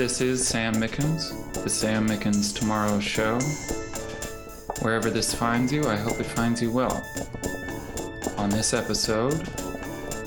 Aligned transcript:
This 0.00 0.22
is 0.22 0.48
Sam 0.48 0.76
Mickens, 0.76 1.52
the 1.62 1.68
Sam 1.68 2.08
Mickens 2.08 2.58
Tomorrow 2.58 3.00
Show. 3.00 3.38
Wherever 4.82 5.10
this 5.10 5.34
finds 5.34 5.70
you, 5.70 5.86
I 5.86 5.96
hope 5.96 6.18
it 6.18 6.24
finds 6.24 6.62
you 6.62 6.72
well. 6.72 7.06
On 8.38 8.48
this 8.48 8.72
episode, 8.72 9.46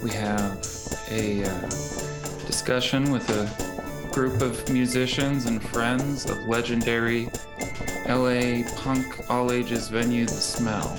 we 0.04 0.12
have 0.12 0.64
a 1.10 1.44
uh, 1.44 1.60
discussion 2.46 3.12
with 3.12 3.28
a 3.32 4.12
group 4.14 4.44
of 4.44 4.70
musicians 4.70 5.48
and 5.48 5.60
friends 5.60 6.30
of 6.30 6.38
legendary 6.48 7.32
LA 8.08 8.62
punk 8.76 9.28
all 9.28 9.52
ages 9.52 9.90
venue 9.90 10.26
The 10.26 10.34
Smell. 10.34 10.96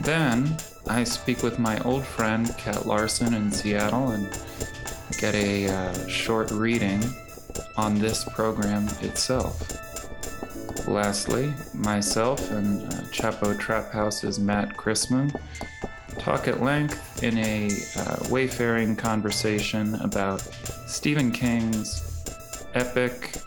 Then 0.00 0.58
I 0.86 1.04
speak 1.04 1.42
with 1.42 1.58
my 1.58 1.78
old 1.84 2.04
friend 2.04 2.54
Kat 2.58 2.84
Larson 2.84 3.32
in 3.32 3.50
Seattle 3.50 4.10
and 4.10 4.30
get 5.18 5.34
a 5.34 5.66
uh, 5.66 6.06
short 6.06 6.50
reading 6.52 7.02
on 7.76 7.98
this 7.98 8.24
program 8.24 8.86
itself. 9.00 9.74
Lastly, 10.86 11.52
myself 11.74 12.50
and 12.52 12.84
uh, 12.84 12.96
Chapo 13.10 13.58
Trap 13.58 13.92
House's 13.92 14.38
Matt 14.38 14.76
Christman 14.76 15.34
talk 16.18 16.46
at 16.46 16.62
length 16.62 17.22
in 17.22 17.36
a 17.38 17.68
uh, 17.96 18.16
wayfaring 18.30 18.94
conversation 18.94 19.96
about 19.96 20.40
Stephen 20.86 21.32
King's 21.32 22.22
epic 22.74 23.38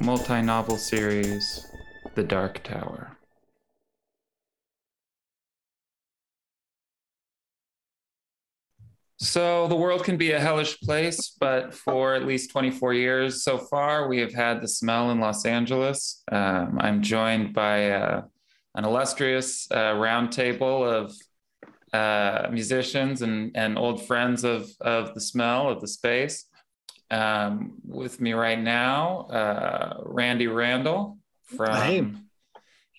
multi 0.00 0.40
novel 0.40 0.78
series, 0.78 1.66
The 2.14 2.24
Dark 2.24 2.62
Tower. 2.62 3.16
So 9.30 9.68
the 9.68 9.76
world 9.76 10.02
can 10.02 10.16
be 10.16 10.32
a 10.32 10.40
hellish 10.40 10.80
place, 10.80 11.36
but 11.38 11.72
for 11.72 12.16
at 12.16 12.26
least 12.26 12.50
24 12.50 12.94
years 12.94 13.44
so 13.44 13.58
far, 13.58 14.08
we 14.08 14.18
have 14.18 14.34
had 14.34 14.60
the 14.60 14.66
smell 14.66 15.12
in 15.12 15.20
Los 15.20 15.46
Angeles. 15.46 16.24
Um, 16.32 16.78
I'm 16.80 17.00
joined 17.00 17.54
by 17.54 17.92
uh, 17.92 18.22
an 18.74 18.84
illustrious 18.84 19.70
uh, 19.70 19.94
roundtable 19.94 20.82
of 20.84 21.14
uh, 21.92 22.48
musicians 22.50 23.22
and, 23.22 23.52
and 23.54 23.78
old 23.78 24.04
friends 24.04 24.42
of, 24.42 24.68
of 24.80 25.14
the 25.14 25.20
smell 25.20 25.68
of 25.68 25.80
the 25.80 25.86
space. 25.86 26.46
Um, 27.12 27.74
with 27.86 28.20
me 28.20 28.32
right 28.32 28.58
now, 28.58 29.28
uh, 29.30 30.02
Randy 30.06 30.48
Randall 30.48 31.18
from 31.44 32.29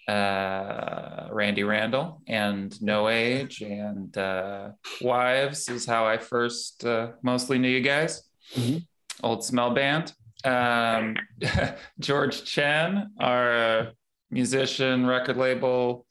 uh, 0.07 1.27
Randy 1.31 1.63
Randall 1.63 2.21
and 2.27 2.80
No 2.81 3.07
Age 3.07 3.61
and 3.61 4.16
uh, 4.17 4.69
Wives 5.02 5.69
is 5.69 5.85
how 5.85 6.05
I 6.05 6.17
first 6.17 6.85
uh, 6.85 7.11
mostly 7.21 7.57
knew 7.57 7.69
you 7.69 7.81
guys. 7.81 8.23
Mm-hmm. 8.55 8.77
Old 9.23 9.44
Smell 9.44 9.72
Band. 9.72 10.13
Um, 10.44 11.16
George 11.99 12.44
Chen, 12.44 13.11
our 13.19 13.91
musician, 14.31 15.05
record 15.05 15.38
label 15.38 16.05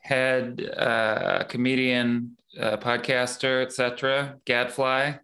head, 0.00 0.68
uh, 0.76 1.44
comedian, 1.48 2.36
uh, 2.58 2.76
podcaster, 2.76 3.62
etc. 3.62 4.36
Gadfly. 4.44 5.14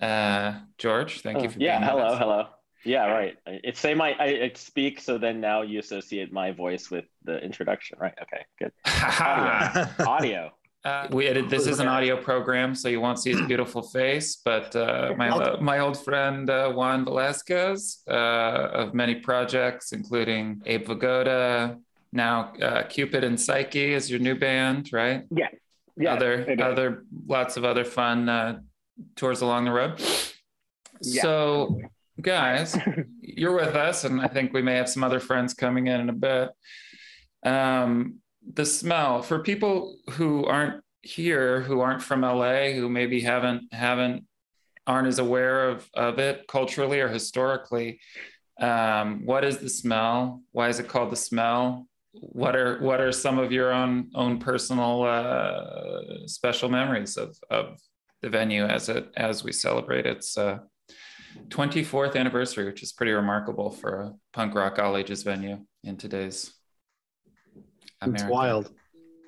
Uh, 0.00 0.54
George, 0.78 1.20
thank 1.20 1.42
you 1.42 1.48
for 1.48 1.58
yeah. 1.58 1.84
hello, 1.84 2.16
hello. 2.16 2.46
Yeah, 2.84 3.06
right. 3.06 3.36
It's 3.46 3.80
same. 3.80 4.00
I, 4.00 4.14
I 4.20 4.52
speak, 4.54 5.00
so 5.00 5.18
then 5.18 5.40
now 5.40 5.62
you 5.62 5.80
associate 5.80 6.32
my 6.32 6.52
voice 6.52 6.90
with 6.90 7.04
the 7.24 7.38
introduction, 7.38 7.98
right? 8.00 8.14
Okay, 8.22 8.44
good. 8.58 8.72
audio. 8.86 9.88
audio. 10.06 10.52
Uh, 10.84 11.08
we 11.10 11.26
edit. 11.26 11.50
This 11.50 11.66
is 11.66 11.80
an 11.80 11.88
audio 11.88 12.16
program, 12.16 12.74
so 12.74 12.88
you 12.88 13.00
won't 13.00 13.18
see 13.18 13.32
his 13.32 13.42
beautiful 13.42 13.82
face. 13.82 14.36
But 14.44 14.74
uh, 14.76 15.12
my 15.16 15.58
my 15.60 15.80
old 15.80 16.02
friend 16.02 16.48
uh, 16.48 16.72
Juan 16.72 17.04
Velasquez 17.04 18.02
uh, 18.08 18.12
of 18.12 18.94
many 18.94 19.16
projects, 19.16 19.92
including 19.92 20.62
Abe 20.66 20.86
Vigoda, 20.86 21.78
now 22.12 22.52
uh, 22.62 22.84
Cupid 22.84 23.24
and 23.24 23.38
Psyche 23.40 23.92
is 23.92 24.10
your 24.10 24.20
new 24.20 24.34
band, 24.34 24.90
right? 24.92 25.24
Yeah. 25.30 25.48
Yeah. 25.96 26.14
Other 26.14 26.56
other 26.62 27.04
lots 27.26 27.56
of 27.56 27.64
other 27.64 27.84
fun 27.84 28.28
uh, 28.28 28.60
tours 29.16 29.40
along 29.40 29.64
the 29.64 29.72
road. 29.72 30.00
Yeah. 31.02 31.22
So 31.22 31.80
guys, 32.20 32.76
you're 33.20 33.54
with 33.54 33.74
us, 33.74 34.04
and 34.04 34.20
I 34.20 34.28
think 34.28 34.52
we 34.52 34.62
may 34.62 34.76
have 34.76 34.88
some 34.88 35.04
other 35.04 35.20
friends 35.20 35.54
coming 35.54 35.86
in 35.86 36.00
in 36.00 36.08
a 36.08 36.12
bit. 36.12 36.50
Um, 37.44 38.16
the 38.54 38.64
smell 38.64 39.22
for 39.22 39.40
people 39.40 39.98
who 40.12 40.44
aren't 40.44 40.82
here, 41.02 41.60
who 41.60 41.80
aren't 41.80 42.02
from 42.02 42.22
LA, 42.22 42.70
who 42.70 42.88
maybe 42.88 43.20
haven't 43.20 43.72
haven't 43.72 44.24
aren't 44.86 45.08
as 45.08 45.18
aware 45.18 45.68
of 45.68 45.88
of 45.94 46.18
it 46.18 46.46
culturally 46.48 47.00
or 47.00 47.08
historically. 47.08 48.00
Um, 48.60 49.24
what 49.24 49.44
is 49.44 49.58
the 49.58 49.68
smell? 49.68 50.42
Why 50.52 50.68
is 50.68 50.80
it 50.80 50.88
called 50.88 51.12
the 51.12 51.16
smell? 51.16 51.86
What 52.12 52.56
are 52.56 52.80
what 52.80 53.00
are 53.00 53.12
some 53.12 53.38
of 53.38 53.52
your 53.52 53.72
own 53.72 54.10
own 54.14 54.38
personal 54.38 55.04
uh, 55.04 56.26
special 56.26 56.68
memories 56.68 57.16
of 57.16 57.36
of 57.50 57.78
the 58.22 58.28
venue 58.28 58.64
as 58.64 58.88
it 58.88 59.12
as 59.16 59.44
we 59.44 59.52
celebrate 59.52 60.06
its 60.06 60.36
uh, 60.36 60.58
24th 61.48 62.16
anniversary, 62.16 62.64
which 62.66 62.82
is 62.82 62.92
pretty 62.92 63.12
remarkable 63.12 63.70
for 63.70 64.00
a 64.00 64.14
punk 64.32 64.54
rock 64.54 64.78
all 64.78 64.96
ages 64.96 65.22
venue 65.22 65.58
in 65.84 65.96
today's 65.96 66.52
America. 68.00 68.24
It's 68.24 68.30
wild. 68.30 68.70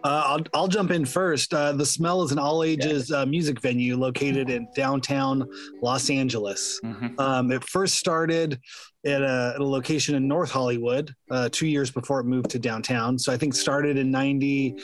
Uh, 0.03 0.23
I'll, 0.25 0.45
I'll 0.55 0.69
jump 0.69 0.91
in 0.91 1.05
first. 1.05 1.53
Uh, 1.53 1.73
the 1.73 1.85
Smell 1.85 2.23
is 2.23 2.33
an 2.33 2.39
all 2.39 2.65
ages 2.65 3.13
uh, 3.13 3.27
music 3.27 3.61
venue 3.61 3.97
located 3.97 4.49
in 4.49 4.67
downtown 4.75 5.47
Los 5.83 6.09
Angeles. 6.09 6.81
Mm-hmm. 6.83 7.21
Um, 7.21 7.53
it 7.53 7.63
first 7.65 7.97
started 7.97 8.59
at 9.05 9.21
a, 9.21 9.53
at 9.55 9.61
a, 9.61 9.65
location 9.65 10.15
in 10.15 10.27
North 10.27 10.51
Hollywood 10.51 11.15
uh, 11.31 11.51
two 11.53 11.67
years 11.67 11.91
before 11.91 12.21
it 12.21 12.25
moved 12.25 12.51
to 12.51 12.59
downtown. 12.59 13.19
So 13.19 13.33
I 13.33 13.37
think 13.37 13.55
started 13.55 13.99
in 13.99 14.11
90. 14.11 14.79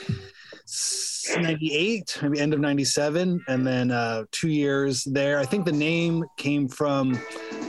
98, 1.35 2.19
maybe 2.21 2.39
end 2.39 2.53
of 2.53 2.59
97, 2.59 3.43
and 3.47 3.67
then 3.67 3.91
uh, 3.91 4.23
two 4.31 4.49
years 4.49 5.03
there. 5.05 5.39
I 5.39 5.45
think 5.45 5.65
the 5.65 5.71
name 5.71 6.25
came 6.37 6.67
from 6.67 7.13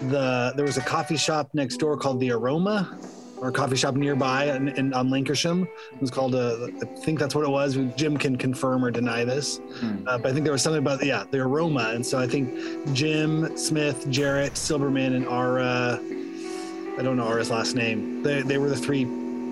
the, 0.09 0.53
there 0.56 0.64
was 0.64 0.76
a 0.76 0.82
coffee 0.82 1.16
shop 1.16 1.50
next 1.54 1.76
door 1.78 1.97
called 1.97 2.20
The 2.20 2.32
Aroma 2.32 2.98
or 3.41 3.53
coffee 3.53 3.76
shop 3.76 3.94
nearby 3.94 4.47
in, 4.47 4.69
in, 4.70 4.92
on 4.94 5.08
Lankershim. 5.10 5.62
It 5.92 6.00
was 6.00 6.10
called, 6.10 6.34
a, 6.34 6.64
uh, 6.64 6.69
I 6.82 6.84
think 7.04 7.19
that's 7.19 7.34
what 7.34 7.44
it 7.44 7.50
was. 7.50 7.78
Jim 7.97 8.16
can 8.16 8.37
confirm 8.37 8.84
or 8.84 8.91
deny 8.91 9.25
this. 9.25 9.58
Hmm. 9.76 10.06
Uh, 10.08 10.19
but 10.19 10.26
I 10.26 10.32
think 10.32 10.44
there 10.44 10.53
was 10.53 10.62
something 10.62 10.81
about, 10.81 11.04
yeah, 11.04 11.25
the 11.31 11.38
aroma. 11.38 11.92
And 11.94 12.04
so 12.04 12.19
I 12.19 12.26
think 12.26 12.53
Jim, 12.94 13.56
Smith, 13.56 14.08
Jarrett, 14.10 14.54
Silberman, 14.54 15.14
and 15.14 15.26
Ara, 15.26 16.00
I 16.98 17.03
don't 17.03 17.16
know 17.16 17.26
Ara's 17.26 17.50
last 17.50 17.76
name. 17.76 18.22
They, 18.22 18.42
they 18.42 18.58
were 18.58 18.69
the 18.69 18.76
three 18.76 19.04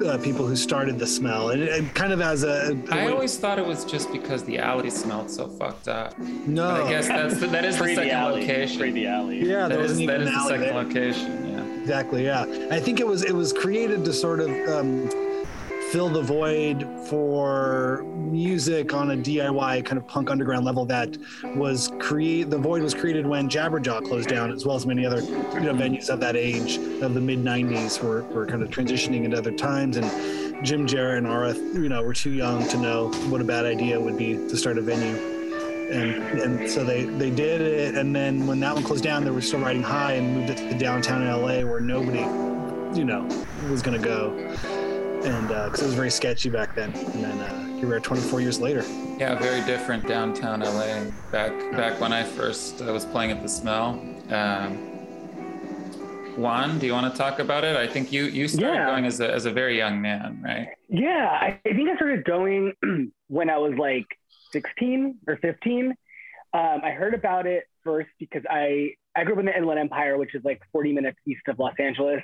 uh, 0.04 0.18
people 0.18 0.46
who 0.46 0.56
started 0.56 0.98
the 0.98 1.06
smell, 1.06 1.50
and, 1.50 1.62
it, 1.62 1.94
kind 1.94 2.12
of 2.12 2.20
as 2.20 2.42
a. 2.42 2.76
a 2.90 2.94
I 2.94 3.10
always 3.10 3.36
thought 3.36 3.58
it 3.58 3.66
was 3.66 3.84
just 3.84 4.12
because 4.12 4.44
the 4.44 4.58
alley 4.58 4.90
smelled 4.90 5.30
so 5.30 5.48
fucked 5.48 5.88
up. 5.88 6.18
No, 6.18 6.68
but 6.68 6.82
I 6.82 6.90
guess 6.90 7.08
that's 7.08 7.40
the, 7.40 7.46
that 7.48 7.64
is 7.64 7.78
the 7.78 7.94
second 7.94 8.10
alley. 8.10 8.40
location. 8.40 8.78
Pre 8.78 8.90
the 8.90 9.06
alley. 9.06 9.44
Yeah, 9.44 9.68
that 9.68 9.80
is, 9.80 9.98
that 9.98 10.20
is 10.20 10.30
the 10.30 10.48
second 10.48 10.60
there. 10.60 10.74
location. 10.74 11.48
Yeah, 11.50 11.80
exactly. 11.80 12.24
Yeah, 12.24 12.68
I 12.70 12.80
think 12.80 13.00
it 13.00 13.06
was 13.06 13.24
it 13.24 13.34
was 13.34 13.52
created 13.52 14.04
to 14.04 14.12
sort 14.12 14.40
of. 14.40 14.50
Um, 14.68 15.25
fill 15.90 16.08
the 16.08 16.22
void 16.22 16.88
for 17.08 18.04
music 18.16 18.92
on 18.92 19.12
a 19.12 19.16
DIY 19.16 19.84
kind 19.84 19.98
of 19.98 20.06
punk 20.06 20.30
underground 20.30 20.64
level 20.64 20.84
that 20.84 21.16
was 21.54 21.92
create 22.00 22.50
the 22.50 22.58
void 22.58 22.82
was 22.82 22.92
created 22.92 23.26
when 23.26 23.48
Jabberjaw 23.48 24.04
closed 24.04 24.28
down 24.28 24.50
as 24.50 24.66
well 24.66 24.76
as 24.76 24.84
many 24.84 25.06
other 25.06 25.20
you 25.20 25.60
know, 25.60 25.74
venues 25.74 26.08
of 26.10 26.18
that 26.20 26.34
age 26.34 26.76
of 27.02 27.14
the 27.14 27.20
mid 27.20 27.38
90s 27.38 28.02
were, 28.02 28.22
were 28.24 28.46
kind 28.46 28.62
of 28.62 28.70
transitioning 28.70 29.24
into 29.24 29.38
other 29.38 29.52
times. 29.52 29.96
And 29.96 30.64
Jim 30.64 30.86
Jarrett 30.86 31.18
and 31.18 31.26
Ara 31.26 31.54
you 31.54 31.88
know 31.88 32.02
were 32.02 32.14
too 32.14 32.32
young 32.32 32.66
to 32.68 32.76
know 32.78 33.10
what 33.28 33.40
a 33.40 33.44
bad 33.44 33.64
idea 33.64 34.00
would 34.00 34.18
be 34.18 34.34
to 34.34 34.56
start 34.56 34.78
a 34.78 34.82
venue. 34.82 35.16
And 35.90 36.40
and 36.40 36.68
so 36.68 36.82
they 36.82 37.04
they 37.04 37.30
did 37.30 37.60
it. 37.60 37.94
And 37.94 38.14
then 38.14 38.46
when 38.46 38.58
that 38.60 38.74
one 38.74 38.82
closed 38.82 39.04
down 39.04 39.24
they 39.24 39.30
were 39.30 39.40
still 39.40 39.60
riding 39.60 39.82
high 39.82 40.14
and 40.14 40.34
moved 40.34 40.50
it 40.50 40.56
to 40.56 40.76
downtown 40.76 41.24
LA 41.24 41.60
where 41.60 41.80
nobody 41.80 42.26
you 42.98 43.04
know 43.04 43.22
was 43.70 43.82
going 43.82 44.00
to 44.00 44.04
go 44.04 44.56
and 45.26 45.48
because 45.48 45.80
uh, 45.80 45.84
it 45.84 45.86
was 45.86 45.94
very 45.94 46.10
sketchy 46.10 46.48
back 46.48 46.74
then. 46.74 46.92
And 46.92 47.24
then 47.24 47.38
uh, 47.38 47.76
here 47.78 47.88
we 47.88 47.94
are, 47.94 48.00
24 48.00 48.40
years 48.40 48.60
later. 48.60 48.84
Yeah, 49.18 49.34
very 49.34 49.60
different 49.64 50.06
downtown 50.06 50.60
LA. 50.60 51.10
Back 51.32 51.52
back 51.72 52.00
when 52.00 52.12
I 52.12 52.22
first 52.22 52.80
uh, 52.80 52.92
was 52.92 53.04
playing 53.04 53.32
at 53.32 53.42
the 53.42 53.48
Smell. 53.48 54.00
Um, 54.30 54.92
Juan, 56.36 56.78
do 56.78 56.86
you 56.86 56.92
want 56.92 57.12
to 57.12 57.18
talk 57.18 57.38
about 57.38 57.64
it? 57.64 57.76
I 57.76 57.86
think 57.86 58.12
you 58.12 58.24
you 58.24 58.46
started 58.46 58.74
yeah. 58.74 58.86
going 58.86 59.04
as 59.06 59.20
a 59.20 59.32
as 59.32 59.46
a 59.46 59.50
very 59.50 59.76
young 59.76 60.00
man, 60.00 60.40
right? 60.44 60.68
Yeah, 60.88 61.28
I, 61.28 61.60
I 61.66 61.74
think 61.74 61.88
I 61.88 61.96
started 61.96 62.24
going 62.24 62.72
when 63.28 63.50
I 63.50 63.58
was 63.58 63.74
like 63.78 64.06
16 64.52 65.18
or 65.26 65.36
15. 65.38 65.94
Um, 66.52 66.80
I 66.84 66.90
heard 66.90 67.14
about 67.14 67.46
it 67.46 67.64
first 67.82 68.10
because 68.18 68.42
I 68.48 68.92
I 69.16 69.24
grew 69.24 69.34
up 69.34 69.40
in 69.40 69.46
the 69.46 69.56
Inland 69.56 69.80
Empire, 69.80 70.18
which 70.18 70.34
is 70.34 70.44
like 70.44 70.60
40 70.72 70.92
minutes 70.92 71.18
east 71.26 71.42
of 71.48 71.58
Los 71.58 71.74
Angeles, 71.78 72.22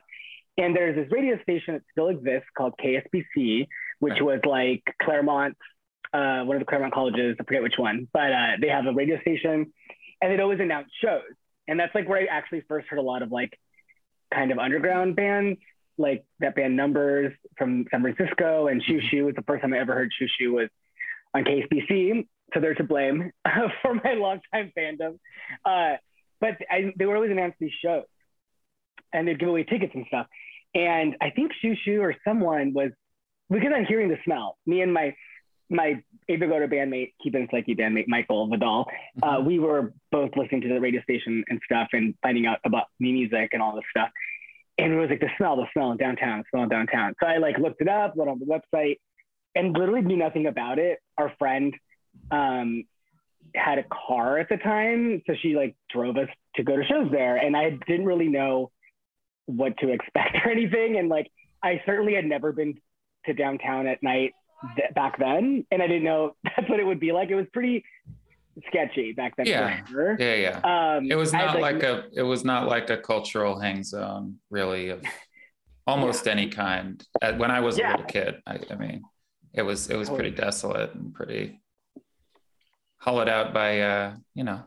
and 0.58 0.76
there's 0.76 0.96
this 0.96 1.10
radio 1.10 1.40
station 1.42 1.74
that 1.74 1.82
still 1.90 2.08
exists 2.08 2.48
called 2.56 2.74
KSPC, 2.82 3.66
which 4.00 4.20
was 4.20 4.40
like 4.44 4.82
Claremont, 5.02 5.56
uh, 6.12 6.42
one 6.42 6.56
of 6.56 6.60
the 6.60 6.66
Claremont 6.66 6.92
colleges, 6.92 7.36
I 7.40 7.44
forget 7.44 7.62
which 7.62 7.78
one, 7.78 8.08
but 8.12 8.32
uh, 8.32 8.50
they 8.60 8.68
have 8.68 8.86
a 8.86 8.92
radio 8.92 9.20
station 9.20 9.72
and 10.20 10.32
they'd 10.32 10.40
always 10.40 10.60
announce 10.60 10.88
shows. 11.02 11.22
and 11.68 11.78
that's 11.80 11.94
like 11.94 12.08
where 12.08 12.20
I 12.20 12.26
actually 12.30 12.62
first 12.68 12.88
heard 12.88 12.98
a 12.98 13.02
lot 13.02 13.22
of 13.22 13.32
like 13.32 13.58
kind 14.32 14.52
of 14.52 14.58
underground 14.58 15.16
bands, 15.16 15.58
like 15.98 16.24
that 16.40 16.54
band 16.54 16.76
Numbers 16.76 17.32
from 17.56 17.86
San 17.90 18.02
Francisco, 18.02 18.66
and 18.68 18.82
Xiu 18.82 19.00
Xiu 19.10 19.26
was 19.26 19.34
the 19.34 19.42
first 19.42 19.62
time 19.62 19.72
I 19.72 19.78
ever 19.78 19.94
heard 19.94 20.10
Xiu 20.20 20.28
Xiu 20.40 20.52
was 20.52 20.68
on 21.34 21.44
KSPC. 21.44 22.26
So 22.52 22.60
they're 22.60 22.74
to 22.74 22.84
blame 22.84 23.30
for 23.82 23.94
my 23.94 24.14
longtime 24.14 24.72
fandom. 24.76 25.18
Uh, 25.64 25.96
but 26.40 26.56
I, 26.70 26.92
they 26.96 27.06
were 27.06 27.14
always 27.14 27.30
announced 27.30 27.56
these 27.60 27.72
shows, 27.82 28.04
and 29.12 29.26
they'd 29.26 29.38
give 29.38 29.48
away 29.48 29.64
tickets 29.64 29.92
and 29.94 30.06
stuff. 30.06 30.26
And 30.74 31.16
I 31.20 31.30
think 31.30 31.52
Shoo 31.60 32.00
or 32.00 32.14
someone 32.26 32.72
was 32.72 32.90
because 33.50 33.72
I'm 33.74 33.84
hearing 33.84 34.08
the 34.08 34.18
smell. 34.24 34.56
Me 34.66 34.80
and 34.80 34.92
my 34.92 35.14
my 35.68 36.02
Abe 36.28 36.42
Vigoda 36.42 36.70
bandmate, 36.70 37.14
Keeping 37.22 37.48
Psyche 37.50 37.74
bandmate, 37.74 38.06
Michael 38.06 38.46
Vidal, 38.46 38.86
uh, 39.22 39.36
mm-hmm. 39.36 39.46
we 39.46 39.58
were 39.58 39.92
both 40.10 40.30
listening 40.36 40.60
to 40.62 40.68
the 40.68 40.80
radio 40.80 41.00
station 41.02 41.42
and 41.48 41.60
stuff 41.64 41.88
and 41.92 42.14
finding 42.22 42.46
out 42.46 42.58
about 42.64 42.84
new 43.00 43.12
music 43.12 43.50
and 43.52 43.62
all 43.62 43.74
this 43.74 43.84
stuff. 43.90 44.10
And 44.78 44.92
it 44.92 44.96
was 44.96 45.08
like 45.08 45.20
the 45.20 45.30
smell, 45.38 45.56
the 45.56 45.66
smell 45.72 45.92
in 45.92 45.96
downtown, 45.96 46.40
the 46.40 46.44
smell 46.50 46.64
in 46.64 46.68
downtown. 46.68 47.14
So 47.20 47.26
I 47.26 47.38
like 47.38 47.58
looked 47.58 47.80
it 47.80 47.88
up, 47.88 48.16
went 48.16 48.30
on 48.30 48.38
the 48.38 48.46
website, 48.46 48.96
and 49.54 49.72
literally 49.72 50.02
knew 50.02 50.16
nothing 50.16 50.46
about 50.46 50.78
it. 50.78 50.98
Our 51.16 51.32
friend 51.38 51.74
um, 52.30 52.84
had 53.54 53.78
a 53.78 53.84
car 53.84 54.38
at 54.38 54.48
the 54.48 54.56
time, 54.58 55.22
so 55.26 55.34
she 55.40 55.56
like 55.56 55.74
drove 55.90 56.16
us 56.16 56.28
to 56.56 56.62
go 56.62 56.76
to 56.76 56.84
shows 56.84 57.10
there, 57.10 57.36
and 57.36 57.56
I 57.56 57.78
didn't 57.86 58.06
really 58.06 58.28
know 58.28 58.70
what 59.46 59.76
to 59.78 59.90
expect 59.90 60.36
or 60.44 60.50
anything. 60.50 60.98
And 60.98 61.08
like, 61.08 61.30
I 61.62 61.80
certainly 61.86 62.14
had 62.14 62.24
never 62.24 62.52
been 62.52 62.74
to 63.26 63.34
downtown 63.34 63.86
at 63.86 64.02
night 64.02 64.32
th- 64.76 64.94
back 64.94 65.18
then, 65.18 65.64
and 65.70 65.82
I 65.82 65.86
didn't 65.86 66.04
know 66.04 66.34
that's 66.44 66.68
what 66.68 66.80
it 66.80 66.84
would 66.84 67.00
be 67.00 67.12
like. 67.12 67.30
It 67.30 67.36
was 67.36 67.46
pretty 67.52 67.84
sketchy 68.66 69.12
back 69.12 69.34
then. 69.36 69.46
Yeah, 69.46 69.84
sure. 69.86 70.16
yeah, 70.18 70.34
yeah. 70.34 70.96
Um, 70.96 71.10
it 71.10 71.14
was 71.14 71.32
not 71.32 71.60
like, 71.60 71.74
like, 71.76 71.82
a 71.82 72.04
it 72.14 72.22
was 72.22 72.44
not 72.44 72.68
like 72.68 72.90
a 72.90 72.96
cultural 72.96 73.58
hang 73.58 73.82
zone, 73.82 74.36
really, 74.50 74.90
of 74.90 75.02
almost 75.86 76.26
yeah. 76.26 76.32
any 76.32 76.48
kind. 76.48 77.02
When 77.36 77.50
I 77.50 77.60
was 77.60 77.78
yeah. 77.78 77.88
a 77.88 77.92
little 77.92 78.06
kid, 78.06 78.36
I, 78.46 78.58
I, 78.70 78.74
mean, 78.74 79.02
it 79.54 79.62
was 79.62 79.88
it 79.88 79.96
was 79.96 80.10
pretty 80.10 80.30
desolate 80.30 80.94
and 80.94 81.14
pretty 81.14 81.60
hollowed 82.98 83.28
out 83.28 83.52
by 83.52 83.80
uh, 83.80 84.14
you 84.34 84.44
know 84.44 84.62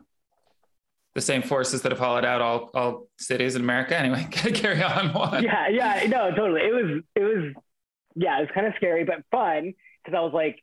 the 1.16 1.22
same 1.22 1.40
forces 1.40 1.80
that 1.80 1.90
have 1.90 1.98
hollowed 1.98 2.26
out 2.26 2.42
all 2.42 2.70
all 2.74 3.08
cities 3.16 3.56
in 3.56 3.62
America. 3.62 3.98
Anyway, 3.98 4.28
carry 4.30 4.82
on. 4.82 5.42
Yeah, 5.42 5.68
yeah, 5.68 6.06
no, 6.08 6.30
totally. 6.30 6.60
It 6.60 6.74
was 6.74 7.02
it 7.16 7.22
was 7.22 7.54
yeah, 8.14 8.38
it 8.38 8.42
was 8.42 8.50
kind 8.54 8.66
of 8.66 8.74
scary 8.76 9.02
but 9.04 9.24
fun 9.30 9.72
because 10.04 10.16
I 10.16 10.20
was 10.20 10.34
like, 10.34 10.58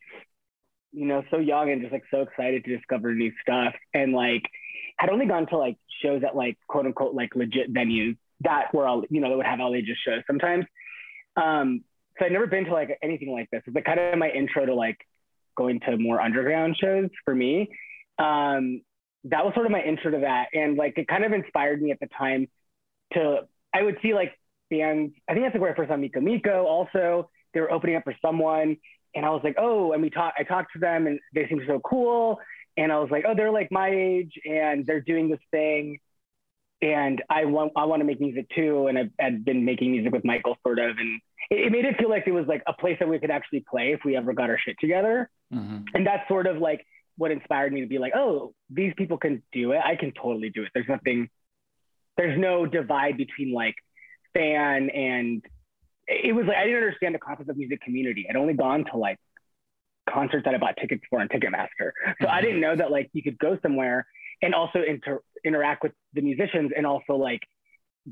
you 0.91 1.07
know, 1.07 1.23
so 1.31 1.39
young 1.39 1.71
and 1.71 1.81
just 1.81 1.91
like 1.91 2.03
so 2.11 2.21
excited 2.21 2.63
to 2.65 2.77
discover 2.77 3.15
new 3.15 3.31
stuff 3.41 3.73
and 3.95 4.13
like 4.13 4.43
had 4.99 5.09
only 5.09 5.25
gone 5.25 5.47
to 5.47 5.57
like 5.57 5.75
shows 6.03 6.21
at 6.23 6.35
like 6.35 6.57
quote 6.67 6.85
unquote 6.85 7.15
like 7.15 7.35
legit 7.35 7.73
venues 7.73 8.15
that 8.41 8.71
were 8.75 8.87
all 8.87 9.03
you 9.09 9.21
know 9.21 9.29
that 9.29 9.37
would 9.37 9.47
have 9.47 9.59
all 9.59 9.73
ages 9.73 9.97
shows 10.05 10.21
sometimes. 10.27 10.65
Um, 11.35 11.83
so 12.19 12.25
I'd 12.25 12.31
never 12.31 12.45
been 12.45 12.65
to 12.65 12.73
like 12.73 12.95
anything 13.01 13.31
like 13.31 13.49
this. 13.49 13.63
It's 13.65 13.73
like 13.73 13.85
kind 13.85 13.99
of 13.99 14.19
my 14.19 14.29
intro 14.29 14.67
to 14.67 14.75
like 14.75 14.99
going 15.57 15.79
to 15.79 15.97
more 15.97 16.21
underground 16.21 16.77
shows 16.79 17.09
for 17.25 17.33
me. 17.33 17.69
Um, 18.19 18.81
that 19.25 19.45
was 19.45 19.53
sort 19.53 19.65
of 19.65 19.71
my 19.71 19.81
intro 19.81 20.11
to 20.11 20.19
that, 20.19 20.47
and 20.53 20.77
like 20.77 20.97
it 20.97 21.07
kind 21.07 21.23
of 21.23 21.33
inspired 21.33 21.81
me 21.81 21.91
at 21.91 21.99
the 21.99 22.07
time 22.17 22.47
to 23.13 23.41
I 23.73 23.83
would 23.83 23.97
see 24.01 24.13
like 24.13 24.33
bands. 24.69 25.13
I 25.27 25.33
think 25.33 25.45
that's 25.45 25.53
like 25.55 25.61
where 25.61 25.73
I 25.73 25.75
first 25.75 25.89
saw 25.89 25.97
Mika 25.97 26.21
Miko 26.21 26.65
also 26.65 27.29
they 27.53 27.61
were 27.61 27.71
opening 27.71 27.95
up 27.95 28.03
for 28.03 28.15
someone 28.21 28.77
and 29.15 29.25
I 29.25 29.29
was 29.29 29.41
like, 29.43 29.55
oh, 29.57 29.93
and 29.93 30.01
we 30.01 30.09
talked, 30.09 30.39
I 30.39 30.43
talked 30.43 30.73
to 30.73 30.79
them 30.79 31.07
and 31.07 31.19
they 31.33 31.47
seemed 31.47 31.63
so 31.67 31.79
cool. 31.79 32.39
And 32.77 32.91
I 32.91 32.99
was 32.99 33.09
like, 33.11 33.25
oh, 33.27 33.33
they're 33.35 33.51
like 33.51 33.71
my 33.71 33.89
age 33.89 34.33
and 34.45 34.85
they're 34.85 35.01
doing 35.01 35.29
this 35.29 35.39
thing. 35.51 35.99
And 36.81 37.21
I 37.29 37.45
want, 37.45 37.71
I 37.77 37.85
want 37.85 38.01
to 38.01 38.05
make 38.05 38.19
music 38.19 38.47
too. 38.55 38.87
And 38.87 38.97
I've, 38.97 39.11
I've 39.21 39.45
been 39.45 39.63
making 39.63 39.91
music 39.91 40.11
with 40.11 40.25
Michael 40.25 40.57
sort 40.63 40.79
of. 40.79 40.97
And 40.97 41.21
it, 41.51 41.67
it, 41.67 41.71
made 41.71 41.85
it 41.85 41.95
feel 41.97 42.09
like 42.09 42.23
it 42.25 42.31
was 42.31 42.45
like 42.47 42.63
a 42.67 42.73
place 42.73 42.97
that 42.99 43.07
we 43.07 43.19
could 43.19 43.31
actually 43.31 43.63
play 43.69 43.93
if 43.93 44.01
we 44.03 44.17
ever 44.17 44.33
got 44.33 44.49
our 44.49 44.57
shit 44.57 44.75
together. 44.81 45.29
Mm-hmm. 45.53 45.83
And 45.93 46.05
that's 46.05 46.27
sort 46.27 46.47
of 46.47 46.57
like 46.57 46.85
what 47.17 47.31
inspired 47.31 47.71
me 47.73 47.81
to 47.81 47.87
be 47.87 47.99
like, 47.99 48.13
oh, 48.15 48.53
these 48.69 48.93
people 48.97 49.17
can 49.17 49.43
do 49.51 49.71
it. 49.71 49.81
I 49.83 49.95
can 49.95 50.11
totally 50.11 50.49
do 50.49 50.63
it. 50.63 50.69
There's 50.73 50.87
nothing, 50.87 51.29
there's 52.17 52.39
no 52.39 52.65
divide 52.65 53.17
between 53.17 53.53
like 53.53 53.75
fan 54.33 54.89
and 54.89 55.43
it 56.07 56.35
was 56.35 56.45
like 56.45 56.57
I 56.57 56.65
didn't 56.65 56.83
understand 56.83 57.15
the 57.15 57.19
concept 57.19 57.49
of 57.49 57.57
music 57.57 57.81
community. 57.81 58.27
I'd 58.29 58.35
only 58.35 58.53
gone 58.53 58.85
to 58.91 58.97
like 58.97 59.17
concerts 60.09 60.43
that 60.45 60.53
I 60.53 60.57
bought 60.57 60.75
tickets 60.79 61.03
for 61.09 61.21
on 61.21 61.29
Ticketmaster, 61.29 61.91
so. 62.21 62.27
I 62.27 62.41
didn't 62.41 62.59
know 62.59 62.75
that 62.75 62.91
like 62.91 63.09
you 63.13 63.23
could 63.23 63.39
go 63.39 63.57
somewhere 63.61 64.05
and 64.41 64.53
also 64.53 64.81
inter- 64.85 65.21
interact 65.45 65.83
with 65.83 65.93
the 66.13 66.21
musicians 66.21 66.71
and 66.75 66.85
also 66.85 67.13
like 67.15 67.39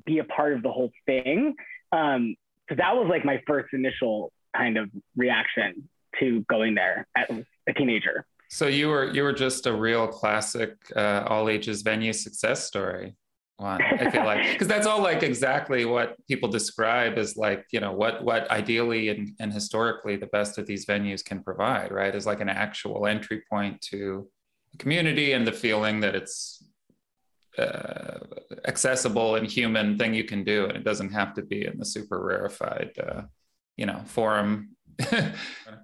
be 0.06 0.19
a 0.19 0.24
part 0.24 0.53
of 0.53 0.63
the 0.63 0.71
whole 0.71 0.92
thing. 1.06 1.56
Um, 1.92 2.36
so 2.69 2.75
that 2.75 2.95
was 2.95 3.07
like 3.09 3.25
my 3.25 3.42
first 3.45 3.74
initial 3.74 4.31
kind 4.56 4.77
of 4.77 4.89
reaction 5.18 5.89
to 6.19 6.45
going 6.50 6.75
there 6.75 7.07
as 7.15 7.44
a 7.68 7.74
teenager. 7.74 8.25
So 8.53 8.68
you 8.68 8.89
were 8.89 9.09
you 9.13 9.24
were 9.24 9.31
just 9.31 9.65
a 9.65 9.74
real 9.74 10.07
classic 10.07 10.75
uh, 10.94 11.24
all 11.25 11.48
ages 11.48 11.83
venue 11.83 12.12
success 12.12 12.65
story 12.65 13.15
one 13.56 13.81
i 13.81 14.12
feel 14.12 14.25
like. 14.25 14.45
Because 14.51 14.68
that's 14.68 14.86
all 14.86 15.01
like 15.01 15.24
exactly 15.24 15.86
what 15.86 16.15
people 16.27 16.50
describe 16.50 17.18
as 17.18 17.38
like 17.38 17.65
you 17.71 17.80
know 17.80 17.94
what 17.94 18.25
what 18.25 18.51
ideally 18.51 19.07
and, 19.07 19.30
and 19.39 19.53
historically 19.53 20.18
the 20.18 20.27
best 20.27 20.57
of 20.57 20.65
these 20.68 20.86
venues 20.86 21.24
can 21.24 21.42
provide 21.42 21.92
right? 21.94 22.13
Is 22.13 22.25
like 22.25 22.42
an 22.42 22.50
actual 22.50 23.07
entry 23.07 23.42
point 23.50 23.80
to 23.92 24.27
the 24.74 24.77
community 24.77 25.31
and 25.31 25.48
the 25.48 25.53
feeling 25.53 26.01
that 26.01 26.13
it's 26.13 26.62
uh, 27.57 28.19
accessible 28.65 29.36
and 29.36 29.48
human 29.48 29.98
thing 29.98 30.13
you 30.13 30.24
can 30.24 30.44
do. 30.44 30.65
And 30.65 30.75
it 30.75 30.83
doesn't 30.83 31.12
have 31.12 31.33
to 31.36 31.42
be 31.42 31.65
in 31.65 31.77
the 31.77 31.86
super 31.86 32.21
rarefied 32.21 32.92
uh, 33.00 33.21
you 33.77 33.86
know 33.86 34.01
forum. 34.06 34.75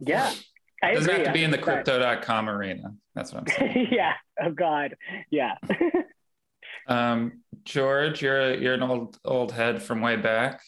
Yeah 0.02 0.34
it 0.83 0.95
doesn't 0.95 1.09
agree. 1.09 1.24
have 1.24 1.33
to 1.33 1.33
be 1.33 1.44
in 1.44 1.51
the 1.51 1.57
crypto.com 1.57 2.50
arena 2.50 2.94
that's 3.15 3.33
what 3.33 3.41
i'm 3.41 3.47
saying 3.47 3.88
yeah 3.91 4.13
oh 4.41 4.51
god 4.51 4.95
yeah 5.29 5.56
um, 6.88 7.41
George, 7.68 8.21
you're 8.21 8.53
you're 8.56 8.74
an 8.74 8.83
old 8.83 9.19
old 9.25 9.51
head 9.51 9.81
from 9.81 10.01
way 10.01 10.15
back. 10.15 10.62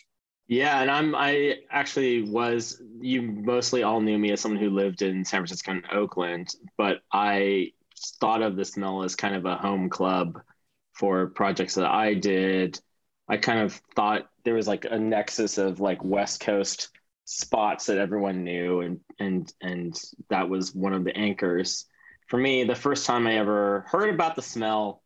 Yeah, 0.47 0.81
and 0.81 0.91
I'm 0.91 1.15
I 1.15 1.59
actually 1.71 2.23
was 2.23 2.81
you 2.99 3.21
mostly 3.21 3.83
all 3.83 4.01
knew 4.01 4.17
me 4.17 4.31
as 4.31 4.41
someone 4.41 4.61
who 4.61 4.69
lived 4.69 5.01
in 5.01 5.23
San 5.23 5.39
Francisco 5.39 5.71
and 5.71 5.85
Oakland, 5.91 6.53
but 6.77 6.99
I 7.13 7.71
thought 8.19 8.41
of 8.41 8.55
the 8.55 8.65
smell 8.65 9.03
as 9.03 9.15
kind 9.15 9.35
of 9.35 9.45
a 9.45 9.55
home 9.55 9.89
club 9.89 10.41
for 10.93 11.27
projects 11.27 11.75
that 11.75 11.89
I 11.89 12.13
did. 12.15 12.79
I 13.29 13.37
kind 13.37 13.59
of 13.59 13.79
thought 13.95 14.29
there 14.43 14.55
was 14.55 14.67
like 14.67 14.85
a 14.85 14.99
nexus 14.99 15.57
of 15.57 15.79
like 15.79 16.03
West 16.03 16.41
Coast 16.41 16.89
spots 17.29 17.85
that 17.85 17.99
everyone 17.99 18.43
knew 18.43 18.81
and 18.81 18.99
and 19.19 19.53
and 19.61 20.01
that 20.29 20.49
was 20.49 20.73
one 20.73 20.93
of 20.93 21.03
the 21.03 21.15
anchors. 21.15 21.85
For 22.27 22.37
me, 22.37 22.63
the 22.63 22.75
first 22.75 23.05
time 23.05 23.27
I 23.27 23.37
ever 23.37 23.85
heard 23.87 24.09
about 24.09 24.35
the 24.35 24.41
smell 24.41 25.03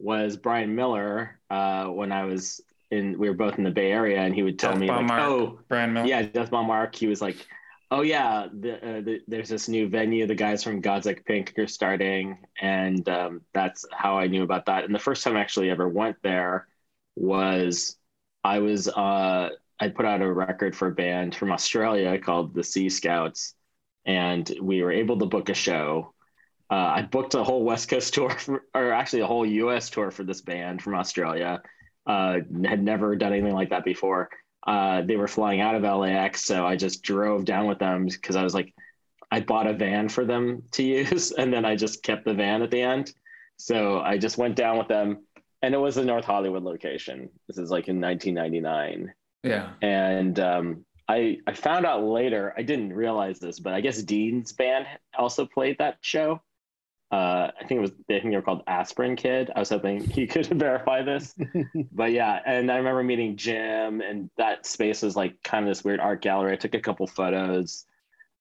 was 0.00 0.36
Brian 0.36 0.74
Miller 0.74 1.38
uh, 1.48 1.86
when 1.86 2.10
I 2.10 2.24
was 2.24 2.60
in. 2.90 3.16
We 3.16 3.28
were 3.28 3.36
both 3.36 3.56
in 3.56 3.62
the 3.62 3.70
Bay 3.70 3.92
Area, 3.92 4.20
and 4.20 4.34
he 4.34 4.42
would 4.42 4.58
tell 4.58 4.72
Death 4.72 4.80
me 4.80 4.88
like, 4.88 5.06
Mark, 5.06 5.22
"Oh, 5.22 5.60
Brian 5.68 5.92
Miller, 5.92 6.08
yeah, 6.08 6.22
Death 6.22 6.50
Bomb 6.50 6.70
Arc." 6.70 6.96
He 6.96 7.06
was 7.06 7.22
like, 7.22 7.46
"Oh 7.92 8.02
yeah, 8.02 8.48
the, 8.52 8.74
uh, 8.74 9.00
the, 9.02 9.20
there's 9.28 9.48
this 9.48 9.68
new 9.68 9.88
venue. 9.88 10.26
The 10.26 10.34
guys 10.34 10.64
from 10.64 10.80
gods 10.80 11.06
like 11.06 11.24
Pink 11.24 11.54
are 11.56 11.68
starting," 11.68 12.38
and 12.60 13.08
um, 13.08 13.42
that's 13.54 13.86
how 13.92 14.18
I 14.18 14.26
knew 14.26 14.42
about 14.42 14.66
that. 14.66 14.84
And 14.84 14.94
the 14.94 14.98
first 14.98 15.22
time 15.22 15.36
I 15.36 15.40
actually 15.40 15.70
ever 15.70 15.88
went 15.88 16.16
there 16.22 16.66
was 17.14 17.96
I 18.42 18.58
was 18.58 18.88
uh, 18.88 19.50
I 19.80 19.88
put 19.88 20.04
out 20.04 20.22
a 20.22 20.32
record 20.32 20.76
for 20.76 20.88
a 20.88 20.94
band 20.94 21.34
from 21.34 21.52
Australia 21.52 22.18
called 22.18 22.54
the 22.54 22.62
Sea 22.62 22.88
Scouts, 22.88 23.54
and 24.04 24.50
we 24.60 24.82
were 24.82 24.92
able 24.92 25.18
to 25.18 25.26
book 25.26 25.48
a 25.48 25.54
show 25.54 26.12
uh, 26.70 26.92
I 26.96 27.02
booked 27.02 27.34
a 27.34 27.42
whole 27.42 27.64
West 27.64 27.88
Coast 27.88 28.14
tour, 28.14 28.30
for, 28.30 28.64
or 28.74 28.92
actually 28.92 29.20
a 29.20 29.26
whole 29.26 29.44
U.S. 29.44 29.90
tour 29.90 30.10
for 30.10 30.22
this 30.22 30.40
band 30.40 30.80
from 30.80 30.94
Australia. 30.94 31.60
Uh, 32.06 32.38
had 32.64 32.82
never 32.82 33.16
done 33.16 33.32
anything 33.32 33.54
like 33.54 33.70
that 33.70 33.84
before. 33.84 34.30
Uh, 34.66 35.02
they 35.02 35.16
were 35.16 35.28
flying 35.28 35.60
out 35.60 35.74
of 35.74 35.82
LAX, 35.82 36.44
so 36.44 36.66
I 36.66 36.76
just 36.76 37.02
drove 37.02 37.44
down 37.44 37.66
with 37.66 37.78
them 37.78 38.06
because 38.06 38.36
I 38.36 38.42
was 38.42 38.54
like, 38.54 38.72
I 39.30 39.40
bought 39.40 39.66
a 39.66 39.74
van 39.74 40.08
for 40.08 40.24
them 40.24 40.62
to 40.72 40.82
use, 40.84 41.32
and 41.32 41.52
then 41.52 41.64
I 41.64 41.74
just 41.74 42.02
kept 42.02 42.24
the 42.24 42.34
van 42.34 42.62
at 42.62 42.70
the 42.70 42.82
end. 42.82 43.12
So 43.56 44.00
I 44.00 44.16
just 44.16 44.38
went 44.38 44.54
down 44.54 44.78
with 44.78 44.88
them, 44.88 45.26
and 45.62 45.74
it 45.74 45.78
was 45.78 45.96
a 45.96 46.04
North 46.04 46.24
Hollywood 46.24 46.62
location. 46.62 47.30
This 47.48 47.58
is 47.58 47.70
like 47.70 47.88
in 47.88 48.00
1999. 48.00 49.12
Yeah, 49.42 49.70
and 49.82 50.38
um, 50.38 50.84
I 51.08 51.38
I 51.46 51.54
found 51.54 51.86
out 51.86 52.04
later. 52.04 52.54
I 52.56 52.62
didn't 52.62 52.92
realize 52.92 53.38
this, 53.38 53.58
but 53.58 53.72
I 53.72 53.80
guess 53.80 54.02
Dean's 54.02 54.52
band 54.52 54.86
also 55.16 55.46
played 55.46 55.78
that 55.78 55.98
show 56.00 56.40
uh, 57.10 57.50
I 57.60 57.64
think 57.64 57.78
it 57.78 57.80
was 57.80 57.90
I 57.90 58.20
think 58.20 58.24
they 58.30 58.36
were 58.36 58.42
called 58.42 58.62
Aspirin 58.68 59.16
Kid. 59.16 59.50
I 59.54 59.58
was 59.58 59.70
hoping 59.70 60.04
he 60.04 60.26
could 60.28 60.46
verify 60.46 61.02
this, 61.02 61.34
but 61.92 62.12
yeah. 62.12 62.40
And 62.46 62.70
I 62.70 62.76
remember 62.76 63.02
meeting 63.02 63.36
Jim, 63.36 64.00
and 64.00 64.30
that 64.36 64.64
space 64.64 65.02
was 65.02 65.16
like 65.16 65.42
kind 65.42 65.64
of 65.64 65.70
this 65.70 65.82
weird 65.82 65.98
art 65.98 66.22
gallery. 66.22 66.52
I 66.52 66.56
took 66.56 66.74
a 66.74 66.80
couple 66.80 67.06
photos. 67.08 67.84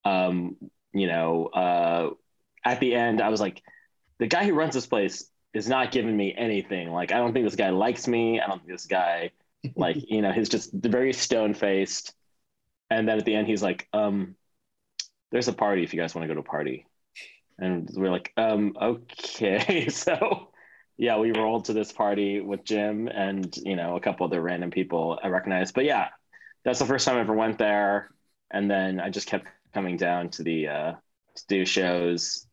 Um, 0.06 0.56
you 0.94 1.08
know, 1.08 1.48
uh, 1.48 2.12
at 2.64 2.80
the 2.80 2.94
end, 2.94 3.22
I 3.22 3.30
was 3.30 3.42
like, 3.42 3.62
the 4.20 4.28
guy 4.28 4.46
who 4.46 4.54
runs 4.54 4.76
this 4.76 4.86
place 4.86 5.30
is 5.54 5.68
not 5.68 5.92
giving 5.92 6.16
me 6.16 6.36
anything. 6.38 6.92
Like 6.92 7.12
I 7.12 7.18
don't 7.18 7.34
think 7.34 7.46
this 7.46 7.56
guy 7.56 7.72
likes 7.72 8.08
me. 8.08 8.40
I 8.40 8.46
don't 8.46 8.60
think 8.60 8.72
this 8.72 8.86
guy 8.86 9.32
like 9.76 9.98
you 10.10 10.22
know 10.22 10.32
he's 10.32 10.50
just 10.50 10.72
very 10.74 11.14
stone 11.14 11.54
faced. 11.54 12.14
And 12.92 13.08
then 13.08 13.20
at 13.20 13.26
the 13.26 13.36
end 13.36 13.48
he's 13.48 13.62
like, 13.62 13.88
um, 13.94 14.36
"There's 15.32 15.48
a 15.48 15.54
party 15.54 15.84
if 15.84 15.94
you 15.94 16.00
guys 16.00 16.16
want 16.16 16.24
to 16.24 16.28
go 16.28 16.34
to 16.34 16.48
a 16.48 16.52
party." 16.52 16.86
And 17.60 17.90
we're 17.94 18.10
like, 18.10 18.32
um, 18.38 18.76
okay. 18.82 19.90
so 19.90 20.50
yeah, 20.98 21.18
we 21.18 21.32
rolled 21.32 21.66
to 21.66 21.74
this 21.74 21.92
party 21.92 22.40
with 22.42 22.64
Jim 22.64 23.08
and 23.08 23.56
you 23.58 23.76
know 23.76 23.96
a 23.96 24.00
couple 24.00 24.26
other 24.26 24.42
random 24.42 24.72
people 24.72 25.20
I 25.24 25.28
recognize 25.28 25.72
But 25.72 25.86
yeah, 25.86 26.08
that's 26.64 26.80
the 26.80 26.86
first 26.86 27.06
time 27.06 27.18
I 27.18 27.22
ever 27.22 27.34
went 27.34 27.58
there. 27.58 28.12
And 28.52 28.70
then 28.70 29.00
I 29.00 29.10
just 29.10 29.28
kept 29.28 29.46
coming 29.74 29.98
down 29.98 30.30
to 30.32 30.44
the 30.44 30.68
uh, 30.68 30.92
to 31.36 31.44
do 31.48 31.66
shows 31.66 32.48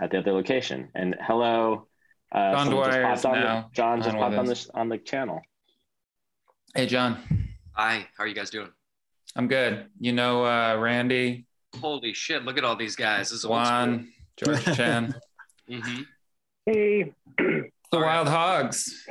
at 0.00 0.10
the 0.10 0.18
other 0.18 0.32
location. 0.32 0.88
And 0.94 1.16
hello, 1.20 1.86
uh, 2.32 2.52
John 2.52 2.70
Dwyer 2.70 3.02
popped 3.02 3.18
is 3.18 3.24
on 3.24 3.32
the- 3.32 3.40
now 3.40 3.70
John 3.72 4.02
just 4.02 4.16
popped 4.16 4.36
on 4.36 4.46
the 4.46 4.70
on 4.74 4.88
the 4.88 4.98
channel. 4.98 5.42
Hey, 6.74 6.86
John. 6.86 7.18
Hi, 7.72 8.06
how 8.16 8.24
are 8.24 8.26
you 8.26 8.34
guys 8.34 8.50
doing? 8.50 8.68
I'm 9.36 9.48
good. 9.48 9.86
You 10.00 10.12
know, 10.12 10.44
uh, 10.44 10.76
Randy, 10.78 11.46
Holy 11.80 12.14
shit, 12.14 12.44
look 12.44 12.56
at 12.56 12.62
all 12.64 12.76
these 12.76 12.94
guys. 12.94 13.30
This 13.30 13.38
is 13.38 13.44
old. 13.44 13.52
Juan, 13.52 14.08
George 14.36 14.64
Chen, 14.76 15.14
Mhm. 15.68 16.06
Hey, 16.66 17.12
the 17.38 17.70
Wild 17.92 18.28
Hogs. 18.28 19.04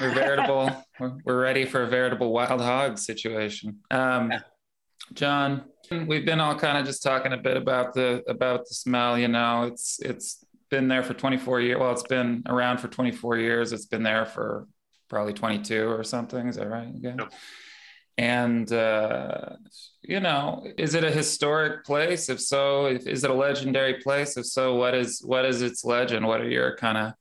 We're 0.00 0.12
veritable. 0.12 0.84
we're, 0.98 1.12
we're 1.24 1.40
ready 1.40 1.64
for 1.64 1.82
a 1.82 1.86
veritable 1.86 2.32
Wild 2.32 2.60
Hog 2.60 2.98
situation. 2.98 3.78
Um, 3.92 4.32
John, 5.14 5.64
we've 6.06 6.26
been 6.26 6.40
all 6.40 6.56
kind 6.56 6.78
of 6.78 6.84
just 6.84 7.02
talking 7.02 7.32
a 7.32 7.36
bit 7.38 7.56
about 7.56 7.94
the 7.94 8.22
about 8.28 8.66
the 8.68 8.74
smell. 8.74 9.16
You 9.16 9.28
know, 9.28 9.64
it's 9.64 10.00
it's 10.00 10.44
been 10.70 10.88
there 10.88 11.02
for 11.04 11.14
24 11.14 11.60
years. 11.60 11.78
Well, 11.78 11.92
it's 11.92 12.02
been 12.02 12.42
around 12.46 12.78
for 12.78 12.88
24 12.88 13.38
years. 13.38 13.72
It's 13.72 13.86
been 13.86 14.02
there 14.02 14.26
for 14.26 14.66
probably 15.08 15.32
22 15.32 15.88
or 15.88 16.04
something. 16.04 16.46
Is 16.48 16.56
that 16.56 16.68
right? 16.68 16.88
Yeah. 17.00 17.14
Yep. 17.18 17.32
And 18.16 18.72
uh, 18.72 19.50
you 20.02 20.18
know, 20.20 20.66
is 20.76 20.94
it 20.94 21.04
a 21.04 21.10
historic 21.10 21.84
place? 21.84 22.28
If 22.28 22.40
so, 22.40 22.86
if, 22.86 23.06
is 23.06 23.22
it 23.22 23.30
a 23.30 23.34
legendary 23.34 23.94
place? 23.94 24.36
If 24.36 24.46
so, 24.46 24.74
what 24.74 24.94
is 24.94 25.20
what 25.24 25.44
is 25.44 25.62
its 25.62 25.84
legend? 25.84 26.26
What 26.26 26.40
are 26.40 26.48
your 26.48 26.76
kind 26.76 26.98
of 26.98 27.12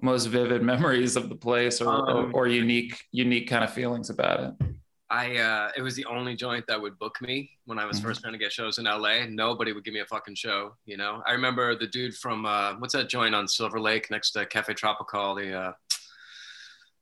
most 0.00 0.26
vivid 0.26 0.62
memories 0.72 1.16
of 1.16 1.28
the 1.28 1.34
place, 1.36 1.82
or, 1.82 1.88
or, 1.94 2.10
Um, 2.24 2.30
or 2.34 2.48
unique 2.48 3.04
unique 3.12 3.48
kind 3.50 3.62
of 3.64 3.70
feelings 3.72 4.08
about 4.08 4.40
it? 4.40 4.66
I 5.10 5.36
uh, 5.36 5.72
it 5.76 5.82
was 5.82 5.94
the 5.94 6.06
only 6.06 6.34
joint 6.36 6.64
that 6.68 6.80
would 6.80 6.98
book 6.98 7.20
me 7.20 7.50
when 7.66 7.78
I 7.78 7.84
was 7.84 7.98
Mhm. 8.00 8.04
first 8.04 8.22
trying 8.22 8.32
to 8.32 8.38
get 8.38 8.50
shows 8.50 8.78
in 8.78 8.86
LA. 8.86 9.26
Nobody 9.26 9.72
would 9.74 9.84
give 9.84 9.92
me 9.92 10.00
a 10.00 10.06
fucking 10.06 10.36
show, 10.36 10.74
you 10.86 10.96
know. 10.96 11.22
I 11.26 11.32
remember 11.32 11.76
the 11.76 11.86
dude 11.88 12.14
from 12.16 12.46
uh, 12.46 12.76
what's 12.78 12.94
that 12.94 13.10
joint 13.10 13.34
on 13.34 13.46
Silver 13.46 13.78
Lake 13.78 14.10
next 14.10 14.30
to 14.30 14.46
Cafe 14.46 14.72
Tropical, 14.72 15.34
the 15.34 15.52
uh, 15.52 15.72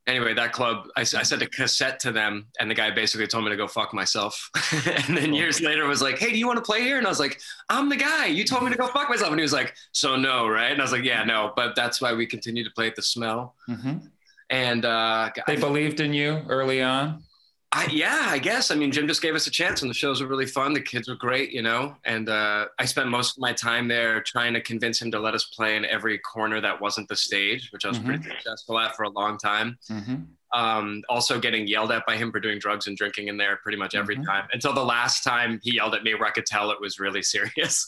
anyway, 0.08 0.34
that 0.34 0.52
club, 0.52 0.88
I, 0.96 1.02
I 1.02 1.04
sent 1.04 1.42
a 1.42 1.46
cassette 1.48 2.00
to 2.00 2.10
them, 2.10 2.46
and 2.58 2.68
the 2.68 2.74
guy 2.74 2.90
basically 2.90 3.26
told 3.28 3.44
me 3.44 3.50
to 3.50 3.56
go 3.56 3.68
fuck 3.68 3.94
myself. 3.94 4.50
and 5.06 5.16
then 5.16 5.32
years 5.32 5.60
later 5.60 5.86
was 5.86 6.02
like, 6.02 6.18
"Hey, 6.18 6.32
do 6.32 6.38
you 6.38 6.46
want 6.46 6.56
to 6.56 6.64
play 6.64 6.82
here?" 6.82 6.98
And 6.98 7.06
I 7.06 7.10
was 7.10 7.20
like, 7.20 7.40
"I'm 7.68 7.88
the 7.88 7.96
guy. 7.96 8.26
You 8.26 8.44
told 8.44 8.64
me 8.64 8.70
to 8.70 8.76
go 8.76 8.88
fuck 8.88 9.08
myself." 9.08 9.30
And 9.30 9.38
he 9.38 9.42
was 9.42 9.52
like, 9.52 9.74
"So 9.92 10.16
no, 10.16 10.48
right?" 10.48 10.72
And 10.72 10.80
I 10.80 10.84
was 10.84 10.92
like, 10.92 11.04
"Yeah, 11.04 11.22
no." 11.24 11.52
But 11.54 11.76
that's 11.76 12.00
why 12.00 12.12
we 12.14 12.26
continue 12.26 12.64
to 12.64 12.70
play 12.70 12.88
at 12.88 12.96
the 12.96 13.02
Smell. 13.02 13.54
hmm 13.66 13.98
And 14.50 14.84
uh, 14.84 15.30
They 15.46 15.56
believed 15.56 16.00
in 16.00 16.12
you 16.12 16.42
early 16.48 16.82
on. 16.82 17.22
I, 17.70 17.86
yeah, 17.92 18.26
I 18.28 18.38
guess. 18.38 18.70
I 18.70 18.74
mean, 18.76 18.90
Jim 18.90 19.06
just 19.06 19.20
gave 19.20 19.34
us 19.34 19.46
a 19.46 19.50
chance, 19.50 19.82
and 19.82 19.90
the 19.90 19.94
shows 19.94 20.22
were 20.22 20.26
really 20.26 20.46
fun. 20.46 20.72
The 20.72 20.80
kids 20.80 21.06
were 21.06 21.16
great, 21.16 21.52
you 21.52 21.60
know. 21.60 21.96
And 22.04 22.28
uh, 22.30 22.66
I 22.78 22.86
spent 22.86 23.10
most 23.10 23.36
of 23.36 23.42
my 23.42 23.52
time 23.52 23.88
there 23.88 24.22
trying 24.22 24.54
to 24.54 24.60
convince 24.62 25.02
him 25.02 25.10
to 25.10 25.18
let 25.20 25.34
us 25.34 25.44
play 25.44 25.76
in 25.76 25.84
every 25.84 26.18
corner 26.18 26.62
that 26.62 26.80
wasn't 26.80 27.08
the 27.08 27.16
stage, 27.16 27.68
which 27.70 27.84
I 27.84 27.88
was 27.88 27.98
pretty 27.98 28.22
successful 28.22 28.78
at 28.78 28.96
for 28.96 29.02
a 29.02 29.10
long 29.10 29.36
time. 29.36 29.78
hmm 29.86 30.14
Um, 30.54 31.02
also, 31.10 31.38
getting 31.38 31.66
yelled 31.66 31.92
at 31.92 32.06
by 32.06 32.16
him 32.16 32.32
for 32.32 32.40
doing 32.40 32.58
drugs 32.58 32.86
and 32.86 32.96
drinking 32.96 33.28
in 33.28 33.36
there 33.36 33.56
pretty 33.62 33.76
much 33.76 33.94
every 33.94 34.16
Mhm. 34.16 34.24
time 34.24 34.48
until 34.54 34.72
the 34.72 34.82
last 34.82 35.22
time 35.22 35.60
he 35.62 35.74
yelled 35.74 35.94
at 35.94 36.02
me 36.04 36.14
where 36.14 36.26
I 36.26 36.30
could 36.30 36.46
tell 36.46 36.70
it 36.70 36.80
was 36.80 36.98
really 36.98 37.22
serious. 37.34 37.86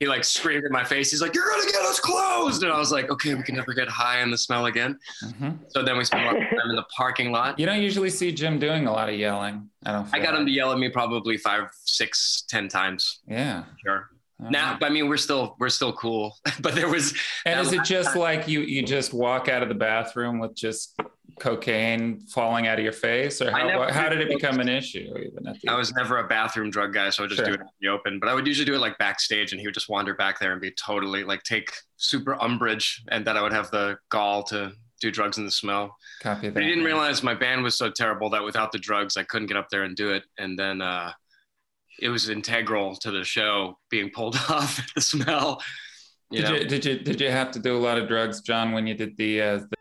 He 0.00 0.06
like 0.06 0.24
screamed 0.24 0.64
in 0.64 0.72
my 0.72 0.84
face. 0.84 1.10
He's 1.10 1.22
like, 1.22 1.34
"You're 1.34 1.48
gonna 1.48 1.70
get 1.70 1.82
us 1.82 2.00
closed," 2.00 2.62
and 2.62 2.72
I 2.72 2.78
was 2.78 2.90
like, 2.92 3.10
"Okay, 3.10 3.34
we 3.34 3.42
can 3.42 3.54
never 3.56 3.72
get 3.74 3.88
high 3.88 4.22
on 4.22 4.30
the 4.30 4.38
smell 4.38 4.66
again." 4.66 4.98
hmm 5.38 5.50
So 5.68 5.82
then 5.82 5.96
we 5.96 6.04
spent 6.04 6.22
a 6.24 6.26
lot 6.26 6.36
of 6.36 6.42
time 6.50 6.70
in 6.70 6.76
the 6.76 6.84
parking 6.96 7.32
lot. 7.32 7.58
You 7.58 7.66
don't 7.66 7.82
usually 7.82 8.10
see 8.10 8.32
Jim 8.32 8.58
doing 8.58 8.86
a 8.86 8.92
lot 8.92 9.08
of 9.08 9.14
yelling. 9.16 9.68
I 9.86 9.92
don't. 9.92 10.08
I 10.12 10.18
got 10.18 10.34
him 10.34 10.46
to 10.46 10.52
yell 10.52 10.72
at 10.72 10.78
me 10.78 10.88
probably 10.88 11.36
five, 11.36 11.68
six, 11.84 12.44
ten 12.48 12.68
times. 12.68 13.20
Yeah. 13.28 13.64
Sure. 13.84 14.08
All 14.42 14.50
Now, 14.50 14.72
right. 14.72 14.84
I 14.84 14.88
mean, 14.90 15.08
we're 15.08 15.16
still 15.16 15.54
we're 15.60 15.68
still 15.68 15.92
cool, 15.92 16.36
but 16.60 16.74
there 16.74 16.88
was 16.88 17.14
and 17.46 17.60
is 17.60 17.72
it 17.72 17.84
just 17.84 18.10
time- 18.10 18.18
like 18.20 18.48
you 18.48 18.60
you 18.60 18.82
just 18.82 19.14
walk 19.14 19.48
out 19.48 19.62
of 19.62 19.68
the 19.68 19.74
bathroom 19.76 20.40
with 20.40 20.54
just 20.56 20.98
cocaine 21.38 22.20
falling 22.26 22.66
out 22.66 22.78
of 22.78 22.84
your 22.84 22.92
face, 22.92 23.40
or 23.42 23.50
how 23.50 23.66
never 23.66 23.92
how 23.92 24.08
did 24.08 24.20
it 24.20 24.28
become 24.28 24.60
an 24.60 24.68
issue? 24.68 25.14
Even 25.18 25.46
at 25.48 25.60
the 25.60 25.68
I 25.70 25.74
was 25.76 25.92
never 25.94 26.18
a 26.18 26.26
bathroom 26.28 26.70
drug 26.70 26.92
guy, 26.92 27.10
so 27.10 27.22
I 27.22 27.26
would 27.26 27.30
just 27.30 27.40
Sure. 27.40 27.48
do 27.48 27.54
it 27.54 27.60
in 27.60 27.66
the 27.80 27.88
open. 27.88 28.18
But 28.20 28.28
I 28.28 28.34
would 28.34 28.46
usually 28.46 28.64
do 28.66 28.74
it 28.74 28.78
like 28.80 28.96
backstage, 28.98 29.52
and 29.52 29.60
he 29.60 29.66
would 29.66 29.74
just 29.74 29.88
wander 29.88 30.14
back 30.14 30.38
there 30.40 30.52
and 30.52 30.60
be 30.60 30.70
totally 30.72 31.24
like 31.24 31.42
take 31.42 31.70
super 31.96 32.40
umbrage, 32.42 33.02
and 33.08 33.24
that 33.26 33.36
I 33.36 33.42
would 33.42 33.52
have 33.52 33.70
the 33.70 33.96
gall 34.10 34.42
to 34.44 34.72
do 35.00 35.10
drugs 35.10 35.38
in 35.38 35.44
the 35.44 35.50
smell. 35.50 35.96
copy 36.22 36.48
that. 36.48 36.54
But 36.54 36.62
he 36.62 36.68
didn't 36.68 36.84
realize 36.84 37.22
my 37.22 37.34
band 37.34 37.62
was 37.62 37.76
so 37.76 37.90
terrible 37.90 38.30
that 38.30 38.42
without 38.44 38.72
the 38.72 38.78
drugs, 38.78 39.16
I 39.16 39.24
couldn't 39.24 39.48
get 39.48 39.56
up 39.56 39.68
there 39.70 39.82
and 39.82 39.94
do 39.96 40.10
it. 40.10 40.22
And 40.38 40.58
then 40.58 40.80
uh, 40.80 41.12
it 42.00 42.08
was 42.08 42.28
integral 42.30 42.96
to 42.96 43.10
the 43.10 43.24
show 43.24 43.78
being 43.90 44.10
pulled 44.10 44.36
off 44.48 44.80
the 44.94 45.00
smell. 45.00 45.62
You 46.30 46.40
Did 46.40 46.48
know? 46.50 46.56
you 46.56 46.64
did 46.64 46.84
you 46.86 46.98
did 47.00 47.20
you 47.20 47.30
have 47.30 47.50
to 47.52 47.58
do 47.58 47.76
a 47.76 47.78
lot 47.78 47.98
of 47.98 48.08
drugs, 48.08 48.40
John, 48.40 48.72
when 48.72 48.86
you 48.86 48.94
did 48.94 49.16
the? 49.16 49.42
Uh, 49.42 49.56
the 49.58 49.73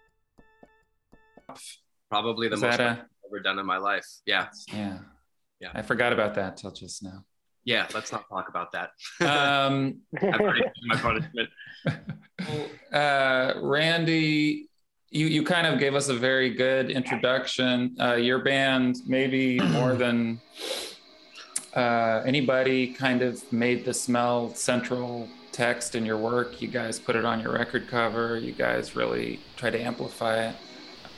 Probably 2.14 2.48
the 2.48 2.56
is 2.56 2.62
most 2.62 2.78
that 2.78 2.90
I've 3.00 3.06
ever 3.28 3.40
done 3.42 3.58
in 3.58 3.66
my 3.66 3.78
life. 3.78 4.06
Yeah, 4.28 4.50
yeah. 4.72 5.00
Yeah. 5.60 5.72
I 5.74 5.82
forgot 5.82 6.14
about 6.14 6.36
that 6.36 6.58
till 6.58 6.72
just 6.72 7.02
now. 7.02 7.26
yeah. 7.64 7.88
Let's 7.92 8.12
not 8.12 8.30
talk 8.30 8.50
about 8.50 8.72
that. 8.74 8.92
Um, 9.26 10.02
I've 10.22 10.40
already 10.40 10.62
my 10.86 10.96
punishment. 10.98 11.50
uh, 12.94 13.54
Randy, 13.62 14.70
you 15.10 15.26
you 15.26 15.42
kind 15.44 15.66
of 15.66 15.80
gave 15.80 15.96
us 15.96 16.10
a 16.10 16.14
very 16.14 16.52
good 16.54 16.92
introduction. 16.92 17.96
Uh, 18.00 18.14
your 18.14 18.44
band, 18.44 18.98
maybe 19.08 19.60
more 19.72 19.96
than 19.96 20.40
uh, 21.76 22.22
anybody, 22.28 22.94
kind 22.94 23.24
of 23.24 23.52
made 23.52 23.86
the 23.86 23.94
smell 23.94 24.54
central 24.54 25.28
text 25.52 25.96
in 25.96 26.06
your 26.06 26.18
work. 26.18 26.62
You 26.62 26.68
guys 26.68 27.00
put 27.00 27.16
it 27.16 27.26
on 27.26 27.40
your 27.40 27.54
record 27.54 27.88
cover. 27.88 28.38
You 28.38 28.52
guys 28.52 28.96
really 28.96 29.40
try 29.56 29.72
to 29.72 29.82
amplify 29.82 30.50
it. 30.50 30.56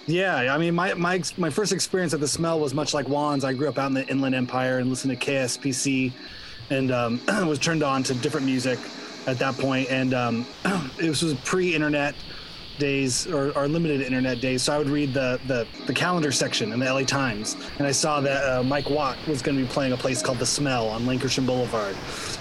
Yeah, 0.07 0.53
I 0.53 0.57
mean, 0.59 0.75
my 0.75 0.93
my 0.93 1.21
my 1.37 1.49
first 1.49 1.71
experience 1.71 2.13
at 2.13 2.19
the 2.19 2.27
smell 2.27 2.59
was 2.59 2.73
much 2.73 2.93
like 2.93 3.07
Juan's. 3.07 3.43
I 3.43 3.53
grew 3.53 3.67
up 3.67 3.79
out 3.79 3.87
in 3.87 3.93
the 3.93 4.07
Inland 4.07 4.35
Empire 4.35 4.77
and 4.77 4.89
listened 4.89 5.19
to 5.19 5.25
KSPC, 5.25 6.11
and 6.69 6.91
um, 6.91 7.19
was 7.47 7.57
turned 7.57 7.81
on 7.81 8.03
to 8.03 8.13
different 8.13 8.45
music 8.45 8.77
at 9.25 9.39
that 9.39 9.55
point. 9.55 9.89
And 9.89 10.13
um, 10.13 10.45
this 10.97 11.23
was 11.23 11.33
pre-internet 11.43 12.13
days 12.77 13.25
or, 13.27 13.51
or 13.57 13.67
limited 13.67 14.01
internet 14.01 14.41
days. 14.41 14.61
So 14.61 14.73
I 14.73 14.77
would 14.77 14.89
read 14.89 15.11
the, 15.11 15.39
the 15.47 15.65
the 15.87 15.93
calendar 15.93 16.31
section 16.31 16.71
in 16.71 16.79
the 16.79 16.85
LA 16.85 17.01
Times, 17.01 17.55
and 17.79 17.87
I 17.87 17.91
saw 17.91 18.21
that 18.21 18.43
uh, 18.43 18.61
Mike 18.61 18.91
Watt 18.91 19.17
was 19.27 19.41
going 19.41 19.57
to 19.57 19.63
be 19.63 19.69
playing 19.69 19.93
a 19.93 19.97
place 19.97 20.21
called 20.21 20.37
the 20.37 20.45
Smell 20.45 20.87
on 20.87 21.01
Lankershim 21.05 21.47
Boulevard. 21.47 21.95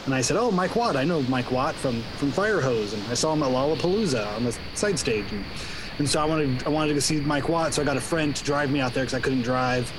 And 0.04 0.14
I 0.14 0.20
said, 0.20 0.36
"Oh, 0.36 0.50
Mike 0.50 0.76
Watt! 0.76 0.96
I 0.96 1.04
know 1.04 1.22
Mike 1.22 1.50
Watt 1.50 1.74
from 1.74 2.02
from 2.18 2.30
Firehose, 2.30 2.92
and 2.92 3.02
I 3.04 3.14
saw 3.14 3.32
him 3.32 3.42
at 3.42 3.50
Lollapalooza 3.50 4.36
on 4.36 4.44
the 4.44 4.54
side 4.74 4.98
stage." 4.98 5.32
And, 5.32 5.46
and 5.98 6.08
so 6.08 6.20
I 6.20 6.24
wanted 6.24 6.64
I 6.64 6.68
wanted 6.68 6.88
to 6.88 6.94
go 6.94 7.00
see 7.00 7.20
Mike 7.20 7.48
Watt, 7.48 7.74
so 7.74 7.82
I 7.82 7.84
got 7.84 7.96
a 7.96 8.00
friend 8.00 8.34
to 8.34 8.44
drive 8.44 8.70
me 8.70 8.80
out 8.80 8.94
there 8.94 9.04
because 9.04 9.14
I 9.14 9.20
couldn't 9.20 9.42
drive, 9.42 9.92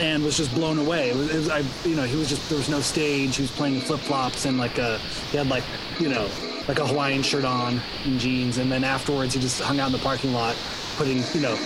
and 0.00 0.22
was 0.22 0.36
just 0.36 0.54
blown 0.54 0.78
away. 0.78 1.10
It 1.10 1.16
was, 1.16 1.30
it 1.30 1.36
was 1.36 1.50
I 1.50 1.58
you 1.88 1.96
know 1.96 2.02
he 2.02 2.16
was 2.16 2.28
just 2.28 2.48
there 2.48 2.58
was 2.58 2.68
no 2.68 2.80
stage. 2.80 3.36
He 3.36 3.42
was 3.42 3.50
playing 3.50 3.80
flip 3.80 4.00
flops 4.00 4.44
and 4.44 4.58
like 4.58 4.78
a 4.78 4.98
he 5.30 5.38
had 5.38 5.48
like 5.48 5.64
you 5.98 6.08
know 6.08 6.28
like 6.68 6.78
a 6.78 6.86
Hawaiian 6.86 7.22
shirt 7.22 7.44
on 7.44 7.80
and 8.04 8.18
jeans, 8.18 8.58
and 8.58 8.70
then 8.70 8.84
afterwards 8.84 9.34
he 9.34 9.40
just 9.40 9.60
hung 9.60 9.80
out 9.80 9.86
in 9.86 9.92
the 9.92 9.98
parking 9.98 10.32
lot, 10.32 10.56
putting 10.96 11.22
you 11.32 11.40
know 11.40 11.56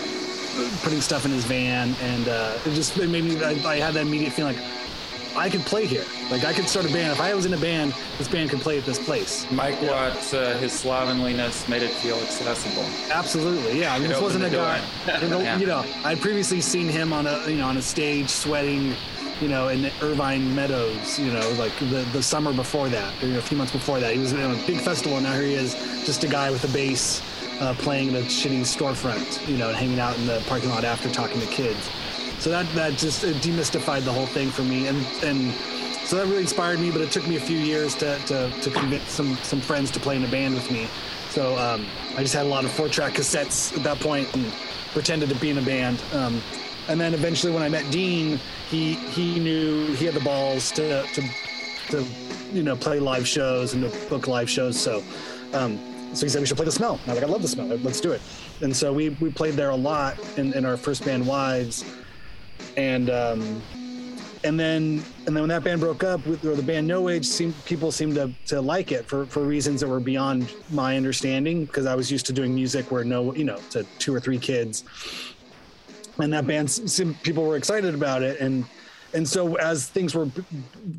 putting 0.82 1.00
stuff 1.00 1.24
in 1.24 1.30
his 1.30 1.44
van, 1.44 1.94
and 2.02 2.28
uh, 2.28 2.58
it 2.66 2.74
just 2.74 2.96
it 2.98 3.08
made 3.08 3.24
me 3.24 3.42
I, 3.42 3.50
I 3.68 3.76
had 3.76 3.94
that 3.94 4.02
immediate 4.02 4.32
feeling 4.32 4.56
like 4.56 4.64
I 5.36 5.48
could 5.48 5.60
play 5.62 5.86
here. 5.86 6.04
Like 6.30 6.44
I 6.44 6.52
could 6.52 6.68
start 6.68 6.86
a 6.88 6.92
band. 6.92 7.12
If 7.12 7.20
I 7.20 7.34
was 7.34 7.46
in 7.46 7.54
a 7.54 7.58
band, 7.58 7.94
this 8.18 8.28
band 8.28 8.50
could 8.50 8.60
play 8.60 8.78
at 8.78 8.84
this 8.84 8.98
place. 8.98 9.46
Mike 9.50 9.80
Watt, 9.82 10.16
uh, 10.34 10.56
his 10.58 10.72
slovenliness 10.72 11.68
made 11.68 11.82
it 11.82 11.90
feel 11.90 12.16
accessible. 12.16 12.84
Absolutely, 13.10 13.80
yeah. 13.80 13.94
I 13.94 13.98
mean, 13.98 14.06
It 14.06 14.14
this 14.14 14.20
wasn't 14.22 14.44
a 14.44 14.50
guy. 14.50 14.80
you 15.22 15.28
know, 15.28 15.40
Yeah. 15.40 15.58
You 15.58 15.66
know, 15.66 15.84
I'd 16.04 16.20
previously 16.20 16.60
seen 16.60 16.88
him 16.88 17.12
on 17.12 17.26
a 17.26 17.46
you 17.48 17.56
know 17.58 17.66
on 17.66 17.76
a 17.76 17.82
stage 17.82 18.28
sweating, 18.28 18.94
you 19.40 19.48
know, 19.48 19.68
in 19.68 19.90
Irvine 20.02 20.54
Meadows. 20.54 21.18
You 21.18 21.32
know, 21.32 21.48
like 21.58 21.76
the 21.78 22.06
the 22.12 22.22
summer 22.22 22.52
before 22.52 22.88
that, 22.88 23.12
or, 23.22 23.26
you 23.26 23.32
know, 23.34 23.38
a 23.38 23.42
few 23.42 23.56
months 23.56 23.72
before 23.72 24.00
that. 24.00 24.12
He 24.14 24.18
was 24.18 24.32
in 24.32 24.40
a 24.40 24.54
big 24.66 24.80
festival, 24.80 25.18
and 25.18 25.26
now 25.26 25.34
here 25.34 25.42
he 25.42 25.54
is, 25.54 25.74
just 26.04 26.24
a 26.24 26.28
guy 26.28 26.50
with 26.50 26.64
a 26.64 26.72
bass, 26.72 27.22
uh, 27.60 27.74
playing 27.74 28.08
in 28.08 28.16
a 28.16 28.20
shitty 28.22 28.60
storefront. 28.62 29.46
You 29.46 29.56
know, 29.56 29.68
and 29.68 29.76
hanging 29.76 30.00
out 30.00 30.16
in 30.18 30.26
the 30.26 30.42
parking 30.48 30.70
lot 30.70 30.84
after 30.84 31.08
talking 31.10 31.40
to 31.40 31.46
kids. 31.46 31.88
So 32.40 32.50
that 32.50 32.66
that 32.74 32.96
just 32.96 33.24
demystified 33.24 34.04
the 34.04 34.12
whole 34.12 34.26
thing 34.26 34.50
for 34.50 34.62
me, 34.62 34.86
and 34.86 35.04
and. 35.22 35.54
So 36.04 36.16
that 36.16 36.24
really 36.24 36.40
inspired 36.40 36.80
me, 36.80 36.90
but 36.90 37.02
it 37.02 37.10
took 37.10 37.28
me 37.28 37.36
a 37.36 37.40
few 37.40 37.58
years 37.58 37.94
to, 37.96 38.16
to, 38.28 38.50
to 38.62 38.70
convince 38.70 39.10
some, 39.10 39.36
some 39.42 39.60
friends 39.60 39.90
to 39.90 40.00
play 40.00 40.16
in 40.16 40.24
a 40.24 40.28
band 40.28 40.54
with 40.54 40.70
me. 40.70 40.88
So 41.28 41.54
um, 41.58 41.84
I 42.16 42.22
just 42.22 42.34
had 42.34 42.46
a 42.46 42.48
lot 42.48 42.64
of 42.64 42.72
four 42.72 42.88
track 42.88 43.12
cassettes 43.12 43.76
at 43.76 43.82
that 43.82 44.00
point 44.00 44.34
and 44.34 44.50
pretended 44.92 45.28
to 45.28 45.34
be 45.34 45.50
in 45.50 45.58
a 45.58 45.62
band. 45.62 46.02
Um, 46.14 46.40
and 46.88 46.98
then 46.98 47.12
eventually, 47.12 47.52
when 47.52 47.62
I 47.62 47.68
met 47.68 47.90
Dean, 47.90 48.40
he 48.70 48.94
he 48.94 49.38
knew 49.38 49.92
he 49.94 50.06
had 50.06 50.14
the 50.14 50.20
balls 50.20 50.72
to 50.72 51.02
to, 51.02 51.22
to 51.90 52.06
you 52.52 52.62
know 52.62 52.74
play 52.74 52.98
live 52.98 53.28
shows 53.28 53.74
and 53.74 53.82
to 53.82 54.08
book 54.08 54.26
live 54.26 54.48
shows. 54.48 54.80
So 54.80 55.02
um, 55.52 55.78
so 56.14 56.24
he 56.24 56.30
said 56.30 56.40
we 56.40 56.46
should 56.46 56.56
play 56.56 56.64
the 56.64 56.72
smell. 56.72 56.98
And 57.02 57.10
I 57.10 57.12
was 57.12 57.20
like, 57.20 57.28
I 57.28 57.32
love 57.32 57.42
the 57.42 57.48
smell. 57.48 57.66
Let's 57.66 58.00
do 58.00 58.12
it. 58.12 58.22
And 58.62 58.74
so 58.74 58.92
we 58.92 59.10
we 59.10 59.30
played 59.30 59.54
there 59.54 59.70
a 59.70 59.76
lot 59.76 60.18
in, 60.38 60.54
in 60.54 60.64
our 60.64 60.78
first 60.78 61.04
band, 61.04 61.26
Wives, 61.26 61.84
and 62.76 63.10
um, 63.10 63.62
and 64.44 64.58
then 64.58 65.02
and 65.26 65.36
then 65.36 65.42
when 65.42 65.48
that 65.48 65.64
band 65.64 65.80
broke 65.80 66.04
up, 66.04 66.24
or 66.26 66.36
the 66.36 66.62
band 66.62 66.86
No 66.86 67.08
Age, 67.08 67.26
seemed 67.26 67.54
people 67.64 67.90
seemed 67.90 68.14
to 68.14 68.32
to 68.46 68.60
like 68.60 68.92
it 68.92 69.06
for 69.06 69.26
for 69.26 69.40
reasons 69.42 69.80
that 69.80 69.88
were 69.88 70.00
beyond 70.00 70.54
my 70.70 70.96
understanding 70.96 71.64
because 71.64 71.86
I 71.86 71.94
was 71.94 72.10
used 72.10 72.26
to 72.26 72.32
doing 72.32 72.54
music 72.54 72.90
where 72.90 73.04
no 73.04 73.34
you 73.34 73.44
know 73.44 73.58
to 73.70 73.84
two 73.98 74.14
or 74.14 74.20
three 74.20 74.38
kids, 74.38 74.84
and 76.18 76.32
that 76.32 76.46
band 76.46 76.80
people 77.22 77.44
were 77.44 77.56
excited 77.56 77.94
about 77.94 78.22
it. 78.22 78.40
And 78.40 78.64
and 79.14 79.26
so 79.26 79.56
as 79.56 79.88
things 79.88 80.14
were 80.14 80.28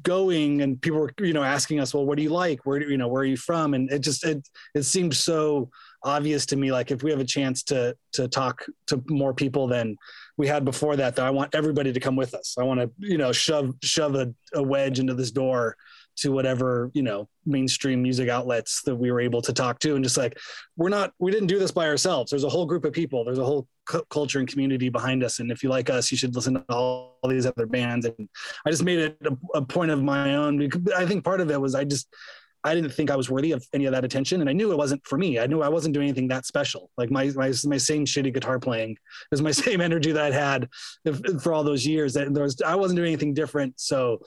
going 0.04 0.62
and 0.62 0.82
people 0.82 1.00
were 1.00 1.14
you 1.20 1.34
know 1.34 1.44
asking 1.44 1.80
us 1.80 1.94
well 1.94 2.06
what 2.06 2.18
do 2.18 2.24
you 2.24 2.32
like? 2.32 2.66
Where 2.66 2.80
do 2.80 2.90
you 2.90 2.98
know 2.98 3.08
where 3.08 3.22
are 3.22 3.26
you 3.26 3.38
from? 3.38 3.74
And 3.74 3.90
it 3.92 4.00
just 4.00 4.26
it 4.26 4.48
it 4.76 4.84
seemed 4.84 5.16
so 5.16 5.70
obvious 6.04 6.46
to 6.46 6.56
me 6.56 6.72
like 6.72 6.92
if 6.92 7.04
we 7.04 7.12
have 7.12 7.20
a 7.20 7.26
chance 7.26 7.64
to 7.64 7.96
to 8.14 8.28
talk 8.28 8.66
to 8.88 9.04
more 9.10 9.34
people 9.34 9.68
than 9.68 9.96
we 10.38 10.48
had 10.48 10.64
before 10.64 10.96
that 10.96 11.16
that 11.16 11.26
i 11.26 11.30
want 11.30 11.54
everybody 11.54 11.92
to 11.92 12.00
come 12.00 12.16
with 12.16 12.34
us. 12.34 12.56
I 12.60 12.64
want 12.64 12.80
to 12.80 12.90
you 12.98 13.18
know 13.18 13.32
shove 13.32 13.74
shove 13.84 14.16
a, 14.16 14.34
a 14.54 14.64
wedge 14.64 15.00
into 15.00 15.14
this 15.14 15.32
door 15.32 15.76
to 16.18 16.32
whatever 16.32 16.92
you 16.94 17.02
know 17.02 17.30
mainstream 17.46 18.02
music 18.02 18.30
outlets 18.30 18.82
that 18.84 18.96
we 18.96 19.12
were 19.12 19.22
able 19.22 19.42
to 19.42 19.54
talk 19.54 19.80
to 19.80 19.96
and 19.96 20.04
just 20.04 20.18
like 20.18 20.38
we're 20.76 20.90
not 20.90 21.14
we 21.20 21.32
didn't 21.32 21.48
do 21.48 21.60
this 21.60 21.72
by 21.72 21.88
ourselves. 21.88 22.30
There's 22.30 22.44
a 22.44 22.50
whole 22.50 22.66
group 22.66 22.86
of 22.86 22.94
people. 22.94 23.24
There's 23.24 23.40
a 23.40 23.46
whole 23.46 23.68
cu- 23.86 24.04
culture 24.10 24.40
and 24.40 24.48
community 24.48 24.90
behind 24.90 25.24
us. 25.24 25.40
And 25.40 25.52
if 25.52 25.64
you 25.64 25.70
like 25.70 25.90
us 25.90 26.12
you 26.12 26.18
should 26.18 26.36
listen 26.36 26.56
to 26.56 26.66
all, 26.70 27.18
all 27.22 27.30
these 27.30 27.46
other 27.46 27.66
bands. 27.66 28.06
And 28.06 28.30
i 28.66 28.70
just 28.70 28.84
made 28.84 29.00
it 29.00 29.18
a, 29.26 29.58
a 29.58 29.62
point 29.62 29.92
of 29.92 30.04
my 30.04 30.36
own. 30.36 30.58
Because 30.58 30.94
i 30.94 31.06
think 31.06 31.24
part 31.24 31.42
of 31.42 31.50
it 31.52 31.60
was 31.60 31.76
i 31.76 31.84
just 31.84 32.08
I 32.64 32.76
didn't 32.76 32.92
think 32.92 33.10
I 33.10 33.16
was 33.16 33.30
worthy 33.30 33.52
of 33.54 33.66
any 33.74 33.86
of 33.86 33.94
that 33.94 34.04
attention, 34.04 34.42
and 34.42 34.50
I 34.50 34.54
knew 34.54 34.72
it 34.72 34.78
wasn't 34.78 35.06
for 35.06 35.18
me. 35.18 35.40
I 35.40 35.48
knew 35.48 35.62
I 35.62 35.70
wasn't 35.70 35.94
doing 35.94 36.08
anything 36.08 36.28
that 36.28 36.46
special. 36.46 36.90
Like 36.98 37.10
my 37.10 37.32
my 37.36 37.54
my 37.66 37.78
same 37.78 38.06
shitty 38.06 38.34
guitar 38.34 38.60
playing 38.60 38.98
is 39.32 39.42
my 39.42 39.52
same 39.66 39.82
energy 39.82 40.12
that 40.12 40.26
I'd 40.26 40.34
had 40.34 40.70
if, 41.06 41.42
for 41.42 41.54
all 41.54 41.64
those 41.64 41.86
years. 41.86 42.14
That 42.14 42.34
there 42.34 42.44
was 42.44 42.62
I 42.62 42.76
wasn't 42.76 42.98
doing 42.98 43.08
anything 43.08 43.34
different. 43.34 43.80
So 43.80 44.20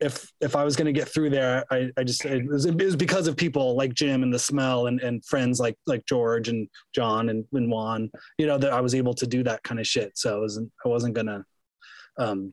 if 0.00 0.30
if 0.40 0.56
I 0.56 0.64
was 0.64 0.76
going 0.76 0.86
to 0.86 0.92
get 0.92 1.08
through 1.08 1.30
there, 1.30 1.64
I, 1.70 1.90
I 1.96 2.04
just 2.04 2.24
it 2.24 2.46
was, 2.46 2.66
it 2.66 2.76
was 2.76 2.96
because 2.96 3.28
of 3.28 3.36
people 3.36 3.76
like 3.76 3.94
Jim 3.94 4.22
and 4.22 4.32
the 4.32 4.38
smell 4.38 4.88
and, 4.88 5.00
and 5.00 5.24
friends 5.24 5.58
like 5.58 5.76
like 5.86 6.04
George 6.06 6.48
and 6.48 6.68
John 6.94 7.30
and, 7.30 7.44
and 7.52 7.70
Juan, 7.70 8.10
you 8.38 8.46
know, 8.46 8.58
that 8.58 8.72
I 8.72 8.80
was 8.80 8.94
able 8.94 9.14
to 9.14 9.26
do 9.26 9.42
that 9.44 9.62
kind 9.62 9.80
of 9.80 9.86
shit. 9.86 10.18
So 10.18 10.36
I 10.36 10.40
wasn't 10.40 10.72
I 10.84 10.88
wasn't 10.88 11.14
gonna 11.14 11.44
um 12.18 12.52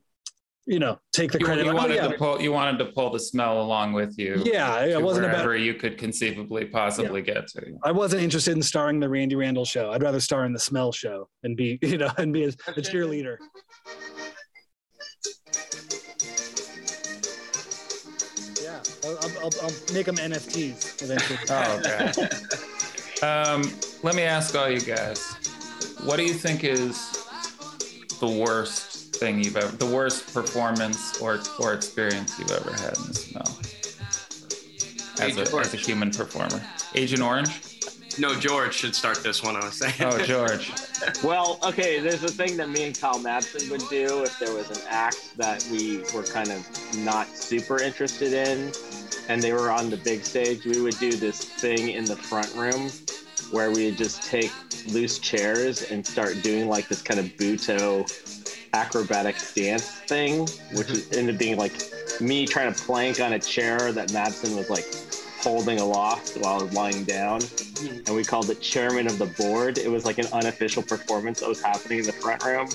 you 0.66 0.80
know 0.80 0.98
take 1.12 1.32
the 1.32 1.40
you, 1.40 1.46
credit. 1.46 1.66
You 1.66 1.74
wanted 1.74 2.00
oh, 2.00 2.04
yeah. 2.04 2.08
to 2.10 2.18
pull 2.18 2.42
you 2.42 2.52
wanted 2.52 2.78
to 2.80 2.86
pull 2.86 3.10
the 3.10 3.20
smell 3.20 3.62
along 3.62 3.94
with 3.94 4.18
you. 4.18 4.42
Yeah, 4.46 4.84
it 4.86 5.02
wasn't 5.02 5.28
wherever 5.28 5.54
about 5.54 5.64
you 5.64 5.74
could 5.74 5.98
conceivably 5.98 6.66
possibly 6.66 7.22
Yeah. 7.22 7.34
get 7.34 7.48
to. 7.50 7.78
I 7.84 7.92
wasn't 7.92 8.24
interested 8.24 8.56
in 8.56 8.64
starring 8.64 9.00
the 9.00 9.10
Randy 9.10 9.36
Randall 9.36 9.66
show. 9.66 9.92
I'd 9.92 10.02
rather 10.02 10.20
star 10.20 10.46
in 10.46 10.54
the 10.54 10.60
Smell 10.60 10.92
show 10.92 11.28
and 11.44 11.58
be, 11.58 11.80
you 11.82 11.98
know, 11.98 12.12
and 12.18 12.32
be 12.32 12.46
a, 12.46 12.48
a 12.50 12.82
cheerleader. 12.82 13.38
Yeah, 18.62 18.80
I'll, 19.04 19.18
I'll, 19.18 19.44
I'll, 19.44 19.52
I'll 19.64 19.94
make 19.94 20.06
them 20.06 20.16
NFTs 20.16 21.04
eventually. 21.04 21.40
Oh, 21.50 21.80
okay. 21.80 23.26
um, 23.26 23.70
let 24.02 24.16
me 24.16 24.24
ask 24.24 24.56
all 24.56 24.70
you 24.70 24.80
guys, 24.80 25.36
what 26.06 26.18
do 26.18 26.24
you 26.24 26.34
think 26.34 26.64
is 26.64 27.12
the 28.20 28.28
worst 28.28 28.93
thing 29.24 29.42
you've 29.42 29.56
ever, 29.56 29.74
the 29.78 29.86
worst 29.86 30.34
performance 30.34 31.22
or 31.22 31.40
or 31.58 31.74
experience 31.74 32.38
you've 32.38 32.52
ever 32.52 32.72
had 32.74 32.98
in 32.98 33.04
the 33.08 33.14
smell? 33.14 33.58
As 35.22 35.38
Agent 35.38 35.54
a, 35.54 35.58
as 35.60 35.74
a 35.74 35.78
human 35.78 36.12
performer, 36.12 36.62
Agent 36.94 37.22
Orange. 37.22 37.62
No, 38.20 38.38
George 38.38 38.76
should 38.76 38.94
start 38.94 39.24
this 39.24 39.42
one. 39.42 39.56
I 39.56 39.64
was 39.64 39.76
saying. 39.76 39.94
Oh, 40.02 40.18
George. 40.24 40.72
Well, 41.22 41.60
okay, 41.66 42.00
there's 42.00 42.24
a 42.24 42.30
thing 42.30 42.56
that 42.56 42.70
me 42.70 42.86
and 42.86 42.98
Kyle 42.98 43.20
Madsen 43.20 43.70
would 43.70 43.84
do 43.90 44.24
if 44.24 44.40
there 44.40 44.54
was 44.56 44.70
an 44.70 44.82
act 44.88 45.36
that 45.36 45.68
we 45.70 45.98
were 46.16 46.24
kind 46.24 46.50
of 46.50 46.66
not 47.00 47.28
super 47.28 47.82
interested 47.82 48.32
in 48.32 48.72
and 49.28 49.42
they 49.42 49.52
were 49.52 49.70
on 49.70 49.90
the 49.90 49.98
big 49.98 50.24
stage, 50.24 50.64
we 50.64 50.80
would 50.80 50.98
do 51.00 51.12
this 51.12 51.44
thing 51.44 51.90
in 51.90 52.06
the 52.06 52.16
front 52.16 52.54
room 52.56 52.90
where 53.52 53.70
we 53.70 53.88
would 53.88 53.98
just 53.98 54.24
take 54.24 54.52
loose 54.88 55.20
chairs 55.20 55.92
and 55.92 56.08
start 56.08 56.42
doing 56.42 56.70
like 56.70 56.88
this 56.88 57.02
kind 57.02 57.20
of 57.20 57.26
Butoh 57.36 58.08
acrobatic 58.74 59.36
dance 59.56 59.90
thing, 59.90 60.48
which 60.74 60.90
ended 61.18 61.36
up 61.36 61.40
being 61.40 61.58
like 61.58 61.74
me 62.20 62.46
trying 62.46 62.74
to 62.74 62.84
plank 62.84 63.20
on 63.20 63.34
a 63.34 63.40
chair 63.40 63.92
that 63.92 64.10
Madsen 64.10 64.56
was 64.58 64.70
like 64.70 64.86
holding 65.42 65.80
aloft 65.80 66.38
while 66.38 66.60
I 66.60 66.64
was 66.64 66.74
lying 66.74 67.04
down 67.04 67.42
and 68.08 68.16
we 68.16 68.24
called 68.24 68.50
it 68.50 68.62
chairman 68.62 69.08
of 69.08 69.18
the 69.18 69.26
board. 69.26 69.78
It 69.78 69.90
was 69.90 70.06
like 70.06 70.18
an 70.18 70.28
unofficial 70.32 70.84
performance 70.84 71.42
that 71.42 71.50
was 71.50 71.62
happening 71.62 72.00
in 72.00 72.06
the 72.06 72.14
front 72.14 72.44
room. 72.44 72.68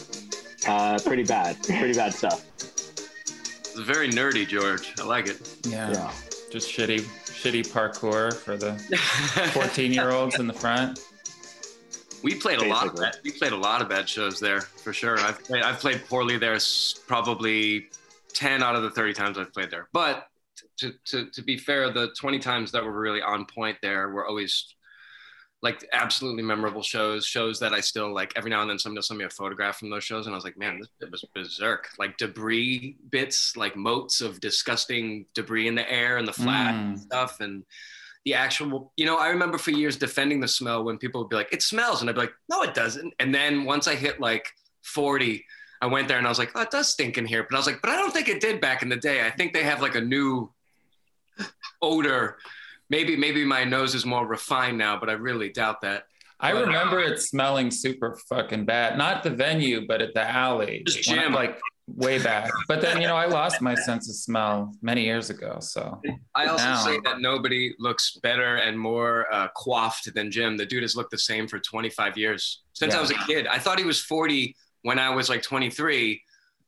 Uh, 0.66 0.98
pretty 1.04 1.24
bad, 1.24 1.62
pretty 1.62 1.94
bad 1.94 2.12
stuff. 2.12 2.44
It's 2.58 3.78
very 3.78 4.11
nerdy, 4.11 4.46
George. 4.46 4.92
I 5.00 5.04
like 5.04 5.28
it. 5.28 5.56
Yeah. 5.66 5.92
Yeah. 5.92 6.12
Just 6.50 6.70
shitty, 6.70 7.00
shitty 7.00 7.68
parkour 7.68 8.34
for 8.34 8.56
the 8.56 8.72
14 9.52 9.92
year 9.92 10.11
olds 10.11 10.38
in 10.38 10.46
the 10.46 10.54
front. 10.54 11.00
We 12.22 12.35
played 12.35 12.59
a 12.61 12.66
lot. 12.66 12.87
Of 12.87 12.96
bad, 12.96 13.16
we 13.24 13.33
played 13.33 13.52
a 13.52 13.57
lot 13.57 13.83
of 13.83 13.88
bad 13.88 14.09
shows 14.09 14.40
there 14.40 14.61
for 14.61 14.92
sure. 14.92 15.18
I've 15.18 15.42
played, 15.44 15.62
I've 15.62 15.78
played 15.78 16.04
poorly 16.09 16.38
there 16.38 16.59
probably 17.07 17.88
ten 18.33 18.62
out 18.62 18.74
of 18.76 18.83
the 18.83 18.90
thirty 18.90 19.12
times 19.12 19.38
I've 19.38 19.52
played 19.52 19.70
there. 19.70 19.88
But 19.92 20.26
to, 20.78 20.92
to 21.07 21.31
to 21.31 21.42
be 21.42 21.57
fair, 21.57 21.90
the 21.92 22.11
twenty 22.18 22.38
times 22.38 22.72
that 22.72 22.85
were 22.85 22.98
really 22.98 23.22
on 23.22 23.46
point 23.46 23.78
there 23.83 24.09
were 24.11 24.26
always 24.26 24.74
like 25.61 25.85
absolutely 25.92 26.44
memorable 26.44 26.83
shows. 26.83 27.26
Shows 27.26 27.59
that 27.61 27.72
I 27.72 27.81
still 27.81 28.14
like. 28.14 28.33
Every 28.37 28.50
now 28.50 28.61
and 28.61 28.70
then, 28.70 28.78
somebody 28.78 28.98
will 28.98 29.02
send 29.02 29.18
me 29.18 29.24
a 29.24 29.31
photograph 29.31 29.78
from 29.78 29.90
those 29.90 30.04
shows, 30.04 30.26
and 30.26 30.35
I 30.35 30.37
was 30.37 30.44
like, 30.44 30.57
man, 30.57 30.78
this 30.78 30.88
it 31.00 31.11
was 31.11 31.24
berserk. 31.35 31.88
Like 31.98 32.16
debris 32.16 32.96
bits, 33.11 33.57
like 33.57 33.74
motes 33.74 34.20
of 34.20 34.40
disgusting 34.40 35.26
debris 35.35 35.66
in 35.66 35.74
the 35.74 35.90
air 35.90 36.16
and 36.16 36.28
the 36.28 36.33
flat 36.33 36.74
Mm. 36.74 36.98
stuff 36.98 37.40
and 37.40 37.64
the 38.24 38.35
actual 38.35 38.92
you 38.96 39.07
know 39.07 39.16
i 39.18 39.28
remember 39.28 39.59
for 39.59 39.70
years 39.70 39.96
defending 39.96 40.40
the 40.40 40.48
smell 40.48 40.85
when 40.85 40.98
people 40.98 41.20
would 41.20 41.31
be 41.31 41.37
like 41.37 41.52
it 41.52 41.62
smells 41.62 42.00
and 42.00 42.11
i'd 42.11 42.14
be 42.14 42.20
like 42.20 42.33
no 42.48 42.62
it 42.62 42.74
doesn't 42.74 43.12
and 43.20 43.35
then 43.35 43.64
once 43.64 43.88
i 43.88 43.94
hit 43.94 44.20
like 44.20 44.46
40 44.83 45.44
i 45.81 45.87
went 45.87 46.09
there 46.09 46.18
and 46.18 46.26
i 46.26 46.31
was 46.31 46.38
like 46.38 46.50
oh 46.54 46.62
it 46.62 46.70
does 46.70 46.88
stink 46.88 47.18
in 47.18 47.26
here 47.26 47.46
but 47.48 47.57
i 47.57 47.59
was 47.59 47.66
like 47.66 47.81
but 47.81 47.90
i 47.90 47.96
don't 47.96 48.12
think 48.12 48.28
it 48.28 48.40
did 48.40 48.61
back 48.61 48.83
in 48.83 48.88
the 48.88 48.96
day 48.96 49.26
i 49.26 49.31
think 49.31 49.52
they 49.52 49.62
have 49.62 49.83
like 49.83 49.94
a 49.94 50.00
new 50.00 50.50
odor 51.83 52.38
maybe 52.90 53.16
maybe 53.16 53.44
my 53.44 53.64
nose 53.64 53.94
is 53.94 54.04
more 54.04 54.26
refined 54.26 54.76
now 54.76 54.98
but 54.98 55.09
i 55.09 55.12
really 55.12 55.50
doubt 55.50 55.81
that 55.81 56.04
I 56.40 56.50
remember 56.50 57.00
uh, 57.00 57.11
it 57.11 57.20
smelling 57.20 57.70
super 57.70 58.16
fucking 58.28 58.64
bad. 58.64 58.96
Not 58.96 59.24
the 59.24 59.31
venue, 59.31 59.88
but 59.88 60.00
at 60.00 60.14
the 60.14 60.22
alley. 60.22 60.85
Just 60.87 61.02
jam. 61.02 61.33
like 61.33 61.59
way 61.96 62.22
back. 62.22 62.51
But 62.66 62.81
then, 62.81 63.01
you 63.01 63.09
know, 63.09 63.16
I 63.16 63.27
lost 63.27 63.61
my 63.61 63.74
sense 63.74 64.09
of 64.09 64.16
smell 64.16 64.74
many 64.83 65.05
years 65.05 65.31
ago. 65.31 65.59
So 65.61 66.01
i 66.35 66.46
also 66.46 66.64
Now. 66.64 66.85
say 66.85 66.98
that 67.05 67.20
nobody 67.20 67.74
looks 67.79 68.18
better 68.22 68.57
and 68.57 68.79
more 68.79 69.27
uh, 69.33 69.48
coiffed 69.57 70.12
than 70.14 70.31
jim 70.31 70.57
the 70.57 70.66
dude 70.66 70.83
has 70.83 70.96
looked 70.96 71.11
the 71.11 71.18
same 71.18 71.46
for 71.48 71.59
25 71.59 72.16
years 72.16 72.62
since 72.72 72.94
i 72.94 73.01
was 73.01 73.11
a 73.11 73.18
kid 73.27 73.46
i 73.46 73.59
thought 73.59 73.79
he 73.79 73.85
was 73.85 74.01
40 74.01 74.55
when 74.83 74.98
i 74.98 75.11
was 75.11 75.29
like 75.29 75.42
23 75.42 76.22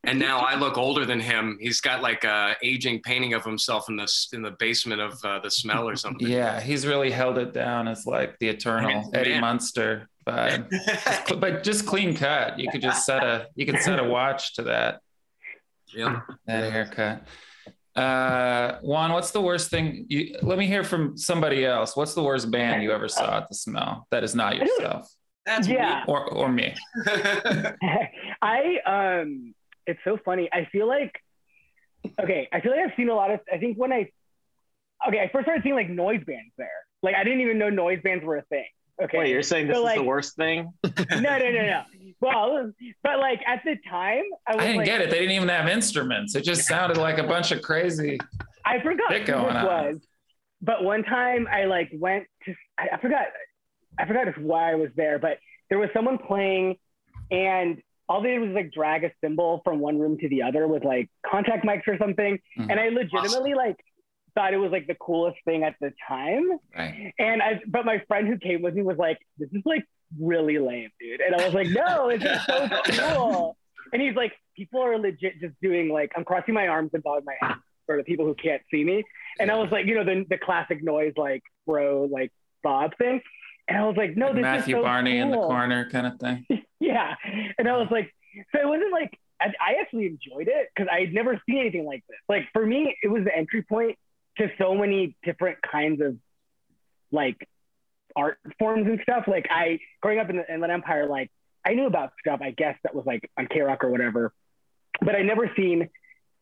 and 0.05 0.19
now 0.19 0.39
I 0.39 0.55
look 0.55 0.79
older 0.79 1.05
than 1.05 1.21
him. 1.21 1.59
He's 1.61 1.83
got 1.83 2.01
like 2.01 2.25
a 2.25 2.57
aging 2.63 3.03
painting 3.03 3.35
of 3.35 3.45
himself 3.45 3.91
in 3.91 3.97
the 3.97 4.11
in 4.33 4.41
the 4.41 4.53
basement 4.53 4.99
of 5.03 5.23
uh, 5.23 5.41
the 5.41 5.51
smell 5.51 5.87
or 5.87 5.95
something. 5.95 6.27
yeah, 6.39 6.59
he's 6.59 6.87
really 6.87 7.11
held 7.11 7.37
it 7.37 7.53
down 7.53 7.87
as 7.87 8.07
like 8.07 8.39
the 8.39 8.49
eternal 8.49 9.11
Eddie 9.13 9.33
man. 9.33 9.43
Munster 9.43 10.09
vibe. 10.27 10.71
but 11.39 11.63
just 11.63 11.85
clean 11.85 12.17
cut. 12.17 12.59
You 12.59 12.71
could 12.71 12.81
just 12.81 13.05
set 13.05 13.23
a 13.23 13.49
you 13.57 13.67
could 13.67 13.79
set 13.83 13.99
a 13.99 14.05
watch 14.05 14.55
to 14.55 14.63
that 14.63 15.03
yeah. 15.95 16.21
that 16.47 16.73
haircut. 16.73 17.25
Uh, 17.97 18.79
Juan, 18.83 19.13
what's 19.13 19.31
the 19.33 19.41
worst 19.41 19.69
thing? 19.71 20.07
You 20.09 20.37
let 20.43 20.59
me 20.59 20.67
hear 20.67 20.85
from 20.85 21.17
somebody 21.19 21.65
else. 21.67 21.97
What's 21.97 22.15
the 22.15 22.23
worst 22.23 22.51
band 22.51 22.83
you 22.83 22.93
ever 22.93 23.09
saw 23.09 23.39
at 23.39 23.49
the 23.49 23.55
smell 23.55 24.07
that 24.11 24.23
is 24.23 24.35
not 24.35 24.57
yourself 24.57 25.09
That's 25.45 25.67
Yeah. 25.69 26.05
or 26.07 26.25
or 26.33 26.49
me? 26.51 26.75
I 28.43 28.79
um 28.87 29.55
it's 29.87 30.01
so 30.05 30.19
funny. 30.25 30.49
I 30.53 30.67
feel 30.71 30.87
like 30.87 31.13
okay, 32.23 32.49
I 32.53 32.61
feel 32.61 32.73
like 32.73 32.81
I've 32.81 32.97
seen 32.97 33.09
a 33.09 33.15
lot 33.15 33.31
of 33.31 33.41
I 33.53 33.59
think 33.59 33.77
when 33.77 33.93
I 33.93 34.09
okay, 35.09 35.21
I 35.21 35.29
first 35.33 35.45
started 35.47 35.63
seeing 35.63 35.75
like 35.75 35.91
noise 35.91 36.23
bands 36.27 36.53
there. 36.57 36.69
Like 37.03 37.15
I 37.17 37.25
didn't 37.25 37.41
even 37.41 37.59
know 37.59 37.71
noise 37.71 38.01
bands 38.03 38.25
were 38.25 38.37
a 38.37 38.43
thing. 38.43 38.67
Okay. 39.03 39.19
Wait, 39.19 39.31
you're 39.31 39.43
saying 39.43 39.67
this 39.67 39.77
So, 39.77 39.81
is 39.81 39.85
like- 39.85 39.97
the 39.99 40.05
worst 40.05 40.37
thing? 40.37 40.73
no, 40.85 41.21
no, 41.21 41.39
no, 41.39 41.51
no. 41.67 41.83
Well, 42.21 42.71
but 43.03 43.19
like 43.19 43.41
at 43.47 43.63
the 43.65 43.77
time 43.89 44.23
I 44.47 44.55
was 44.57 44.63
I 44.63 44.67
didn't 44.67 44.77
like, 44.79 44.87
get 44.87 45.01
it. 45.01 45.11
They 45.11 45.21
didn't 45.21 45.33
even 45.37 45.49
have 45.49 45.69
instruments. 45.69 46.35
It 46.35 46.45
just 46.45 46.67
sounded 46.67 46.99
like 46.99 47.19
a 47.19 47.23
bunch 47.25 47.51
of 47.51 47.63
crazy. 47.63 48.19
I 48.65 48.81
forgot 48.83 49.11
this 49.11 49.29
on. 49.31 49.55
was. 49.65 49.97
But 50.63 50.85
one 50.85 51.03
time 51.03 51.49
I 51.51 51.65
like 51.65 51.91
went 51.95 52.27
to 52.45 52.55
I, 52.79 52.89
I 52.97 53.01
forgot 53.01 53.27
I 53.99 54.07
forgot 54.07 54.27
why 54.39 54.73
I 54.73 54.75
was 54.75 54.91
there, 54.97 55.19
but 55.19 55.39
there 55.71 55.79
was 55.79 55.89
someone 55.95 56.19
playing, 56.19 56.77
and 57.31 57.81
all 58.09 58.23
they 58.23 58.31
did 58.31 58.41
was 58.41 58.51
like 58.51 58.73
drag 58.73 59.05
a 59.05 59.11
cymbal 59.23 59.61
from 59.65 59.79
one 59.79 59.99
room 59.99 60.19
to 60.19 60.29
the 60.29 60.43
other 60.43 60.67
with 60.69 60.85
like 60.85 61.09
contact 61.25 61.65
mics 61.65 61.87
or 61.87 61.97
something, 61.99 62.39
Mhm. 62.59 62.71
and 62.71 62.79
I 62.81 62.89
legitimately 62.91 63.55
like 63.55 63.77
thought 64.35 64.53
it 64.53 64.59
was 64.59 64.71
like 64.73 64.87
the 64.87 64.95
coolest 64.97 65.39
thing 65.45 65.65
at 65.65 65.75
the 65.81 65.93
time. 66.07 66.49
Right. 66.77 67.13
And 67.19 67.43
I, 67.43 67.61
but 67.67 67.85
my 67.85 68.01
friend 68.09 68.29
who 68.29 68.37
came 68.39 68.63
with 68.63 68.75
me 68.75 68.83
was 68.83 68.97
like, 68.99 69.19
"This 69.39 69.49
is 69.53 69.63
like 69.65 69.85
really 70.19 70.59
lame, 70.59 70.91
dude." 71.01 71.21
And 71.21 71.35
I 71.35 71.45
was 71.45 71.55
like, 71.55 71.69
"No, 71.69 72.09
it's 72.09 72.25
is 72.25 72.45
so 72.45 72.69
cool." 73.15 73.57
And 73.93 74.01
he's 74.01 74.15
like, 74.15 74.33
"People 74.57 74.83
are 74.83 74.99
legit 74.99 75.41
just 75.41 75.55
doing 75.61 75.89
like 75.89 76.13
I'm 76.17 76.25
crossing 76.25 76.55
my 76.55 76.69
arms 76.69 76.91
and 76.95 77.03
bowing 77.03 77.25
my 77.25 77.35
head 77.41 77.57
for 77.87 77.97
the 77.97 78.05
people 78.05 78.25
who 78.25 78.35
can't 78.35 78.63
see 78.71 78.85
me." 78.85 79.05
And 79.39 79.51
I 79.51 79.57
was 79.57 79.71
like, 79.71 79.87
you 79.87 79.95
know, 79.95 80.05
the 80.05 80.25
the 80.29 80.39
classic 80.39 80.83
noise 80.83 81.13
like 81.17 81.43
bro 81.67 82.09
like 82.11 82.33
Bob 82.63 82.97
thing. 82.99 83.21
And 83.69 83.79
I 83.79 83.87
was 83.87 83.97
like, 83.97 84.17
"No, 84.17 84.33
this 84.33 84.43
Matthew 84.43 84.77
is 84.77 84.81
so 84.81 84.83
Barney 84.85 85.19
in 85.19 85.31
the 85.31 85.37
corner 85.37 85.89
kind 85.91 86.07
of 86.07 86.19
thing. 86.19 86.47
yeah. 86.81 87.15
And 87.59 87.69
I 87.69 87.77
was 87.77 87.89
like, 87.91 88.13
so 88.53 88.61
it 88.61 88.67
wasn't 88.67 88.93
like, 88.93 89.17
I, 89.41 89.47
I 89.61 89.81
actually 89.81 90.07
enjoyed 90.07 90.49
it 90.49 90.69
because 90.75 90.89
I 90.93 91.01
had 91.01 91.13
never 91.13 91.41
seen 91.47 91.59
anything 91.59 91.87
like 91.87 92.05
this. 92.09 92.19
Like 92.29 92.49
for 92.53 92.67
me, 92.67 92.97
it 93.03 93.09
was 93.09 93.25
the 93.25 93.37
entry 93.37 93.63
point 93.63 93.97
to 94.39 94.51
so 94.59 94.75
many 94.75 95.17
different 95.23 95.59
kinds 95.63 96.01
of 96.01 96.17
like 97.13 97.47
art 98.17 98.39
forms 98.59 98.87
and 98.87 99.01
stuff. 99.03 99.25
Like 99.27 99.47
I, 99.51 99.79
growing 100.01 100.19
up 100.19 100.31
in 100.31 100.37
the 100.37 100.53
Inland 100.53 100.73
Empire, 100.73 101.07
like 101.07 101.31
I 101.65 101.75
knew 101.75 101.87
about 101.87 102.13
stuff, 102.21 102.41
I 102.43 102.51
guess, 102.51 102.77
that 102.83 102.95
was 102.95 103.05
like 103.07 103.29
on 103.39 103.47
K 103.47 103.61
Rock 103.61 103.85
or 103.85 103.91
whatever, 103.91 104.33
but 105.01 105.15
I 105.15 105.23
never 105.23 105.51
seen, 105.57 105.89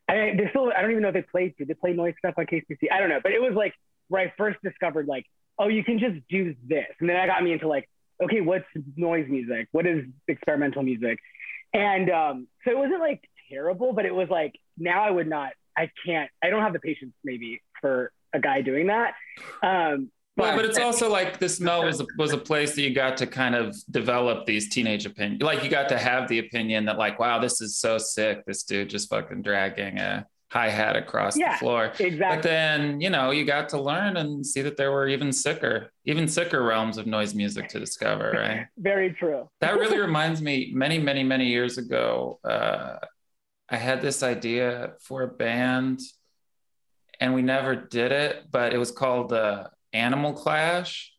I, 0.08 0.34
they 0.36 0.46
still, 0.50 0.72
I 0.76 0.80
don't 0.80 0.90
even 0.90 1.02
know 1.02 1.08
if 1.08 1.14
they 1.14 1.22
played, 1.22 1.56
did 1.56 1.68
they 1.68 1.74
play 1.74 1.92
noise 1.92 2.14
stuff 2.18 2.34
on 2.38 2.46
KCC? 2.46 2.90
I 2.92 3.00
don't 3.00 3.08
know, 3.08 3.20
but 3.22 3.32
it 3.32 3.40
was 3.40 3.54
like 3.54 3.74
where 4.08 4.22
I 4.22 4.32
first 4.36 4.58
discovered 4.62 5.06
like, 5.06 5.26
oh, 5.58 5.68
you 5.68 5.82
can 5.82 5.98
just 5.98 6.16
do 6.28 6.54
this. 6.66 6.86
And 7.00 7.08
then 7.08 7.16
that 7.16 7.26
got 7.26 7.42
me 7.42 7.52
into 7.52 7.68
like, 7.68 7.88
okay, 8.22 8.40
what's 8.40 8.64
noise 8.96 9.26
music? 9.28 9.68
What 9.72 9.86
is 9.86 10.04
experimental 10.26 10.82
music? 10.82 11.18
And 11.72 12.10
um, 12.10 12.48
so 12.64 12.70
it 12.70 12.78
wasn't 12.78 13.00
like 13.00 13.28
terrible, 13.50 13.92
but 13.92 14.06
it 14.06 14.14
was 14.14 14.28
like 14.30 14.54
now 14.76 15.02
I 15.02 15.10
would 15.10 15.28
not, 15.28 15.52
I 15.76 15.90
can't, 16.04 16.30
I 16.42 16.50
don't 16.50 16.62
have 16.62 16.72
the 16.72 16.80
patience 16.80 17.12
maybe 17.24 17.60
for 17.80 18.12
a 18.32 18.40
guy 18.40 18.62
doing 18.62 18.88
that. 18.88 19.14
Um, 19.62 20.10
Well, 20.38 20.56
but 20.56 20.64
it's 20.64 20.78
also 20.78 21.10
like 21.10 21.38
the 21.38 21.48
smell 21.48 21.84
was 21.84 22.00
a, 22.00 22.06
was 22.16 22.32
a 22.32 22.38
place 22.38 22.74
that 22.76 22.82
you 22.82 22.94
got 22.94 23.16
to 23.18 23.26
kind 23.26 23.54
of 23.54 23.76
develop 23.90 24.46
these 24.46 24.68
teenage 24.68 25.04
opinions. 25.04 25.42
Like 25.42 25.62
you 25.64 25.68
got 25.70 25.88
to 25.90 25.98
have 25.98 26.28
the 26.28 26.38
opinion 26.38 26.84
that 26.86 26.96
like, 26.96 27.18
wow, 27.18 27.38
this 27.40 27.60
is 27.60 27.78
so 27.78 27.98
sick. 27.98 28.44
This 28.46 28.62
dude 28.62 28.88
just 28.88 29.08
fucking 29.10 29.42
dragging 29.42 29.98
a 29.98 30.26
hi 30.50 30.70
hat 30.70 30.96
across 30.96 31.36
Yeah, 31.36 31.52
the 31.52 31.58
floor. 31.58 31.84
Exactly. 31.98 32.18
But 32.20 32.42
then 32.42 33.00
you 33.02 33.10
know 33.10 33.32
you 33.32 33.44
got 33.44 33.68
to 33.70 33.80
learn 33.80 34.16
and 34.16 34.46
see 34.46 34.62
that 34.62 34.76
there 34.78 34.90
were 34.92 35.06
even 35.08 35.30
sicker, 35.30 35.92
even 36.06 36.26
sicker 36.26 36.62
realms 36.62 36.96
of 36.96 37.06
noise 37.06 37.34
music 37.34 37.68
to 37.68 37.78
discover. 37.78 38.32
Right. 38.38 38.66
Very 38.78 39.12
true. 39.12 39.50
that 39.60 39.74
really 39.76 39.98
reminds 39.98 40.40
me 40.40 40.70
many 40.74 40.98
many 40.98 41.22
many 41.22 41.46
years 41.48 41.76
ago 41.76 42.38
uh, 42.44 42.96
i 43.68 43.76
had 43.76 44.00
this 44.00 44.22
idea 44.22 44.92
for 45.02 45.22
a 45.22 45.28
band 45.28 46.00
and 47.20 47.34
we 47.34 47.42
never 47.42 47.74
did 47.76 48.12
it 48.12 48.44
but 48.50 48.72
it 48.72 48.78
was 48.78 48.90
called 48.90 49.32
uh, 49.32 49.64
animal 49.92 50.32
clash 50.32 51.12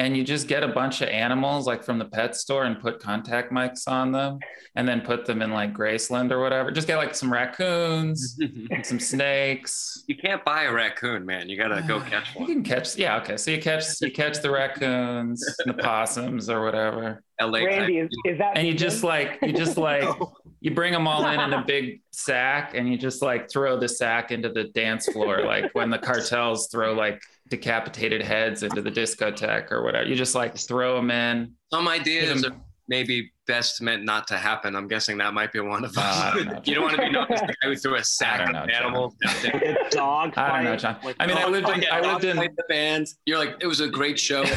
and 0.00 0.16
you 0.16 0.22
just 0.22 0.46
get 0.46 0.62
a 0.62 0.68
bunch 0.68 1.02
of 1.02 1.08
animals 1.08 1.66
like 1.66 1.82
from 1.82 1.98
the 1.98 2.04
pet 2.04 2.36
store 2.36 2.64
and 2.64 2.78
put 2.80 3.00
contact 3.00 3.50
mics 3.52 3.88
on 3.88 4.12
them 4.12 4.38
and 4.76 4.86
then 4.88 5.00
put 5.00 5.26
them 5.26 5.42
in 5.42 5.50
like 5.50 5.74
graceland 5.74 6.30
or 6.30 6.40
whatever 6.40 6.70
just 6.70 6.86
get 6.86 6.96
like 6.96 7.14
some 7.16 7.32
raccoons 7.32 8.38
and 8.40 8.86
some 8.86 9.00
snakes 9.00 10.04
you 10.06 10.16
can't 10.16 10.44
buy 10.44 10.62
a 10.64 10.72
raccoon, 10.72 11.26
man. 11.26 11.48
You 11.48 11.56
gotta 11.58 11.82
go 11.86 12.00
catch 12.00 12.28
one. 12.34 12.48
you 12.48 12.54
can 12.54 12.62
catch 12.64 12.96
yeah 12.96 13.18
okay 13.20 13.36
so 13.36 13.50
you 13.50 13.60
catch 13.60 13.84
you 14.00 14.10
catch 14.12 14.40
the 14.40 14.50
raccoons 14.50 15.44
and 15.64 15.74
the 15.76 15.82
possums 15.82 16.48
or 16.48 16.62
whatever 16.64 17.22
LA. 17.40 17.60
Randy, 17.64 17.98
is, 17.98 18.08
is 18.24 18.38
that 18.38 18.56
and 18.56 18.66
you 18.66 18.74
just 18.74 19.02
like 19.04 19.38
you 19.42 19.52
just 19.52 19.76
like 19.88 20.02
No. 20.02 20.32
you 20.60 20.72
bring 20.74 20.92
them 20.92 21.06
all 21.08 21.26
in 21.26 21.38
in 21.40 21.52
a 21.52 21.64
big 21.64 22.00
sack 22.12 22.74
and 22.74 22.88
you 22.88 22.96
just 22.96 23.20
like 23.20 23.50
throw 23.50 23.78
the 23.78 23.88
sack 23.88 24.30
into 24.30 24.48
the 24.48 24.64
dance 24.64 25.06
floor 25.08 25.44
like 25.44 25.74
when 25.74 25.90
the 25.90 25.98
cartels 25.98 26.68
throw 26.68 26.94
like 26.94 27.20
decapitated 27.48 28.22
heads 28.22 28.62
into 28.62 28.82
the 28.82 28.90
discotheque 28.90 29.70
or 29.70 29.82
whatever. 29.82 30.06
You 30.06 30.14
just 30.14 30.34
like 30.34 30.56
throw 30.56 30.96
them 30.96 31.10
in 31.10 31.52
Some 31.72 31.88
ideas 31.88 32.42
Give 32.42 32.52
are 32.52 32.56
maybe 32.88 33.32
best 33.48 33.82
meant 33.82 34.04
not 34.04 34.28
to 34.28 34.36
happen. 34.38 34.76
I'm 34.76 34.86
guessing 34.86 35.18
that 35.18 35.34
might 35.34 35.50
be 35.52 35.58
one 35.58 35.84
of 35.84 35.98
Uh, 35.98 36.00
I 36.34 36.38
them. 36.38 36.48
don't 36.48 36.68
you 36.68 36.74
don't 36.76 36.84
want 36.84 36.96
to 36.96 37.02
be 37.02 37.10
known 37.10 37.26
as 37.32 37.40
the 37.40 37.46
guy 37.48 37.54
who 37.68 37.74
threw 37.74 37.96
a 37.96 38.04
sack 38.04 38.40
I 38.40 38.44
of 38.44 38.52
know, 38.52 38.60
animals. 38.72 39.14
The 39.20 39.88
dog 39.90 40.34
I 40.38 40.56
don't 40.62 40.64
know, 40.66 40.76
John. 40.76 40.96
like, 41.02 41.16
I 41.18 41.26
mean, 41.26 41.36
I 41.38 41.46
lived 41.48 41.68
in- 41.68 41.80
fight. 41.80 41.92
I 41.92 42.00
lived 42.12 42.22
in- 42.24 42.36
Played 42.36 42.56
the 42.56 42.64
band. 42.68 43.08
You're 43.26 43.38
like, 43.38 43.56
it 43.60 43.66
was 43.66 43.80
a 43.80 43.88
great 43.88 44.18
show. 44.20 44.44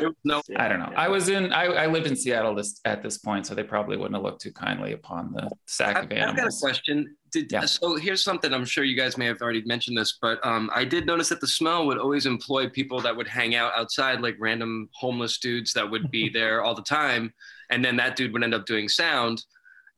There 0.00 0.08
was 0.08 0.16
no 0.24 0.40
i 0.56 0.66
don't 0.66 0.78
know 0.78 0.90
i 0.96 1.08
was 1.08 1.28
in 1.28 1.52
i, 1.52 1.64
I 1.66 1.86
lived 1.86 2.06
in 2.06 2.16
seattle 2.16 2.54
this 2.54 2.80
at 2.86 3.02
this 3.02 3.18
point 3.18 3.46
so 3.46 3.54
they 3.54 3.62
probably 3.62 3.98
wouldn't 3.98 4.14
have 4.14 4.22
looked 4.22 4.40
too 4.40 4.50
kindly 4.52 4.94
upon 4.94 5.30
the 5.34 5.50
sack 5.66 5.94
I've, 5.96 6.04
of 6.04 6.12
I've 6.30 6.36
got 6.36 6.46
a 6.46 6.56
question. 6.58 7.14
Did, 7.30 7.52
Yeah. 7.52 7.66
So 7.66 7.96
here's 7.96 8.24
something 8.24 8.52
I'm 8.54 8.64
sure 8.64 8.82
you 8.82 8.96
guys 8.96 9.18
may 9.18 9.26
have 9.26 9.42
already 9.42 9.62
mentioned 9.66 9.98
this, 9.98 10.16
but 10.22 10.44
um, 10.44 10.70
I 10.74 10.84
did 10.86 11.04
notice 11.06 11.28
that 11.28 11.40
the 11.42 11.46
smell 11.46 11.86
would 11.86 11.98
always 11.98 12.24
employ 12.24 12.68
people 12.70 12.98
that 13.02 13.14
would 13.14 13.28
hang 13.28 13.54
out 13.54 13.72
outside, 13.76 14.20
like 14.22 14.36
random 14.40 14.88
homeless 14.94 15.36
dudes 15.38 15.72
that 15.74 15.88
would 15.88 16.10
be 16.10 16.30
there 16.30 16.62
all 16.62 16.74
the 16.74 16.82
time, 16.82 17.32
and 17.68 17.84
then 17.84 17.94
that 17.96 18.16
dude 18.16 18.29
would 18.30 18.44
end 18.44 18.54
up 18.54 18.66
doing 18.66 18.88
sound. 18.88 19.44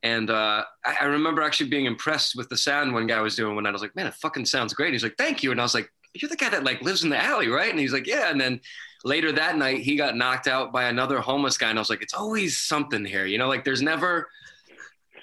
And 0.02 0.30
uh, 0.30 0.64
I, 0.84 0.96
I 1.02 1.04
remember 1.04 1.42
actually 1.42 1.70
being 1.70 1.86
impressed 1.86 2.34
with 2.34 2.48
the 2.48 2.56
sound 2.56 2.92
one 2.92 3.06
guy 3.06 3.20
was 3.20 3.36
doing 3.36 3.54
when 3.54 3.66
I 3.66 3.70
was 3.70 3.82
like, 3.82 3.94
"Man, 3.94 4.06
it 4.06 4.14
fucking 4.14 4.46
sounds 4.46 4.74
great." 4.74 4.92
He's 4.92 5.04
like, 5.04 5.16
"Thank 5.16 5.42
you," 5.42 5.52
and 5.52 5.60
I 5.60 5.64
was 5.64 5.74
like, 5.74 5.88
"You're 6.14 6.28
the 6.28 6.36
guy 6.36 6.48
that 6.50 6.64
like 6.64 6.82
lives 6.82 7.04
in 7.04 7.10
the 7.10 7.22
alley, 7.22 7.48
right?" 7.48 7.70
And 7.70 7.78
he's 7.78 7.92
like, 7.92 8.06
"Yeah." 8.06 8.30
And 8.30 8.40
then 8.40 8.60
later 9.04 9.30
that 9.32 9.56
night, 9.56 9.80
he 9.80 9.96
got 9.96 10.16
knocked 10.16 10.48
out 10.48 10.72
by 10.72 10.84
another 10.84 11.20
homeless 11.20 11.56
guy, 11.56 11.70
and 11.70 11.78
I 11.78 11.82
was 11.82 11.90
like, 11.90 12.02
"It's 12.02 12.14
always 12.14 12.58
something 12.58 13.04
here," 13.04 13.26
you 13.26 13.38
know, 13.38 13.48
like 13.48 13.64
there's 13.64 13.82
never 13.82 14.28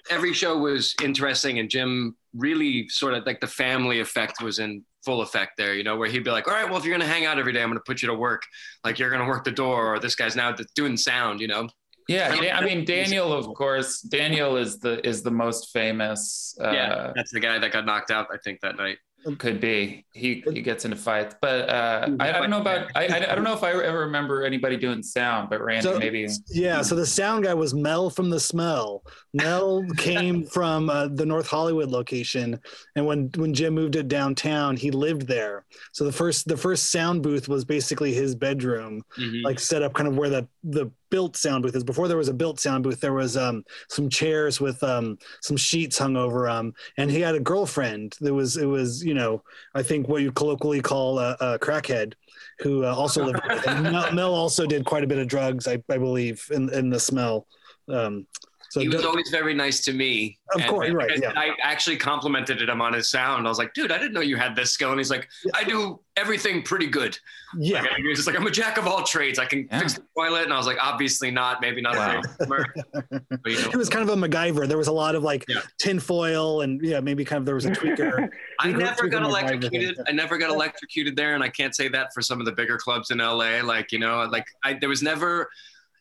every 0.10 0.34
show 0.34 0.58
was 0.58 0.96
interesting 1.04 1.60
and 1.60 1.70
Jim 1.70 2.16
really 2.34 2.88
sort 2.90 3.14
of 3.14 3.26
like 3.26 3.40
the 3.40 3.48
family 3.48 4.00
effect 4.00 4.42
was 4.42 4.60
in 4.60 4.84
full 5.04 5.22
effect 5.22 5.54
there, 5.58 5.74
you 5.74 5.84
know, 5.84 5.96
where 5.96 6.10
he'd 6.10 6.24
be 6.24 6.32
like, 6.32 6.48
all 6.48 6.54
right, 6.54 6.68
well, 6.68 6.78
if 6.78 6.86
you're 6.86 6.96
going 6.96 7.08
to 7.08 7.12
hang 7.12 7.26
out 7.26 7.40
every 7.40 7.54
day, 7.54 7.62
I'm 7.62 7.70
going 7.70 7.80
to 7.80 7.84
put 7.86 8.02
you 8.02 8.08
to 8.10 8.14
work. 8.14 8.44
Like 8.84 9.00
you're 9.00 9.10
going 9.10 9.22
to 9.22 9.28
work 9.28 9.44
the 9.44 9.52
door 9.52 9.96
or 9.96 10.00
this 10.00 10.16
guy's 10.16 10.36
now 10.36 10.54
doing 10.76 10.98
sound, 10.98 11.40
you 11.40 11.48
know? 11.48 11.70
Yeah 12.10 12.36
Da- 12.36 12.52
i 12.60 12.62
mean 12.66 12.84
daniel 12.86 13.32
of 13.32 13.46
course 13.54 14.02
daniel 14.02 14.58
is 14.58 14.80
the 14.80 14.94
is 15.08 15.22
the 15.24 15.32
most 15.32 15.62
famous 15.72 16.56
uh 16.62 16.72
yeah. 16.72 17.12
That's 17.16 17.32
the 17.32 17.40
guy 17.40 17.58
that 17.60 17.72
got 17.72 17.86
knocked 17.86 18.12
out, 18.12 18.28
I 18.34 18.38
think 18.44 18.60
that 18.62 18.76
night. 18.78 18.98
Could 19.38 19.60
be. 19.60 20.06
He 20.14 20.30
he 20.54 20.62
gets 20.62 20.86
into 20.86 20.96
fights, 20.96 21.36
but 21.42 21.68
uh, 21.70 22.08
I, 22.22 22.30
I 22.30 22.32
don't 22.40 22.50
know 22.50 22.62
about. 22.62 22.88
I, 22.96 23.04
I 23.30 23.36
don't 23.36 23.44
know 23.44 23.52
if 23.60 23.64
I 23.64 23.72
ever 23.72 24.00
remember 24.00 24.46
anybody 24.46 24.78
doing 24.78 25.04
sound, 25.04 25.50
but 25.50 25.60
Randy 25.62 25.84
So- 25.84 26.00
maybe. 26.00 26.26
Yeah, 26.48 26.82
so 26.82 26.96
the 26.96 27.06
sound 27.06 27.44
guy 27.44 27.54
was 27.54 27.74
Mel 27.74 28.10
from 28.10 28.30
the 28.30 28.40
Smell. 28.40 29.04
Mel 29.34 29.84
came 29.98 30.46
from 30.46 30.90
uh, 30.90 31.10
the 31.10 31.26
North 31.26 31.48
Hollywood 31.50 31.90
location, 31.90 32.58
and 32.96 33.06
when 33.06 33.30
when 33.36 33.54
Jim 33.54 33.74
moved 33.74 33.98
it 33.98 34.08
downtown, 34.08 34.78
he 34.78 34.90
lived 34.90 35.28
there. 35.28 35.66
So 35.92 36.06
the 36.06 36.14
first 36.14 36.48
the 36.48 36.56
first 36.56 36.90
sound 36.90 37.22
booth 37.22 37.50
was 37.50 37.66
basically 37.66 38.14
his 38.14 38.36
bedroom, 38.36 39.02
Mhm. 39.18 39.44
like 39.44 39.60
set 39.60 39.82
up 39.84 39.94
kind 39.96 40.08
of 40.08 40.16
where 40.16 40.30
the 40.30 40.48
the 40.64 40.90
built 41.10 41.36
sound 41.36 41.64
booth 41.64 41.76
is. 41.76 41.84
Before 41.84 42.08
there 42.08 42.18
was 42.18 42.30
a 42.30 42.34
built 42.34 42.60
sound 42.60 42.84
booth, 42.84 43.00
there 43.00 43.14
was 43.14 43.38
um, 43.38 43.64
some 43.90 44.10
chairs 44.10 44.60
with 44.60 44.82
um, 44.84 45.18
some 45.42 45.58
sheets 45.58 45.98
hung 45.98 46.16
over 46.18 46.48
them, 46.48 46.74
and 46.98 47.10
he 47.10 47.22
had 47.22 47.36
a 47.36 47.40
girlfriend. 47.40 48.16
That 48.22 48.34
was 48.34 48.58
it 48.58 48.66
was 48.66 49.04
you 49.04 49.14
know 49.14 49.44
I 49.76 49.84
think 49.84 50.08
what 50.08 50.22
you 50.22 50.32
colloquially 50.32 50.82
call 50.82 51.20
a, 51.20 51.36
a 51.40 51.60
crackhead, 51.60 52.14
who 52.60 52.86
uh, 52.86 52.94
also 52.94 53.26
lived. 53.26 53.42
with 53.48 53.66
him. 53.66 53.84
Mel, 53.92 54.12
Mel 54.14 54.34
also 54.34 54.66
did 54.66 54.86
quite 54.86 55.04
a 55.04 55.08
bit 55.08 55.20
of 55.20 55.28
drugs, 55.28 55.68
I, 55.68 55.82
I 55.90 55.98
believe, 55.98 56.46
in 56.52 56.74
in 56.74 56.90
the 56.90 57.00
smell. 57.00 57.48
Um, 57.88 58.28
so 58.70 58.80
he 58.80 58.88
was 58.90 59.04
always 59.06 59.30
very 59.30 59.54
nice 59.54 59.82
to 59.86 59.94
me. 59.94 60.38
Of 60.54 60.62
And 60.62 60.70
course, 60.70 60.90
I- 60.90 60.94
right, 60.94 61.12
I, 61.12 61.16
yeah. 61.16 61.34
I 61.36 61.56
actually 61.64 61.98
complimented 61.98 62.62
him 62.68 62.82
on 62.82 62.94
his 62.94 63.10
sound. 63.10 63.46
I 63.46 63.50
was 63.50 63.58
like, 63.58 63.74
dude, 63.74 63.92
I 63.92 63.98
didn't 63.98 64.14
know 64.14 64.22
you 64.22 64.38
had 64.38 64.56
this 64.56 64.72
skill. 64.72 64.92
And 64.92 65.00
he's 65.00 65.10
like, 65.12 65.28
I 65.54 65.64
do 65.64 66.00
everything 66.18 66.64
pretty 66.64 66.88
good. 66.88 67.18
yeah, 67.58 67.82
Like, 67.82 67.96
he 67.98 68.08
was 68.08 68.18
just 68.18 68.28
like, 68.28 68.36
I'm 68.38 68.46
a 68.46 68.52
jack 68.52 68.78
of 68.78 68.86
all 68.88 69.04
trades. 69.04 69.40
I 69.40 69.46
can 69.46 69.68
Yeah. 69.72 69.80
fix 69.80 69.94
the 69.94 70.04
toilet. 70.18 70.44
And 70.44 70.54
I 70.54 70.58
was 70.58 70.66
like, 70.68 70.78
obviously 70.82 71.32
not. 71.32 71.62
Maybe 71.62 71.82
not. 71.82 71.96
Wow. 71.96 72.22
A 72.42 72.46
but, 72.48 73.52
you 73.52 73.62
know, 73.62 73.70
he 73.72 73.78
was 73.78 73.90
kind 73.90 74.08
of 74.08 74.16
a 74.16 74.28
MacGyver. 74.28 74.68
There 74.68 74.78
was 74.78 74.88
a 74.88 74.92
lot 74.92 75.16
of 75.16 75.24
like 75.24 75.46
Yeah. 75.48 75.62
tinfoil 75.80 76.62
and 76.62 76.82
yeah, 76.84 77.00
maybe 77.00 77.24
kind 77.26 77.40
of 77.40 77.46
there 77.46 77.56
was 77.56 77.66
a 77.66 77.72
tweaker. 77.72 78.30
I 78.60 78.72
never 78.72 78.96
through 78.96 79.10
got 79.12 79.24
electrocuted. 79.24 79.98
I 80.08 80.12
never 80.12 80.38
got 80.38 80.50
electrocuted 80.50 81.16
there, 81.16 81.36
and 81.36 81.44
I 81.44 81.50
can't 81.50 81.74
say 81.76 81.88
that 81.90 82.14
for 82.14 82.22
some 82.22 82.40
of 82.40 82.46
the 82.46 82.52
bigger 82.52 82.78
clubs 82.78 83.10
in 83.12 83.20
LA. 83.20 83.62
Like 83.62 83.92
you 83.92 84.00
know, 84.00 84.28
like 84.30 84.46
I, 84.64 84.74
there 84.74 84.90
was 84.90 85.02
never. 85.02 85.50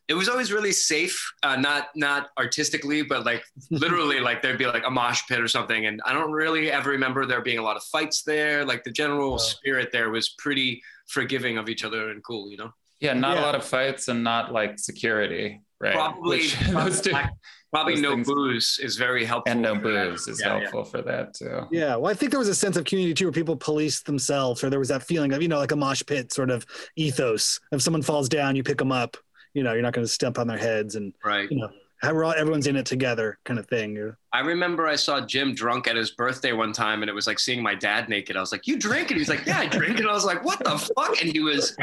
It 0.09 0.15
was 0.15 0.27
always 0.27 0.51
really 0.51 0.71
safe, 0.71 1.15
uh, 1.43 1.55
not 1.55 1.89
not 1.95 2.29
artistically, 2.37 3.03
but 3.03 3.25
like 3.25 3.43
literally, 3.71 4.19
like 4.19 4.41
there'd 4.41 4.57
be 4.57 4.65
like 4.65 4.83
a 4.85 4.89
mosh 4.91 5.21
pit 5.29 5.39
or 5.39 5.47
something, 5.47 5.85
and 5.85 6.01
I 6.05 6.11
don't 6.13 6.31
really 6.31 6.71
ever 6.71 6.89
remember 6.89 7.25
there 7.25 7.41
being 7.41 7.59
a 7.59 7.63
lot 7.63 7.77
of 7.77 7.83
fights 7.83 8.23
there. 8.23 8.65
Like 8.65 8.83
the 8.83 8.91
general 8.91 9.35
Oh. 9.35 9.37
spirit 9.37 9.89
there 9.93 10.09
was 10.09 10.29
pretty 10.37 10.81
forgiving 11.07 11.57
of 11.57 11.69
each 11.69 11.83
other 11.85 12.09
and 12.09 12.23
cool, 12.23 12.49
you 12.49 12.57
know. 12.57 12.71
Yeah, 12.99 13.13
not 13.13 13.37
Yeah. 13.37 13.43
a 13.43 13.45
lot 13.45 13.55
of 13.55 13.63
fights 13.63 14.07
and 14.09 14.23
not 14.23 14.51
like 14.51 14.77
security, 14.79 15.61
right? 15.79 15.93
Probably, 15.93 16.39
Which, 16.39 16.59
those 16.71 17.01
two, 17.05 17.13
probably 17.71 18.01
no 18.01 18.11
things- 18.15 18.27
booze 18.27 18.79
is 18.81 18.97
very 18.97 19.23
helpful. 19.25 19.51
and 19.51 19.61
no 19.61 19.75
booze 19.75 20.27
is 20.27 20.39
Yeah, 20.41 20.47
yeah. 20.55 20.59
helpful 20.61 20.83
for 20.85 21.01
that 21.03 21.33
too. 21.35 21.67
Yeah, 21.71 21.95
well, 21.95 22.11
I 22.11 22.15
think 22.15 22.31
there 22.31 22.39
was 22.39 22.49
a 22.49 22.55
sense 22.55 22.75
of 22.77 22.83
community 22.85 23.13
too, 23.13 23.25
where 23.25 23.31
people 23.31 23.55
policed 23.55 24.05
themselves, 24.05 24.63
or 24.63 24.69
there 24.69 24.79
was 24.79 24.89
that 24.89 25.03
feeling 25.03 25.31
of 25.33 25.41
you 25.41 25.47
know 25.47 25.59
like 25.59 25.71
a 25.71 25.75
mosh 25.77 26.01
pit 26.05 26.33
sort 26.33 26.49
of 26.49 26.65
ethos. 26.97 27.59
If 27.71 27.81
someone 27.81 28.01
falls 28.01 28.27
down, 28.27 28.55
you 28.55 28.63
pick 28.63 28.79
them 28.79 28.91
up. 28.91 29.15
You 29.53 29.63
know, 29.63 29.73
you're 29.73 29.81
not 29.81 29.93
going 29.93 30.05
to 30.05 30.11
stamp 30.11 30.39
on 30.39 30.47
their 30.47 30.57
heads 30.57 30.95
and 30.95 31.13
right. 31.23 31.49
you 31.49 31.57
know, 31.57 31.69
how 32.01 32.13
we're 32.13 32.23
all, 32.23 32.33
everyone's 32.33 32.67
in 32.67 32.75
it 32.75 32.85
together 32.85 33.39
kind 33.43 33.59
of 33.59 33.67
thing. 33.67 34.13
I 34.31 34.39
remember 34.39 34.87
I 34.87 34.95
saw 34.95 35.19
Jim 35.19 35.53
drunk 35.53 35.87
at 35.87 35.95
his 35.95 36.11
birthday 36.11 36.53
one 36.53 36.71
time, 36.71 37.03
and 37.03 37.09
it 37.09 37.13
was 37.13 37.27
like 37.27 37.39
seeing 37.39 37.61
my 37.61 37.75
dad 37.75 38.07
naked. 38.07 38.37
I 38.37 38.39
was 38.39 38.51
like, 38.51 38.67
"You 38.67 38.77
drink?" 38.77 39.11
And 39.11 39.17
he's 39.17 39.29
like, 39.29 39.45
"Yeah, 39.45 39.59
I 39.59 39.67
drink." 39.67 39.99
And 39.99 40.07
I 40.07 40.13
was 40.13 40.23
like, 40.23 40.43
"What 40.45 40.63
the 40.63 40.77
fuck?" 40.77 41.21
And 41.21 41.31
he 41.31 41.41
was 41.41 41.75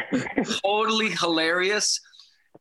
totally 0.64 1.10
hilarious. 1.10 2.00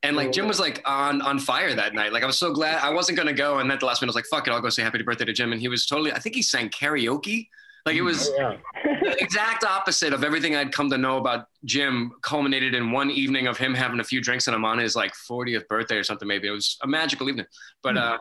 And 0.04 0.18
like 0.18 0.34
Jim 0.34 0.48
was 0.48 0.60
like 0.60 0.82
on 0.86 1.22
on 1.22 1.40
fire 1.40 1.74
that 1.74 1.94
night. 1.94 2.12
Like 2.12 2.24
I 2.24 2.26
was 2.26 2.38
so 2.38 2.52
glad 2.52 2.84
I 2.84 2.90
wasn't 2.90 3.18
gonna 3.18 3.34
go, 3.34 3.60
and 3.60 3.70
then 3.70 3.76
at 3.76 3.80
the 3.80 3.86
last 3.86 4.02
minute 4.02 4.10
I 4.10 4.12
was 4.12 4.16
like, 4.16 4.26
"Fuck 4.26 4.48
it, 4.48 4.52
I'll 4.52 4.62
go 4.62 4.70
say 4.70 4.84
happy 4.84 5.02
birthday 5.02 5.26
to 5.26 5.34
Jim." 5.34 5.54
And 5.54 5.62
he 5.62 5.70
was 5.70 5.86
totally. 5.86 6.12
I 6.12 6.20
think 6.20 6.36
he 6.36 6.42
sang 6.42 6.70
karaoke. 6.70 7.48
Like 7.86 7.96
it 7.96 8.02
was 8.02 8.30
Oh, 8.30 8.36
yeah. 8.38 8.58
The 9.06 9.22
exact 9.24 9.64
opposite 9.64 10.14
of 10.14 10.24
everything 10.24 10.56
I'd 10.56 10.72
come 10.72 10.90
to 10.90 10.98
know 10.98 11.18
about 11.18 11.48
Jim. 11.64 12.12
Culminated 12.22 12.74
in 12.74 12.92
one 12.92 13.12
evening 13.12 13.48
of 13.48 13.58
him 13.58 13.74
having 13.74 14.00
a 14.00 14.04
few 14.04 14.22
drinks, 14.22 14.48
and 14.48 14.56
I'm 14.56 14.66
on 14.66 14.78
his 14.78 14.96
like 14.96 15.14
40th 15.14 15.68
birthday 15.68 15.98
or 15.98 16.04
something. 16.04 16.28
Maybe 16.28 16.48
it 16.48 16.52
was 16.52 16.78
a 16.84 16.88
magical 16.88 17.30
evening. 17.30 17.46
But 17.84 17.98
uh, 17.98 18.18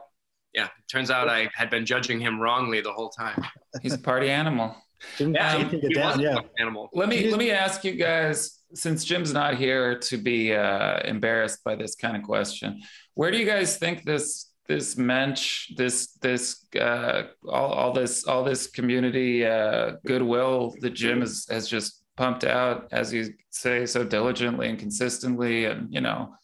yeah, 0.52 0.68
turns 0.90 1.10
out 1.10 1.28
I 1.28 1.50
had 1.54 1.70
been 1.70 1.84
judging 1.84 2.20
him 2.20 2.40
wrongly 2.40 2.80
the 2.80 2.92
whole 2.92 3.10
time. 3.10 3.42
He's 3.82 3.94
a 3.94 3.98
party 3.98 4.30
animal. 4.30 4.76
Didn't, 5.18 5.34
Yeah, 5.34 5.58
didn't 5.58 5.72
he, 5.72 5.80
take 5.80 5.90
it 5.90 5.94
down, 5.94 6.20
a 6.20 6.22
yeah. 6.22 6.38
animal. 6.58 6.88
Let 6.94 7.08
me 7.08 7.30
let 7.30 7.38
me 7.38 7.50
ask 7.50 7.84
you 7.84 7.92
guys, 7.92 8.60
since 8.74 9.04
Jim's 9.04 9.32
not 9.32 9.56
here 9.56 9.98
to 9.98 10.16
be 10.16 10.54
uh, 10.54 11.00
embarrassed 11.04 11.62
by 11.64 11.74
this 11.74 11.94
kind 11.94 12.16
of 12.16 12.22
question, 12.22 12.80
where 13.14 13.30
do 13.30 13.38
you 13.38 13.46
guys 13.46 13.76
think 13.76 14.04
this 14.04 14.50
this 14.66 14.96
mensch, 14.96 15.70
this 15.76 16.12
this 16.22 16.66
uh, 16.80 17.24
all, 17.46 17.72
all 17.72 17.92
this 17.92 18.24
all 18.24 18.44
this 18.44 18.66
community 18.66 19.44
uh, 19.44 19.92
goodwill 20.06 20.74
that 20.80 20.90
Jim 20.90 21.20
has 21.20 21.46
has 21.50 21.68
just 21.68 22.04
pumped 22.16 22.44
out, 22.44 22.88
as 22.92 23.12
you 23.12 23.34
say, 23.50 23.84
so 23.86 24.04
diligently 24.04 24.68
and 24.68 24.78
consistently, 24.78 25.66
and 25.66 25.92
you 25.92 26.00
know, 26.00 26.34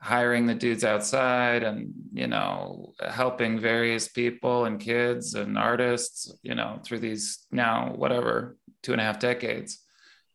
hiring 0.00 0.46
the 0.46 0.54
dudes 0.54 0.82
outside 0.82 1.62
and 1.62 1.92
you 2.12 2.26
know 2.26 2.92
helping 3.08 3.60
various 3.60 4.08
people 4.08 4.64
and 4.64 4.80
kids 4.80 5.34
and 5.34 5.58
artists 5.58 6.32
you 6.42 6.54
know 6.54 6.80
through 6.84 6.98
these 6.98 7.46
now 7.52 7.92
whatever 7.94 8.56
two 8.82 8.92
and 8.92 9.00
a 9.00 9.04
half 9.04 9.18
decades. 9.18 9.80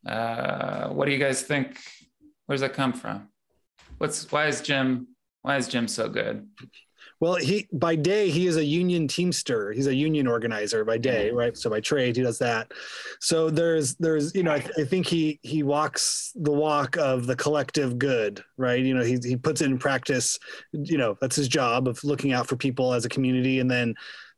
Uh, 0.07 0.87
what 0.89 1.05
do 1.05 1.11
you 1.11 1.17
guys 1.17 1.41
think 1.41 1.79
where 2.45 2.53
does 2.53 2.61
that 2.61 2.73
come 2.73 2.93
from? 2.93 3.27
What's 3.97 4.31
why 4.31 4.47
is 4.47 4.61
jim 4.61 5.07
why 5.41 5.57
is 5.57 5.67
jim 5.67 5.87
so 5.87 6.09
good 6.09 6.47
Well, 7.21 7.35
he 7.35 7.67
by 7.71 7.95
day 7.95 8.29
he 8.29 8.45
is 8.47 8.57
a 8.57 8.63
union 8.63 9.07
teamster. 9.07 9.71
He's 9.71 9.87
a 9.87 9.95
union 9.95 10.27
organizer 10.27 10.83
by 10.83 10.97
day, 10.97 11.27
mm-hmm. 11.27 11.37
right? 11.37 11.57
So 11.57 11.69
by 11.69 11.79
trade 11.79 12.17
he 12.17 12.23
does 12.23 12.39
that. 12.39 12.71
So 13.19 13.49
there's 13.49 13.95
there's 13.95 14.35
you 14.35 14.43
know 14.43 14.53
I, 14.53 14.59
th- 14.59 14.73
I 14.77 14.83
think 14.83 15.07
he 15.07 15.39
he 15.41 15.63
walks 15.63 16.33
the 16.35 16.51
walk 16.51 16.97
of 16.97 17.25
the 17.25 17.35
collective 17.35 17.97
good, 17.97 18.43
right? 18.57 18.83
You 18.83 18.93
know 18.93 19.03
he 19.03 19.17
he 19.23 19.37
puts 19.37 19.61
it 19.61 19.65
in 19.65 19.77
practice. 19.77 20.37
You 20.73 20.97
know 20.97 21.17
that's 21.21 21.37
his 21.37 21.47
job 21.47 21.87
of 21.87 22.03
looking 22.03 22.33
out 22.33 22.47
for 22.47 22.57
people 22.57 22.93
as 22.93 23.05
a 23.05 23.09
community, 23.09 23.59
and 23.59 23.71
then 23.71 23.95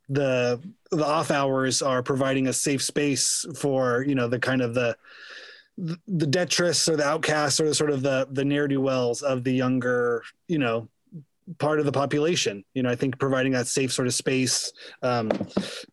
the 0.08 0.62
the 0.90 1.04
off 1.04 1.30
hours 1.30 1.82
are 1.82 2.02
providing 2.02 2.46
a 2.46 2.52
safe 2.52 2.82
space 2.82 3.44
for 3.56 4.04
you 4.06 4.14
know 4.14 4.28
the 4.28 4.38
kind 4.38 4.62
of 4.62 4.74
the 4.74 4.96
the 5.76 5.98
the 6.06 6.26
detritus 6.26 6.88
or 6.88 6.96
the 6.96 7.04
outcasts 7.04 7.60
or 7.60 7.68
the 7.68 7.74
sort 7.74 7.90
of 7.90 8.02
the 8.02 8.28
the 8.32 8.44
ne'er 8.44 8.68
do 8.68 8.80
wells 8.80 9.22
of 9.22 9.44
the 9.44 9.52
younger 9.52 10.22
you 10.46 10.58
know 10.58 10.88
part 11.58 11.80
of 11.80 11.86
the 11.86 11.92
population. 11.92 12.64
You 12.74 12.82
know, 12.82 12.90
I 12.90 12.96
think 12.96 13.18
providing 13.18 13.52
that 13.52 13.66
safe 13.66 13.92
sort 13.92 14.06
of 14.06 14.14
space 14.14 14.72
um, 15.02 15.30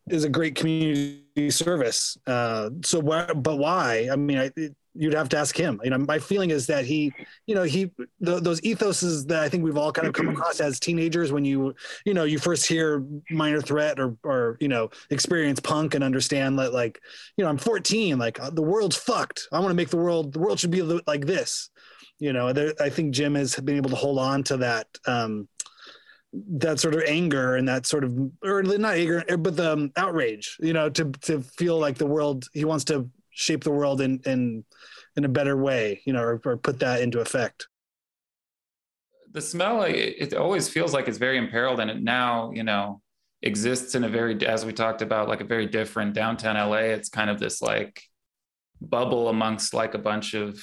is 0.08 0.24
a 0.24 0.28
great 0.28 0.54
community 0.54 1.50
service. 1.50 2.16
Uh, 2.26 2.70
so, 2.84 3.00
but 3.02 3.56
why? 3.56 4.08
I 4.12 4.16
mean, 4.16 4.38
I, 4.38 4.50
it, 4.56 4.76
you'd 4.98 5.14
have 5.14 5.28
to 5.30 5.38
ask 5.38 5.56
him. 5.56 5.80
You 5.84 5.90
know, 5.90 5.98
my 5.98 6.18
feeling 6.18 6.50
is 6.50 6.66
that 6.66 6.84
he, 6.84 7.12
you 7.46 7.54
know, 7.54 7.62
he 7.62 7.90
th- 8.24 8.42
those 8.42 8.60
ethoses 8.62 9.26
that 9.28 9.42
I 9.42 9.48
think 9.48 9.64
we've 9.64 9.76
all 9.76 9.92
kind 9.92 10.08
of 10.08 10.14
come 10.14 10.28
across 10.28 10.60
as 10.60 10.80
teenagers 10.80 11.32
when 11.32 11.44
you, 11.44 11.74
you 12.04 12.14
know, 12.14 12.24
you 12.24 12.38
first 12.38 12.66
hear 12.66 13.04
Minor 13.30 13.60
Threat 13.60 14.00
or 14.00 14.16
or 14.22 14.56
you 14.60 14.68
know 14.68 14.90
experience 15.10 15.60
punk 15.60 15.94
and 15.94 16.02
understand 16.02 16.58
that 16.58 16.72
like, 16.72 17.00
you 17.36 17.44
know, 17.44 17.50
I'm 17.50 17.58
14, 17.58 18.18
like 18.18 18.40
uh, 18.40 18.50
the 18.50 18.62
world's 18.62 18.96
fucked. 18.96 19.48
I 19.52 19.58
want 19.60 19.70
to 19.70 19.74
make 19.74 19.90
the 19.90 19.96
world. 19.96 20.32
The 20.32 20.38
world 20.38 20.58
should 20.58 20.70
be 20.70 20.82
like 20.82 21.26
this 21.26 21.70
you 22.18 22.32
know 22.32 22.52
there, 22.52 22.72
i 22.80 22.88
think 22.88 23.14
jim 23.14 23.34
has 23.34 23.56
been 23.56 23.76
able 23.76 23.90
to 23.90 23.96
hold 23.96 24.18
on 24.18 24.42
to 24.42 24.56
that 24.56 24.86
um 25.06 25.48
that 26.32 26.78
sort 26.78 26.94
of 26.94 27.02
anger 27.06 27.56
and 27.56 27.68
that 27.68 27.86
sort 27.86 28.04
of 28.04 28.12
or 28.42 28.62
not 28.62 28.94
anger 28.94 29.24
but 29.38 29.56
the 29.56 29.72
um, 29.72 29.92
outrage 29.96 30.56
you 30.60 30.72
know 30.72 30.88
to 30.88 31.10
to 31.22 31.40
feel 31.40 31.78
like 31.78 31.96
the 31.96 32.06
world 32.06 32.46
he 32.52 32.64
wants 32.64 32.84
to 32.84 33.08
shape 33.30 33.62
the 33.62 33.70
world 33.70 34.00
in 34.00 34.20
in 34.24 34.64
in 35.16 35.24
a 35.24 35.28
better 35.28 35.56
way 35.56 36.02
you 36.04 36.12
know 36.12 36.22
or, 36.22 36.40
or 36.44 36.56
put 36.56 36.78
that 36.80 37.00
into 37.00 37.20
effect. 37.20 37.68
The 39.32 39.40
smell 39.40 39.82
it, 39.82 40.14
it 40.18 40.34
always 40.34 40.68
feels 40.68 40.94
like 40.94 41.08
it's 41.08 41.18
very 41.18 41.38
imperiled 41.38 41.80
and 41.80 41.90
it 41.90 42.02
now 42.02 42.50
you 42.52 42.64
know 42.64 43.02
exists 43.42 43.94
in 43.94 44.04
a 44.04 44.08
very 44.08 44.34
as 44.46 44.64
we 44.64 44.72
talked 44.72 45.02
about 45.02 45.28
like 45.28 45.42
a 45.42 45.44
very 45.44 45.66
different 45.66 46.14
downtown 46.14 46.56
la 46.56 46.76
it's 46.76 47.10
kind 47.10 47.28
of 47.28 47.38
this 47.38 47.60
like 47.60 48.02
bubble 48.80 49.28
amongst 49.28 49.74
like 49.74 49.94
a 49.94 49.98
bunch 49.98 50.34
of 50.34 50.58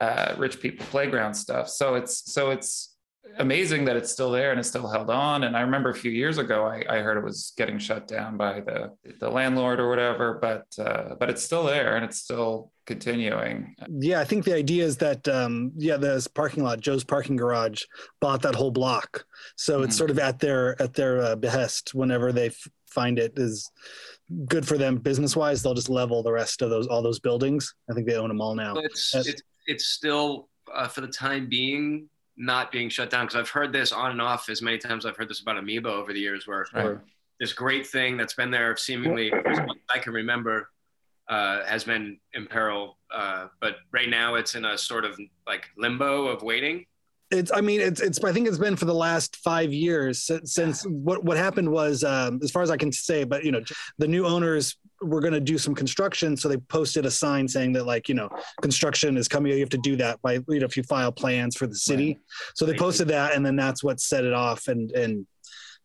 uh, 0.00 0.34
rich 0.38 0.60
people 0.60 0.86
playground 0.86 1.34
stuff. 1.34 1.68
So 1.68 1.94
it's 1.94 2.32
so 2.32 2.50
it's 2.50 2.94
amazing 3.38 3.84
that 3.84 3.94
it's 3.94 4.10
still 4.10 4.30
there 4.30 4.50
and 4.52 4.58
it's 4.58 4.68
still 4.70 4.88
held 4.88 5.10
on. 5.10 5.44
And 5.44 5.54
I 5.56 5.60
remember 5.60 5.90
a 5.90 5.94
few 5.94 6.10
years 6.10 6.38
ago, 6.38 6.64
I, 6.64 6.82
I 6.88 6.98
heard 7.00 7.18
it 7.18 7.24
was 7.24 7.52
getting 7.58 7.78
shut 7.78 8.08
down 8.08 8.36
by 8.36 8.60
the 8.60 8.92
the 9.20 9.28
landlord 9.28 9.80
or 9.80 9.88
whatever, 9.90 10.38
but 10.40 10.64
uh, 10.78 11.14
but 11.20 11.28
it's 11.28 11.42
still 11.42 11.64
there 11.64 11.96
and 11.96 12.04
it's 12.04 12.18
still 12.18 12.72
continuing. 12.86 13.74
yeah 14.00 14.18
i 14.18 14.24
think 14.24 14.46
the 14.46 14.54
idea 14.54 14.82
is 14.82 14.96
that 14.96 15.28
um 15.28 15.70
yeah 15.76 15.98
this 15.98 16.26
parking 16.26 16.62
lot 16.64 16.80
joe's 16.80 17.04
parking 17.04 17.36
garage 17.36 17.82
bought 18.18 18.40
that 18.40 18.54
whole 18.54 18.70
block 18.70 19.26
so 19.56 19.82
it's 19.82 19.94
Mhm. 19.94 19.98
sort 19.98 20.10
of 20.10 20.18
at 20.18 20.38
their 20.38 20.80
at 20.80 20.94
their 20.94 21.20
uh, 21.20 21.36
behest 21.36 21.94
whenever 21.94 22.32
they 22.32 22.46
f- 22.46 22.66
find 22.88 23.18
it 23.18 23.34
is 23.38 23.70
good 24.46 24.66
for 24.66 24.78
them 24.78 24.96
business 24.96 25.36
wise 25.36 25.62
they'll 25.62 25.74
just 25.74 25.90
level 25.90 26.22
the 26.22 26.32
rest 26.32 26.62
of 26.62 26.70
those 26.70 26.86
all 26.86 27.02
those 27.02 27.20
buildings 27.20 27.74
i 27.90 27.92
think 27.92 28.06
they 28.06 28.16
own 28.16 28.28
them 28.28 28.40
all 28.40 28.54
now 28.54 28.74
it's 28.76 29.14
it's 29.14 29.42
it's 29.68 29.86
still 29.86 30.48
uh, 30.74 30.88
for 30.88 31.02
the 31.02 31.08
time 31.08 31.48
being 31.48 32.08
not 32.36 32.70
being 32.72 32.88
shut 32.88 33.10
down 33.10 33.26
because 33.26 33.36
I've 33.38 33.48
heard 33.48 33.72
this 33.72 33.92
on 33.92 34.12
and 34.12 34.20
off 34.22 34.48
as 34.48 34.62
many 34.62 34.78
times 34.78 35.04
I've 35.04 35.16
heard 35.16 35.28
this 35.28 35.40
about 35.40 35.58
Amoeba 35.58 35.88
over 35.90 36.12
the 36.12 36.20
years 36.20 36.46
where 36.46 36.66
Right. 36.72 36.98
this 37.40 37.52
great 37.52 37.86
thing 37.86 38.16
that's 38.16 38.34
been 38.34 38.50
there 38.50 38.76
seemingly 38.76 39.32
as 39.32 39.58
long 39.58 39.70
as 39.70 39.76
I 39.94 39.98
can 39.98 40.12
remember 40.12 40.70
uh, 41.28 41.64
has 41.66 41.84
been 41.84 42.18
in 42.34 42.46
peril. 42.46 42.96
Uh, 43.12 43.48
but 43.60 43.76
right 43.92 44.08
now 44.08 44.36
it's 44.36 44.54
in 44.54 44.64
a 44.64 44.78
sort 44.78 45.04
of 45.04 45.18
like 45.46 45.66
limbo 45.76 46.26
of 46.28 46.42
waiting. 46.42 46.86
It's 47.30 47.52
i 47.52 47.60
mean 47.60 47.80
it's 47.80 48.00
it's 48.00 48.22
i 48.24 48.32
think 48.32 48.48
it's 48.48 48.58
been 48.58 48.76
for 48.76 48.86
the 48.86 48.94
last 48.94 49.36
five 49.36 49.72
years 49.72 50.22
since, 50.22 50.54
since 50.54 50.82
what 50.84 51.22
what 51.24 51.36
happened 51.36 51.70
was 51.70 52.02
um 52.02 52.40
as 52.42 52.50
far 52.50 52.62
as 52.62 52.70
i 52.70 52.76
can 52.76 52.90
say 52.90 53.24
but 53.24 53.44
you 53.44 53.52
know 53.52 53.62
the 53.98 54.08
new 54.08 54.26
owners 54.26 54.76
were 55.00 55.20
going 55.20 55.32
to 55.32 55.40
do 55.40 55.58
some 55.58 55.74
construction 55.74 56.36
so 56.36 56.48
they 56.48 56.56
posted 56.56 57.06
a 57.06 57.10
sign 57.10 57.46
saying 57.46 57.72
that 57.72 57.84
like 57.84 58.08
you 58.08 58.14
know 58.14 58.28
construction 58.62 59.16
is 59.16 59.28
coming 59.28 59.52
you 59.52 59.60
have 59.60 59.68
to 59.68 59.78
do 59.78 59.96
that 59.96 60.20
by 60.22 60.34
you 60.34 60.60
know 60.60 60.66
if 60.66 60.76
you 60.76 60.82
file 60.82 61.12
plans 61.12 61.56
for 61.56 61.66
the 61.66 61.74
city. 61.74 62.18
So 62.54 62.66
they 62.66 62.74
posted 62.74 63.08
that 63.08 63.34
and 63.34 63.44
then 63.44 63.56
that's 63.56 63.84
what 63.84 64.00
set 64.00 64.24
it 64.24 64.32
off 64.32 64.68
and 64.68 64.90
and 64.92 65.26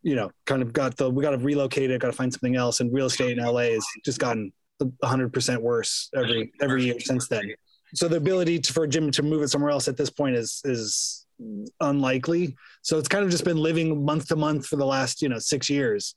you 0.01 0.15
know 0.15 0.31
kind 0.45 0.61
of 0.61 0.73
got 0.73 0.97
the 0.97 1.09
we 1.09 1.23
got 1.23 1.31
to 1.31 1.37
relocate 1.37 1.91
it 1.91 2.01
got 2.01 2.07
to 2.07 2.13
find 2.13 2.33
something 2.33 2.55
else 2.55 2.79
and 2.79 2.93
real 2.93 3.05
estate 3.05 3.37
in 3.37 3.43
la 3.43 3.59
has 3.59 3.85
just 4.03 4.19
gotten 4.19 4.51
100% 4.81 5.61
worse 5.61 6.09
every 6.15 6.51
every 6.61 6.85
year 6.85 6.99
since 6.99 7.27
then. 7.27 7.53
So 7.95 8.07
the 8.07 8.17
ability 8.17 8.59
to, 8.59 8.73
for 8.73 8.87
Jim 8.87 9.11
to 9.11 9.21
move 9.21 9.43
it 9.43 9.49
somewhere 9.49 9.69
else 9.69 9.87
at 9.87 9.97
this 9.97 10.09
point 10.09 10.35
is 10.35 10.61
is 10.65 11.22
unlikely. 11.79 12.55
So 12.81 12.97
it's 12.97 13.07
kind 13.07 13.23
of 13.23 13.31
just 13.31 13.45
been 13.45 13.57
living 13.57 14.03
month 14.05 14.27
to 14.29 14.35
month 14.35 14.65
for 14.67 14.75
the 14.75 14.85
last 14.85 15.21
you 15.21 15.29
know 15.29 15.39
six 15.39 15.69
years. 15.69 16.15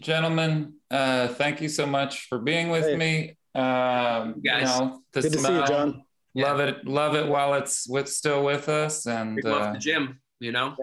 Gentlemen, 0.00 0.74
uh, 0.90 1.28
thank 1.28 1.60
you 1.60 1.68
so 1.68 1.86
much 1.86 2.26
for 2.28 2.38
being 2.38 2.70
with 2.70 2.84
Hey. 2.84 2.96
me. 2.96 3.36
Um, 3.54 4.34
you 4.36 4.50
Guys. 4.50 4.64
know, 4.78 5.02
the 5.12 5.22
Good 5.22 5.32
to 5.32 5.38
see 5.38 5.52
you, 5.54 5.66
John. 5.66 6.04
Love 6.34 6.60
it, 6.60 6.86
love 6.86 7.14
it 7.14 7.26
while 7.28 7.54
it's 7.54 7.86
with 7.88 8.08
still 8.08 8.42
with 8.44 8.68
us, 8.68 9.06
and 9.06 9.36
Big 9.36 9.44
love 9.44 9.62
uh, 9.62 9.72
to 9.74 9.78
Jim, 9.78 10.18
you 10.40 10.50
know? 10.50 10.74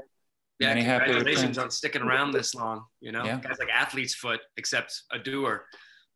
Yeah, 0.60 0.76
Many 0.76 0.84
congratulations 0.84 1.42
returns. 1.42 1.58
on 1.58 1.72
sticking 1.72 2.04
around 2.04 2.32
this 2.32 2.54
long, 2.54 2.84
you 3.02 3.12
know? 3.12 3.26
Yeah. 3.26 3.40
Guys 3.40 3.58
like 3.58 3.70
athlete's 3.70 4.14
foot, 4.14 4.42
except 4.58 5.02
a 5.12 5.18
doer 5.18 5.66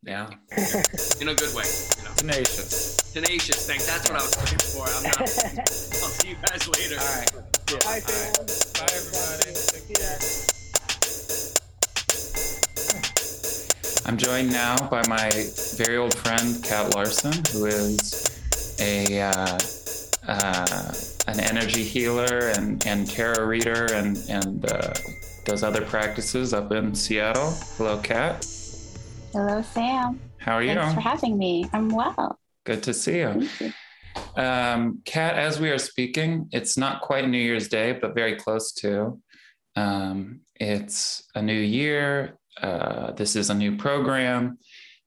yeah, 0.06 0.30
in 1.22 1.30
a 1.30 1.36
good 1.36 1.56
way, 1.56 1.63
you 1.98 2.04
know? 2.04 2.13
tenacious. 2.16 2.98
Tenacious, 3.13 3.68
thanks. 3.68 3.86
That's 3.86 4.10
what 4.10 4.20
I 4.20 4.24
was 4.24 4.36
looking 4.42 4.60
for. 4.60 4.88
I'm 4.88 5.04
not, 5.04 5.20
I'll 5.22 6.10
see 6.10 6.30
you 6.30 6.36
guys 6.50 6.68
later. 6.68 6.98
All 7.00 7.16
right. 7.16 7.32
Bye, 7.84 8.02
All 8.02 8.20
right. 8.20 8.34
Bye, 8.74 8.94
everybody. 8.96 9.54
Take 9.54 9.96
care. 9.96 10.20
I'm 14.06 14.18
joined 14.18 14.52
now 14.52 14.76
by 14.89 15.02
my 15.08 15.30
very 15.78 15.98
old 15.98 16.13
friend 16.13 16.62
Kat 16.63 16.94
Larson, 16.94 17.34
who 17.52 17.66
is 17.68 18.30
a 18.80 19.22
uh, 19.22 19.58
uh, 20.28 20.94
an 21.28 21.39
energy 21.39 21.84
healer 21.84 22.52
and, 22.58 22.86
and 22.86 23.10
tarot 23.10 23.46
reader 23.46 23.86
and 23.94 24.18
and 24.30 24.70
uh, 24.70 24.94
does 25.46 25.63
other 25.63 25.82
practices 25.86 26.54
up 26.54 26.72
in 26.72 26.94
Seattle. 26.94 27.52
Hello, 27.78 27.98
Kat. 28.00 28.46
Hello, 29.34 29.63
Sam. 29.63 30.19
How 30.38 30.54
are 30.54 30.62
you? 30.62 30.76
Thanks 30.76 30.93
for 30.93 31.02
having 31.02 31.39
me. 31.39 31.65
I'm 31.74 31.89
well. 31.89 32.38
Good 32.65 32.84
to 32.84 32.93
see 32.93 33.17
you. 33.17 33.50
You. 33.60 33.74
Um, 34.36 35.02
Kat, 35.06 35.39
as 35.39 35.60
we 35.60 35.72
are 35.72 35.80
speaking, 35.80 36.48
it's 36.52 36.78
not 36.78 37.02
quite 37.02 37.28
New 37.28 37.39
Year's 37.39 37.67
Day, 37.67 37.93
but 37.93 38.13
very 38.13 38.36
close 38.36 38.72
to. 38.74 39.19
Um, 39.76 40.41
it's 40.60 41.24
a 41.34 41.41
new 41.41 41.60
year. 41.60 42.38
Uh, 42.62 43.13
this 43.13 43.36
is 43.36 43.50
a 43.50 43.56
new 43.56 43.76
program. 43.76 44.60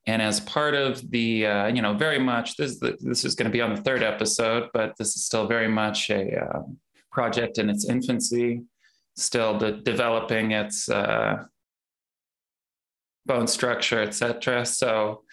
And 0.07 0.21
as 0.21 0.41
part 0.41 0.75
of 0.75 1.09
the, 1.09 1.45
uh, 1.45 1.67
you 1.67 1.81
know, 1.81 1.93
very 1.93 2.19
much 2.19 2.57
this 2.57 2.79
this 2.79 3.23
is 3.23 3.33
going 3.33 3.49
to 3.49 3.57
be 3.57 3.61
on 3.61 3.75
the 3.75 3.81
third 3.81 4.03
episode, 4.03 4.67
but 4.73 4.93
this 4.97 5.15
is 5.15 5.23
still 5.23 5.47
very 5.47 5.69
much 5.69 6.09
a 6.09 6.37
uh, 6.43 6.63
project 7.13 7.59
in 7.59 7.69
its 7.69 7.87
infancy, 7.87 8.63
still 9.15 9.57
de- 9.57 9.79
developing 9.83 10.51
its 10.51 10.89
uh, 10.89 11.45
bone 13.27 13.47
structure, 13.47 14.01
etc. 14.01 14.65
So 14.65 15.23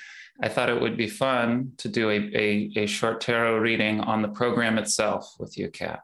I 0.43 0.49
thought 0.49 0.69
it 0.69 0.81
would 0.81 0.97
be 0.97 1.09
fun 1.09 1.73
to 1.79 1.89
do 1.89 2.11
a, 2.11 2.17
a, 2.17 2.71
a 2.77 2.87
short 2.87 3.21
tarot 3.21 3.59
reading 3.59 4.01
on 4.01 4.23
the 4.23 4.29
program 4.29 4.79
itself 4.79 5.35
with 5.39 5.57
you, 5.57 5.71
Kat. 5.71 6.01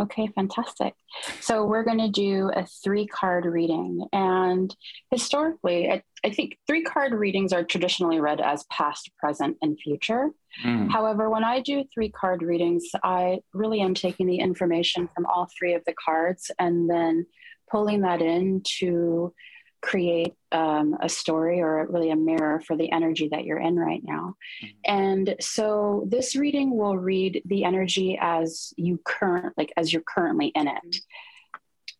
Okay, 0.00 0.28
fantastic. 0.28 0.94
So 1.40 1.64
we're 1.64 1.82
going 1.82 1.98
to 1.98 2.08
do 2.08 2.50
a 2.54 2.64
three 2.84 3.06
card 3.06 3.44
reading. 3.46 4.06
And 4.12 4.74
historically, 5.10 5.90
I, 5.90 6.02
I, 6.24 6.30
think 6.30 6.56
three 6.68 6.84
card 6.84 7.12
readings 7.12 7.52
are 7.52 7.64
traditionally 7.64 8.20
read 8.20 8.40
as 8.40 8.64
past, 8.70 9.10
present, 9.18 9.56
and 9.60 9.78
future. 9.80 10.30
Mm. 10.64 10.90
However, 10.90 11.30
when 11.30 11.42
I 11.42 11.60
do 11.60 11.84
three 11.92 12.10
card 12.10 12.42
readings, 12.42 12.84
I 13.02 13.40
really 13.52 13.80
am 13.80 13.94
taking 13.94 14.28
the 14.28 14.38
information 14.38 15.08
from 15.14 15.26
all 15.26 15.48
three 15.58 15.74
of 15.74 15.84
the 15.84 15.94
cards 16.04 16.50
and 16.60 16.88
then 16.88 17.26
pulling 17.70 18.02
that 18.02 18.22
into 18.22 19.32
create 19.80 20.34
um, 20.52 20.96
a 21.00 21.08
story 21.08 21.60
or 21.60 21.86
really 21.88 22.10
a 22.10 22.16
mirror 22.16 22.60
for 22.66 22.76
the 22.76 22.90
energy 22.90 23.28
that 23.30 23.44
you're 23.44 23.60
in 23.60 23.76
right 23.76 24.02
now. 24.02 24.34
Mm-hmm. 24.62 24.94
And 24.96 25.36
so 25.40 26.04
this 26.08 26.36
reading 26.36 26.76
will 26.76 26.96
read 26.96 27.42
the 27.46 27.64
energy 27.64 28.18
as 28.20 28.72
you 28.76 29.00
current 29.04 29.54
like 29.56 29.72
as 29.76 29.92
you're 29.92 30.02
currently 30.02 30.48
in 30.54 30.68
it 30.68 30.96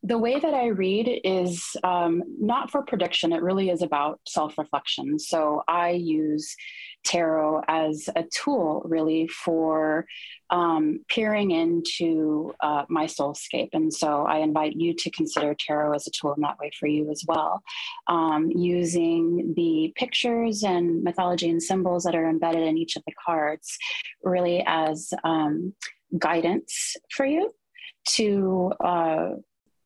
the 0.02 0.18
way 0.18 0.38
that 0.38 0.54
I 0.54 0.66
read 0.66 1.20
is 1.24 1.76
um, 1.82 2.22
not 2.38 2.70
for 2.70 2.82
prediction. 2.82 3.32
It 3.32 3.42
really 3.42 3.68
is 3.70 3.82
about 3.82 4.20
self 4.28 4.56
reflection. 4.56 5.18
So 5.18 5.62
I 5.66 5.90
use 5.90 6.54
tarot 7.04 7.62
as 7.68 8.08
a 8.16 8.24
tool, 8.24 8.82
really, 8.84 9.28
for 9.28 10.06
um, 10.50 11.00
peering 11.08 11.50
into 11.50 12.52
uh, 12.60 12.84
my 12.88 13.06
soulscape. 13.06 13.70
And 13.72 13.92
so 13.92 14.24
I 14.24 14.38
invite 14.38 14.74
you 14.76 14.94
to 14.94 15.10
consider 15.10 15.54
tarot 15.54 15.94
as 15.94 16.06
a 16.06 16.10
tool 16.10 16.34
in 16.34 16.42
that 16.42 16.58
way 16.58 16.70
for 16.78 16.86
you 16.86 17.10
as 17.10 17.24
well, 17.26 17.62
um, 18.08 18.50
using 18.50 19.54
the 19.56 19.92
pictures 19.96 20.62
and 20.62 21.02
mythology 21.02 21.48
and 21.48 21.62
symbols 21.62 22.04
that 22.04 22.14
are 22.14 22.28
embedded 22.28 22.62
in 22.62 22.78
each 22.78 22.96
of 22.96 23.02
the 23.06 23.12
cards, 23.24 23.76
really 24.22 24.62
as 24.66 25.12
um, 25.24 25.74
guidance 26.18 26.96
for 27.10 27.26
you 27.26 27.50
to 28.06 28.72
uh, 28.82 29.30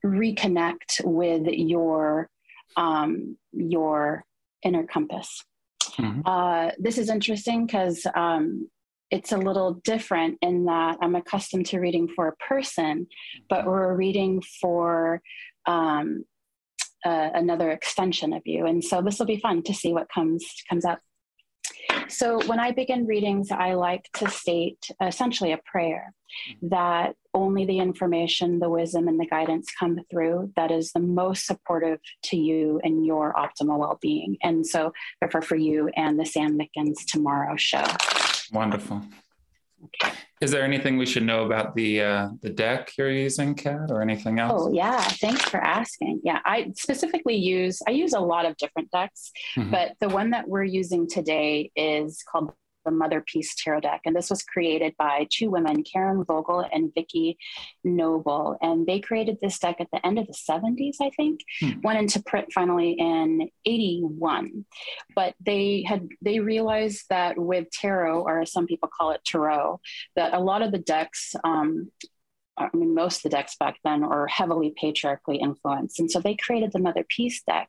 reconnect 0.05 1.05
with 1.05 1.47
your 1.47 2.29
um, 2.77 3.37
your 3.53 4.25
inner 4.63 4.85
compass. 4.87 5.45
Mm-hmm. 5.99 6.21
Uh, 6.25 6.71
this 6.79 6.99
is 6.99 7.11
interesting 7.11 7.67
because 7.67 8.07
um, 8.15 8.69
it's 9.11 9.33
a 9.33 9.37
little 9.37 9.75
different 9.85 10.39
in 10.43 10.65
that 10.65 10.99
I'm 11.03 11.15
accustomed 11.15 11.67
to 11.67 11.81
reading 11.81 12.09
for 12.09 12.29
a 12.29 12.37
person, 12.37 13.07
but 13.49 13.67
we're 13.67 13.95
reading 13.95 14.43
for 14.61 15.21
um, 15.67 16.25
uh, 17.05 17.31
another 17.35 17.71
extension 17.71 18.33
of 18.33 18.43
you, 18.47 18.67
and 18.67 18.83
so 18.83 19.03
this 19.03 19.19
will 19.19 19.27
be 19.27 19.39
fun 19.39 19.63
to 19.65 19.75
see 19.75 19.93
what 19.93 20.09
comes 20.13 20.45
comes 20.69 20.85
up. 20.85 21.01
So, 22.09 22.45
when 22.47 22.61
I 22.61 22.73
begin 22.73 23.07
readings, 23.07 23.51
I 23.51 23.75
like 23.75 24.09
to 24.15 24.31
state 24.31 24.79
essentially 25.01 25.53
a 25.53 25.59
prayer 25.65 26.15
that 26.63 27.15
only 27.35 27.65
the 27.67 27.79
information, 27.79 28.59
the 28.59 28.69
wisdom, 28.69 29.09
and 29.09 29.19
the 29.21 29.27
guidance 29.27 29.71
come 29.79 30.01
through 30.11 30.53
that 30.57 30.71
is 30.71 30.93
the 30.93 31.01
most 31.01 31.47
supportive 31.47 32.01
to 32.25 32.37
you 32.37 32.81
and 32.83 33.05
your 33.05 33.33
optimal 33.35 33.79
well 33.79 33.99
being. 34.01 34.37
And 34.43 34.67
so, 34.67 34.93
therefore, 35.21 35.43
for 35.43 35.57
you 35.57 35.89
and 35.97 36.19
the 36.19 36.27
Sam 36.27 36.59
Mickens 36.59 37.05
tomorrow 37.07 37.57
show. 37.57 37.85
Wonderful. 38.53 39.03
Okay. 39.85 40.13
Is 40.43 40.51
there 40.51 40.65
anything 40.65 40.97
we 40.97 41.07
should 41.07 41.23
know 41.23 41.45
about 41.45 41.77
the 41.77 42.03
uh, 42.03 42.29
the 42.41 42.51
deck 42.51 42.93
you're 42.99 43.13
using, 43.13 43.55
Kat, 43.55 43.91
or 43.91 44.03
anything 44.03 44.41
else? 44.41 44.63
Oh 44.67 44.73
yeah, 44.73 45.01
thanks 45.01 45.43
for 45.43 45.59
asking. 45.59 46.21
Yeah, 46.25 46.41
I 46.45 46.73
specifically 46.75 47.37
use 47.37 47.81
I 47.87 47.93
use 47.93 48.13
a 48.13 48.19
lot 48.19 48.45
of 48.45 48.57
different 48.57 48.91
decks, 48.91 49.31
mm-hmm. 49.57 49.71
but 49.71 49.93
the 50.01 50.09
one 50.09 50.31
that 50.31 50.49
we're 50.49 50.65
using 50.65 51.09
today 51.09 51.71
is 51.77 52.25
called 52.29 52.53
the 52.85 52.91
Mother 52.91 53.25
Peace 53.27 53.55
Tarot 53.57 53.81
deck. 53.81 54.03
And 54.05 54.15
this 54.15 54.31
was 54.31 54.43
created 54.43 54.95
by 54.99 55.27
two 55.31 55.51
women, 55.51 55.83
Karen 55.85 56.25
Vogel 56.25 56.67
and 56.73 56.93
Vicki 56.95 57.37
Noble. 57.85 58.57
And 58.61 58.87
they 58.87 59.01
created 59.01 59.39
this 59.41 59.59
deck 59.59 59.77
at 59.81 59.89
the 59.93 60.05
end 60.07 60.19
of 60.19 60.27
the 60.27 60.33
70s, 60.33 60.97
I 61.01 61.11
think, 61.11 61.41
hmm. 61.61 61.81
went 61.83 61.99
into 61.99 62.23
print 62.23 62.49
finally 62.55 62.93
in 62.93 63.49
81. 63.67 64.65
But 65.15 65.35
they 65.45 65.85
had 65.87 66.09
they 66.21 66.41
realized 66.41 67.05
that 67.11 67.39
with 67.39 67.71
tarot, 67.71 68.23
or 68.23 68.41
as 68.41 68.53
some 68.53 68.67
people 68.67 68.89
call 68.97 69.13
it 69.13 69.25
tarot, 69.25 69.81
that 70.17 70.35
a 70.35 70.41
lot 70.41 70.63
of 70.63 70.73
the 70.73 70.79
decks 70.79 71.35
um, 71.45 71.91
I 72.59 72.69
mean, 72.75 72.95
most 72.95 73.19
of 73.19 73.23
the 73.23 73.29
decks 73.31 73.57
back 73.57 73.79
then 73.85 74.07
were 74.07 74.27
heavily 74.27 74.75
patriarchally 74.77 75.39
influenced. 75.39 75.99
And 76.01 76.11
so 76.11 76.21
they 76.21 76.37
created 76.37 76.73
the 76.73 76.79
Mother 76.79 77.05
Peace 77.09 77.43
deck 77.43 77.69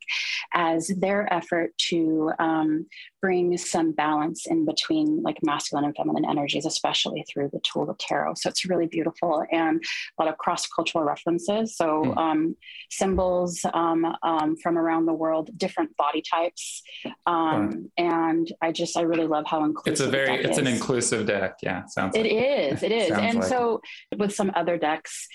as 0.53 0.87
their 0.87 1.31
effort 1.33 1.77
to 1.89 2.31
um, 2.39 2.87
bring 3.21 3.57
some 3.57 3.93
balance 3.93 4.45
in 4.45 4.65
between 4.65 5.21
like 5.23 5.37
masculine 5.41 5.85
and 5.85 5.95
feminine 5.95 6.25
energies, 6.29 6.65
especially 6.65 7.23
through 7.31 7.49
the 7.53 7.61
tool 7.61 7.89
of 7.89 7.97
tarot. 7.97 8.33
So 8.35 8.49
it's 8.49 8.65
really 8.65 8.87
beautiful 8.87 9.45
and 9.51 9.81
a 10.19 10.23
lot 10.23 10.31
of 10.31 10.37
cross 10.37 10.67
cultural 10.67 11.03
references. 11.05 11.77
So 11.77 12.03
mm. 12.03 12.17
um, 12.17 12.55
symbols 12.89 13.65
um, 13.73 14.05
um, 14.23 14.57
from 14.57 14.77
around 14.77 15.05
the 15.05 15.13
world, 15.13 15.49
different 15.57 15.95
body 15.95 16.21
types. 16.29 16.83
Um, 17.25 17.89
and 17.97 18.51
I 18.61 18.71
just, 18.71 18.97
I 18.97 19.01
really 19.01 19.27
love 19.27 19.45
how 19.47 19.63
inclusive 19.63 19.93
it's 19.93 20.01
a 20.01 20.09
very, 20.09 20.43
it's 20.43 20.51
is. 20.51 20.57
an 20.57 20.67
inclusive 20.67 21.25
deck. 21.25 21.59
Yeah. 21.63 21.85
Sounds 21.85 22.15
It 22.15 22.23
like 22.23 22.31
is. 22.33 22.83
It 22.83 22.91
is. 22.91 23.11
and 23.11 23.39
like 23.39 23.47
so 23.47 23.81
with 24.17 24.33
some 24.35 24.51
other 24.55 24.72
decks, 24.77 25.27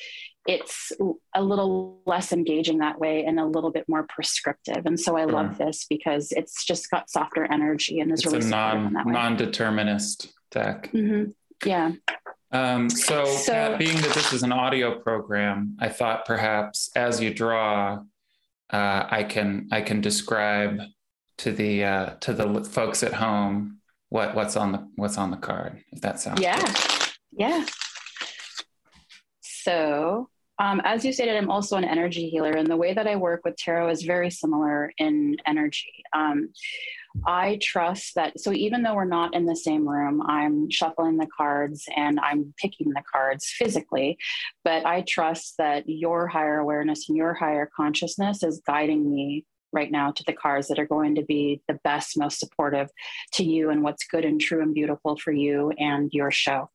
it's 0.46 0.92
a 1.34 1.42
little 1.42 2.00
less 2.06 2.32
engaging 2.32 2.78
that 2.78 2.98
way 2.98 3.24
and 3.24 3.38
a 3.38 3.44
little 3.44 3.70
bit 3.70 3.84
more 3.86 4.06
prescriptive. 4.08 4.86
And 4.86 4.98
so 4.98 5.16
I 5.16 5.24
sure. 5.24 5.32
love 5.32 5.58
this 5.58 5.84
because 5.88 6.32
it's 6.32 6.64
just 6.64 6.90
got 6.90 7.10
softer 7.10 7.44
energy 7.52 8.00
and 8.00 8.10
is 8.10 8.20
it's 8.20 8.32
really 8.32 8.46
a 8.46 8.48
non 8.48 8.94
non-determinist 9.06 10.32
deck. 10.50 10.90
Mm-hmm. 10.92 11.30
Yeah. 11.66 11.92
Um, 12.50 12.88
so, 12.88 13.26
so 13.26 13.52
Kat, 13.52 13.78
being 13.78 13.96
that 14.00 14.14
this 14.14 14.32
is 14.32 14.42
an 14.42 14.52
audio 14.52 14.98
program, 15.00 15.76
I 15.80 15.90
thought 15.90 16.24
perhaps 16.24 16.90
as 16.96 17.20
you 17.20 17.32
draw, 17.34 18.00
uh, 18.70 19.04
I 19.10 19.24
can 19.24 19.68
I 19.70 19.82
can 19.82 20.00
describe 20.00 20.80
to 21.38 21.52
the 21.52 21.84
uh, 21.84 22.06
to 22.20 22.32
the 22.32 22.64
folks 22.64 23.02
at 23.02 23.12
home 23.12 23.78
what 24.08 24.34
what's 24.34 24.56
on 24.56 24.72
the 24.72 24.88
what's 24.96 25.18
on 25.18 25.30
the 25.30 25.36
card. 25.36 25.82
If 25.92 26.00
that 26.00 26.20
sounds 26.20 26.40
yeah, 26.40 26.58
good. 26.60 27.12
yeah. 27.32 27.66
So 29.68 30.30
um, 30.58 30.80
as 30.82 31.04
you 31.04 31.12
stated, 31.12 31.36
I'm 31.36 31.50
also 31.50 31.76
an 31.76 31.84
energy 31.84 32.30
healer, 32.30 32.52
and 32.52 32.66
the 32.66 32.76
way 32.76 32.94
that 32.94 33.06
I 33.06 33.16
work 33.16 33.42
with 33.44 33.56
tarot 33.58 33.90
is 33.90 34.02
very 34.02 34.30
similar 34.30 34.90
in 34.96 35.36
energy. 35.46 36.02
Um, 36.16 36.48
I 37.26 37.58
trust 37.62 38.14
that, 38.14 38.40
so 38.40 38.52
even 38.52 38.82
though 38.82 38.94
we're 38.94 39.04
not 39.04 39.34
in 39.34 39.44
the 39.44 39.54
same 39.54 39.86
room, 39.86 40.22
I'm 40.22 40.70
shuffling 40.70 41.18
the 41.18 41.28
cards 41.36 41.84
and 41.94 42.18
I'm 42.18 42.54
picking 42.56 42.88
the 42.90 43.02
cards 43.12 43.52
physically, 43.58 44.16
but 44.64 44.86
I 44.86 45.04
trust 45.06 45.56
that 45.58 45.84
your 45.86 46.26
higher 46.26 46.58
awareness 46.58 47.08
and 47.08 47.16
your 47.16 47.34
higher 47.34 47.70
consciousness 47.76 48.42
is 48.42 48.62
guiding 48.66 49.08
me 49.08 49.44
right 49.72 49.90
now 49.90 50.12
to 50.12 50.24
the 50.26 50.32
cards 50.32 50.68
that 50.68 50.78
are 50.78 50.86
going 50.86 51.14
to 51.16 51.22
be 51.22 51.60
the 51.68 51.78
best, 51.84 52.16
most 52.16 52.40
supportive 52.40 52.88
to 53.34 53.44
you 53.44 53.68
and 53.68 53.82
what's 53.82 54.06
good 54.06 54.24
and 54.24 54.40
true 54.40 54.62
and 54.62 54.74
beautiful 54.74 55.16
for 55.16 55.32
you 55.32 55.72
and 55.78 56.10
your 56.12 56.30
show. 56.30 56.70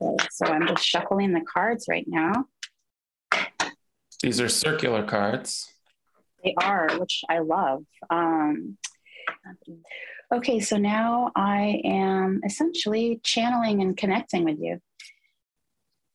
Hmm. 0.00 0.16
So 0.30 0.46
I'm 0.46 0.66
just 0.66 0.84
shuffling 0.84 1.32
the 1.32 1.42
cards 1.42 1.86
right 1.88 2.06
now. 2.06 2.46
These 4.22 4.40
are 4.40 4.48
circular 4.48 5.04
cards. 5.04 5.72
They 6.44 6.54
are, 6.62 6.88
which 6.98 7.22
I 7.28 7.38
love. 7.38 7.84
Um, 8.08 8.78
okay, 10.32 10.60
so 10.60 10.76
now 10.76 11.32
I 11.36 11.80
am 11.84 12.40
essentially 12.44 13.20
channeling 13.22 13.82
and 13.82 13.96
connecting 13.96 14.44
with 14.44 14.58
you 14.58 14.80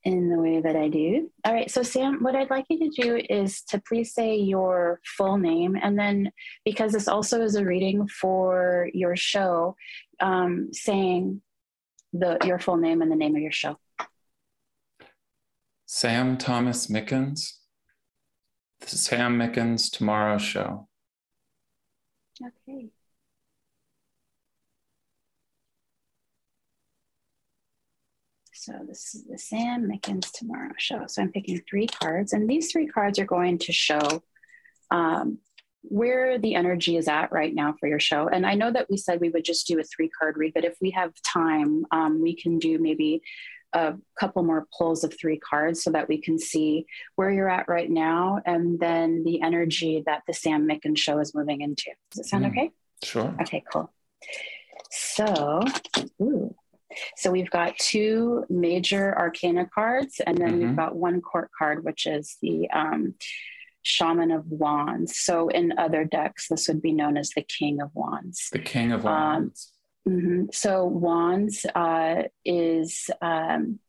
in 0.03 0.29
the 0.29 0.39
way 0.39 0.61
that 0.61 0.75
I 0.75 0.87
do. 0.87 1.31
All 1.43 1.53
right, 1.53 1.69
so 1.69 1.81
Sam, 1.81 2.21
what 2.21 2.35
I'd 2.35 2.51
like 2.51 2.65
you 2.69 2.77
to 2.79 3.01
do 3.01 3.21
is 3.27 3.63
to 3.69 3.81
please 3.87 4.13
say 4.13 4.35
your 4.35 4.99
full 5.17 5.37
name. 5.37 5.75
And 5.81 5.97
then, 5.97 6.31
because 6.63 6.91
this 6.91 7.07
also 7.07 7.41
is 7.41 7.55
a 7.55 7.65
reading 7.65 8.07
for 8.07 8.89
your 8.93 9.15
show, 9.15 9.75
um, 10.19 10.69
saying 10.73 11.41
the 12.19 12.37
your 12.45 12.59
full 12.59 12.77
name 12.77 13.01
and 13.01 13.11
the 13.11 13.15
name 13.15 13.35
of 13.35 13.41
your 13.41 13.51
show. 13.51 13.77
Sam 15.85 16.37
Thomas 16.37 16.87
Mickens. 16.87 17.53
The 18.79 18.97
Sam 18.97 19.37
Mickens 19.37 19.91
Tomorrow 19.91 20.37
Show. 20.37 20.87
Okay. 22.41 22.89
So 28.53 28.73
this 28.87 29.13
is 29.13 29.25
the 29.25 29.37
Sam 29.37 29.87
Mickens 29.87 30.31
Tomorrow 30.31 30.73
Show. 30.77 31.03
So 31.07 31.21
I'm 31.21 31.31
picking 31.31 31.61
three 31.69 31.87
cards, 31.87 32.33
and 32.33 32.49
these 32.49 32.71
three 32.71 32.87
cards 32.87 33.19
are 33.19 33.25
going 33.25 33.59
to 33.59 33.71
show 33.71 34.23
um, 34.91 35.37
where 35.89 36.37
the 36.37 36.55
energy 36.55 36.97
is 36.97 37.07
at 37.07 37.31
right 37.31 37.53
now 37.53 37.75
for 37.79 37.87
your 37.87 37.99
show. 37.99 38.27
And 38.27 38.45
I 38.45 38.55
know 38.55 38.71
that 38.71 38.89
we 38.89 38.97
said 38.97 39.19
we 39.19 39.29
would 39.29 39.45
just 39.45 39.67
do 39.67 39.79
a 39.79 39.83
three 39.83 40.09
card 40.09 40.37
read, 40.37 40.53
but 40.53 40.65
if 40.65 40.75
we 40.81 40.91
have 40.91 41.11
time, 41.23 41.85
um, 41.91 42.21
we 42.21 42.35
can 42.35 42.59
do 42.59 42.79
maybe 42.79 43.21
a 43.73 43.93
couple 44.17 44.41
more 44.43 44.67
pulls 44.77 45.03
of 45.03 45.13
three 45.19 45.37
cards 45.37 45.83
so 45.83 45.91
that 45.91 46.07
we 46.07 46.21
can 46.21 46.39
see 46.39 46.85
where 47.15 47.29
you're 47.29 47.49
at 47.49 47.67
right 47.67 47.89
now 47.89 48.39
and 48.45 48.79
then 48.79 49.23
the 49.23 49.41
energy 49.41 50.01
that 50.05 50.23
the 50.27 50.33
Sam 50.33 50.67
Micken 50.67 50.97
show 50.97 51.19
is 51.19 51.35
moving 51.35 51.61
into. 51.61 51.91
Does 52.11 52.25
it 52.25 52.29
sound 52.29 52.45
mm, 52.45 52.51
okay? 52.51 52.71
Sure. 53.03 53.35
Okay, 53.41 53.63
cool. 53.71 53.91
So, 54.91 55.61
ooh. 56.21 56.55
So 57.17 57.31
we've 57.31 57.49
got 57.49 57.77
two 57.77 58.45
major 58.49 59.17
arcana 59.17 59.67
cards, 59.73 60.21
and 60.25 60.37
then 60.37 60.51
mm-hmm. 60.51 60.67
we've 60.67 60.75
got 60.77 60.95
one 60.95 61.21
court 61.21 61.49
card, 61.57 61.83
which 61.83 62.05
is 62.05 62.37
the 62.41 62.69
um, 62.69 63.15
Shaman 63.85 64.31
of 64.31 64.47
Wands. 64.47 65.17
So 65.17 65.47
in 65.49 65.77
other 65.77 66.03
decks, 66.03 66.47
this 66.49 66.67
would 66.67 66.81
be 66.81 66.91
known 66.91 67.17
as 67.17 67.29
the 67.29 67.43
King 67.43 67.81
of 67.81 67.91
Wands. 67.93 68.49
The 68.51 68.59
King 68.59 68.91
of 68.91 69.05
um, 69.05 69.11
Wands. 69.11 69.71
Um, 70.07 70.13
mm-hmm. 70.13 70.43
So 70.51 70.85
Wands 70.85 71.65
uh, 71.75 72.23
is 72.43 73.09
um, 73.21 73.79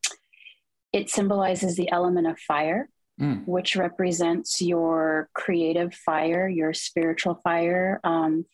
it 0.92 1.10
symbolizes 1.10 1.76
the 1.76 1.90
element 1.90 2.26
of 2.26 2.38
fire. 2.38 2.88
Mm. 3.18 3.46
Which 3.46 3.76
represents 3.76 4.60
your 4.60 5.30
creative 5.32 5.94
fire, 5.94 6.46
your 6.46 6.74
spiritual 6.74 7.40
fire. 7.42 7.98
Um, 8.04 8.44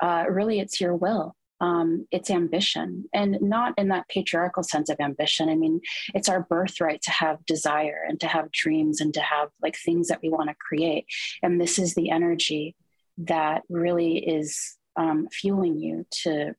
uh, 0.00 0.26
really, 0.28 0.60
it's 0.60 0.80
your 0.80 0.94
will 0.94 1.34
um, 1.60 2.06
it's 2.10 2.30
ambition 2.30 3.04
and 3.12 3.38
not 3.40 3.74
in 3.78 3.88
that 3.88 4.08
patriarchal 4.08 4.62
sense 4.62 4.88
of 4.88 4.96
ambition. 5.00 5.48
I 5.48 5.56
mean, 5.56 5.80
it's 6.14 6.28
our 6.28 6.42
birthright 6.42 7.02
to 7.02 7.10
have 7.10 7.44
desire 7.44 8.04
and 8.08 8.18
to 8.20 8.26
have 8.26 8.50
dreams 8.50 9.00
and 9.00 9.12
to 9.14 9.20
have 9.20 9.48
like 9.62 9.76
things 9.76 10.08
that 10.08 10.20
we 10.22 10.30
want 10.30 10.48
to 10.48 10.56
create. 10.58 11.06
And 11.42 11.60
this 11.60 11.78
is 11.78 11.94
the 11.94 12.10
energy 12.10 12.76
that 13.18 13.62
really 13.68 14.18
is 14.18 14.76
um, 14.96 15.28
fueling 15.30 15.78
you 15.78 16.06
to 16.22 16.54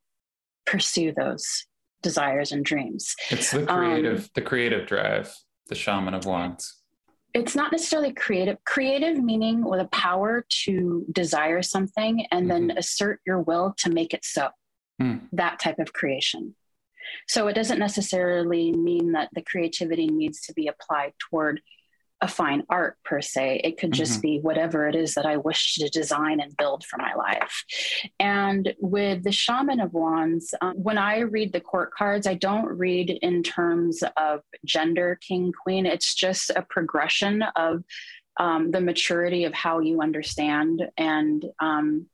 pursue 0.65 1.11
those 1.11 1.65
desires 2.03 2.51
and 2.51 2.63
dreams. 2.63 3.15
It's 3.29 3.51
the 3.51 3.65
creative, 3.65 4.19
um, 4.19 4.29
the 4.35 4.41
creative 4.41 4.87
drive, 4.87 5.33
the 5.67 5.75
shaman 5.75 6.13
of 6.13 6.25
wands. 6.25 6.77
It's 7.33 7.55
not 7.55 7.71
necessarily 7.71 8.13
creative. 8.13 8.57
Creative 8.65 9.17
meaning 9.17 9.63
with 9.63 9.79
a 9.79 9.85
power 9.85 10.45
to 10.65 11.05
desire 11.11 11.61
something 11.61 12.25
and 12.31 12.49
mm-hmm. 12.49 12.67
then 12.67 12.77
assert 12.77 13.21
your 13.25 13.41
will 13.41 13.73
to 13.77 13.89
make 13.89 14.13
it 14.13 14.25
so 14.25 14.49
mm. 15.01 15.21
that 15.33 15.59
type 15.59 15.79
of 15.79 15.93
creation. 15.93 16.55
So 17.27 17.47
it 17.47 17.53
doesn't 17.53 17.79
necessarily 17.79 18.71
mean 18.71 19.13
that 19.13 19.29
the 19.33 19.41
creativity 19.41 20.07
needs 20.07 20.41
to 20.41 20.53
be 20.53 20.67
applied 20.67 21.13
toward 21.19 21.61
a 22.21 22.27
fine 22.27 22.63
art 22.69 22.97
per 23.03 23.19
se. 23.19 23.61
It 23.63 23.79
could 23.79 23.91
just 23.91 24.13
mm-hmm. 24.13 24.21
be 24.21 24.39
whatever 24.39 24.87
it 24.87 24.95
is 24.95 25.15
that 25.15 25.25
I 25.25 25.37
wish 25.37 25.75
to 25.75 25.89
design 25.89 26.39
and 26.39 26.55
build 26.55 26.85
for 26.85 26.97
my 26.97 27.15
life. 27.15 27.63
And 28.19 28.73
with 28.79 29.23
the 29.23 29.31
Shaman 29.31 29.79
of 29.79 29.93
Wands, 29.93 30.53
um, 30.61 30.75
when 30.75 30.99
I 30.99 31.19
read 31.19 31.51
the 31.51 31.59
court 31.59 31.91
cards, 31.97 32.27
I 32.27 32.35
don't 32.35 32.65
read 32.65 33.09
in 33.09 33.41
terms 33.41 34.03
of 34.17 34.41
gender, 34.63 35.17
king, 35.27 35.51
queen. 35.51 35.87
It's 35.87 36.13
just 36.13 36.51
a 36.51 36.65
progression 36.69 37.41
of 37.55 37.83
um, 38.37 38.69
the 38.69 38.81
maturity 38.81 39.45
of 39.45 39.53
how 39.53 39.79
you 39.79 40.01
understand 40.01 40.83
and 40.97 41.43
um, 41.59 42.05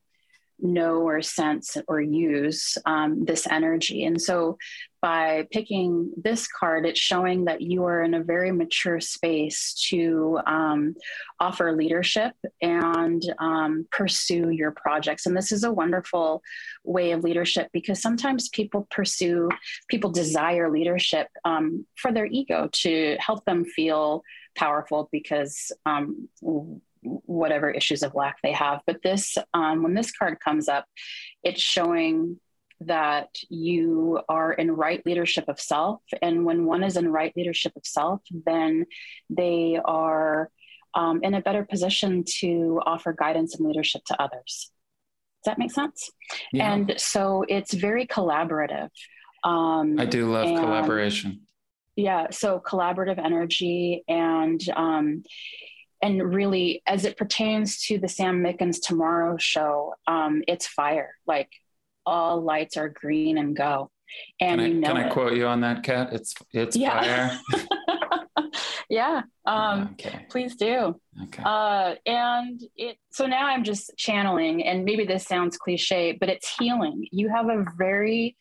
know 0.59 1.01
or 1.01 1.21
sense 1.21 1.77
or 1.87 2.01
use 2.01 2.77
um, 2.85 3.25
this 3.25 3.47
energy. 3.47 4.05
And 4.05 4.21
so 4.21 4.57
by 5.01 5.47
picking 5.51 6.11
this 6.17 6.47
card, 6.47 6.85
it's 6.85 6.99
showing 6.99 7.45
that 7.45 7.61
you 7.61 7.85
are 7.85 8.01
in 8.01 8.15
a 8.15 8.23
very 8.23 8.51
mature 8.51 8.99
space 8.99 9.73
to 9.89 10.39
um, 10.47 10.95
offer 11.39 11.71
leadership 11.75 12.33
and 12.61 13.21
um, 13.37 13.85
pursue 13.91 14.49
your 14.49 14.71
projects. 14.71 15.25
And 15.25 15.37
this 15.37 15.51
is 15.51 15.63
a 15.63 15.71
wonderful 15.71 16.41
way 16.83 17.11
of 17.11 17.23
leadership 17.23 17.69
because 17.71 18.01
sometimes 18.01 18.49
people 18.49 18.87
pursue, 18.89 19.49
people 19.87 20.09
desire 20.09 20.71
leadership 20.71 21.27
um, 21.45 21.85
for 21.95 22.11
their 22.11 22.25
ego 22.25 22.69
to 22.73 23.17
help 23.19 23.45
them 23.45 23.65
feel 23.65 24.23
powerful 24.55 25.09
because 25.11 25.71
um, 25.85 26.27
whatever 27.03 27.69
issues 27.69 28.03
of 28.03 28.15
lack 28.15 28.37
they 28.41 28.51
have. 28.51 28.81
But 28.85 29.01
this, 29.03 29.37
um, 29.53 29.83
when 29.83 29.93
this 29.93 30.11
card 30.11 30.39
comes 30.43 30.67
up, 30.67 30.85
it's 31.43 31.61
showing 31.61 32.39
that 32.81 33.29
you 33.49 34.19
are 34.29 34.53
in 34.53 34.71
right 34.71 35.03
leadership 35.05 35.45
of 35.47 35.59
self. 35.59 36.01
And 36.21 36.45
when 36.45 36.65
one 36.65 36.83
is 36.83 36.97
in 36.97 37.11
right 37.11 37.33
leadership 37.35 37.73
of 37.75 37.83
self, 37.85 38.21
then 38.45 38.85
they 39.29 39.79
are 39.83 40.49
um, 40.93 41.19
in 41.23 41.33
a 41.33 41.41
better 41.41 41.65
position 41.65 42.23
to 42.39 42.81
offer 42.85 43.13
guidance 43.13 43.55
and 43.55 43.67
leadership 43.67 44.03
to 44.05 44.21
others. 44.21 44.71
Does 45.43 45.51
that 45.51 45.59
make 45.59 45.71
sense? 45.71 46.09
Yeah. 46.51 46.73
And 46.73 46.93
so 46.97 47.45
it's 47.47 47.73
very 47.73 48.05
collaborative. 48.05 48.89
Um, 49.43 49.99
I 49.99 50.05
do 50.05 50.31
love 50.31 50.47
collaboration. 50.47 51.41
Yeah, 51.95 52.27
so 52.29 52.59
collaborative 52.59 53.17
energy 53.17 54.03
and 54.07 54.61
um, 54.75 55.23
and 56.01 56.33
really 56.33 56.81
as 56.85 57.05
it 57.05 57.17
pertains 57.17 57.81
to 57.83 57.97
the 57.97 58.07
sam 58.07 58.41
mickens 58.41 58.79
tomorrow 58.79 59.37
show 59.37 59.93
um, 60.07 60.43
it's 60.47 60.67
fire. 60.67 61.15
Like 61.25 61.49
all 62.05 62.41
lights 62.41 62.77
are 62.77 62.89
green 62.89 63.37
and 63.37 63.55
go. 63.55 63.91
And 64.39 64.59
can 64.59 64.59
I, 64.59 64.67
you 64.67 64.73
know 64.75 64.87
can 64.87 64.97
I 64.97 65.09
quote 65.09 65.33
you 65.33 65.47
on 65.47 65.61
that 65.61 65.83
Kat 65.83 66.13
it's 66.13 66.33
it's 66.53 66.75
yeah. 66.75 66.99
fire. 66.99 67.39
Yeah 68.89 69.23
um, 69.45 69.89
okay. 69.93 70.25
please 70.29 70.55
do. 70.55 70.95
Okay. 71.23 71.43
Uh, 71.43 71.95
and 72.05 72.61
it 72.77 72.95
so 73.11 73.25
now 73.25 73.45
i'm 73.47 73.65
just 73.65 73.91
channeling 73.97 74.65
and 74.65 74.85
maybe 74.85 75.03
this 75.03 75.25
sounds 75.25 75.57
cliche 75.57 76.17
but 76.17 76.29
it's 76.29 76.55
healing. 76.57 77.05
You 77.11 77.27
have 77.27 77.49
a 77.49 77.65
very 77.77 78.37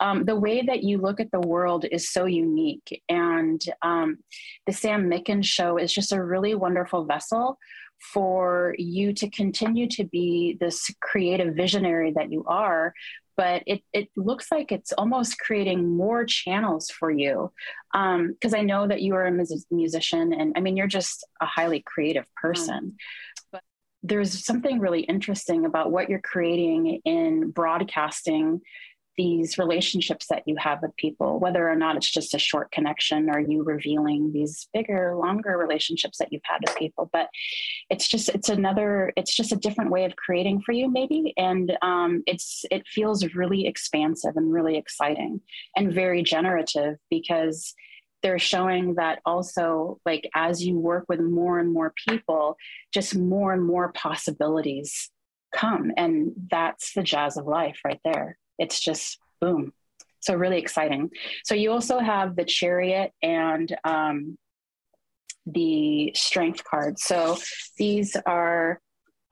um, 0.00 0.24
the 0.24 0.36
way 0.36 0.62
that 0.62 0.82
you 0.82 0.98
look 0.98 1.20
at 1.20 1.30
the 1.30 1.40
world 1.40 1.84
is 1.90 2.10
so 2.10 2.24
unique. 2.24 3.02
And 3.08 3.62
um, 3.82 4.18
the 4.66 4.72
Sam 4.72 5.08
Micken 5.10 5.44
show 5.44 5.76
is 5.76 5.92
just 5.92 6.12
a 6.12 6.22
really 6.22 6.54
wonderful 6.54 7.04
vessel 7.04 7.58
for 8.12 8.74
you 8.78 9.12
to 9.12 9.28
continue 9.28 9.86
to 9.86 10.04
be 10.04 10.56
this 10.58 10.90
creative 11.02 11.54
visionary 11.54 12.12
that 12.12 12.32
you 12.32 12.44
are. 12.46 12.94
But 13.36 13.62
it, 13.66 13.82
it 13.92 14.08
looks 14.16 14.50
like 14.50 14.72
it's 14.72 14.92
almost 14.92 15.38
creating 15.38 15.96
more 15.96 16.24
channels 16.24 16.90
for 16.90 17.10
you. 17.10 17.52
Because 17.92 18.54
um, 18.54 18.60
I 18.60 18.62
know 18.62 18.86
that 18.86 19.02
you 19.02 19.14
are 19.14 19.26
a 19.26 19.32
mus- 19.32 19.66
musician, 19.70 20.32
and 20.32 20.52
I 20.56 20.60
mean, 20.60 20.76
you're 20.76 20.86
just 20.86 21.26
a 21.40 21.46
highly 21.46 21.82
creative 21.86 22.26
person. 22.36 22.96
But 23.52 23.62
there's 24.02 24.44
something 24.44 24.78
really 24.78 25.02
interesting 25.02 25.64
about 25.64 25.90
what 25.90 26.08
you're 26.08 26.20
creating 26.20 27.00
in 27.04 27.50
broadcasting 27.50 28.60
these 29.20 29.58
relationships 29.58 30.28
that 30.28 30.42
you 30.46 30.56
have 30.56 30.80
with 30.80 30.96
people, 30.96 31.38
whether 31.38 31.68
or 31.68 31.76
not 31.76 31.94
it's 31.94 32.10
just 32.10 32.34
a 32.34 32.38
short 32.38 32.72
connection 32.72 33.28
or 33.28 33.38
you 33.38 33.62
revealing 33.62 34.32
these 34.32 34.66
bigger, 34.72 35.14
longer 35.14 35.58
relationships 35.58 36.16
that 36.16 36.32
you've 36.32 36.40
had 36.42 36.56
with 36.66 36.74
people. 36.76 37.10
But 37.12 37.28
it's 37.90 38.08
just, 38.08 38.30
it's 38.30 38.48
another, 38.48 39.12
it's 39.18 39.36
just 39.36 39.52
a 39.52 39.56
different 39.56 39.90
way 39.90 40.06
of 40.06 40.16
creating 40.16 40.62
for 40.62 40.72
you, 40.72 40.90
maybe. 40.90 41.34
And 41.36 41.76
um, 41.82 42.22
it's, 42.26 42.64
it 42.70 42.86
feels 42.88 43.34
really 43.34 43.66
expansive 43.66 44.38
and 44.38 44.50
really 44.50 44.78
exciting 44.78 45.42
and 45.76 45.92
very 45.92 46.22
generative 46.22 46.96
because 47.10 47.74
they're 48.22 48.38
showing 48.38 48.94
that 48.94 49.18
also 49.26 50.00
like 50.06 50.30
as 50.34 50.64
you 50.64 50.78
work 50.78 51.04
with 51.10 51.20
more 51.20 51.58
and 51.58 51.72
more 51.72 51.92
people 52.08 52.56
just 52.92 53.14
more 53.14 53.52
and 53.52 53.64
more 53.64 53.92
possibilities 53.92 55.10
come 55.54 55.90
and 55.96 56.32
that's 56.50 56.92
the 56.92 57.02
jazz 57.02 57.38
of 57.38 57.46
life 57.46 57.80
right 57.82 58.00
there 58.04 58.36
it's 58.60 58.78
just 58.78 59.18
boom. 59.40 59.72
So 60.20 60.34
really 60.34 60.58
exciting. 60.58 61.10
So 61.44 61.54
you 61.54 61.72
also 61.72 61.98
have 61.98 62.36
the 62.36 62.44
chariot 62.44 63.12
and 63.22 63.74
um, 63.84 64.38
the 65.46 66.12
strength 66.14 66.62
card. 66.62 66.98
So 66.98 67.38
these 67.78 68.16
are 68.26 68.80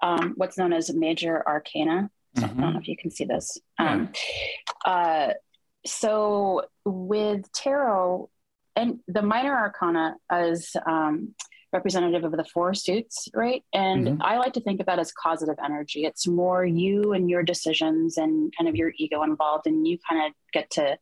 um, 0.03 0.33
what's 0.37 0.57
known 0.57 0.73
as 0.73 0.93
major 0.93 1.47
arcana. 1.47 2.11
Mm-hmm. 2.37 2.45
I 2.45 2.63
don't 2.63 2.73
know 2.75 2.81
if 2.81 2.89
you 2.89 2.97
can 2.97 3.11
see 3.11 3.25
this. 3.25 3.59
Um, 3.79 4.11
uh, 4.85 5.35
so 5.85 6.63
with 6.85 7.51
tarot 7.53 8.31
and 8.75 9.01
the 9.09 9.23
minor 9.23 9.55
arcana 9.55 10.17
is 10.33 10.75
um, 10.87 11.35
representative 11.73 12.25
of 12.25 12.33
the 12.33 12.45
four 12.45 12.75
suits, 12.75 13.29
right? 13.35 13.63
And 13.73 14.07
mm-hmm. 14.07 14.23
I 14.23 14.39
like 14.39 14.55
to 14.55 14.61
think 14.61 14.81
of 14.81 14.87
that 14.87 14.99
as 14.99 15.13
causative 15.13 15.57
energy. 15.65 16.05
It's 16.05 16.27
more 16.27 16.65
you 16.65 17.13
and 17.13 17.29
your 17.29 17.43
decisions 17.43 18.17
and 18.17 18.53
kind 18.57 18.69
of 18.69 18.77
your 18.77 18.93
ego 18.99 19.23
involved, 19.23 19.67
and 19.67 19.87
you 19.87 19.99
kind 20.09 20.27
of 20.27 20.33
get 20.53 20.71
to 20.73 20.99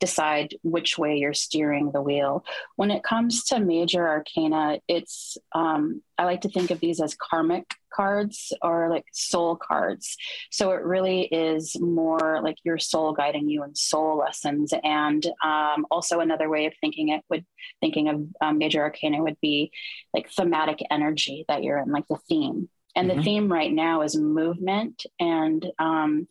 decide 0.00 0.54
which 0.62 0.98
way 0.98 1.16
you're 1.16 1.32
steering 1.32 1.92
the 1.92 2.02
wheel. 2.02 2.44
When 2.76 2.90
it 2.90 3.04
comes 3.04 3.44
to 3.44 3.60
major 3.60 4.06
arcana, 4.08 4.80
it's 4.88 5.36
um, 5.54 6.02
I 6.18 6.24
like 6.24 6.40
to 6.42 6.48
think 6.48 6.70
of 6.70 6.80
these 6.80 7.00
as 7.00 7.14
karmic 7.14 7.72
cards 7.94 8.52
or 8.62 8.88
like 8.90 9.04
soul 9.12 9.56
cards. 9.56 10.16
So 10.50 10.72
it 10.72 10.82
really 10.82 11.22
is 11.22 11.76
more 11.78 12.40
like 12.42 12.56
your 12.64 12.78
soul 12.78 13.12
guiding 13.12 13.48
you 13.48 13.62
in 13.64 13.74
soul 13.74 14.18
lessons. 14.18 14.72
And 14.82 15.24
um, 15.44 15.86
also 15.90 16.20
another 16.20 16.48
way 16.48 16.66
of 16.66 16.74
thinking 16.80 17.10
it 17.10 17.22
would 17.30 17.44
thinking 17.80 18.08
of 18.08 18.26
um, 18.40 18.58
major 18.58 18.82
arcana 18.82 19.22
would 19.22 19.40
be 19.40 19.70
like 20.12 20.30
thematic 20.30 20.80
energy 20.90 21.44
that 21.48 21.62
you're 21.62 21.78
in, 21.78 21.92
like 21.92 22.08
the 22.08 22.18
theme. 22.28 22.68
And 22.96 23.08
mm-hmm. 23.08 23.18
the 23.18 23.24
theme 23.24 23.52
right 23.52 23.72
now 23.72 24.02
is 24.02 24.16
movement 24.16 25.06
and 25.20 25.64
um, 25.78 26.28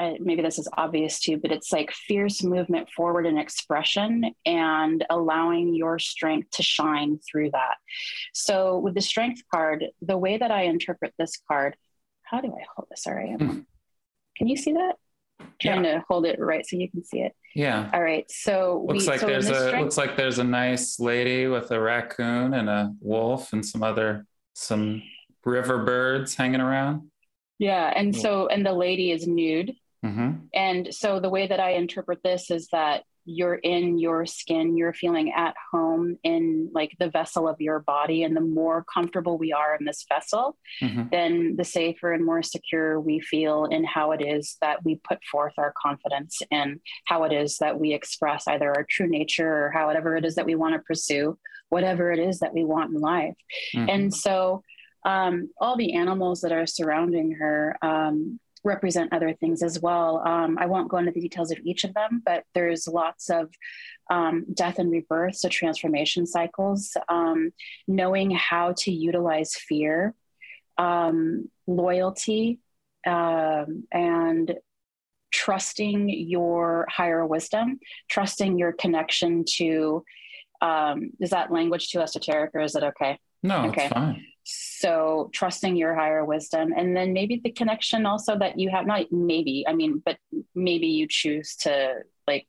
uh, 0.00 0.14
maybe 0.18 0.40
this 0.40 0.58
is 0.58 0.68
obvious 0.78 1.20
too, 1.20 1.36
but 1.36 1.52
it's 1.52 1.72
like 1.72 1.90
fierce 1.90 2.42
movement 2.42 2.88
forward 2.88 3.26
and 3.26 3.38
expression 3.38 4.34
and 4.46 5.04
allowing 5.10 5.74
your 5.74 5.98
strength 5.98 6.50
to 6.52 6.62
shine 6.62 7.18
through 7.18 7.50
that. 7.50 7.76
So, 8.32 8.78
with 8.78 8.94
the 8.94 9.02
strength 9.02 9.42
card, 9.52 9.84
the 10.00 10.16
way 10.16 10.38
that 10.38 10.50
I 10.50 10.62
interpret 10.62 11.12
this 11.18 11.38
card, 11.46 11.76
how 12.22 12.40
do 12.40 12.48
I 12.48 12.64
hold 12.74 12.88
this? 12.90 13.02
Sorry, 13.02 13.36
mm. 13.38 13.66
can 14.38 14.48
you 14.48 14.56
see 14.56 14.72
that? 14.72 14.94
Trying 15.60 15.84
yeah. 15.84 15.94
to 15.96 16.04
hold 16.08 16.24
it 16.24 16.38
right 16.38 16.66
so 16.66 16.76
you 16.76 16.90
can 16.90 17.04
see 17.04 17.20
it. 17.20 17.34
Yeah. 17.54 17.90
All 17.92 18.02
right. 18.02 18.30
So 18.30 18.84
looks 18.86 19.04
we, 19.04 19.10
like 19.10 19.20
so 19.20 19.26
there's 19.26 19.48
a 19.48 19.54
strength- 19.54 19.82
looks 19.82 19.96
like 19.98 20.16
there's 20.16 20.38
a 20.38 20.44
nice 20.44 20.98
lady 20.98 21.46
with 21.46 21.70
a 21.72 21.80
raccoon 21.80 22.54
and 22.54 22.68
a 22.68 22.94
wolf 23.00 23.52
and 23.52 23.64
some 23.64 23.82
other 23.82 24.26
some 24.54 25.02
river 25.44 25.78
birds 25.84 26.34
hanging 26.34 26.60
around. 26.60 27.10
Yeah, 27.58 27.92
and 27.94 28.16
so 28.16 28.46
and 28.46 28.64
the 28.64 28.72
lady 28.72 29.10
is 29.10 29.26
nude 29.26 29.74
Mm-hmm. 30.04 30.30
And 30.54 30.94
so 30.94 31.20
the 31.20 31.30
way 31.30 31.46
that 31.46 31.60
I 31.60 31.72
interpret 31.72 32.20
this 32.22 32.50
is 32.50 32.68
that 32.72 33.04
you're 33.26 33.56
in 33.56 33.98
your 33.98 34.24
skin, 34.26 34.76
you're 34.76 34.94
feeling 34.94 35.32
at 35.36 35.54
home 35.70 36.16
in 36.24 36.70
like 36.74 36.96
the 36.98 37.10
vessel 37.10 37.46
of 37.46 37.60
your 37.60 37.78
body. 37.80 38.22
And 38.22 38.34
the 38.34 38.40
more 38.40 38.84
comfortable 38.92 39.38
we 39.38 39.52
are 39.52 39.76
in 39.78 39.84
this 39.84 40.04
vessel, 40.08 40.56
mm-hmm. 40.82 41.04
then 41.10 41.54
the 41.56 41.64
safer 41.64 42.12
and 42.12 42.24
more 42.24 42.42
secure 42.42 42.98
we 42.98 43.20
feel 43.20 43.66
in 43.66 43.84
how 43.84 44.12
it 44.12 44.22
is 44.22 44.56
that 44.62 44.84
we 44.84 45.00
put 45.06 45.22
forth 45.24 45.52
our 45.58 45.72
confidence 45.80 46.40
and 46.50 46.80
how 47.04 47.24
it 47.24 47.32
is 47.32 47.58
that 47.58 47.78
we 47.78 47.92
express 47.92 48.48
either 48.48 48.68
our 48.68 48.86
true 48.88 49.08
nature 49.08 49.66
or 49.66 49.70
however 49.70 50.16
it 50.16 50.24
is 50.24 50.34
that 50.34 50.46
we 50.46 50.54
want 50.54 50.74
to 50.74 50.80
pursue 50.80 51.38
whatever 51.68 52.10
it 52.10 52.18
is 52.18 52.40
that 52.40 52.54
we 52.54 52.64
want 52.64 52.92
in 52.92 53.00
life. 53.00 53.34
Mm-hmm. 53.76 53.88
And 53.90 54.14
so 54.14 54.62
um, 55.04 55.50
all 55.60 55.76
the 55.76 55.94
animals 55.94 56.40
that 56.40 56.52
are 56.52 56.66
surrounding 56.66 57.32
her, 57.32 57.76
um, 57.82 58.40
represent 58.64 59.12
other 59.12 59.32
things 59.32 59.62
as 59.62 59.80
well. 59.80 60.22
Um, 60.26 60.58
I 60.58 60.66
won't 60.66 60.88
go 60.88 60.98
into 60.98 61.12
the 61.12 61.20
details 61.20 61.50
of 61.50 61.58
each 61.64 61.84
of 61.84 61.94
them, 61.94 62.22
but 62.24 62.44
there's 62.54 62.86
lots 62.86 63.30
of 63.30 63.50
um, 64.10 64.44
death 64.52 64.78
and 64.78 64.90
rebirth, 64.90 65.36
so 65.36 65.48
transformation 65.48 66.26
cycles, 66.26 66.96
um, 67.08 67.52
knowing 67.86 68.30
how 68.30 68.74
to 68.78 68.90
utilize 68.90 69.54
fear, 69.54 70.14
um, 70.78 71.48
loyalty, 71.66 72.58
um, 73.06 73.84
and 73.92 74.54
trusting 75.32 76.08
your 76.08 76.86
higher 76.90 77.24
wisdom, 77.24 77.78
trusting 78.08 78.58
your 78.58 78.72
connection 78.72 79.44
to. 79.56 80.04
Um, 80.60 81.12
is 81.20 81.30
that 81.30 81.50
language 81.50 81.90
too 81.90 82.00
esoteric, 82.00 82.50
or 82.52 82.60
is 82.60 82.74
it 82.74 82.82
okay? 82.82 83.18
No, 83.42 83.66
okay. 83.68 83.84
it's 83.84 83.94
fine. 83.94 84.26
So 84.80 85.28
trusting 85.34 85.76
your 85.76 85.94
higher 85.94 86.24
wisdom, 86.24 86.72
and 86.74 86.96
then 86.96 87.12
maybe 87.12 87.38
the 87.44 87.52
connection 87.52 88.06
also 88.06 88.38
that 88.38 88.58
you 88.58 88.70
have, 88.70 88.86
not 88.86 89.12
maybe, 89.12 89.64
I 89.68 89.74
mean, 89.74 90.02
but 90.02 90.16
maybe 90.54 90.86
you 90.86 91.06
choose 91.06 91.56
to 91.56 91.96
like 92.26 92.46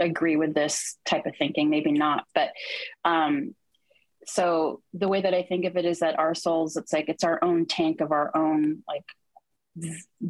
agree 0.00 0.34
with 0.34 0.52
this 0.52 0.96
type 1.04 1.26
of 1.26 1.34
thinking, 1.38 1.70
maybe 1.70 1.92
not. 1.92 2.24
But 2.34 2.50
um, 3.04 3.54
so 4.26 4.82
the 4.92 5.06
way 5.06 5.20
that 5.20 5.32
I 5.32 5.44
think 5.44 5.64
of 5.64 5.76
it 5.76 5.84
is 5.84 6.00
that 6.00 6.18
our 6.18 6.34
souls, 6.34 6.76
it's 6.76 6.92
like 6.92 7.08
it's 7.08 7.22
our 7.22 7.38
own 7.44 7.66
tank 7.66 8.00
of 8.00 8.10
our 8.10 8.36
own 8.36 8.82
like 8.88 9.04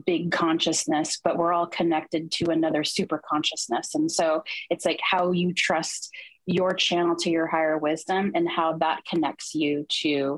big 0.04 0.30
consciousness, 0.30 1.20
but 1.24 1.38
we're 1.38 1.54
all 1.54 1.66
connected 1.66 2.30
to 2.32 2.50
another 2.50 2.84
super 2.84 3.22
consciousness. 3.26 3.94
And 3.94 4.12
so 4.12 4.42
it's 4.68 4.84
like 4.84 5.00
how 5.02 5.32
you 5.32 5.54
trust 5.54 6.11
your 6.44 6.74
channel 6.74 7.16
to 7.16 7.30
your 7.30 7.46
higher 7.46 7.78
wisdom 7.78 8.32
and 8.34 8.46
how 8.46 8.76
that 8.78 9.06
connects 9.06 9.54
you 9.54 9.86
to 10.02 10.36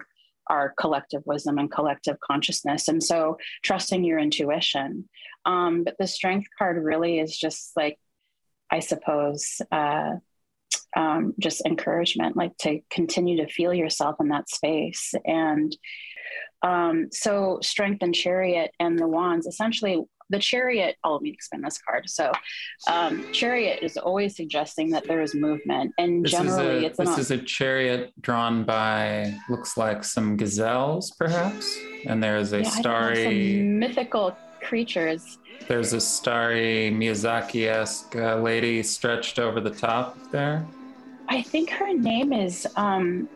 our 0.50 0.74
collective 0.78 1.22
wisdom 1.24 1.58
and 1.58 1.70
collective 1.70 2.18
consciousness. 2.20 2.88
And 2.88 3.02
so 3.02 3.38
trusting 3.62 4.04
your 4.04 4.18
intuition. 4.18 5.08
Um, 5.46 5.84
but 5.84 5.96
the 5.98 6.06
strength 6.06 6.48
card 6.58 6.82
really 6.82 7.20
is 7.20 7.36
just 7.38 7.72
like, 7.76 7.98
I 8.70 8.80
suppose, 8.80 9.62
uh, 9.72 10.16
um, 10.96 11.34
just 11.38 11.64
encouragement, 11.64 12.36
like 12.36 12.56
to 12.58 12.80
continue 12.90 13.36
to 13.38 13.52
feel 13.52 13.72
yourself 13.72 14.16
in 14.20 14.28
that 14.28 14.50
space. 14.50 15.14
And 15.24 15.74
um, 16.62 17.08
so, 17.10 17.58
strength 17.62 18.02
and 18.02 18.14
chariot 18.14 18.72
and 18.78 18.98
the 18.98 19.08
wands 19.08 19.46
essentially 19.46 20.02
the 20.30 20.38
chariot, 20.38 20.96
oh, 21.04 21.14
let 21.14 21.22
me 21.22 21.30
explain 21.30 21.62
this 21.62 21.78
card. 21.78 22.08
So, 22.08 22.32
um, 22.88 23.30
chariot 23.32 23.80
is 23.82 23.96
always 23.96 24.36
suggesting 24.36 24.90
that 24.90 25.06
there 25.06 25.20
is 25.20 25.34
movement, 25.34 25.92
and 25.98 26.24
this 26.24 26.32
generally, 26.32 26.84
a, 26.84 26.88
it's 26.88 26.98
this 26.98 27.08
not, 27.08 27.18
is 27.18 27.30
a 27.30 27.38
chariot 27.38 28.12
drawn 28.20 28.64
by 28.64 29.34
looks 29.48 29.76
like 29.76 30.04
some 30.04 30.36
gazelles, 30.36 31.10
perhaps, 31.10 31.76
and 32.06 32.22
there 32.22 32.36
is 32.38 32.52
a 32.52 32.62
yeah, 32.62 32.70
starry 32.70 33.60
mythical 33.62 34.36
creatures. 34.62 35.38
There's 35.68 35.92
a 35.92 36.00
starry 36.00 36.90
Miyazaki-esque 36.92 38.16
uh, 38.16 38.36
lady 38.36 38.82
stretched 38.82 39.38
over 39.38 39.60
the 39.60 39.70
top 39.70 40.16
there. 40.30 40.66
I 41.28 41.42
think 41.42 41.70
her 41.70 41.92
name 41.92 42.32
is. 42.32 42.66
Um, 42.76 43.28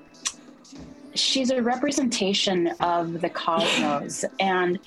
she's 1.14 1.51
a 1.51 1.62
representation 1.62 2.68
of 2.80 3.20
the 3.20 3.28
cosmos, 3.28 4.24
and 4.40 4.80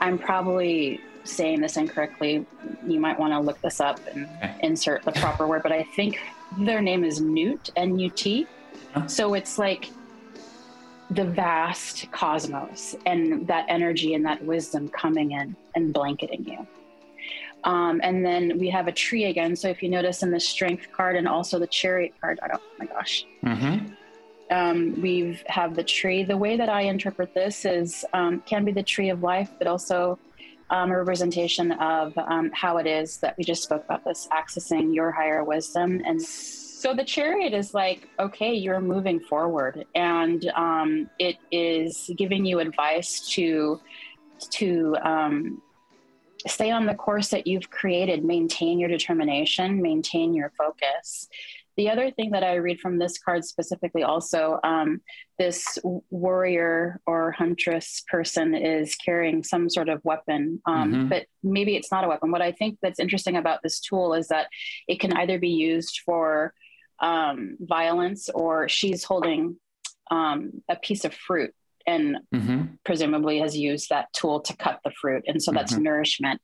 I'm 0.00 0.18
probably 0.18 1.00
saying 1.24 1.60
this 1.60 1.76
incorrectly, 1.76 2.46
you 2.86 3.00
might 3.00 3.18
want 3.18 3.32
to 3.32 3.40
look 3.40 3.60
this 3.60 3.80
up 3.80 3.98
and 4.14 4.28
okay. 4.36 4.56
insert 4.62 5.02
the 5.02 5.12
proper 5.12 5.46
word. 5.46 5.62
But 5.62 5.72
I 5.72 5.82
think 5.96 6.20
their 6.58 6.80
name 6.80 7.04
is 7.04 7.20
Newt, 7.20 7.70
N 7.76 7.98
U 7.98 8.10
T. 8.10 8.46
So 9.06 9.34
it's 9.34 9.58
like 9.58 9.90
the 11.10 11.24
vast 11.24 12.10
cosmos 12.12 12.94
and 13.06 13.46
that 13.46 13.66
energy 13.68 14.14
and 14.14 14.24
that 14.24 14.42
wisdom 14.44 14.88
coming 14.88 15.32
in 15.32 15.56
and 15.74 15.92
blanketing 15.92 16.44
you. 16.46 16.66
Um, 17.64 18.00
and 18.04 18.24
then 18.24 18.58
we 18.58 18.68
have 18.70 18.88
a 18.88 18.92
tree 18.92 19.24
again. 19.24 19.56
So 19.56 19.68
if 19.68 19.82
you 19.82 19.88
notice 19.88 20.22
in 20.22 20.30
the 20.30 20.38
strength 20.38 20.92
card 20.92 21.16
and 21.16 21.26
also 21.26 21.58
the 21.58 21.66
chariot 21.66 22.12
card, 22.20 22.38
I 22.42 22.48
don't, 22.48 22.62
oh 22.62 22.76
my 22.78 22.86
gosh. 22.86 23.26
Mm-hmm. 23.42 23.86
Um, 24.50 25.00
we 25.00 25.40
have 25.46 25.74
the 25.74 25.82
tree. 25.82 26.22
The 26.22 26.36
way 26.36 26.56
that 26.56 26.68
I 26.68 26.82
interpret 26.82 27.34
this 27.34 27.64
is 27.64 28.04
um, 28.12 28.42
can 28.46 28.64
be 28.64 28.72
the 28.72 28.82
tree 28.82 29.08
of 29.08 29.22
life, 29.22 29.50
but 29.58 29.66
also 29.66 30.18
um, 30.70 30.90
a 30.90 30.98
representation 30.98 31.72
of 31.72 32.16
um, 32.16 32.50
how 32.54 32.78
it 32.78 32.86
is 32.86 33.18
that 33.18 33.36
we 33.36 33.44
just 33.44 33.62
spoke 33.62 33.84
about 33.84 34.04
this 34.04 34.28
accessing 34.32 34.94
your 34.94 35.10
higher 35.10 35.44
wisdom. 35.44 36.02
And 36.04 36.20
so 36.20 36.94
the 36.94 37.04
chariot 37.04 37.54
is 37.54 37.74
like 37.74 38.08
okay 38.18 38.54
you're 38.54 38.80
moving 38.80 39.20
forward. 39.20 39.84
And 39.94 40.46
um, 40.54 41.10
it 41.18 41.36
is 41.50 42.10
giving 42.16 42.44
you 42.44 42.60
advice 42.60 43.20
to 43.30 43.80
to 44.50 44.96
um, 45.02 45.62
stay 46.46 46.70
on 46.70 46.86
the 46.86 46.94
course 46.94 47.28
that 47.28 47.46
you've 47.46 47.70
created 47.70 48.24
maintain 48.24 48.78
your 48.78 48.88
determination 48.88 49.80
maintain 49.80 50.34
your 50.34 50.52
focus 50.58 51.28
the 51.76 51.90
other 51.90 52.10
thing 52.10 52.30
that 52.30 52.44
I 52.44 52.54
read 52.54 52.80
from 52.80 52.98
this 52.98 53.18
card 53.18 53.44
specifically, 53.44 54.02
also, 54.02 54.60
um, 54.62 55.00
this 55.38 55.78
warrior 56.10 57.00
or 57.06 57.32
huntress 57.32 58.02
person 58.08 58.54
is 58.54 58.94
carrying 58.94 59.42
some 59.42 59.68
sort 59.68 59.88
of 59.88 60.00
weapon, 60.04 60.60
um, 60.66 60.92
mm-hmm. 60.92 61.08
but 61.08 61.26
maybe 61.42 61.76
it's 61.76 61.90
not 61.90 62.04
a 62.04 62.08
weapon. 62.08 62.30
What 62.30 62.42
I 62.42 62.52
think 62.52 62.78
that's 62.80 63.00
interesting 63.00 63.36
about 63.36 63.60
this 63.62 63.80
tool 63.80 64.14
is 64.14 64.28
that 64.28 64.48
it 64.86 65.00
can 65.00 65.12
either 65.16 65.38
be 65.38 65.50
used 65.50 66.00
for 66.04 66.54
um, 67.00 67.56
violence 67.60 68.28
or 68.28 68.68
she's 68.68 69.02
holding 69.02 69.56
um, 70.10 70.62
a 70.68 70.76
piece 70.76 71.04
of 71.04 71.14
fruit 71.14 71.52
and 71.86 72.16
mm-hmm. 72.34 72.62
presumably 72.84 73.38
has 73.38 73.56
used 73.56 73.88
that 73.88 74.12
tool 74.12 74.40
to 74.40 74.56
cut 74.56 74.80
the 74.84 74.92
fruit 75.00 75.24
and 75.26 75.42
so 75.42 75.52
that's 75.52 75.74
mm-hmm. 75.74 75.84
nourishment 75.84 76.40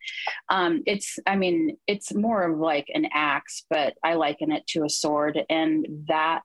um, 0.50 0.82
it's 0.86 1.18
i 1.26 1.36
mean 1.36 1.76
it's 1.86 2.14
more 2.14 2.42
of 2.42 2.58
like 2.58 2.86
an 2.94 3.06
axe 3.12 3.64
but 3.70 3.94
i 4.04 4.14
liken 4.14 4.52
it 4.52 4.66
to 4.66 4.84
a 4.84 4.90
sword 4.90 5.38
and 5.48 5.86
that 6.08 6.42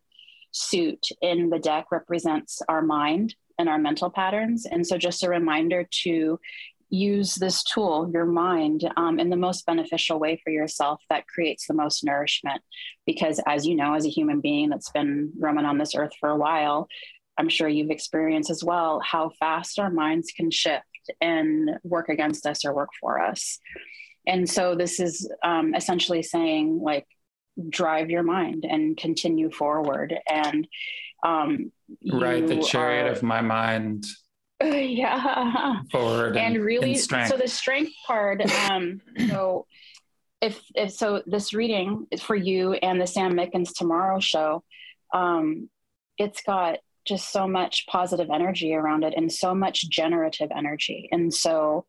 suit 0.51 1.07
in 1.21 1.49
the 1.49 1.59
deck 1.59 1.85
represents 1.91 2.61
our 2.69 2.81
mind 2.81 3.35
and 3.59 3.69
our 3.69 3.77
mental 3.77 4.09
patterns 4.09 4.65
and 4.65 4.85
so 4.85 4.97
just 4.97 5.23
a 5.23 5.29
reminder 5.29 5.87
to 5.91 6.39
use 6.89 7.35
this 7.35 7.63
tool, 7.63 8.09
your 8.13 8.25
mind, 8.25 8.89
um, 8.95 9.19
in 9.19 9.29
the 9.29 9.35
most 9.35 9.65
beneficial 9.65 10.19
way 10.19 10.39
for 10.43 10.51
yourself 10.51 11.01
that 11.09 11.27
creates 11.27 11.67
the 11.67 11.73
most 11.73 12.03
nourishment. 12.03 12.61
Because, 13.05 13.39
as 13.47 13.65
you 13.65 13.75
know, 13.75 13.93
as 13.95 14.05
a 14.05 14.09
human 14.09 14.41
being 14.41 14.69
that's 14.69 14.91
been 14.91 15.31
roaming 15.37 15.65
on 15.65 15.77
this 15.77 15.95
earth 15.95 16.13
for 16.19 16.29
a 16.29 16.37
while, 16.37 16.87
I'm 17.37 17.49
sure 17.49 17.67
you've 17.67 17.91
experienced 17.91 18.49
as 18.49 18.63
well 18.63 19.01
how 19.03 19.31
fast 19.39 19.79
our 19.79 19.89
minds 19.89 20.31
can 20.35 20.51
shift 20.51 20.83
and 21.21 21.71
work 21.83 22.09
against 22.09 22.45
us 22.45 22.65
or 22.65 22.73
work 22.73 22.89
for 22.99 23.21
us. 23.21 23.59
and 24.27 24.49
so 24.49 24.75
this 24.75 24.99
is 24.99 25.29
um, 25.43 25.75
essentially 25.75 26.23
saying 26.23 26.79
like 26.81 27.05
drive 27.69 28.09
your 28.09 28.23
mind 28.23 28.65
and 28.67 28.97
continue 28.97 29.49
forward. 29.51 30.15
And 30.29 30.67
um, 31.23 31.71
ride 32.11 32.47
the 32.47 32.61
chariot 32.61 33.07
are, 33.07 33.11
of 33.11 33.23
my 33.23 33.41
mind 33.41 34.05
yeah. 34.63 35.81
forward 35.91 36.37
and, 36.37 36.55
and 36.55 36.63
really 36.63 36.93
and 37.11 37.27
so 37.27 37.35
the 37.37 37.47
strength 37.47 37.91
part 38.05 38.41
um 38.69 39.01
so 39.27 39.65
if 40.41 40.61
if 40.75 40.91
so 40.91 41.23
this 41.25 41.53
reading 41.53 42.07
for 42.21 42.35
you 42.35 42.73
and 42.73 43.01
the 43.01 43.07
sam 43.07 43.33
mickens 43.33 43.73
tomorrow 43.73 44.19
show 44.19 44.63
um 45.13 45.69
it's 46.17 46.41
got 46.43 46.77
just 47.05 47.31
so 47.31 47.47
much 47.47 47.85
positive 47.87 48.27
energy 48.33 48.73
around 48.73 49.03
it 49.03 49.13
and 49.15 49.31
so 49.31 49.53
much 49.53 49.89
generative 49.89 50.49
energy. 50.55 51.07
And 51.11 51.33
so 51.33 51.85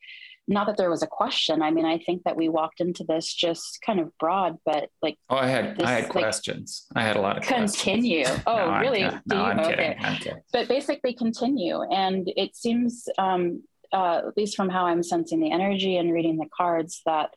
not 0.48 0.68
that 0.68 0.76
there 0.76 0.90
was 0.90 1.02
a 1.02 1.08
question 1.08 1.60
i 1.60 1.72
mean 1.72 1.84
i 1.84 1.98
think 1.98 2.22
that 2.22 2.36
we 2.36 2.48
walked 2.48 2.80
into 2.80 3.02
this 3.02 3.34
just 3.34 3.80
kind 3.84 3.98
of 3.98 4.16
broad 4.18 4.56
but 4.64 4.90
like 5.02 5.18
oh 5.28 5.34
i 5.36 5.44
had 5.48 5.76
this 5.76 5.84
i 5.84 5.90
had 5.90 6.02
like- 6.04 6.12
questions. 6.12 6.86
I 6.94 7.02
had 7.02 7.16
a 7.16 7.20
lot 7.20 7.36
of 7.36 7.44
questions. 7.44 7.82
continue. 7.82 8.24
Oh 8.46 8.56
No, 8.56 8.62
I'm 8.66 8.80
really? 8.80 9.00
no 9.26 9.44
i'm 9.44 9.58
okay. 9.58 9.96
i'm 10.00 10.16
kidding. 10.18 10.40
But 10.52 10.68
basically 10.68 11.14
continue. 11.14 11.82
And 11.82 12.30
it 12.36 12.54
seems 12.54 13.08
um, 13.18 13.64
uh, 13.92 14.22
at 14.28 14.36
least 14.36 14.54
from 14.56 14.68
how 14.68 14.86
i'm 14.86 15.02
sensing 15.02 15.40
the 15.40 15.50
energy 15.50 15.96
and 15.96 16.12
reading 16.12 16.36
the 16.36 16.48
cards 16.56 17.02
that 17.06 17.30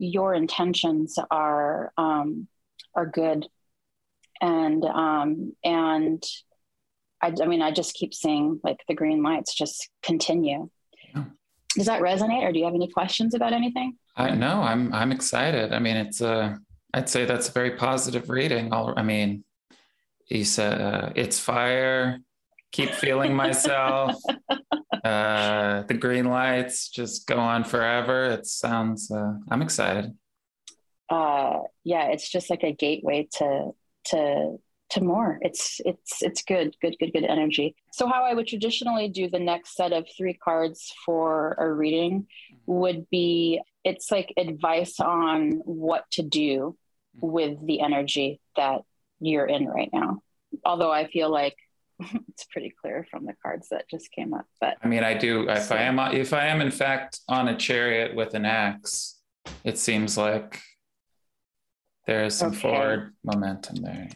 your 0.00 0.34
intentions 0.34 1.16
are 1.30 1.92
um, 1.96 2.48
are 2.96 3.06
good. 3.06 3.46
And 4.40 4.84
um, 4.84 5.52
and 5.64 6.22
I, 7.22 7.32
I 7.42 7.46
mean 7.46 7.62
i 7.62 7.70
just 7.70 7.94
keep 7.94 8.12
seeing 8.14 8.60
like 8.64 8.78
the 8.88 8.94
green 8.94 9.22
lights 9.22 9.54
just 9.54 9.88
continue 10.02 10.68
Yeah. 11.14 11.24
does 11.74 11.86
that 11.86 12.02
resonate 12.02 12.42
or 12.42 12.52
do 12.52 12.58
you 12.58 12.64
have 12.64 12.74
any 12.74 12.88
questions 12.90 13.34
about 13.34 13.52
anything 13.52 13.96
I 14.18 14.30
know 14.30 14.62
I'm 14.62 14.94
I'm 14.94 15.12
excited. 15.12 15.74
I 15.74 15.78
mean, 15.78 15.96
it's 15.98 16.22
a 16.22 16.58
I'd 16.94 17.10
say 17.10 17.26
that's 17.26 17.50
a 17.50 17.52
very 17.52 17.72
positive 17.76 18.30
reading. 18.30 18.72
All 18.72 18.94
I 18.96 19.02
mean, 19.02 19.44
he 20.24 20.42
said 20.42 20.80
uh, 20.80 21.10
it's 21.14 21.38
fire. 21.38 22.20
Keep 22.72 22.90
feeling 22.92 23.34
myself. 23.36 24.14
uh, 25.04 25.82
the 25.82 25.94
green 26.00 26.24
lights 26.26 26.88
just 26.88 27.26
go 27.26 27.36
on 27.36 27.62
forever. 27.64 28.24
It 28.24 28.46
sounds. 28.46 29.10
Uh, 29.10 29.34
I'm 29.50 29.60
excited. 29.60 30.06
uh 31.10 31.58
yeah 31.84 32.04
it's 32.12 32.28
just 32.30 32.48
like 32.50 32.64
a 32.64 32.72
gateway 32.72 33.28
to 33.38 33.70
to 34.10 34.58
to 34.88 35.02
more 35.02 35.38
it's 35.40 35.80
it's 35.84 36.22
it's 36.22 36.42
good 36.42 36.74
good 36.80 36.96
good 37.00 37.12
good 37.12 37.24
energy 37.24 37.74
so 37.92 38.06
how 38.06 38.24
i 38.24 38.32
would 38.32 38.46
traditionally 38.46 39.08
do 39.08 39.28
the 39.28 39.38
next 39.38 39.74
set 39.74 39.92
of 39.92 40.06
three 40.16 40.34
cards 40.34 40.92
for 41.04 41.56
a 41.58 41.70
reading 41.70 42.26
would 42.66 43.08
be 43.10 43.60
it's 43.84 44.10
like 44.10 44.32
advice 44.36 45.00
on 45.00 45.60
what 45.64 46.04
to 46.10 46.22
do 46.22 46.76
mm-hmm. 47.16 47.26
with 47.26 47.66
the 47.66 47.80
energy 47.80 48.40
that 48.56 48.82
you're 49.20 49.46
in 49.46 49.66
right 49.66 49.90
now 49.92 50.20
although 50.64 50.92
i 50.92 51.06
feel 51.08 51.30
like 51.30 51.56
it's 52.28 52.44
pretty 52.44 52.72
clear 52.80 53.06
from 53.10 53.24
the 53.24 53.34
cards 53.42 53.68
that 53.70 53.88
just 53.90 54.12
came 54.12 54.34
up 54.34 54.46
but 54.60 54.76
I 54.82 54.88
mean, 54.88 55.02
I 55.02 55.14
do. 55.14 55.48
If 55.48 55.72
I 55.72 55.78
am 55.78 55.98
if 55.98 56.32
I 56.32 56.46
am 56.46 56.60
in 56.60 56.70
fact 56.70 57.20
on 57.28 57.48
a 57.48 57.56
chariot 57.56 58.14
with 58.14 58.34
an 58.34 58.44
axe, 58.44 59.18
it 59.64 59.78
seems 59.78 60.18
like 60.18 60.60
there 62.06 62.24
is 62.24 62.36
some 62.36 62.52
Okay. 62.52 62.60
forward 62.60 63.14
momentum 63.24 63.76
there. 63.76 64.08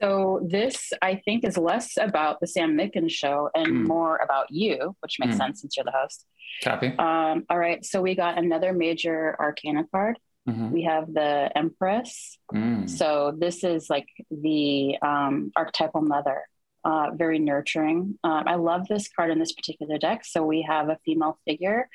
So 0.00 0.40
this, 0.48 0.92
I 1.02 1.16
think, 1.24 1.44
is 1.44 1.58
less 1.58 1.96
about 1.96 2.40
the 2.40 2.46
Sam 2.46 2.76
Mickens 2.76 3.10
show 3.10 3.50
and 3.54 3.66
Mm. 3.66 3.88
more 3.88 4.16
about 4.16 4.46
you, 4.50 4.94
which 5.00 5.16
makes 5.18 5.34
Mm. 5.34 5.38
sense 5.38 5.60
since 5.60 5.76
you're 5.76 5.84
the 5.84 5.90
host. 5.90 6.24
Copy. 6.62 6.88
Um, 6.98 7.44
all 7.50 7.58
right, 7.58 7.84
so 7.84 8.00
we 8.00 8.14
got 8.14 8.38
another 8.38 8.72
major 8.72 9.36
Arcana 9.38 9.84
card. 9.92 10.18
Mhm. 10.48 10.70
We 10.70 10.82
have 10.82 11.12
the 11.12 11.50
Empress. 11.56 12.38
Mm. 12.54 12.88
So 12.88 13.32
this 13.36 13.64
is 13.64 13.90
like 13.90 14.08
the 14.30 14.96
um, 15.02 15.52
archetypal 15.56 16.00
mother, 16.02 16.44
uh, 16.84 17.10
very 17.14 17.38
nurturing. 17.38 18.18
Um, 18.24 18.44
I 18.46 18.54
love 18.54 18.86
this 18.88 19.08
card 19.08 19.30
in 19.30 19.38
this 19.38 19.52
particular 19.52 19.98
deck. 19.98 20.24
So 20.24 20.44
we 20.44 20.62
have 20.62 20.88
a 20.88 20.98
female 21.04 21.38
figure 21.44 21.88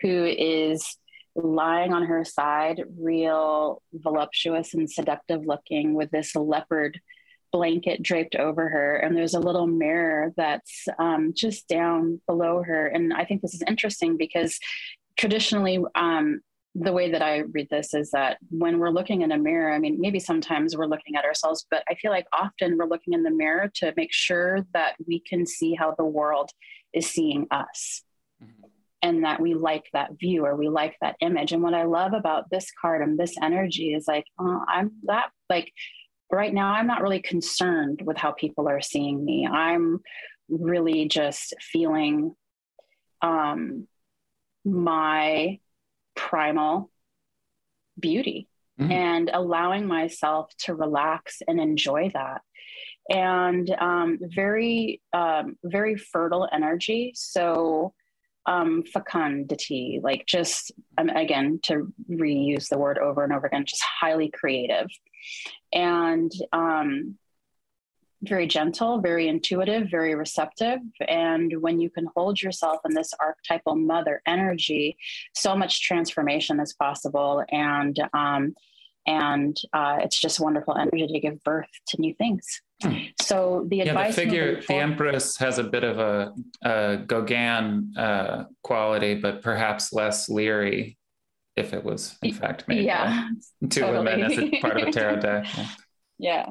who 0.00 0.24
is 0.24 0.96
lying 1.34 1.92
on 1.92 2.04
her 2.04 2.24
side, 2.24 2.82
real 2.98 3.82
voluptuous 3.92 4.74
and 4.74 4.90
seductive 4.90 5.44
looking, 5.44 5.94
with 5.94 6.10
this 6.10 6.34
leopard 6.34 7.00
blanket 7.52 8.02
draped 8.02 8.36
over 8.36 8.68
her. 8.68 8.96
And 8.96 9.16
there's 9.16 9.34
a 9.34 9.40
little 9.40 9.66
mirror 9.66 10.32
that's 10.36 10.86
um, 10.98 11.32
just 11.34 11.68
down 11.68 12.20
below 12.26 12.62
her. 12.62 12.86
And 12.86 13.12
I 13.12 13.24
think 13.24 13.42
this 13.42 13.54
is 13.54 13.62
interesting 13.66 14.16
because 14.16 14.58
traditionally, 15.16 15.80
um, 15.94 16.40
the 16.74 16.92
way 16.92 17.10
that 17.10 17.22
I 17.22 17.38
read 17.38 17.68
this 17.70 17.92
is 17.94 18.10
that 18.12 18.38
when 18.50 18.78
we're 18.78 18.90
looking 18.90 19.22
in 19.22 19.32
a 19.32 19.38
mirror, 19.38 19.72
I 19.72 19.78
mean, 19.78 20.00
maybe 20.00 20.20
sometimes 20.20 20.76
we're 20.76 20.86
looking 20.86 21.16
at 21.16 21.24
ourselves, 21.24 21.66
but 21.70 21.82
I 21.88 21.94
feel 21.94 22.12
like 22.12 22.26
often 22.32 22.76
we're 22.76 22.86
looking 22.86 23.14
in 23.14 23.24
the 23.24 23.30
mirror 23.30 23.70
to 23.76 23.92
make 23.96 24.12
sure 24.12 24.64
that 24.74 24.94
we 25.06 25.18
can 25.20 25.44
see 25.44 25.74
how 25.74 25.94
the 25.96 26.04
world 26.04 26.50
is 26.92 27.10
seeing 27.10 27.46
us 27.50 28.04
Mhm. 28.40 28.70
and 29.02 29.24
that 29.24 29.40
we 29.40 29.54
like 29.54 29.86
that 29.92 30.12
view 30.20 30.44
or 30.44 30.54
we 30.54 30.68
like 30.68 30.94
that 31.00 31.16
image. 31.20 31.52
And 31.52 31.62
what 31.62 31.74
I 31.74 31.82
love 31.84 32.12
about 32.12 32.48
this 32.50 32.70
card 32.80 33.02
and 33.02 33.18
this 33.18 33.34
energy 33.42 33.92
is 33.92 34.06
like, 34.06 34.26
oh, 34.38 34.62
I'm 34.68 34.92
that, 35.04 35.30
like, 35.50 35.72
right 36.30 36.52
now, 36.52 36.72
I'm 36.72 36.86
not 36.86 37.02
really 37.02 37.22
concerned 37.22 38.02
with 38.04 38.16
how 38.16 38.32
people 38.32 38.68
are 38.68 38.80
seeing 38.80 39.24
me. 39.24 39.46
I'm 39.46 40.00
really 40.48 41.08
just 41.08 41.54
feeling 41.60 42.34
um, 43.22 43.86
my 44.64 45.58
primal 46.14 46.90
beauty 47.98 48.48
Mhm. 48.80 48.92
and 48.92 49.30
allowing 49.32 49.86
myself 49.86 50.54
to 50.58 50.74
relax 50.74 51.42
and 51.48 51.58
enjoy 51.60 52.10
that 52.14 52.42
and 53.10 53.68
um, 53.70 54.18
very 54.20 55.00
um, 55.12 55.56
very 55.64 55.96
fertile 55.96 56.48
energy 56.52 57.12
so 57.16 57.92
um, 58.46 58.84
fecundity 58.84 59.98
like 60.02 60.26
just 60.26 60.70
um, 60.96 61.08
again 61.08 61.58
to 61.64 61.92
reuse 62.08 62.68
the 62.68 62.78
word 62.78 62.98
over 62.98 63.24
and 63.24 63.32
over 63.32 63.46
again 63.46 63.64
just 63.64 63.82
highly 63.82 64.30
creative 64.30 64.86
and 65.72 66.32
um, 66.52 67.18
very 68.22 68.46
gentle, 68.46 69.00
very 69.00 69.28
intuitive, 69.28 69.88
very 69.90 70.14
receptive. 70.14 70.80
And 71.06 71.52
when 71.60 71.80
you 71.80 71.90
can 71.90 72.08
hold 72.16 72.40
yourself 72.42 72.80
in 72.84 72.94
this 72.94 73.12
archetypal 73.20 73.76
mother 73.76 74.20
energy, 74.26 74.96
so 75.34 75.56
much 75.56 75.82
transformation 75.82 76.60
is 76.60 76.74
possible. 76.74 77.44
And 77.50 77.96
um, 78.12 78.54
and 79.06 79.56
uh, 79.72 79.98
it's 80.02 80.20
just 80.20 80.38
wonderful 80.38 80.76
energy 80.76 81.06
to 81.06 81.20
give 81.20 81.42
birth 81.42 81.70
to 81.88 82.00
new 82.00 82.14
things. 82.14 82.44
Hmm. 82.82 82.94
So 83.20 83.66
the 83.68 83.76
Yeah, 83.76 83.84
the 83.84 83.90
advice 83.90 84.14
figure, 84.14 84.60
the 84.60 84.74
Empress 84.74 85.38
has 85.38 85.58
a 85.58 85.64
bit 85.64 85.82
of 85.82 85.98
a, 85.98 86.34
a 86.62 86.98
Gauguin 87.06 87.94
uh, 87.96 88.44
quality, 88.62 89.14
but 89.14 89.40
perhaps 89.40 89.94
less 89.94 90.28
leery, 90.28 90.97
if 91.58 91.72
it 91.74 91.84
was 91.84 92.16
in 92.22 92.32
fact 92.32 92.66
made 92.68 92.84
yeah, 92.84 93.28
two 93.70 93.84
women 93.86 94.22
as 94.22 94.32
a 94.32 94.36
totally. 94.36 94.60
part 94.60 94.80
of 94.80 94.88
a 94.88 94.92
tarot 94.92 95.20
deck. 95.20 95.46
Yeah. 95.56 95.66
yeah. 96.18 96.46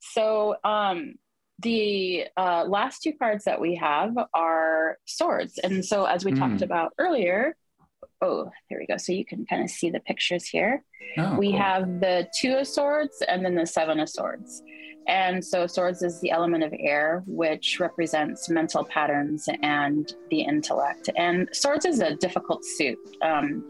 So 0.00 0.56
um, 0.64 1.14
the 1.60 2.26
uh, 2.36 2.64
last 2.66 3.02
two 3.02 3.12
cards 3.18 3.44
that 3.44 3.60
we 3.60 3.74
have 3.76 4.12
are 4.34 4.98
swords, 5.06 5.58
and 5.58 5.84
so 5.84 6.04
as 6.04 6.24
we 6.24 6.32
talked 6.32 6.58
Hmm. 6.58 6.64
about 6.64 6.92
earlier. 6.98 7.56
Oh, 8.22 8.50
there 8.68 8.78
we 8.78 8.86
go. 8.86 8.98
So 8.98 9.12
you 9.12 9.24
can 9.24 9.46
kind 9.46 9.62
of 9.62 9.70
see 9.70 9.88
the 9.90 10.00
pictures 10.00 10.44
here. 10.46 10.84
Oh, 11.16 11.36
we 11.38 11.50
cool. 11.52 11.58
have 11.58 12.00
the 12.00 12.28
two 12.38 12.52
of 12.54 12.66
swords 12.68 13.22
and 13.26 13.42
then 13.44 13.54
the 13.54 13.66
seven 13.66 13.98
of 13.98 14.08
swords 14.10 14.62
and 15.08 15.42
so 15.42 15.66
swords 15.66 16.02
is 16.02 16.20
the 16.20 16.30
element 16.30 16.62
of 16.62 16.72
air 16.78 17.22
which 17.26 17.80
represents 17.80 18.50
mental 18.50 18.84
patterns 18.84 19.48
and 19.62 20.12
the 20.30 20.42
intellect 20.42 21.08
and 21.16 21.48
swords 21.52 21.86
is 21.86 22.00
a 22.00 22.14
difficult 22.16 22.62
suit 22.62 22.98
um, 23.22 23.66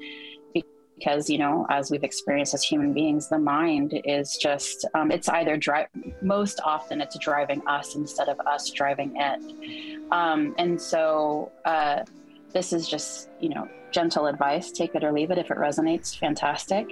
because 1.00 1.30
you 1.30 1.38
know 1.38 1.66
as 1.70 1.90
we've 1.90 2.04
experienced 2.04 2.52
as 2.52 2.62
human 2.62 2.92
beings 2.92 3.28
the 3.28 3.38
mind 3.38 3.98
is 4.04 4.36
just 4.36 4.86
um, 4.94 5.10
it's 5.10 5.28
either 5.30 5.56
drive 5.56 5.86
most 6.20 6.60
often 6.64 7.00
it's 7.00 7.18
driving 7.18 7.66
us 7.66 7.96
instead 7.96 8.28
of 8.28 8.38
us 8.40 8.70
driving 8.70 9.12
it. 9.16 10.12
Um, 10.12 10.54
and 10.58 10.80
so 10.80 11.50
uh, 11.64 12.04
this 12.52 12.72
is 12.72 12.88
just 12.88 13.30
you 13.40 13.48
know 13.48 13.68
gentle 13.90 14.26
advice 14.26 14.70
take 14.70 14.94
it 14.94 15.02
or 15.02 15.10
leave 15.10 15.30
it. 15.30 15.38
If 15.38 15.50
it 15.50 15.56
resonates 15.56 16.16
fantastic. 16.16 16.86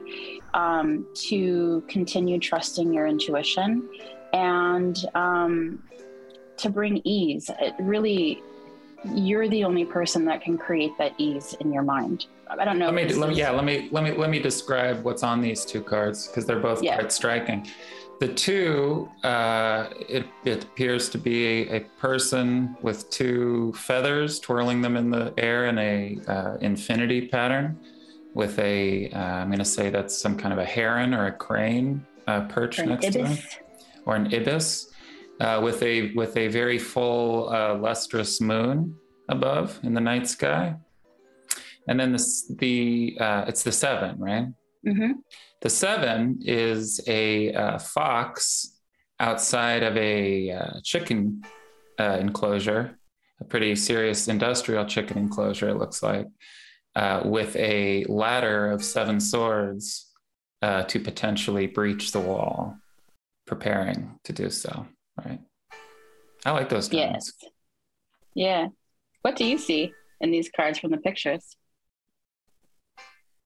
Um, 0.55 1.07
to 1.29 1.85
continue 1.89 2.39
trusting 2.39 2.93
your 2.93 3.07
intuition 3.07 3.89
and 4.33 4.97
um, 5.15 5.83
to 6.57 6.71
bring 6.71 7.01
ease. 7.05 7.51
It 7.61 7.75
really 7.79 8.43
you're 9.05 9.49
the 9.49 9.65
only 9.65 9.85
person 9.85 10.25
that 10.25 10.41
can 10.43 10.59
create 10.59 10.91
that 10.99 11.13
ease 11.19 11.55
in 11.61 11.73
your 11.73 11.83
mind 11.83 12.27
i 12.49 12.65
don't 12.65 12.79
know 12.79 12.87
Let 12.87 12.95
me, 12.95 13.13
let 13.15 13.29
me, 13.31 13.37
yeah, 13.37 13.51
let 13.51 13.65
me, 13.65 13.89
let 13.93 14.03
me, 14.05 14.13
let 14.13 14.31
me 14.31 14.39
describe 14.41 15.05
what's 15.05 15.23
on 15.23 15.41
these 15.41 15.65
two 15.65 15.83
cards 15.83 16.27
because 16.27 16.47
they're 16.47 16.59
both 16.61 16.83
Yeah. 16.83 16.97
quite 16.97 17.13
striking. 17.13 17.67
The 18.21 18.29
two, 18.35 19.09
uh, 19.23 19.91
it, 20.09 20.27
it 20.45 20.65
appears 20.65 21.09
to 21.11 21.19
be 21.19 21.69
a 21.69 21.81
person 22.01 22.75
with 22.83 23.09
two 23.11 23.73
feathers 23.75 24.41
twirling 24.41 24.81
them 24.81 24.97
in 24.97 25.11
the 25.11 25.33
air 25.39 25.67
in 25.67 25.79
a 25.79 26.19
uh, 26.27 26.57
infinity 26.61 27.29
pattern 27.29 27.79
with 28.35 28.59
a, 28.59 29.11
uh, 29.11 29.19
I'm 29.19 29.49
going 29.49 29.59
to 29.59 29.65
say 29.65 29.91
that's 29.91 30.17
some 30.19 30.37
kind 30.37 30.53
of 30.53 30.59
a 30.59 30.65
heron 30.65 31.13
or 31.15 31.27
a 31.27 31.33
crane 31.33 32.05
uh, 32.27 32.41
perched 32.49 32.85
next 32.87 33.05
ibis. 33.07 33.15
to 33.15 33.25
him, 33.25 33.39
or 34.07 34.17
an 34.17 34.35
ibis, 34.35 34.88
uh, 35.41 35.61
with 35.62 35.82
a 35.82 36.12
with 36.14 36.36
a 36.36 36.49
very 36.49 36.78
full 36.78 37.49
uh, 37.51 37.74
lustrous 37.74 38.41
moon 38.41 38.95
above 39.28 39.78
in 39.82 39.95
the 39.95 40.01
night 40.01 40.28
sky. 40.28 40.76
And 41.86 41.99
then 41.99 42.12
this, 42.12 42.47
the 42.59 43.16
uh, 43.20 43.45
it's 43.49 43.62
the 43.62 43.72
seven, 43.72 44.18
right? 44.18 44.49
Mm-hmm. 44.86 45.12
The 45.61 45.70
seven 45.70 46.39
is 46.43 47.01
a 47.07 47.53
uh, 47.53 47.78
fox 47.78 48.78
outside 49.20 49.82
of 49.82 49.97
a 49.97 50.53
uh, 50.53 50.80
chicken 50.84 51.43
uh, 51.99 52.18
enclosure, 52.20 52.99
a 53.41 53.45
pretty 53.45 53.74
serious 53.74 54.28
industrial 54.28 54.84
chicken 54.84 55.18
enclosure, 55.18 55.68
it 55.68 55.78
looks 55.78 56.03
like, 56.03 56.26
uh, 56.95 57.22
with 57.24 57.57
a 57.57 58.05
ladder 58.05 58.70
of 58.70 58.84
seven 58.84 59.18
swords 59.18 60.12
uh, 60.62 60.84
to 60.84 61.01
potentially 61.01 61.66
breach 61.66 62.12
the 62.12 62.20
wall, 62.20 62.76
preparing 63.47 64.18
to 64.24 64.32
do 64.32 64.51
so, 64.51 64.86
right? 65.25 65.41
I 66.45 66.53
like 66.53 66.69
those 66.69 66.89
cards. 66.89 67.35
Yes. 67.41 67.51
Yeah. 68.35 68.69
What 69.23 69.37
do 69.37 69.45
you 69.45 69.59
see 69.59 69.93
in 70.21 70.31
these 70.31 70.51
cards 70.55 70.79
from 70.79 70.91
the 70.91 70.99
pictures? 70.99 71.57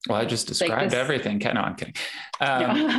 Well, 0.08 0.18
I 0.18 0.24
just 0.24 0.48
described 0.48 0.92
like 0.92 1.00
everything. 1.00 1.38
No, 1.38 1.60
I'm 1.60 1.76
kidding. 1.76 1.94
Um, 2.40 2.90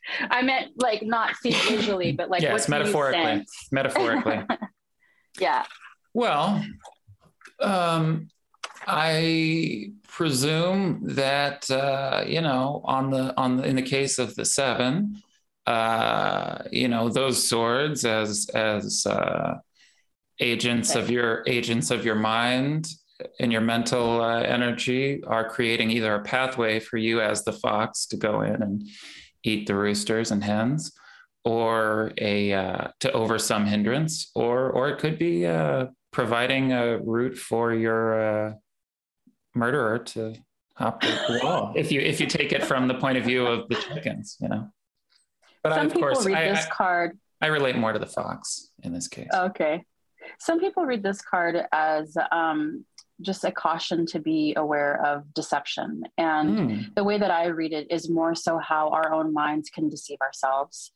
I 0.30 0.42
meant 0.42 0.72
like 0.76 1.02
not 1.02 1.34
see 1.36 1.50
visually, 1.50 2.12
but 2.12 2.30
like 2.30 2.42
yes, 2.42 2.68
metaphorically. 2.68 3.44
Metaphorically. 3.72 4.44
yeah. 5.40 5.64
Well, 6.14 6.64
um, 7.60 8.28
I 8.86 9.92
presume 10.06 11.00
that 11.14 11.68
uh, 11.68 12.24
you 12.26 12.40
know 12.40 12.82
on 12.84 13.10
the 13.10 13.36
on 13.36 13.56
the 13.56 13.64
in 13.64 13.74
the 13.74 13.82
case 13.82 14.20
of 14.20 14.36
the 14.36 14.44
seven, 14.44 15.20
uh, 15.66 16.58
you 16.70 16.88
know 16.88 17.08
those 17.08 17.48
swords 17.48 18.04
as 18.04 18.48
as 18.54 19.06
uh, 19.06 19.58
agents 20.40 20.94
of 20.94 21.10
your 21.10 21.44
agents 21.46 21.90
of 21.90 22.04
your 22.04 22.16
mind 22.16 22.88
and 23.38 23.52
your 23.52 23.60
mental 23.60 24.20
uh, 24.20 24.40
energy 24.40 25.22
are 25.24 25.48
creating 25.48 25.90
either 25.90 26.14
a 26.14 26.22
pathway 26.22 26.80
for 26.80 26.96
you 26.96 27.20
as 27.20 27.44
the 27.44 27.52
fox 27.52 28.06
to 28.06 28.16
go 28.16 28.40
in 28.40 28.62
and 28.62 28.88
eat 29.44 29.66
the 29.66 29.74
roosters 29.74 30.30
and 30.30 30.42
hens 30.42 30.92
or 31.44 32.12
a 32.18 32.52
uh, 32.52 32.88
to 33.00 33.10
over 33.12 33.38
some 33.38 33.66
hindrance 33.66 34.30
or 34.34 34.70
or 34.70 34.88
it 34.88 34.98
could 34.98 35.18
be 35.18 35.46
uh, 35.46 35.86
providing 36.12 36.72
a 36.72 36.98
route 36.98 37.36
for 37.36 37.72
your 37.72 38.20
uh, 38.20 38.52
murderer 39.54 39.98
to 39.98 40.34
hop 40.74 41.00
the 41.02 41.40
wall 41.42 41.72
if 41.76 41.92
you 41.92 42.00
if 42.00 42.20
you 42.20 42.26
take 42.26 42.52
it 42.52 42.64
from 42.64 42.88
the 42.88 42.94
point 42.94 43.18
of 43.18 43.24
view 43.24 43.46
of 43.46 43.68
the 43.68 43.74
chickens 43.74 44.36
you 44.40 44.48
know 44.48 44.68
but 45.62 45.70
some 45.70 45.80
I, 45.80 45.84
of 45.84 45.92
people 45.92 46.08
course, 46.08 46.26
read 46.26 46.36
I, 46.36 46.48
this 46.48 46.66
I, 46.66 46.70
card 46.70 47.18
I 47.40 47.46
relate 47.46 47.76
more 47.76 47.92
to 47.92 47.98
the 47.98 48.06
fox 48.06 48.70
in 48.82 48.92
this 48.92 49.08
case 49.08 49.28
okay 49.32 49.84
some 50.38 50.60
people 50.60 50.84
read 50.84 51.02
this 51.02 51.20
card 51.20 51.56
as 51.72 52.16
um, 52.30 52.84
just 53.20 53.44
a 53.44 53.52
caution 53.52 54.06
to 54.06 54.18
be 54.18 54.54
aware 54.56 55.04
of 55.04 55.32
deception. 55.34 56.04
And 56.18 56.58
mm. 56.58 56.94
the 56.94 57.04
way 57.04 57.18
that 57.18 57.30
I 57.30 57.46
read 57.46 57.72
it 57.72 57.86
is 57.90 58.10
more 58.10 58.34
so 58.34 58.58
how 58.58 58.90
our 58.90 59.12
own 59.12 59.32
minds 59.32 59.70
can 59.70 59.88
deceive 59.88 60.18
ourselves. 60.20 60.92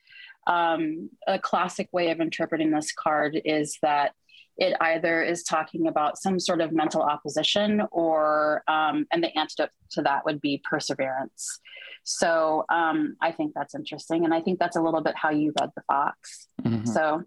Um, 0.47 1.11
a 1.27 1.39
classic 1.39 1.89
way 1.93 2.11
of 2.11 2.21
interpreting 2.21 2.71
this 2.71 2.93
card 2.93 3.41
is 3.45 3.79
that 3.83 4.13
it 4.59 4.77
either 4.81 5.23
is 5.23 5.43
talking 5.43 5.87
about 5.87 6.19
some 6.19 6.41
sort 6.41 6.61
of 6.61 6.73
mental 6.73 7.03
opposition 7.03 7.83
or 7.91 8.63
um, 8.69 9.07
and 9.13 9.23
the 9.23 9.37
antidote 9.37 9.71
to 9.91 10.03
that 10.03 10.25
would 10.25 10.41
be 10.41 10.63
perseverance 10.69 11.61
so 12.07 12.65
um, 12.69 13.17
i 13.21 13.31
think 13.31 13.53
that's 13.55 13.75
interesting 13.75 14.25
and 14.25 14.33
i 14.33 14.41
think 14.41 14.59
that's 14.59 14.77
a 14.77 14.81
little 14.81 15.03
bit 15.03 15.15
how 15.17 15.31
you 15.31 15.53
read 15.61 15.71
the 15.77 15.83
fox 15.87 16.49
mm-hmm. 16.63 16.85
so 16.87 17.23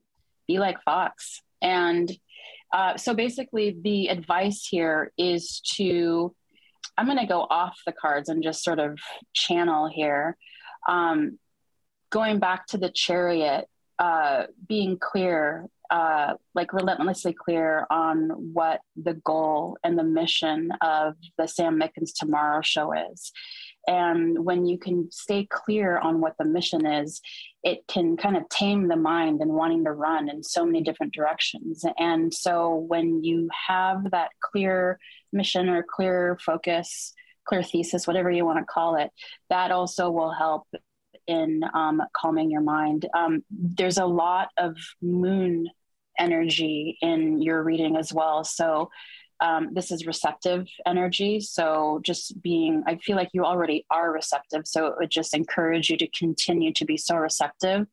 be 0.48 0.58
like 0.58 0.82
fox 0.84 1.42
and 1.62 2.12
uh, 2.72 2.98
so 2.98 3.14
basically, 3.14 3.78
the 3.82 4.08
advice 4.08 4.68
here 4.70 5.12
is 5.18 5.60
to, 5.62 6.34
I'm 6.98 7.06
going 7.06 7.18
to 7.18 7.26
go 7.26 7.48
off 7.50 7.80
the 7.86 7.92
cards 7.92 8.30
and 8.30 8.44
just 8.44 8.64
sort 8.64 8.80
of 8.80 9.00
channel 9.34 9.90
here. 9.90 10.38
Um, 10.88 11.40
going 12.12 12.40
back 12.40 12.68
to 12.68 12.78
the 12.78 12.90
chariot, 12.90 13.68
uh, 13.98 14.44
being 14.68 14.98
clear, 15.00 15.68
uh, 15.90 16.36
like 16.54 16.72
relentlessly 16.74 17.34
clear 17.34 17.88
on 17.90 18.54
what 18.54 18.82
the 18.96 19.16
goal 19.16 19.78
and 19.84 19.98
the 19.98 20.04
mission 20.04 20.72
of 20.82 21.16
the 21.38 21.48
Sam 21.48 21.80
Mickens 21.80 22.14
Tomorrow 22.16 22.62
Show 22.62 22.94
is. 22.94 23.32
And 23.88 24.46
when 24.46 24.66
you 24.66 24.78
can 24.78 25.10
stay 25.12 25.48
clear 25.50 25.98
on 25.98 26.22
what 26.22 26.36
the 26.38 26.46
mission 26.46 26.86
is, 26.86 27.22
it 27.64 27.80
can 27.88 28.18
kind 28.18 28.38
of 28.38 28.48
tame 28.50 28.88
the 28.88 28.96
mind 28.96 29.42
and 29.42 29.52
wanting 29.52 29.84
to 29.86 29.92
run 29.92 30.30
in 30.30 30.44
so 30.44 30.66
many 30.66 30.82
different 30.82 31.14
directions. 31.14 31.84
And 31.98 32.34
so 32.34 32.76
when 32.76 33.24
you 33.24 33.50
have 33.68 34.12
that 34.12 34.30
clear 34.42 35.00
mission 35.34 35.70
or 35.70 35.84
clear 35.84 36.38
focus, 36.46 37.14
clear 37.46 37.64
thesis, 37.64 38.06
whatever 38.06 38.30
you 38.30 38.46
want 38.46 38.60
to 38.60 38.66
call 38.66 38.96
it, 38.96 39.10
that 39.50 39.72
also 39.72 40.12
will 40.12 40.32
help 40.32 40.68
in 41.26 41.62
um, 41.74 42.02
calming 42.16 42.52
your 42.52 42.62
mind. 42.62 43.08
Um, 43.16 43.44
there's 43.50 43.98
a 43.98 44.06
lot 44.06 44.50
of 44.58 44.76
moon 45.02 45.68
energy 46.18 46.98
in 47.02 47.42
your 47.42 47.64
reading 47.64 47.96
as 47.96 48.14
well. 48.14 48.44
So 48.44 48.90
um, 49.42 49.70
this 49.74 49.92
is 49.92 50.06
receptive 50.06 50.68
energy. 50.86 51.40
So 51.40 52.00
just 52.04 52.42
being, 52.42 52.84
I 52.88 52.98
feel 52.98 53.16
like 53.16 53.30
you 53.34 53.46
already 53.46 53.86
are 53.90 54.12
receptive. 54.12 54.64
So 54.66 54.88
it 54.88 54.96
would 55.00 55.10
just 55.10 55.34
encourage 55.34 55.90
you 55.90 55.98
to 55.98 56.08
continue 56.08 56.74
to 56.74 56.86
be 56.86 56.98
so 56.98 57.16
receptive 57.16 57.88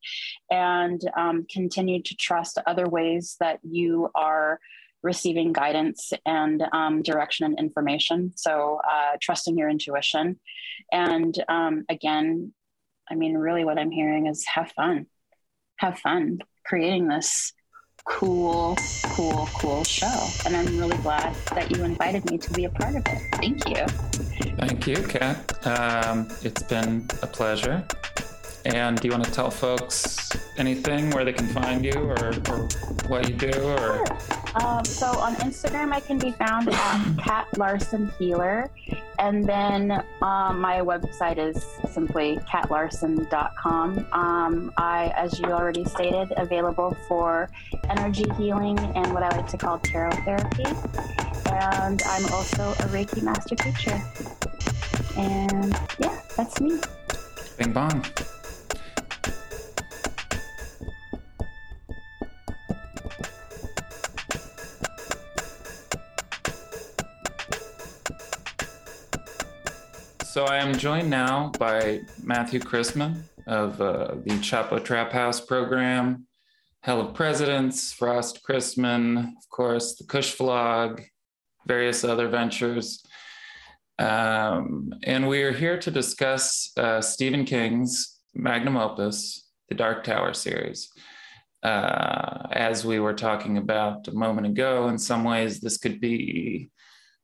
and 0.51 1.01
um, 1.17 1.47
continue 1.51 2.03
to 2.03 2.15
trust 2.17 2.59
other 2.67 2.89
ways 2.89 3.37
that 3.41 3.61
you 3.63 4.11
are 4.15 4.59
receiving 5.03 5.53
guidance 5.53 6.13
and 6.25 6.65
um, 6.73 7.03
direction 7.03 7.47
and 7.47 7.59
information. 7.59 8.33
So 8.37 8.81
uh, 8.91 9.17
trusting 9.21 9.57
your 9.57 9.69
intuition. 9.69 10.41
And 10.91 11.43
um, 11.49 11.85
again, 11.89 12.53
I 13.09 13.15
mean, 13.15 13.35
really 13.35 13.65
what 13.65 13.79
I'm 13.79 13.93
hearing 13.93 14.27
is 14.27 14.45
have 14.47 14.73
fun. 14.73 15.07
Have 15.77 15.99
fun 15.99 16.41
creating 16.65 17.07
this 17.07 17.53
cool, 18.07 18.77
cool, 19.15 19.49
cool 19.55 19.85
show. 19.85 20.29
And 20.47 20.57
I'm 20.57 20.79
really 20.79 20.97
glad 20.99 21.35
that 21.55 21.77
you 21.77 21.85
invited 21.85 22.29
me 22.31 22.39
to 22.39 22.51
be 22.53 22.65
a 22.65 22.71
part 22.71 22.95
of 22.95 23.03
it. 23.07 23.23
Thank 23.33 23.69
you. 23.69 23.85
Thank 24.57 24.87
you, 24.87 24.97
Kat. 24.97 25.67
Um, 25.67 26.29
it's 26.43 26.63
been 26.63 27.07
a 27.23 27.27
pleasure. 27.27 27.85
And 28.67 29.01
do 29.01 29.07
you 29.07 29.13
want 29.13 29.25
to 29.25 29.31
tell 29.31 29.49
folks 29.49 30.29
anything 30.57 31.11
where 31.11 31.25
they 31.25 31.33
can 31.33 31.47
find 31.47 31.85
you 31.85 31.93
or, 31.93 32.35
or 32.51 32.69
what 33.07 33.29
you 33.29 33.37
do? 33.37 33.53
Or 33.63 34.05
um, 34.61 34.85
so 34.85 35.07
on 35.21 35.37
Instagram, 35.37 35.93
I 35.93 36.01
can 36.01 36.19
be 36.19 36.33
found 36.33 36.69
at 36.71 37.17
Kat 37.17 37.47
Larson 37.57 38.11
Healer, 38.19 38.69
and 39.21 39.45
then 39.45 39.93
um, 40.21 40.61
my 40.61 40.81
website 40.81 41.39
is 41.39 41.65
simply 41.89 42.39
katlarson.com. 42.39 44.07
Um, 44.11 44.73
I, 44.77 45.13
as 45.15 45.39
you 45.39 45.47
already 45.47 45.85
stated, 45.85 46.33
available 46.37 46.97
for 47.07 47.49
energy 47.89 48.27
healing 48.37 48.81
and 48.81 49.15
what 49.15 49.23
I 49.23 49.29
like 49.29 49.47
to 49.49 49.57
call 49.57 49.79
tarot 49.79 50.11
therapy. 50.25 50.65
And 51.53 52.03
I'm 52.05 52.33
also 52.33 52.71
a 52.73 52.89
Reiki 52.89 53.23
master 53.23 53.55
teacher. 53.55 54.03
And 55.17 55.79
yeah, 56.01 56.21
that's 56.37 56.61
me. 56.61 56.81
Bing 57.59 57.73
bong. 57.73 58.05
So 70.37 70.45
I 70.45 70.59
am 70.59 70.77
joined 70.77 71.09
now 71.09 71.51
by 71.59 72.03
Matthew 72.23 72.61
Christman 72.61 73.23
of 73.47 73.81
uh, 73.81 74.17
the 74.23 74.39
Chapo 74.43 74.85
Trap 74.85 75.11
House 75.11 75.41
program, 75.41 76.27
Hell 76.83 77.01
of 77.01 77.15
Presidents, 77.15 77.95
Frost 77.95 78.43
Christman, 78.47 79.29
of 79.29 79.49
course, 79.49 79.95
the 79.95 80.05
Cushvlog, 80.05 81.03
various 81.67 82.05
other 82.05 82.29
ventures. 82.29 83.03
Um, 83.99 84.93
and 85.05 85.27
we 85.27 85.43
are 85.43 85.53
here 85.53 85.79
to 85.79 85.91
discuss 85.91 86.71
uh, 86.77 87.01
Stephen 87.01 87.47
King's 87.47 88.19
magnum 88.35 88.77
opus, 88.77 89.49
the 89.71 89.75
Dark 89.75 90.05
Tower 90.05 90.35
series. 90.35 90.91
Uh, 91.63 92.47
as 92.53 92.85
we 92.85 93.01
were 93.01 93.15
talking 93.15 93.57
about 93.57 94.07
a 94.07 94.13
moment 94.13 94.47
ago, 94.47 94.89
in 94.89 94.99
some 94.99 95.25
ways, 95.25 95.61
this 95.61 95.79
could 95.79 95.99
be 95.99 96.69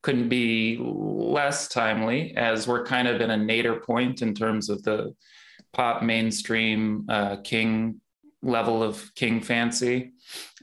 couldn't 0.03 0.29
be 0.29 0.79
less 0.81 1.69
timely 1.69 2.35
as 2.37 2.67
we're 2.67 2.85
kind 2.85 3.07
of 3.09 3.21
in 3.21 3.31
a 3.31 3.37
nadir 3.37 3.81
point 3.81 4.21
in 4.23 4.35
terms 4.35 4.69
of 4.69 4.83
the 4.83 5.15
pop 5.73 6.03
mainstream 6.03 7.07
uh, 7.09 7.37
King 7.37 8.01
level 8.43 8.83
of 8.83 9.11
King 9.15 9.41
fancy. 9.41 10.13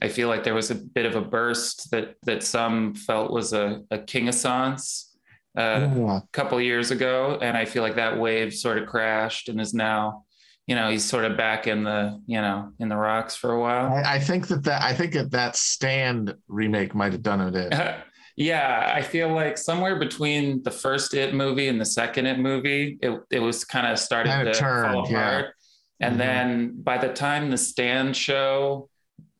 I 0.02 0.08
feel 0.08 0.28
like 0.28 0.44
there 0.44 0.54
was 0.54 0.70
a 0.70 0.74
bit 0.74 1.06
of 1.06 1.16
a 1.16 1.22
burst 1.22 1.90
that 1.90 2.16
that 2.24 2.42
some 2.42 2.94
felt 2.94 3.32
was 3.32 3.52
a, 3.52 3.80
a 3.90 3.98
King 3.98 4.28
essence 4.28 5.16
uh, 5.56 5.88
Yeah. 5.96 6.18
a 6.18 6.22
couple 6.32 6.60
years 6.60 6.90
ago, 6.90 7.38
and 7.40 7.56
I 7.56 7.64
feel 7.64 7.82
like 7.82 7.96
that 7.96 8.18
wave 8.18 8.52
sort 8.54 8.78
of 8.78 8.86
crashed 8.88 9.48
and 9.48 9.60
is 9.60 9.72
now, 9.74 10.24
you 10.66 10.74
know, 10.76 10.90
he's 10.90 11.04
sort 11.04 11.24
of 11.24 11.36
back 11.36 11.66
in 11.66 11.82
the, 11.82 12.20
you 12.26 12.40
know, 12.40 12.70
in 12.78 12.88
the 12.90 12.96
rocks 12.96 13.34
for 13.34 13.52
a 13.52 13.60
while. 13.60 13.86
I, 13.92 14.16
I 14.16 14.18
think 14.20 14.46
that 14.48 14.62
that 14.64 14.82
I 14.82 14.92
think 14.94 15.14
that 15.14 15.30
that 15.30 15.56
stand 15.56 16.34
remake 16.46 16.94
might 16.94 17.12
have 17.12 17.22
done 17.22 17.40
it. 17.54 17.72
yeah, 18.40 18.90
I 18.96 19.02
feel 19.02 19.28
like 19.34 19.58
somewhere 19.58 19.96
between 19.98 20.62
the 20.62 20.70
first 20.70 21.12
It 21.12 21.34
movie 21.34 21.68
and 21.68 21.78
the 21.80 21.84
second 21.84 22.24
It 22.26 22.38
movie, 22.38 22.98
it 23.02 23.12
it 23.30 23.40
was 23.40 23.64
kind 23.64 23.86
of 23.86 23.98
started 23.98 24.30
Kinda 24.30 24.52
to 24.54 24.58
turned, 24.58 24.92
fall 24.94 25.10
yeah. 25.10 25.18
apart. 25.18 25.54
And 26.00 26.14
Mhm. 26.14 26.18
then 26.18 26.82
by 26.82 26.96
the 26.96 27.12
time 27.12 27.50
the 27.50 27.58
Stand 27.58 28.16
show 28.16 28.88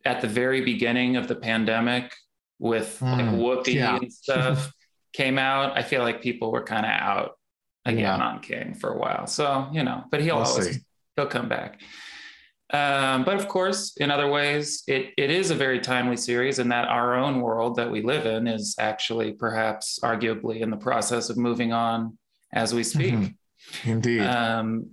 at 0.04 0.20
the 0.20 0.28
very 0.28 0.60
beginning 0.60 1.16
of 1.16 1.28
the 1.28 1.34
pandemic 1.36 2.12
with 2.58 3.00
like 3.00 3.24
Mm, 3.24 3.38
Whoopi 3.40 3.74
yeah. 3.74 3.96
and 3.96 4.12
stuff 4.12 4.70
came 5.14 5.38
out, 5.38 5.78
I 5.78 5.82
feel 5.82 6.02
like 6.02 6.20
people 6.20 6.52
were 6.52 6.62
kind 6.64 6.84
of 6.84 6.92
out 6.92 7.38
again 7.86 8.18
Yeah. 8.20 8.26
on 8.28 8.40
King 8.40 8.74
for 8.74 8.90
a 8.92 8.98
while. 8.98 9.26
So, 9.26 9.68
you 9.72 9.82
know, 9.82 10.04
but 10.10 10.20
he'll 10.20 10.36
We'll 10.36 10.44
always 10.46 10.74
see. 10.76 10.80
he'll 11.16 11.26
come 11.26 11.48
back. 11.48 11.80
Um, 12.72 13.24
but 13.24 13.36
of 13.36 13.48
course, 13.48 13.96
in 13.96 14.10
other 14.10 14.28
ways, 14.28 14.84
it, 14.86 15.12
it 15.16 15.30
is 15.30 15.50
a 15.50 15.56
very 15.56 15.80
timely 15.80 16.16
series, 16.16 16.58
and 16.60 16.70
that 16.70 16.88
our 16.88 17.16
own 17.16 17.40
world 17.40 17.76
that 17.76 17.90
we 17.90 18.02
live 18.02 18.26
in 18.26 18.46
is 18.46 18.76
actually 18.78 19.32
perhaps 19.32 19.98
arguably 20.02 20.60
in 20.60 20.70
the 20.70 20.76
process 20.76 21.30
of 21.30 21.36
moving 21.36 21.72
on 21.72 22.16
as 22.52 22.72
we 22.72 22.84
speak. 22.84 23.14
Mhm. 23.14 23.34
Indeed. 23.84 24.20
Um, 24.20 24.90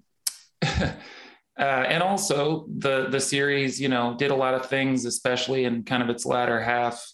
uh, 0.63 0.93
and 1.57 2.01
also, 2.01 2.65
the 2.77 3.07
the 3.09 3.19
series, 3.19 3.79
you 3.79 3.89
know, 3.89 4.15
did 4.17 4.31
a 4.31 4.35
lot 4.35 4.55
of 4.55 4.65
things, 4.65 5.05
especially 5.05 5.65
in 5.65 5.83
kind 5.83 6.01
of 6.01 6.09
its 6.09 6.25
latter 6.25 6.59
half, 6.61 7.05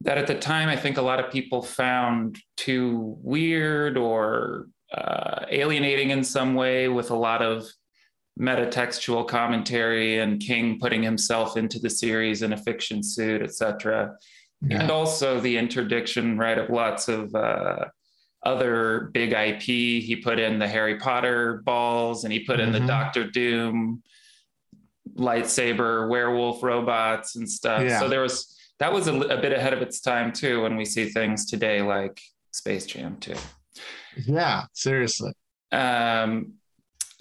that 0.00 0.18
at 0.18 0.26
the 0.26 0.34
time 0.34 0.68
I 0.68 0.76
think 0.76 0.96
a 0.96 1.02
lot 1.02 1.20
of 1.20 1.30
people 1.30 1.62
found 1.62 2.38
too 2.56 3.16
weird 3.20 3.96
or 3.98 4.66
uh, 4.92 5.44
alienating 5.50 6.10
in 6.10 6.24
some 6.24 6.54
way, 6.54 6.88
with 6.88 7.10
a 7.10 7.16
lot 7.16 7.42
of 7.42 7.66
metatextual 8.40 9.26
commentary 9.28 10.18
and 10.18 10.40
King 10.40 10.78
putting 10.80 11.02
himself 11.02 11.56
into 11.56 11.78
the 11.78 11.90
series 11.90 12.42
in 12.42 12.52
a 12.52 12.56
fiction 12.56 13.02
suit, 13.02 13.42
etc. 13.42 14.16
Yeah. 14.60 14.80
And 14.82 14.90
also 14.90 15.40
the 15.40 15.56
interdiction, 15.56 16.36
right, 16.38 16.58
of 16.58 16.68
lots 16.70 17.08
of 17.08 17.34
uh, 17.34 17.84
other 18.44 19.10
big 19.12 19.32
IP. 19.32 19.62
He 19.62 20.16
put 20.16 20.38
in 20.38 20.58
the 20.58 20.66
Harry 20.68 20.98
Potter 20.98 21.62
balls 21.64 22.24
and 22.24 22.32
he 22.32 22.40
put 22.40 22.60
in 22.60 22.72
the 22.72 22.80
Mhm. 22.80 22.86
Doctor 22.86 23.30
Doom 23.30 24.02
lightsaber 25.16 26.08
werewolf 26.08 26.62
robots 26.62 27.36
and 27.36 27.48
stuff. 27.48 27.82
Yeah. 27.82 28.00
So 28.00 28.08
there 28.08 28.20
was 28.20 28.50
that 28.80 28.92
was 28.92 29.06
a, 29.06 29.14
a 29.14 29.40
bit 29.40 29.52
ahead 29.52 29.72
of 29.72 29.80
its 29.82 30.00
time 30.00 30.32
too 30.32 30.62
when 30.62 30.76
we 30.76 30.84
see 30.84 31.08
things 31.08 31.46
today 31.48 31.80
like 31.82 32.20
Space 32.50 32.86
Jam 32.86 33.16
2. 33.20 33.34
yeah. 34.26 34.64
Seriously. 34.72 35.32
Um, 35.70 36.54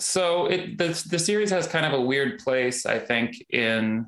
so 0.04 0.48
it 0.48 0.78
the, 0.78 0.88
the 1.10 1.20
series 1.20 1.50
has 1.50 1.68
kind 1.68 1.86
of 1.86 1.94
a 1.94 2.02
weird 2.02 2.40
place, 2.40 2.86
I 2.86 3.00
think, 3.00 3.36
in 3.50 4.06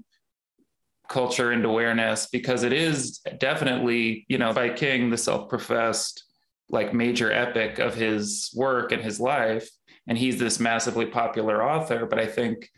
culture 1.08 1.52
and 1.52 1.64
awareness 1.64 2.28
because 2.28 2.64
it 2.64 2.74
is 2.74 3.20
definitely, 3.40 4.26
you 4.28 4.38
know, 4.38 4.54
by 4.54 4.70
King, 4.70 5.10
the 5.10 5.18
self-professed 5.18 6.24
like 6.70 6.94
major 6.94 7.32
epic 7.32 7.80
of 7.80 7.94
his 7.94 8.52
work 8.56 8.92
and 8.92 9.04
his 9.04 9.20
life. 9.20 9.70
And 10.08 10.18
he's 10.18 10.38
this 10.38 10.60
massively 10.60 11.06
popular 11.06 11.64
author. 11.64 12.06
But 12.06 12.20
I 12.20 12.28
think 12.28 12.70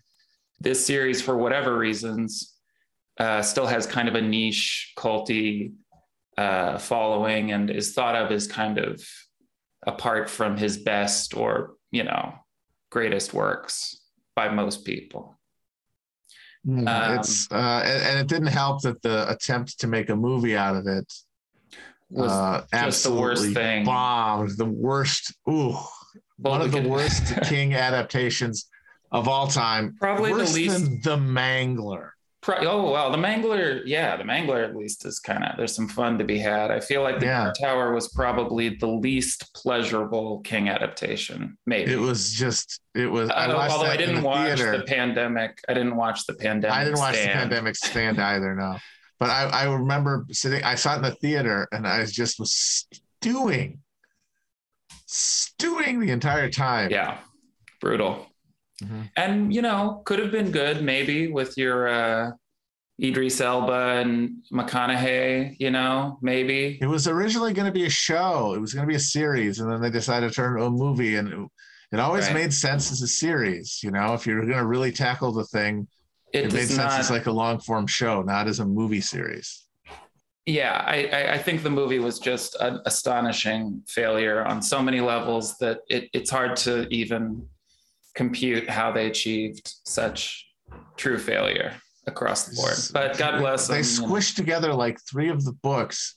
this 0.59 0.85
series, 0.85 1.21
for 1.21 1.37
whatever 1.37 1.77
reasons, 1.77 2.53
uh, 3.19 3.41
still 3.41 3.67
has 3.67 3.85
kind 3.85 4.07
of 4.07 4.15
a 4.15 4.21
niche, 4.21 4.93
culty 4.97 5.73
uh, 6.37 6.77
following 6.77 7.51
and 7.51 7.69
is 7.69 7.93
thought 7.93 8.15
of 8.15 8.31
as 8.31 8.47
kind 8.47 8.77
of 8.77 9.03
apart 9.85 10.29
from 10.29 10.57
his 10.57 10.77
best 10.77 11.35
or, 11.35 11.75
you 11.91 12.03
know, 12.03 12.33
greatest 12.89 13.33
works 13.33 13.99
by 14.35 14.49
most 14.49 14.85
people. 14.85 15.37
Mm, 16.65 16.87
Um, 16.87 17.19
it's 17.19 17.49
uh, 17.51 17.81
and, 17.85 18.03
and 18.03 18.19
it 18.19 18.27
didn't 18.27 18.47
help 18.47 18.81
that 18.83 19.01
the 19.01 19.29
attempt 19.29 19.79
to 19.79 19.87
make 19.87 20.09
a 20.09 20.15
movie 20.15 20.55
out 20.57 20.75
of 20.75 20.85
it 20.87 21.11
Was 22.09 22.31
uh, 22.31 22.65
just 22.73 23.03
the 23.03 23.13
worst 23.13 23.43
absolutely 23.43 23.53
thing. 23.53 23.85
bombed. 23.85 24.57
The 24.57 24.65
worst. 24.65 25.33
Ooh, 25.49 25.71
Well, 26.39 26.53
one 26.53 26.59
we 26.59 26.65
of 26.65 26.71
the 26.71 26.81
could- 26.81 26.89
worst 26.89 27.41
King 27.43 27.73
adaptations 27.73 28.67
of 29.11 29.27
all 29.27 29.47
time. 29.47 29.95
Probably 29.99 30.31
the 30.33 30.39
least 30.51 30.83
than 30.83 31.01
the 31.01 31.17
Mangler. 31.17 32.09
Oh 32.49 32.91
well, 32.91 33.11
the 33.11 33.17
Mangler, 33.17 33.81
yeah, 33.85 34.15
the 34.15 34.23
Mangler 34.23 34.63
at 34.63 34.75
least 34.75 35.05
is 35.05 35.19
kind 35.19 35.43
of 35.43 35.57
there's 35.57 35.75
some 35.75 35.87
fun 35.87 36.17
to 36.17 36.23
be 36.23 36.37
had. 36.37 36.71
I 36.71 36.79
feel 36.79 37.01
like 37.03 37.19
the 37.19 37.25
Yeah. 37.25 37.51
Tower 37.59 37.93
was 37.93 38.07
probably 38.09 38.69
the 38.77 38.87
least 38.87 39.53
pleasurable 39.53 40.39
King 40.41 40.69
adaptation. 40.69 41.57
Maybe 41.65 41.91
It 41.93 41.99
was 41.99 42.31
just. 42.33 42.81
It 42.95 43.07
was. 43.11 43.29
I 43.29 43.45
Uh, 43.45 43.55
watched 43.55 43.73
although 43.73 43.85
I 43.89 43.97
didn't 43.97 44.15
the 44.15 44.21
watch 44.21 44.57
theater. 44.57 44.77
the 44.77 44.83
pandemic. 44.83 45.59
I 45.67 45.73
didn't 45.73 45.95
watch 45.95 46.25
the 46.25 46.33
pandemic. 46.33 46.77
I 46.77 46.83
didn't 46.83 46.99
watch 46.99 47.15
the 47.19 47.27
pandemic 47.27 47.75
stand 47.75 48.19
either. 48.19 48.55
No, 48.55 48.77
but 49.19 49.29
I, 49.29 49.43
I 49.49 49.63
remember 49.73 50.25
sitting. 50.31 50.63
I 50.63 50.75
saw 50.75 50.93
it 50.93 50.97
in 50.97 51.01
the 51.03 51.11
theater, 51.15 51.67
and 51.71 51.87
I 51.87 52.05
just 52.05 52.39
was 52.39 52.53
stewing, 53.21 53.79
stewing 55.05 55.99
the 55.99 56.11
entire 56.11 56.49
time. 56.49 56.91
Yeah, 56.91 57.17
brutal. 57.81 58.26
Mhm. 58.83 59.09
And 59.15 59.53
you 59.53 59.61
know, 59.61 60.01
could 60.05 60.19
have 60.19 60.31
been 60.31 60.51
good 60.51 60.83
maybe 60.83 61.27
with 61.27 61.57
your 61.57 61.87
uh, 61.87 62.31
Idris 63.01 63.41
Elba 63.41 64.01
and 64.01 64.43
McConaughey. 64.51 65.55
You 65.59 65.71
know, 65.71 66.19
maybe. 66.21 66.77
It 66.81 66.87
was 66.87 67.07
originally 67.07 67.53
going 67.53 67.65
to 67.65 67.71
be 67.71 67.85
a 67.85 67.89
show. 67.89 68.53
It 68.53 68.59
was 68.59 68.73
going 68.73 68.85
to 68.85 68.91
be 68.91 68.95
a 68.95 68.99
series, 68.99 69.59
and 69.59 69.71
then 69.71 69.81
they 69.81 69.89
decided 69.89 70.29
to 70.29 70.35
turn 70.35 70.53
it 70.53 70.63
into 70.63 70.67
a 70.67 70.71
movie. 70.71 71.15
And 71.15 71.27
it, 71.27 71.39
it 71.93 71.99
always 71.99 72.25
Right. 72.27 72.35
made 72.35 72.53
sense 72.53 72.91
as 72.91 73.01
a 73.01 73.07
series. 73.07 73.81
You 73.83 73.91
know, 73.91 74.13
if 74.13 74.25
you're 74.27 74.41
going 74.41 74.57
to 74.57 74.65
really 74.65 74.91
tackle 74.91 75.31
the 75.31 75.45
thing, 75.45 75.87
It, 76.33 76.45
it, 76.45 76.53
made 76.53 76.67
sense 76.67 76.77
not. 76.77 76.99
as 76.99 77.09
like 77.09 77.25
a 77.27 77.31
long 77.31 77.59
form 77.59 77.87
show, 77.87 78.21
not 78.21 78.47
as 78.47 78.59
a 78.59 78.65
movie 78.65 79.01
series. 79.01 79.63
yeah, 80.45 80.81
I, 80.85 81.07
I, 81.11 81.33
I 81.33 81.37
think 81.39 81.61
the 81.63 81.69
movie 81.69 81.99
was 81.99 82.19
just 82.19 82.55
an 82.61 82.79
astonishing 82.85 83.81
failure 83.87 84.45
on 84.45 84.61
so 84.61 84.81
many 84.81 85.01
levels 85.01 85.57
that 85.57 85.79
it, 85.89 86.09
it's 86.13 86.29
hard 86.29 86.55
to 86.57 86.87
even 86.89 87.47
compute 88.17 88.67
how 88.69 88.91
they 88.91 89.07
achieved 89.07 89.73
such 89.85 90.45
true 90.97 91.19
failure 91.19 91.71
across 92.07 92.45
the 92.47 92.55
board. 92.55 92.73
But 92.91 93.17
God 93.17 93.39
bless 93.39 93.67
They 93.67 93.81
them. 93.81 93.85
you 93.85 94.01
know. 94.01 94.07
squished 94.15 94.35
together 94.35 94.73
like 94.73 94.97
three 95.09 95.29
of 95.29 95.45
the 95.45 95.53
books 95.53 96.15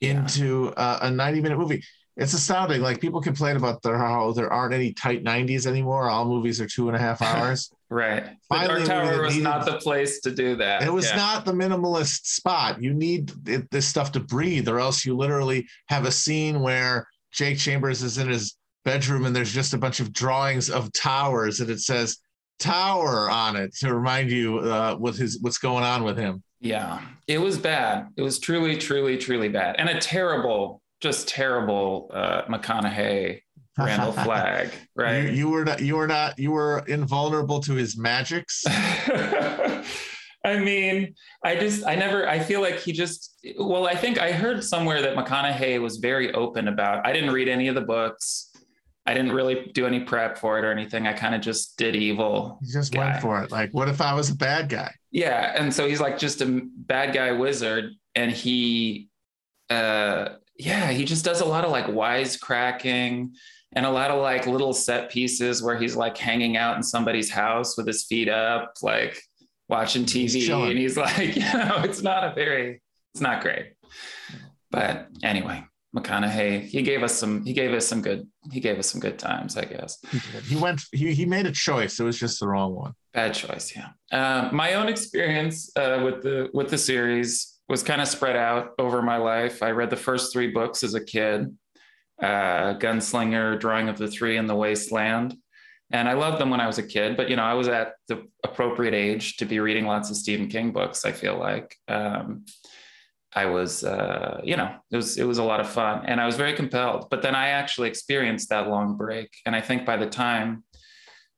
Yeah. 0.00 0.10
into 0.10 0.68
uh, 0.76 0.98
a 1.02 1.10
90 1.10 1.40
minute 1.40 1.58
movie. 1.58 1.82
It's 2.16 2.34
astounding. 2.34 2.82
Like 2.82 3.00
people 3.00 3.22
complain 3.22 3.56
about 3.56 3.80
how 3.84 4.32
there 4.32 4.52
aren't 4.52 4.74
any 4.74 4.92
tight 4.92 5.24
90s 5.24 5.66
anymore. 5.66 6.10
All 6.10 6.26
movies 6.26 6.60
are 6.60 6.66
two 6.66 6.88
and 6.88 6.96
a 6.96 7.00
half 7.00 7.22
hours. 7.30 7.70
Right. 7.88 8.24
The 8.50 8.56
Dark 8.66 8.84
Tower 8.84 9.22
was 9.22 9.32
needed- 9.34 9.44
not 9.44 9.64
the 9.64 9.78
place 9.78 10.20
to 10.20 10.30
do 10.30 10.56
that. 10.56 10.82
It 10.82 10.92
was 10.92 11.06
Yeah. 11.06 11.16
not 11.16 11.44
the 11.46 11.52
minimalist 11.52 12.26
spot. 12.26 12.82
You 12.82 12.92
need 12.92 13.32
it, 13.48 13.70
this 13.70 13.88
stuff 13.88 14.12
to 14.12 14.20
breathe, 14.20 14.68
or 14.68 14.78
else 14.78 15.06
you 15.06 15.16
literally 15.16 15.66
have 15.88 16.04
a 16.04 16.12
scene 16.12 16.60
where 16.60 17.08
Jake 17.32 17.58
Chambers 17.58 18.02
is 18.02 18.18
in 18.18 18.28
his 18.28 18.56
bedroom 18.84 19.26
and 19.26 19.34
there's 19.36 19.52
just 19.52 19.74
a 19.74 19.78
bunch 19.78 20.00
of 20.00 20.12
drawings 20.12 20.70
of 20.70 20.92
towers 20.92 21.60
and 21.60 21.70
it 21.70 21.80
says 21.80 22.18
tower 22.58 23.30
on 23.30 23.56
it 23.56 23.74
to 23.74 23.94
remind 23.94 24.30
you 24.30 24.58
uh, 24.58 24.94
what 24.96 25.14
his 25.16 25.38
what's 25.40 25.58
going 25.58 25.84
on 25.84 26.04
with 26.04 26.16
him. 26.16 26.42
Yeah, 26.60 27.00
it 27.26 27.38
was 27.38 27.56
bad. 27.56 28.08
It 28.16 28.22
was 28.22 28.38
truly, 28.38 28.76
truly, 28.76 29.16
truly 29.16 29.48
bad, 29.48 29.76
and 29.78 29.88
a 29.88 29.98
terrible, 29.98 30.82
just 31.00 31.26
terrible 31.26 32.10
uh, 32.12 32.42
McConaughey 32.42 33.40
Randall 33.78 34.12
Flagg, 34.24 34.70
You, 34.72 34.78
right? 35.02 35.32
you 35.32 35.48
were 35.48 35.64
not 35.64 35.80
you 35.80 35.96
were 35.96 36.06
not 36.06 36.38
you 36.38 36.50
were 36.50 36.84
invulnerable 36.86 37.60
to 37.60 37.72
his 37.72 37.96
magics. 37.96 38.62
I 40.42 40.58
mean, 40.58 41.14
I 41.44 41.56
just, 41.56 41.86
I 41.86 41.96
never, 41.96 42.26
I 42.26 42.38
feel 42.38 42.62
like 42.62 42.78
he 42.78 42.92
just, 42.92 43.36
well, 43.58 43.86
I 43.86 43.94
think 43.94 44.18
I 44.18 44.32
heard 44.32 44.64
somewhere 44.64 45.02
that 45.02 45.14
McConaughey 45.14 45.80
was 45.82 45.98
very 45.98 46.32
open 46.32 46.68
about. 46.68 47.06
I 47.06 47.12
didn't 47.12 47.32
read 47.32 47.46
any 47.46 47.68
of 47.68 47.74
the 47.74 47.82
books. 47.82 48.49
I 49.06 49.14
didn't 49.14 49.32
really 49.32 49.70
do 49.74 49.86
any 49.86 50.00
prep 50.00 50.38
for 50.38 50.58
it 50.58 50.64
or 50.64 50.70
anything. 50.70 51.06
I 51.06 51.12
kind 51.14 51.34
of 51.34 51.40
just 51.40 51.76
did 51.78 51.96
evil. 51.96 52.58
He 52.62 52.70
just 52.70 52.92
guy. 52.92 53.10
went 53.10 53.22
for 53.22 53.42
it. 53.42 53.50
Like, 53.50 53.72
what 53.72 53.88
if 53.88 54.00
I 54.00 54.14
was 54.14 54.30
a 54.30 54.36
bad 54.36 54.68
guy? 54.68 54.92
Yeah, 55.10 55.54
and 55.56 55.72
so 55.72 55.88
he's 55.88 56.00
like 56.00 56.18
just 56.18 56.40
a 56.42 56.60
bad 56.76 57.14
guy 57.14 57.32
wizard, 57.32 57.92
and 58.14 58.30
he, 58.30 59.08
uh, 59.70 60.30
yeah, 60.56 60.90
he 60.90 61.04
just 61.04 61.24
does 61.24 61.40
a 61.40 61.44
lot 61.44 61.64
of 61.64 61.70
like 61.70 61.86
wisecracking 61.86 63.30
and 63.72 63.86
a 63.86 63.90
lot 63.90 64.10
of 64.10 64.20
like 64.20 64.46
little 64.46 64.72
set 64.72 65.10
pieces 65.10 65.62
where 65.62 65.78
he's 65.78 65.96
like 65.96 66.16
hanging 66.16 66.56
out 66.56 66.76
in 66.76 66.82
somebody's 66.82 67.30
house 67.30 67.76
with 67.76 67.86
his 67.86 68.04
feet 68.04 68.28
up, 68.28 68.74
like 68.82 69.20
watching 69.68 70.04
TV, 70.04 70.44
chilling. 70.44 70.70
and 70.70 70.78
he's 70.78 70.96
like, 70.98 71.36
you 71.36 71.42
know, 71.42 71.80
it's 71.84 72.02
not 72.02 72.24
a 72.24 72.34
very, 72.34 72.82
it's 73.14 73.20
not 73.20 73.42
great. 73.42 73.72
But 74.70 75.08
anyway, 75.22 75.64
McConaughey, 75.96 76.62
he 76.62 76.82
gave 76.82 77.02
us 77.02 77.14
some, 77.14 77.44
he 77.44 77.52
gave 77.52 77.72
us 77.72 77.86
some 77.86 78.00
good, 78.00 78.26
he 78.52 78.60
gave 78.60 78.78
us 78.78 78.88
some 78.88 79.00
good 79.00 79.18
times, 79.18 79.56
I 79.56 79.64
guess. 79.64 79.98
He 80.44 80.56
went. 80.56 80.82
He, 80.92 81.12
he 81.14 81.26
made 81.26 81.46
a 81.46 81.52
choice. 81.52 81.98
It 81.98 82.04
was 82.04 82.18
just 82.18 82.40
the 82.40 82.46
wrong 82.46 82.74
one. 82.74 82.94
Bad 83.12 83.34
choice, 83.34 83.74
yeah. 83.74 83.88
Um, 84.12 84.54
my 84.54 84.74
own 84.74 84.88
experience 84.88 85.70
uh, 85.76 86.00
with 86.04 86.22
the 86.22 86.48
with 86.52 86.70
the 86.70 86.78
series 86.78 87.60
was 87.68 87.82
kind 87.82 88.00
of 88.00 88.08
spread 88.08 88.36
out 88.36 88.70
over 88.78 89.02
my 89.02 89.16
life. 89.16 89.62
I 89.62 89.70
read 89.70 89.90
the 89.90 89.96
first 89.96 90.32
three 90.32 90.48
books 90.48 90.82
as 90.82 90.94
a 90.94 91.04
kid, 91.04 91.56
uh, 92.22 92.74
Gunslinger, 92.74 93.58
Drawing 93.58 93.88
of 93.88 93.98
the 93.98 94.08
Three 94.08 94.36
in 94.36 94.46
the 94.46 94.56
Wasteland. 94.56 95.36
And 95.92 96.08
I 96.08 96.12
loved 96.12 96.40
them 96.40 96.50
when 96.50 96.60
I 96.60 96.68
was 96.68 96.78
a 96.78 96.84
kid, 96.84 97.16
but 97.16 97.28
you 97.28 97.34
know, 97.34 97.42
I 97.42 97.54
was 97.54 97.66
at 97.66 97.94
the 98.06 98.28
appropriate 98.44 98.94
age 98.94 99.38
to 99.38 99.44
be 99.44 99.58
reading 99.58 99.86
lots 99.86 100.08
of 100.08 100.16
Stephen 100.16 100.46
King 100.46 100.70
books. 100.70 101.04
I 101.04 101.10
feel 101.10 101.36
like 101.36 101.74
um, 101.88 102.44
I 103.32 103.46
was, 103.46 103.84
uh, 103.84 104.40
you 104.42 104.56
know, 104.56 104.74
it 104.90 104.96
was 104.96 105.16
it 105.16 105.24
was 105.24 105.38
a 105.38 105.44
lot 105.44 105.60
of 105.60 105.68
fun, 105.68 106.04
and 106.06 106.20
I 106.20 106.26
was 106.26 106.36
very 106.36 106.52
compelled. 106.52 107.08
But 107.10 107.22
then 107.22 107.34
I 107.34 107.48
actually 107.48 107.88
experienced 107.88 108.48
that 108.48 108.68
long 108.68 108.96
break, 108.96 109.30
and 109.46 109.54
I 109.54 109.60
think 109.60 109.86
by 109.86 109.96
the 109.96 110.08
time 110.08 110.64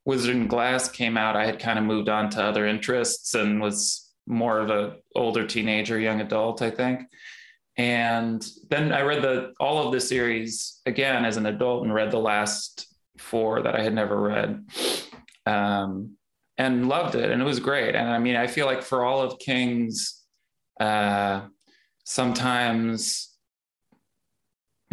Wizard 0.05 0.35
and 0.35 0.49
Glass 0.49 0.89
came 0.89 1.17
out, 1.17 1.35
I 1.35 1.45
had 1.45 1.59
kind 1.59 1.77
of 1.77 1.85
moved 1.85 2.09
on 2.09 2.29
to 2.31 2.43
other 2.43 2.65
interests 2.65 3.35
and 3.35 3.61
was 3.61 4.11
more 4.25 4.59
of 4.59 4.69
a 4.69 4.95
older 5.15 5.45
teenager, 5.45 5.99
young 5.99 6.21
adult, 6.21 6.61
I 6.61 6.71
think. 6.71 7.01
And 7.77 8.45
then 8.69 8.91
I 8.91 9.01
read 9.01 9.21
the 9.21 9.53
all 9.59 9.85
of 9.85 9.93
the 9.93 9.99
series 9.99 10.81
again 10.85 11.25
as 11.25 11.37
an 11.37 11.45
adult 11.45 11.83
and 11.83 11.93
read 11.93 12.11
the 12.11 12.19
last 12.19 12.87
four 13.17 13.61
that 13.61 13.75
I 13.75 13.83
had 13.83 13.93
never 13.93 14.19
read. 14.19 14.65
Um, 15.45 16.17
and 16.57 16.87
loved 16.87 17.15
it 17.15 17.31
and 17.31 17.41
it 17.41 17.45
was 17.45 17.59
great. 17.59 17.95
And 17.95 18.09
I 18.09 18.19
mean, 18.19 18.35
I 18.35 18.47
feel 18.47 18.65
like 18.65 18.83
for 18.83 19.03
all 19.03 19.21
of 19.21 19.39
King's 19.39 20.21
uh, 20.79 21.41
sometimes 22.03 23.29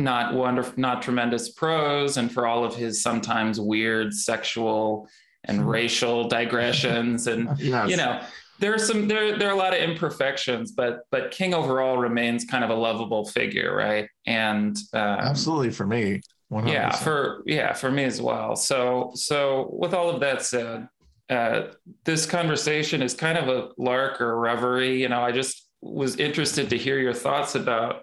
not 0.01 0.35
wonderful, 0.35 0.75
not 0.77 1.03
tremendous 1.03 1.51
prose, 1.51 2.17
and 2.17 2.33
for 2.33 2.47
all 2.47 2.65
of 2.65 2.75
his 2.75 3.03
sometimes 3.03 3.61
weird 3.61 4.15
sexual 4.15 5.09
and 5.45 5.69
racial 5.69 6.29
digressions, 6.29 7.27
and 7.27 7.49
yes. 7.59 7.89
you 7.89 7.97
know, 7.97 8.21
there 8.59 8.75
are 8.75 8.79
some 8.79 9.09
there 9.09 9.39
there 9.39 9.49
are 9.49 9.55
a 9.55 9.59
lot 9.59 9.75
of 9.75 9.81
imperfections, 9.81 10.73
but 10.73 11.01
but 11.11 11.31
King 11.31 11.55
overall 11.55 11.97
remains 11.97 12.45
kind 12.45 12.65
of 12.65 12.71
a 12.71 12.75
lovable 12.75 13.25
figure, 13.27 13.75
right? 13.75 14.09
And 14.27 14.77
um, 14.93 15.01
absolutely 15.01 15.71
for 15.71 15.87
me, 15.87 16.21
100%. 16.53 16.73
yeah, 16.73 16.91
for 16.91 17.43
yeah 17.47 17.73
for 17.73 17.91
me 17.91 18.05
as 18.05 18.21
well. 18.21 18.57
So 18.57 19.13
so 19.15 19.71
with 19.73 19.95
all 19.95 20.11
of 20.11 20.21
that 20.21 20.43
said, 20.43 20.89
uh, 21.31 21.69
this 22.05 22.27
conversation 22.27 23.03
is 23.03 23.15
kind 23.15 23.39
of 23.39 23.49
a 23.49 23.71
lark 23.79 24.21
or 24.21 24.33
a 24.33 24.37
reverie. 24.37 25.01
You 25.01 25.09
know, 25.09 25.23
I 25.23 25.33
just 25.33 25.70
was 25.83 26.17
interested 26.17 26.71
to 26.71 26.79
hear 26.79 26.99
your 26.99 27.15
thoughts 27.15 27.55
about 27.55 28.03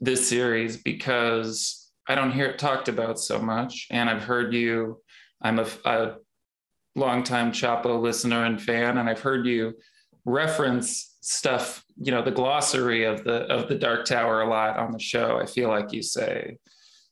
this 0.00 0.28
series 0.28 0.76
because 0.76 1.90
I 2.08 2.14
don't 2.14 2.32
hear 2.32 2.46
it 2.46 2.58
talked 2.58 2.88
about 2.88 3.18
so 3.18 3.38
much. 3.40 3.86
And 3.90 4.08
I've 4.08 4.22
heard 4.24 4.54
you, 4.54 5.00
I'm 5.42 5.58
a, 5.58 5.66
a 5.84 6.14
longtime 6.94 7.52
Chapo 7.52 8.00
listener 8.00 8.44
and 8.44 8.60
fan, 8.60 8.98
and 8.98 9.08
I've 9.08 9.20
heard 9.20 9.46
you 9.46 9.74
reference 10.24 11.16
stuff, 11.20 11.84
you 11.96 12.10
know, 12.10 12.22
the 12.22 12.30
glossary 12.30 13.04
of 13.04 13.24
the 13.24 13.42
of 13.52 13.68
the 13.68 13.74
Dark 13.74 14.04
Tower 14.04 14.42
a 14.42 14.48
lot 14.48 14.78
on 14.78 14.92
the 14.92 14.98
show. 14.98 15.38
I 15.38 15.46
feel 15.46 15.68
like 15.68 15.92
you 15.92 16.02
say 16.02 16.58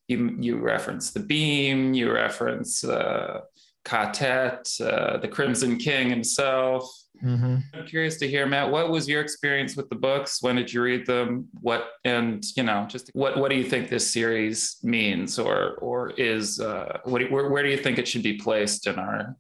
you 0.08 0.36
you 0.40 0.58
reference 0.58 1.10
the 1.10 1.20
beam, 1.20 1.94
you 1.94 2.12
reference 2.12 2.84
uh, 2.84 3.40
Katet, 3.84 4.80
uh, 4.80 5.18
the 5.18 5.28
Crimson 5.28 5.76
King 5.78 6.10
himself. 6.10 6.90
Mm-hmm. 7.24 7.56
I'm 7.74 7.86
curious 7.86 8.18
to 8.18 8.28
hear, 8.28 8.46
Matt, 8.46 8.70
what 8.70 8.90
was 8.90 9.08
your 9.08 9.20
experience 9.20 9.76
with 9.76 9.88
the 9.88 9.96
books? 9.96 10.42
When 10.42 10.56
did 10.56 10.72
you 10.72 10.82
read 10.82 11.06
them? 11.06 11.48
What 11.60 11.88
and 12.04 12.44
you 12.56 12.62
know, 12.62 12.86
just 12.88 13.10
what 13.14 13.38
what 13.38 13.50
do 13.50 13.56
you 13.56 13.64
think 13.64 13.88
this 13.88 14.10
series 14.12 14.76
means, 14.82 15.38
or 15.38 15.76
or 15.76 16.10
is 16.10 16.60
uh, 16.60 16.98
what 17.04 17.20
do, 17.20 17.28
where, 17.28 17.48
where 17.48 17.62
do 17.62 17.70
you 17.70 17.78
think 17.78 17.98
it 17.98 18.06
should 18.06 18.22
be 18.22 18.34
placed 18.34 18.86
in 18.86 18.98
our 18.98 19.36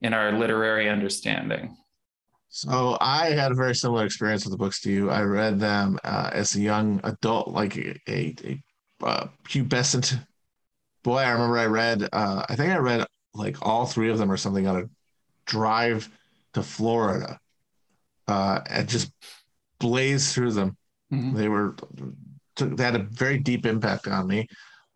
in 0.00 0.14
our 0.14 0.32
literary 0.32 0.88
understanding? 0.88 1.76
So 2.48 2.96
I 3.00 3.30
had 3.30 3.52
a 3.52 3.54
very 3.54 3.76
similar 3.76 4.04
experience 4.04 4.44
with 4.44 4.50
the 4.50 4.58
books 4.58 4.80
to 4.80 4.90
you. 4.90 5.08
I 5.10 5.22
read 5.22 5.60
them 5.60 5.98
uh, 6.02 6.30
as 6.32 6.56
a 6.56 6.60
young 6.60 7.00
adult, 7.04 7.48
like 7.48 7.76
a, 7.76 7.96
a, 8.08 8.34
a 8.44 8.62
uh, 9.06 9.28
pubescent 9.44 10.18
boy. 11.04 11.18
I 11.18 11.30
remember 11.30 11.58
I 11.58 11.66
read, 11.66 12.08
uh, 12.12 12.44
I 12.48 12.56
think 12.56 12.72
I 12.72 12.78
read 12.78 13.06
like 13.34 13.56
all 13.62 13.86
three 13.86 14.10
of 14.10 14.18
them 14.18 14.32
or 14.32 14.36
something 14.36 14.66
on 14.66 14.76
a 14.76 14.84
drive 15.46 16.08
to 16.54 16.62
Florida 16.62 17.38
uh, 18.28 18.60
and 18.68 18.88
just 18.88 19.12
blazed 19.78 20.34
through 20.34 20.52
them. 20.52 20.76
Mm-hmm. 21.12 21.36
They 21.36 21.48
were 21.48 21.76
they 22.56 22.84
had 22.84 22.96
a 22.96 23.04
very 23.10 23.38
deep 23.38 23.66
impact 23.66 24.06
on 24.06 24.26
me. 24.26 24.46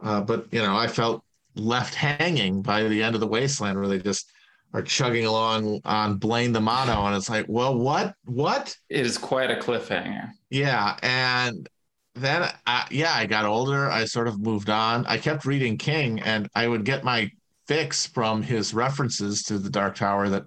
Uh, 0.02 0.20
but 0.20 0.46
you 0.52 0.60
know, 0.60 0.76
I 0.76 0.86
felt 0.86 1.24
left 1.54 1.94
hanging 1.94 2.62
by 2.62 2.84
the 2.84 3.02
end 3.02 3.14
of 3.14 3.20
the 3.20 3.26
wasteland 3.26 3.78
where 3.78 3.88
they 3.88 3.98
just 3.98 4.30
are 4.74 4.82
chugging 4.82 5.24
along 5.24 5.80
on 5.84 6.16
Blaine 6.16 6.52
the 6.52 6.60
Mono, 6.60 7.06
and 7.06 7.14
it's 7.16 7.30
like, 7.30 7.46
well, 7.48 7.78
what, 7.78 8.14
what? 8.24 8.76
It 8.88 9.06
is 9.06 9.16
quite 9.16 9.50
a 9.50 9.54
cliffhanger. 9.54 10.30
Yeah, 10.50 10.96
and 11.00 11.68
then, 12.16 12.50
I, 12.66 12.86
yeah, 12.90 13.12
I 13.14 13.26
got 13.26 13.44
older. 13.44 13.88
I 13.88 14.04
sort 14.04 14.26
of 14.26 14.40
moved 14.40 14.70
on. 14.70 15.06
I 15.06 15.18
kept 15.18 15.44
reading 15.44 15.78
King, 15.78 16.20
and 16.20 16.48
I 16.56 16.66
would 16.66 16.84
get 16.84 17.04
my 17.04 17.30
fix 17.68 18.04
from 18.04 18.42
his 18.42 18.74
references 18.74 19.44
to 19.44 19.58
the 19.58 19.70
Dark 19.70 19.94
Tower 19.94 20.28
that 20.30 20.44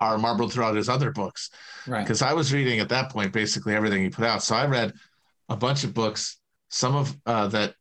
are 0.00 0.18
marbled 0.18 0.52
throughout 0.52 0.76
his 0.76 0.88
other 0.88 1.10
books. 1.10 1.50
Right. 1.86 2.02
Because 2.02 2.22
I 2.22 2.32
was 2.32 2.52
reading 2.52 2.80
at 2.80 2.88
that 2.90 3.10
point 3.10 3.32
basically 3.32 3.74
everything 3.74 4.02
he 4.02 4.10
put 4.10 4.24
out. 4.24 4.42
So 4.42 4.54
I 4.56 4.66
read 4.66 4.92
a 5.48 5.56
bunch 5.56 5.84
of 5.84 5.94
books, 5.94 6.38
some 6.68 6.94
of 6.94 7.16
uh, 7.26 7.48
that 7.48 7.74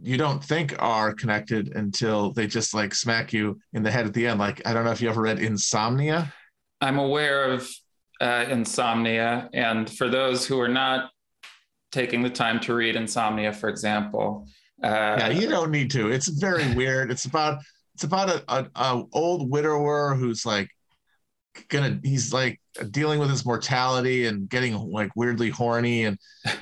you 0.00 0.16
don't 0.16 0.42
think 0.42 0.74
are 0.78 1.12
connected 1.12 1.74
until 1.74 2.32
they 2.32 2.46
just 2.46 2.74
like 2.74 2.94
smack 2.94 3.32
you 3.32 3.58
in 3.72 3.82
the 3.82 3.90
head 3.90 4.06
at 4.06 4.14
the 4.14 4.26
end. 4.26 4.38
Like 4.38 4.66
I 4.66 4.72
don't 4.72 4.84
know 4.84 4.92
if 4.92 5.02
you 5.02 5.08
ever 5.08 5.22
read 5.22 5.38
Insomnia. 5.38 6.32
I'm 6.80 6.98
aware 6.98 7.50
of 7.50 7.68
uh, 8.20 8.46
Insomnia, 8.48 9.50
and 9.52 9.90
for 9.90 10.08
those 10.08 10.46
who 10.46 10.60
are 10.60 10.68
not 10.68 11.10
taking 11.92 12.22
the 12.22 12.30
time 12.30 12.60
to 12.60 12.74
read 12.74 12.96
Insomnia, 12.96 13.52
for 13.52 13.68
example, 13.68 14.46
uh, 14.82 15.16
yeah, 15.18 15.28
you 15.28 15.48
don't 15.48 15.70
need 15.70 15.90
to. 15.90 16.10
It's 16.10 16.28
very 16.28 16.72
weird. 16.74 17.10
It's 17.10 17.24
about 17.24 17.60
it's 17.94 18.04
about 18.04 18.30
a, 18.30 18.44
a, 18.48 18.66
a 18.76 19.02
old 19.12 19.50
widower 19.50 20.14
who's 20.14 20.46
like 20.46 20.70
gonna 21.68 21.98
he's 22.02 22.32
like 22.32 22.60
dealing 22.90 23.18
with 23.18 23.30
his 23.30 23.44
mortality 23.44 24.26
and 24.26 24.48
getting 24.48 24.74
like 24.74 25.10
weirdly 25.16 25.50
horny 25.50 26.04
and 26.04 26.18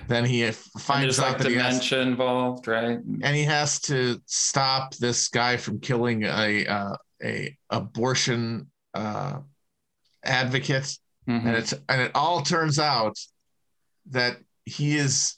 then 0.07 0.25
he 0.25 0.51
finds 0.79 1.19
out 1.19 1.33
like 1.33 1.39
that 1.39 1.49
dementia 1.49 1.99
has, 1.99 2.07
involved 2.07 2.67
right? 2.67 2.99
And 2.99 3.37
he 3.37 3.45
has 3.45 3.81
to 3.83 4.21
stop 4.27 4.95
this 4.97 5.29
guy 5.29 5.57
from 5.57 5.81
killing 5.81 6.25
a 6.25 6.67
uh, 6.67 6.97
a 7.23 7.57
abortion 7.71 8.71
uh, 8.95 9.39
advocate. 10.25 10.97
Mm-hmm. 11.29 11.47
and 11.47 11.57
it's 11.57 11.75
and 11.91 12.01
it 12.01 12.13
all 12.15 12.41
turns 12.41 12.79
out 12.79 13.19
that 14.11 14.39
he 14.65 14.97
is 14.97 15.37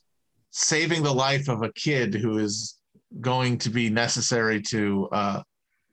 saving 0.52 1.02
the 1.02 1.12
life 1.12 1.48
of 1.48 1.62
a 1.62 1.72
kid 1.72 2.14
who 2.14 2.38
is 2.38 2.78
going 3.20 3.58
to 3.58 3.70
be 3.70 3.90
necessary 3.90 4.62
to 4.62 5.08
uh, 5.10 5.42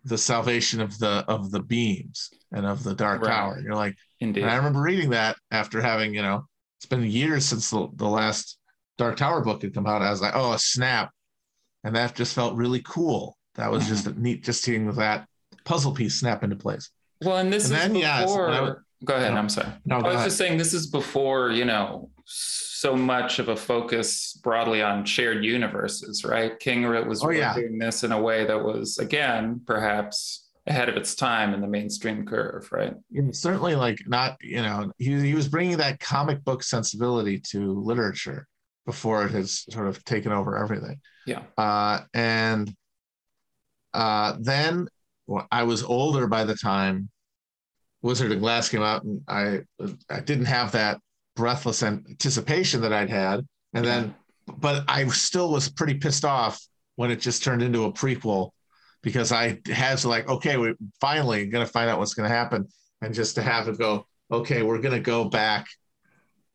the 0.06 0.18
salvation 0.18 0.82
of 0.82 0.98
the 1.00 1.26
of 1.28 1.50
the 1.50 1.62
beams 1.62 2.30
and 2.52 2.66
of 2.66 2.84
the 2.84 2.96
dark 2.96 3.22
right. 3.22 3.30
tower. 3.30 3.62
You're 3.64 3.76
like, 3.76 3.96
Indeed. 4.20 4.44
And 4.44 4.52
I 4.52 4.56
remember 4.56 4.82
reading 4.82 5.12
that 5.12 5.38
after 5.52 5.82
having, 5.82 6.14
you 6.14 6.22
know, 6.22 6.46
it's 6.80 6.86
been 6.86 7.04
years 7.04 7.46
since 7.46 7.70
the, 7.70 7.88
the 7.96 8.08
last 8.08 8.58
Dark 8.98 9.18
Tower 9.18 9.44
book 9.44 9.62
had 9.62 9.74
come 9.74 9.86
out. 9.86 10.02
I 10.02 10.10
was 10.10 10.22
like, 10.22 10.36
oh, 10.36 10.54
a 10.54 10.60
snap. 10.60 11.12
And 11.84 11.96
that 11.96 12.16
just 12.16 12.34
felt 12.34 12.56
really 12.56 12.82
cool. 12.84 13.38
That 13.56 13.72
was 13.72 13.88
just 13.88 14.06
mm-hmm. 14.06 14.20
a 14.20 14.22
neat, 14.22 14.44
just 14.44 14.64
seeing 14.64 14.92
that 14.94 15.28
puzzle 15.66 15.94
piece 15.94 16.20
snap 16.20 16.44
into 16.44 16.56
place. 16.56 16.90
Well, 17.22 17.38
and 17.38 17.52
this 17.52 17.70
and 17.70 17.76
is 17.76 17.80
then, 17.80 18.22
before. 18.22 18.50
Yeah, 18.50 18.74
go 19.04 19.16
ahead. 19.16 19.34
I'm 19.34 19.50
sorry. 19.50 19.70
No, 19.86 19.98
I 19.98 20.04
was 20.04 20.14
ahead. 20.16 20.26
just 20.26 20.38
saying 20.38 20.58
this 20.58 20.74
is 20.74 20.88
before, 20.88 21.52
you 21.52 21.66
know, 21.66 22.10
so 22.26 22.96
much 22.96 23.40
of 23.40 23.50
a 23.50 23.56
focus 23.56 24.40
broadly 24.44 24.82
on 24.82 25.06
shared 25.06 25.44
universes, 25.44 26.24
right? 26.24 26.60
King 26.60 26.84
was 27.08 27.24
oh, 27.24 27.30
yeah. 27.30 27.56
doing 27.56 27.78
this 27.78 28.04
in 28.04 28.12
a 28.12 28.22
way 28.22 28.46
that 28.46 28.64
was, 28.64 28.98
again, 28.98 29.62
perhaps 29.66 30.47
ahead 30.68 30.90
of 30.90 30.98
its 30.98 31.16
time 31.16 31.54
in 31.54 31.62
the 31.62 31.68
mainstream 31.68 32.26
curve, 32.26 32.68
right? 32.72 32.94
Yeah, 33.10 33.24
certainly, 33.32 33.76
like 33.76 34.00
not 34.06 34.38
you 34.42 34.62
know 34.62 34.92
he 34.98 35.20
he 35.20 35.34
was 35.34 35.48
bringing 35.48 35.78
that 35.78 36.00
comic 36.00 36.44
book 36.44 36.64
sensibility 36.64 37.40
to 37.52 37.74
literature 37.74 38.48
before 38.86 39.26
it 39.26 39.32
has 39.32 39.66
sort 39.72 39.88
of 39.88 40.04
taken 40.04 40.32
over 40.32 40.58
everything. 40.58 41.00
Yeah, 41.26 41.44
uh, 41.58 42.02
and 42.14 42.74
uh, 43.94 44.36
then 44.40 44.88
well, 45.26 45.48
I 45.52 45.64
was 45.64 45.84
older 45.84 46.28
by 46.28 46.44
the 46.44 46.56
time 46.56 47.10
Wizard 48.02 48.32
of 48.32 48.40
Glass 48.40 48.70
came 48.70 48.84
out, 48.84 49.04
and 49.04 49.22
I 49.28 49.62
I 50.10 50.20
didn't 50.20 50.46
have 50.46 50.74
that 50.74 51.00
breathless 51.36 51.84
anticipation 51.84 52.82
that 52.82 52.94
I'd 52.94 53.10
had, 53.10 53.46
and 53.74 53.86
then 53.86 54.16
but 54.58 54.84
I 54.88 55.08
still 55.08 55.52
was 55.52 55.70
pretty 55.70 55.96
pissed 55.96 56.26
off 56.26 56.60
when 56.96 57.12
it 57.12 57.20
just 57.20 57.44
turned 57.44 57.62
into 57.62 57.86
a 57.86 57.92
prequel 57.92 58.52
because 59.02 59.32
I 59.32 59.60
had 59.68 60.00
to 60.00 60.10
like, 60.10 60.28
okay, 60.30 60.58
we're 60.58 60.76
finally 61.00 61.46
going 61.48 61.66
to 61.66 61.72
find 61.72 61.90
out 61.90 62.00
what's 62.00 62.14
going 62.14 62.30
to 62.30 62.36
happen, 62.36 62.68
and 63.02 63.14
just 63.14 63.36
to 63.36 63.42
have 63.42 63.68
it 63.68 63.78
go, 63.78 64.06
okay, 64.32 64.64
we're 64.64 64.80
going 64.80 64.96
to 64.96 65.00
go 65.00 65.26
back 65.26 65.68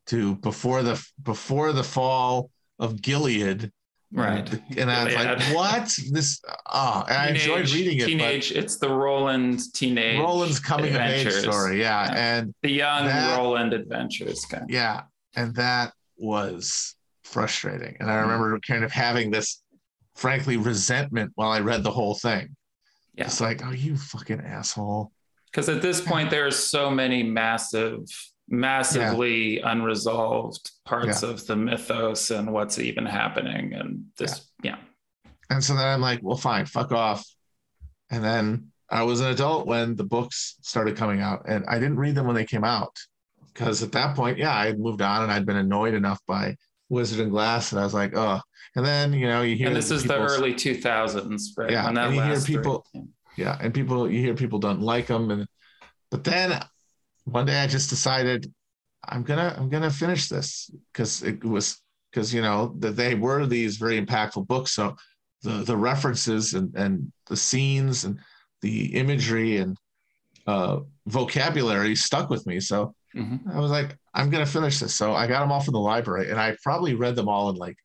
to 0.07 0.36
before 0.36 0.82
the 0.82 1.03
before 1.22 1.72
the 1.72 1.84
fall 1.84 2.51
of 2.78 3.01
Gilead. 3.01 3.70
Right. 4.14 4.47
And 4.76 4.90
I 4.90 5.05
was 5.05 5.14
like, 5.14 5.55
what? 5.55 5.90
This 6.11 6.43
oh, 6.66 7.05
and 7.09 7.34
teenage, 7.34 7.49
I 7.49 7.61
enjoyed 7.61 7.74
reading 7.74 7.99
it. 7.99 8.07
Teenage, 8.07 8.53
it's 8.53 8.76
the 8.76 8.90
Roland 8.90 9.61
teenage 9.72 10.18
Roland's 10.18 10.61
coming 10.61 10.86
adventures. 10.86 11.36
of 11.36 11.45
age 11.45 11.51
story. 11.51 11.80
Yeah. 11.80 12.12
yeah. 12.12 12.38
And 12.38 12.55
the 12.62 12.72
young 12.72 13.07
that, 13.07 13.38
Roland 13.38 13.72
adventures 13.72 14.45
kind 14.45 14.64
of. 14.64 14.70
Yeah. 14.70 15.03
And 15.34 15.55
that 15.55 15.95
was 16.18 16.95
frustrating. 17.24 17.97
And 18.01 18.11
I 18.11 18.16
remember 18.16 18.59
kind 18.61 18.84
of 18.84 18.93
having 18.93 19.30
this 19.30 19.61
frankly 20.14 20.56
resentment 20.56 21.32
while 21.34 21.50
I 21.50 21.60
read 21.60 21.82
the 21.82 21.90
whole 21.90 22.14
thing. 22.14 22.54
Yeah. 23.14 23.24
It's 23.26 23.40
like, 23.40 23.64
oh, 23.64 23.72
you 23.72 23.96
fucking 23.96 24.40
asshole. 24.40 25.12
Because 25.46 25.68
at 25.68 25.82
this 25.82 26.00
point, 26.00 26.30
there 26.30 26.46
are 26.46 26.50
so 26.50 26.90
many 26.90 27.22
massive, 27.22 28.00
massively 28.48 29.60
unresolved 29.60 30.70
parts 30.84 31.22
Yeah. 31.22 31.30
of 31.30 31.46
the 31.46 31.56
mythos 31.56 32.30
and 32.30 32.52
what's 32.52 32.78
even 32.78 33.04
happening. 33.04 33.74
And 33.74 34.06
this, 34.16 34.50
yeah. 34.62 34.76
And 35.50 35.62
so 35.62 35.74
then 35.74 35.86
I'm 35.86 36.00
like, 36.00 36.20
well, 36.22 36.36
fine, 36.38 36.64
fuck 36.64 36.92
off. 36.92 37.26
And 38.10 38.24
then 38.24 38.68
I 38.90 39.02
was 39.02 39.20
an 39.20 39.26
adult 39.28 39.66
when 39.66 39.96
the 39.96 40.04
books 40.04 40.56
started 40.62 40.96
coming 40.96 41.20
out, 41.20 41.42
and 41.46 41.64
I 41.66 41.78
didn't 41.78 41.98
read 41.98 42.14
them 42.14 42.26
when 42.26 42.36
they 42.36 42.44
came 42.44 42.64
out 42.64 42.96
because 43.52 43.82
at 43.82 43.92
that 43.92 44.16
point, 44.16 44.38
yeah, 44.38 44.54
I 44.54 44.66
had 44.66 44.78
moved 44.78 45.02
on 45.02 45.22
and 45.22 45.32
I'd 45.32 45.46
been 45.46 45.56
annoyed 45.56 45.94
enough 45.94 46.20
by 46.26 46.56
Wizard 46.88 47.20
and 47.20 47.30
Glass, 47.30 47.72
and 47.72 47.80
I 47.80 47.84
was 47.84 47.94
like, 47.94 48.16
oh. 48.16 48.40
And 48.76 48.84
then 48.86 49.12
you 49.12 49.26
know 49.26 49.42
you 49.42 49.54
hear 49.56 49.66
And 49.68 49.76
this 49.76 49.90
is 49.90 50.02
the 50.04 50.14
early 50.18 50.54
2000s, 50.54 51.42
right? 51.58 51.70
Yeah, 51.70 51.88
and 51.88 52.14
you 52.14 52.22
hear 52.22 52.40
people- 52.46 52.86
yeah. 52.94 53.02
yeah 53.36 53.58
and 53.60 53.72
people 53.74 54.10
you 54.10 54.20
hear 54.20 54.34
people 54.34 54.58
don't 54.58 54.80
like 54.80 55.06
them 55.06 55.30
and 55.30 55.46
but 56.10 56.22
then 56.24 56.60
one 57.24 57.46
day 57.46 57.58
i 57.62 57.66
just 57.66 57.88
decided 57.88 58.52
i'm 59.08 59.22
gonna 59.22 59.54
i'm 59.58 59.68
gonna 59.70 59.90
finish 59.90 60.28
this 60.28 60.70
because 60.92 61.22
it 61.22 61.42
was 61.42 61.80
because 62.10 62.34
you 62.34 62.42
know 62.42 62.74
that 62.80 62.94
they 62.96 63.14
were 63.14 63.46
these 63.46 63.76
very 63.78 63.98
impactful 64.04 64.46
books 64.46 64.72
so 64.72 64.94
the 65.42 65.64
the 65.70 65.76
references 65.76 66.52
and 66.52 66.74
and 66.74 67.10
the 67.30 67.36
scenes 67.36 68.04
and 68.04 68.18
the 68.60 68.76
imagery 69.02 69.56
and 69.62 69.78
uh 70.46 70.80
vocabulary 71.06 71.94
stuck 71.96 72.28
with 72.30 72.46
me 72.46 72.60
so 72.60 72.94
Mhm. 73.16 73.40
i 73.54 73.58
was 73.60 73.70
like 73.70 73.96
i'm 74.14 74.28
gonna 74.30 74.44
finish 74.58 74.78
this 74.78 74.94
so 74.94 75.14
i 75.14 75.26
got 75.26 75.40
them 75.40 75.52
all 75.52 75.60
from 75.60 75.72
the 75.74 75.80
library 75.92 76.30
and 76.30 76.38
i 76.40 76.54
probably 76.62 76.94
read 76.94 77.16
them 77.16 77.28
all 77.28 77.48
in 77.50 77.56
like 77.56 77.76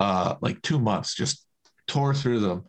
uh 0.00 0.34
like 0.40 0.60
two 0.62 0.78
months 0.78 1.14
just 1.14 1.44
tore 1.86 2.14
through 2.14 2.40
them 2.40 2.64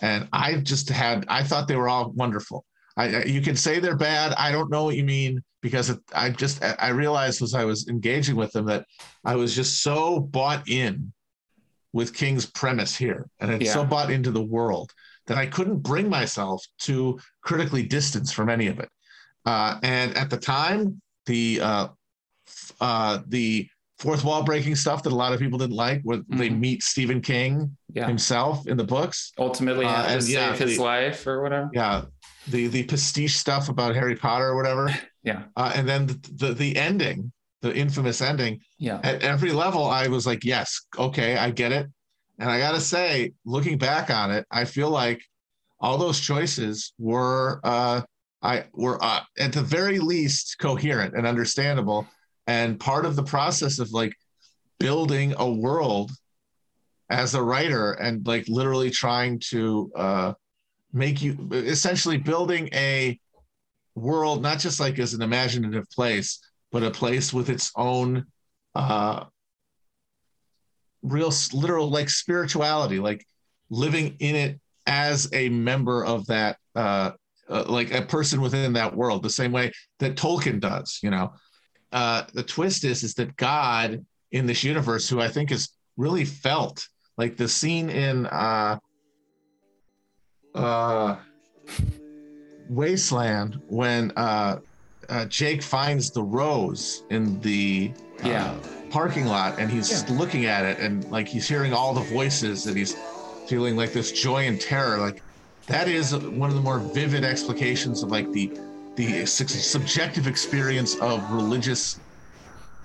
and 0.00 0.28
I 0.32 0.56
just 0.56 0.88
had 0.88 1.24
I 1.28 1.42
thought 1.42 1.68
they 1.68 1.76
were 1.76 1.88
all 1.88 2.10
wonderful. 2.10 2.64
I 2.96 3.24
you 3.24 3.40
can 3.40 3.56
say 3.56 3.78
they're 3.78 3.96
bad. 3.96 4.32
I 4.36 4.50
don't 4.50 4.70
know 4.70 4.84
what 4.84 4.96
you 4.96 5.04
mean 5.04 5.42
because 5.60 5.90
it, 5.90 5.98
I 6.14 6.30
just 6.30 6.62
I 6.62 6.88
realized 6.88 7.42
as 7.42 7.54
I 7.54 7.64
was 7.64 7.88
engaging 7.88 8.36
with 8.36 8.52
them 8.52 8.66
that 8.66 8.86
I 9.24 9.36
was 9.36 9.54
just 9.54 9.82
so 9.82 10.20
bought 10.20 10.68
in 10.68 11.12
with 11.92 12.14
King's 12.14 12.46
premise 12.46 12.96
here, 12.96 13.28
and 13.40 13.50
it's 13.50 13.72
so 13.72 13.84
bought 13.84 14.10
into 14.10 14.30
the 14.30 14.42
world 14.42 14.92
that 15.26 15.36
I 15.36 15.46
couldn't 15.46 15.78
bring 15.78 16.08
myself 16.08 16.64
to 16.80 17.18
critically 17.42 17.82
distance 17.82 18.32
from 18.32 18.48
any 18.48 18.68
of 18.68 18.80
it. 18.80 18.88
Uh, 19.44 19.78
and 19.82 20.16
at 20.16 20.30
the 20.30 20.36
time, 20.36 21.00
the 21.26 21.60
uh, 21.60 21.88
uh, 22.80 23.18
the 23.26 23.68
fourth 24.00 24.24
wall 24.24 24.42
breaking 24.42 24.74
stuff 24.74 25.02
that 25.02 25.12
a 25.12 25.14
lot 25.14 25.32
of 25.32 25.38
people 25.38 25.58
didn't 25.58 25.76
like, 25.76 26.00
where 26.02 26.18
they 26.30 26.48
Mhm. 26.48 26.58
meet 26.58 26.82
Stephen 26.82 27.20
King 27.20 27.76
Yeah. 27.92 28.06
himself 28.06 28.66
in 28.66 28.76
the 28.76 28.84
books 28.84 29.32
Ultimately, 29.38 29.84
Uh, 29.84 29.90
had 29.94 30.06
to 30.06 30.12
and 30.14 30.22
save 30.24 30.32
yeah, 30.32 30.56
his 30.56 30.76
the- 30.78 30.82
life 30.82 31.26
or 31.26 31.42
whatever. 31.42 31.70
yeah 31.74 32.02
the 32.48 32.66
the 32.68 32.82
pastiche 32.84 33.36
stuff 33.36 33.68
about 33.68 33.94
harry 33.94 34.16
potter 34.16 34.46
or 34.48 34.56
whatever 34.56 34.84
Yeah. 35.22 35.42
uh, 35.56 35.72
and 35.74 35.86
then 35.86 36.06
the, 36.06 36.18
the 36.40 36.54
the 36.54 36.76
ending 36.76 37.30
the 37.60 37.72
infamous 37.76 38.22
ending 38.22 38.60
Yeah. 38.78 38.98
at 39.04 39.22
every 39.22 39.52
level 39.52 39.84
i 39.84 40.08
was 40.08 40.26
like 40.26 40.42
yes 40.44 40.80
okay 40.98 41.36
i 41.36 41.50
get 41.50 41.70
it 41.72 41.86
and 42.38 42.50
i 42.50 42.58
gotta 42.58 42.80
say 42.80 43.32
looking 43.44 43.76
back 43.76 44.08
on 44.10 44.30
it 44.30 44.46
i 44.50 44.64
feel 44.64 44.88
like 44.88 45.20
all 45.80 45.98
those 45.98 46.18
choices 46.18 46.94
were 46.98 47.60
uh 47.64 48.00
i 48.40 48.64
were 48.72 48.96
uh, 49.04 49.20
at 49.38 49.52
the 49.52 49.62
very 49.62 49.98
least 49.98 50.56
coherent 50.58 51.14
and 51.14 51.26
understandable 51.26 52.06
and 52.50 52.80
part 52.80 53.06
of 53.06 53.14
the 53.14 53.22
process 53.22 53.78
of 53.78 53.92
like 53.92 54.12
building 54.80 55.34
a 55.38 55.48
world 55.48 56.10
as 57.08 57.34
a 57.34 57.42
writer 57.42 57.92
and 57.92 58.26
like 58.26 58.44
literally 58.48 58.90
trying 58.90 59.38
to 59.38 59.92
uh 59.94 60.32
make 60.92 61.22
you 61.22 61.48
essentially 61.52 62.16
building 62.16 62.68
a 62.72 63.16
world 63.94 64.42
not 64.42 64.58
just 64.58 64.80
like 64.80 64.98
as 64.98 65.14
an 65.14 65.22
imaginative 65.22 65.88
place 65.90 66.40
but 66.72 66.82
a 66.82 66.90
place 66.90 67.32
with 67.32 67.48
its 67.50 67.70
own 67.76 68.24
uh 68.74 69.24
real 71.02 71.32
literal 71.52 71.88
like 71.88 72.10
spirituality 72.10 72.98
like 72.98 73.24
living 73.70 74.16
in 74.18 74.34
it 74.34 74.60
as 74.86 75.28
a 75.32 75.48
member 75.50 76.04
of 76.04 76.26
that 76.26 76.56
uh, 76.74 77.12
uh 77.48 77.64
like 77.68 77.94
a 77.94 78.02
person 78.02 78.40
within 78.40 78.72
that 78.72 78.96
world 78.96 79.22
the 79.22 79.30
same 79.30 79.52
way 79.52 79.70
that 80.00 80.16
Tolkien 80.16 80.58
does 80.58 80.98
you 81.00 81.10
know 81.10 81.32
uh 81.92 82.22
the 82.34 82.42
twist 82.42 82.84
is 82.84 83.02
is 83.02 83.14
that 83.14 83.36
god 83.36 84.04
in 84.32 84.46
this 84.46 84.62
universe 84.64 85.08
who 85.08 85.20
i 85.20 85.28
think 85.28 85.50
is 85.50 85.70
really 85.96 86.24
felt 86.24 86.86
like 87.18 87.36
the 87.36 87.48
scene 87.48 87.90
in 87.90 88.26
uh 88.26 88.78
uh 90.54 91.16
wasteland 92.68 93.60
when 93.68 94.12
uh, 94.16 94.56
uh 95.08 95.24
jake 95.26 95.62
finds 95.62 96.10
the 96.10 96.22
rose 96.22 97.02
in 97.10 97.40
the 97.40 97.92
uh, 98.22 98.28
Yeah. 98.28 98.54
parking 98.90 99.26
lot 99.26 99.58
and 99.58 99.70
he's 99.70 100.08
looking 100.10 100.46
at 100.46 100.64
it 100.64 100.78
and 100.78 101.04
like 101.10 101.26
he's 101.28 101.48
hearing 101.48 101.72
all 101.72 101.92
the 101.94 102.00
voices 102.02 102.66
and 102.66 102.76
he's 102.76 102.94
feeling 103.48 103.76
like 103.76 103.92
this 103.92 104.12
joy 104.12 104.46
and 104.46 104.60
terror 104.60 104.98
like 104.98 105.22
that 105.66 105.88
is 105.88 106.14
one 106.16 106.50
of 106.50 106.56
the 106.56 106.62
more 106.62 106.78
vivid 106.78 107.24
explications 107.24 108.02
of 108.02 108.10
like 108.10 108.30
the 108.32 108.50
the 108.96 109.24
su- 109.26 109.46
subjective 109.46 110.26
experience 110.26 110.96
of 110.96 111.30
religious 111.32 111.98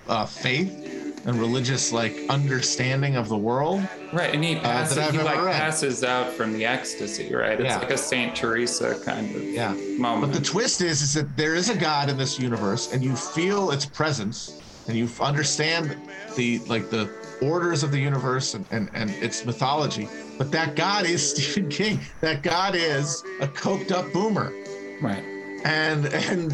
uh, 0.07 0.25
faith 0.25 0.81
and 1.25 1.39
religious 1.39 1.91
like 1.91 2.15
understanding 2.29 3.15
of 3.15 3.27
the 3.29 3.37
world 3.37 3.81
Right. 4.13 4.33
And 4.33 4.41
he 4.43 4.55
passes, 4.55 4.97
I've 4.97 5.11
he 5.13 5.17
like 5.21 5.41
read. 5.41 5.55
passes 5.55 6.03
out 6.03 6.31
from 6.31 6.53
the 6.53 6.63
ecstasy, 6.65 7.33
right? 7.33 7.59
It's 7.59 7.67
Yeah. 7.67 7.79
like 7.79 7.89
a 7.89 7.97
Saint 7.97 8.33
Teresa 8.35 8.97
kind 9.03 9.35
of 9.35 9.43
yeah 9.43 9.73
moment. 9.97 10.31
But 10.31 10.39
the 10.39 10.45
twist 10.45 10.79
is, 10.81 11.01
is 11.01 11.13
that 11.15 11.35
there 11.35 11.53
is 11.55 11.69
a 11.69 11.75
God 11.75 12.09
in 12.09 12.17
this 12.17 12.39
universe, 12.39 12.93
and 12.93 13.03
you 13.03 13.13
feel 13.15 13.71
its 13.71 13.85
presence, 13.85 14.61
and 14.87 14.95
you 14.95 15.09
understand 15.19 15.97
the 16.37 16.59
like 16.59 16.89
the 16.89 17.09
orders 17.41 17.83
of 17.83 17.91
the 17.91 17.99
universe 17.99 18.53
and, 18.53 18.65
and, 18.71 18.89
and 18.93 19.09
its 19.09 19.43
mythology. 19.45 20.07
But 20.37 20.49
that 20.51 20.75
God 20.75 21.05
is 21.05 21.31
Stephen 21.35 21.67
King. 21.69 21.99
That 22.21 22.41
God 22.43 22.75
is 22.75 23.21
a 23.41 23.47
coked 23.47 23.91
up 23.91 24.13
boomer, 24.13 24.53
right. 25.01 25.23
And 25.66 26.05
and 26.05 26.51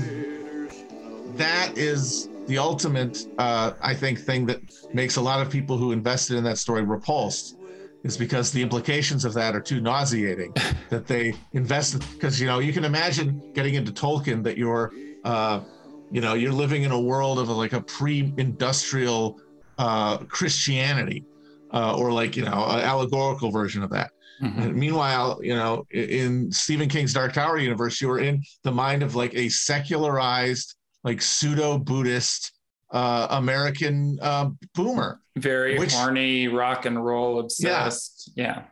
that 1.38 1.78
is 1.78 2.30
the 2.47 2.57
ultimate, 2.57 3.18
uh, 3.38 3.74
I 3.82 3.93
think, 3.93 4.20
thing 4.20 4.45
that 4.47 4.62
makes 4.93 5.18
a 5.18 5.22
lot 5.22 5.41
of 5.41 5.49
people 5.49 5.78
who 5.78 5.91
invested 5.91 6.38
in 6.38 6.43
that 6.45 6.57
story 6.57 6.82
repulsed. 6.82 7.57
Is 8.03 8.18
because 8.18 8.51
the 8.51 8.64
implications 8.64 9.26
of 9.26 9.34
that 9.36 9.55
are 9.55 9.62
too 9.62 9.80
nauseating 9.80 10.51
that 10.89 11.05
they 11.05 11.36
invested. 11.53 12.03
Because 12.14 12.41
you 12.41 12.47
know 12.47 12.57
you 12.57 12.74
can 12.74 12.84
imagine 12.84 13.43
getting 13.53 13.76
into 13.76 13.91
Tolkien 13.91 14.41
that 14.43 14.57
you're, 14.57 14.91
uh, 15.24 15.62
you 16.09 16.20
know, 16.20 16.33
you're 16.33 16.51
living 16.51 16.82
in 16.82 16.92
a 16.92 17.00
world 17.00 17.38
of 17.38 17.47
like 17.50 17.74
a 17.74 17.82
pre-industrial 17.82 19.39
uh, 19.78 20.17
Christianity, 20.17 21.25
uh, 21.71 21.96
or 21.96 22.12
like 22.12 22.36
you 22.36 22.43
know, 22.43 22.66
an 22.70 22.79
allegorical 22.79 23.51
version 23.51 23.83
of 23.83 23.92
that. 23.92 24.09
Mhm. 24.42 24.74
Meanwhile, 24.74 25.39
you 25.43 25.54
know, 25.55 25.86
in 25.92 26.51
Stephen 26.51 26.89
King's 26.89 27.13
Dark 27.13 27.34
Tower 27.34 27.58
universe, 27.59 28.01
you 28.01 28.09
are 28.09 28.20
in 28.20 28.43
the 28.63 28.72
mind 28.72 29.04
of 29.04 29.13
like 29.16 29.34
a 29.36 29.50
secularized, 29.50 30.76
like 31.04 31.22
pseudo 31.22 31.78
Buddhist 31.78 32.51
uh, 32.92 33.28
American 33.32 34.18
uh, 34.22 34.50
boomer. 34.74 35.20
Very 35.38 35.78
Which- 35.78 35.93
horny, 35.93 36.47
rock 36.47 36.86
and 36.86 37.04
roll 37.04 37.39
obsessed. 37.39 38.32
Yeah. 38.36 38.43
Yeah. 38.46 38.63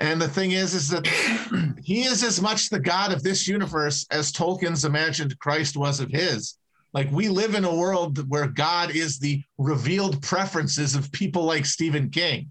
And 0.00 0.22
the 0.22 0.28
thing 0.28 0.52
is, 0.52 0.74
is 0.74 0.88
that 0.88 1.06
he 1.82 2.02
is 2.04 2.22
as 2.22 2.40
much 2.40 2.70
the 2.70 2.78
god 2.80 3.12
of 3.12 3.22
this 3.22 3.48
universe 3.48 4.06
as 4.10 4.32
Tolkien's 4.32 4.84
imagined 4.84 5.38
Christ 5.40 5.76
was 5.76 5.98
of 6.00 6.08
his. 6.10 6.54
Like 6.94 7.10
we 7.10 7.28
live 7.28 7.54
in 7.54 7.64
a 7.64 7.74
world 7.74 8.28
where 8.30 8.46
God 8.46 8.92
is 8.96 9.18
the 9.18 9.42
revealed 9.58 10.22
preferences 10.22 10.94
of 10.94 11.10
people 11.12 11.44
like 11.44 11.66
Stephen 11.66 12.10
King. 12.10 12.50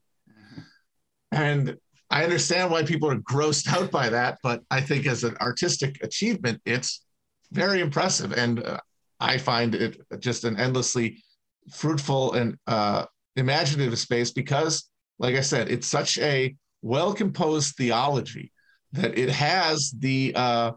And 1.31 1.77
I 2.09 2.23
understand 2.23 2.71
why 2.71 2.83
people 2.83 3.09
are 3.09 3.19
grossed 3.19 3.67
out 3.73 3.91
by 3.91 4.09
that, 4.09 4.39
but 4.43 4.61
I 4.71 4.81
think 4.81 5.05
as 5.07 5.23
an 5.23 5.35
artistic 5.41 6.03
achievement, 6.03 6.61
it's 6.65 7.05
very 7.51 7.81
impressive. 7.81 8.33
And 8.33 8.63
uh, 8.63 8.79
I 9.19 9.37
find 9.37 9.75
it 9.75 10.01
just 10.19 10.43
an 10.43 10.57
endlessly 10.57 11.23
fruitful 11.73 12.33
and 12.33 12.57
uh, 12.67 13.05
imaginative 13.35 13.97
space 13.99 14.31
because, 14.31 14.89
like 15.19 15.35
I 15.35 15.41
said, 15.41 15.69
it's 15.69 15.87
such 15.87 16.17
a 16.19 16.55
well 16.81 17.13
composed 17.13 17.75
theology 17.75 18.51
that 18.93 19.17
it 19.17 19.29
has 19.29 19.91
the 19.97 20.33
uh, 20.35 20.71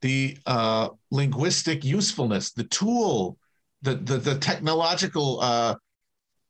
the 0.00 0.36
uh, 0.46 0.88
linguistic 1.10 1.84
usefulness, 1.84 2.52
the 2.52 2.64
tool, 2.64 3.38
the 3.82 3.94
the, 3.94 4.16
the 4.18 4.38
technological 4.38 5.40
uh, 5.40 5.74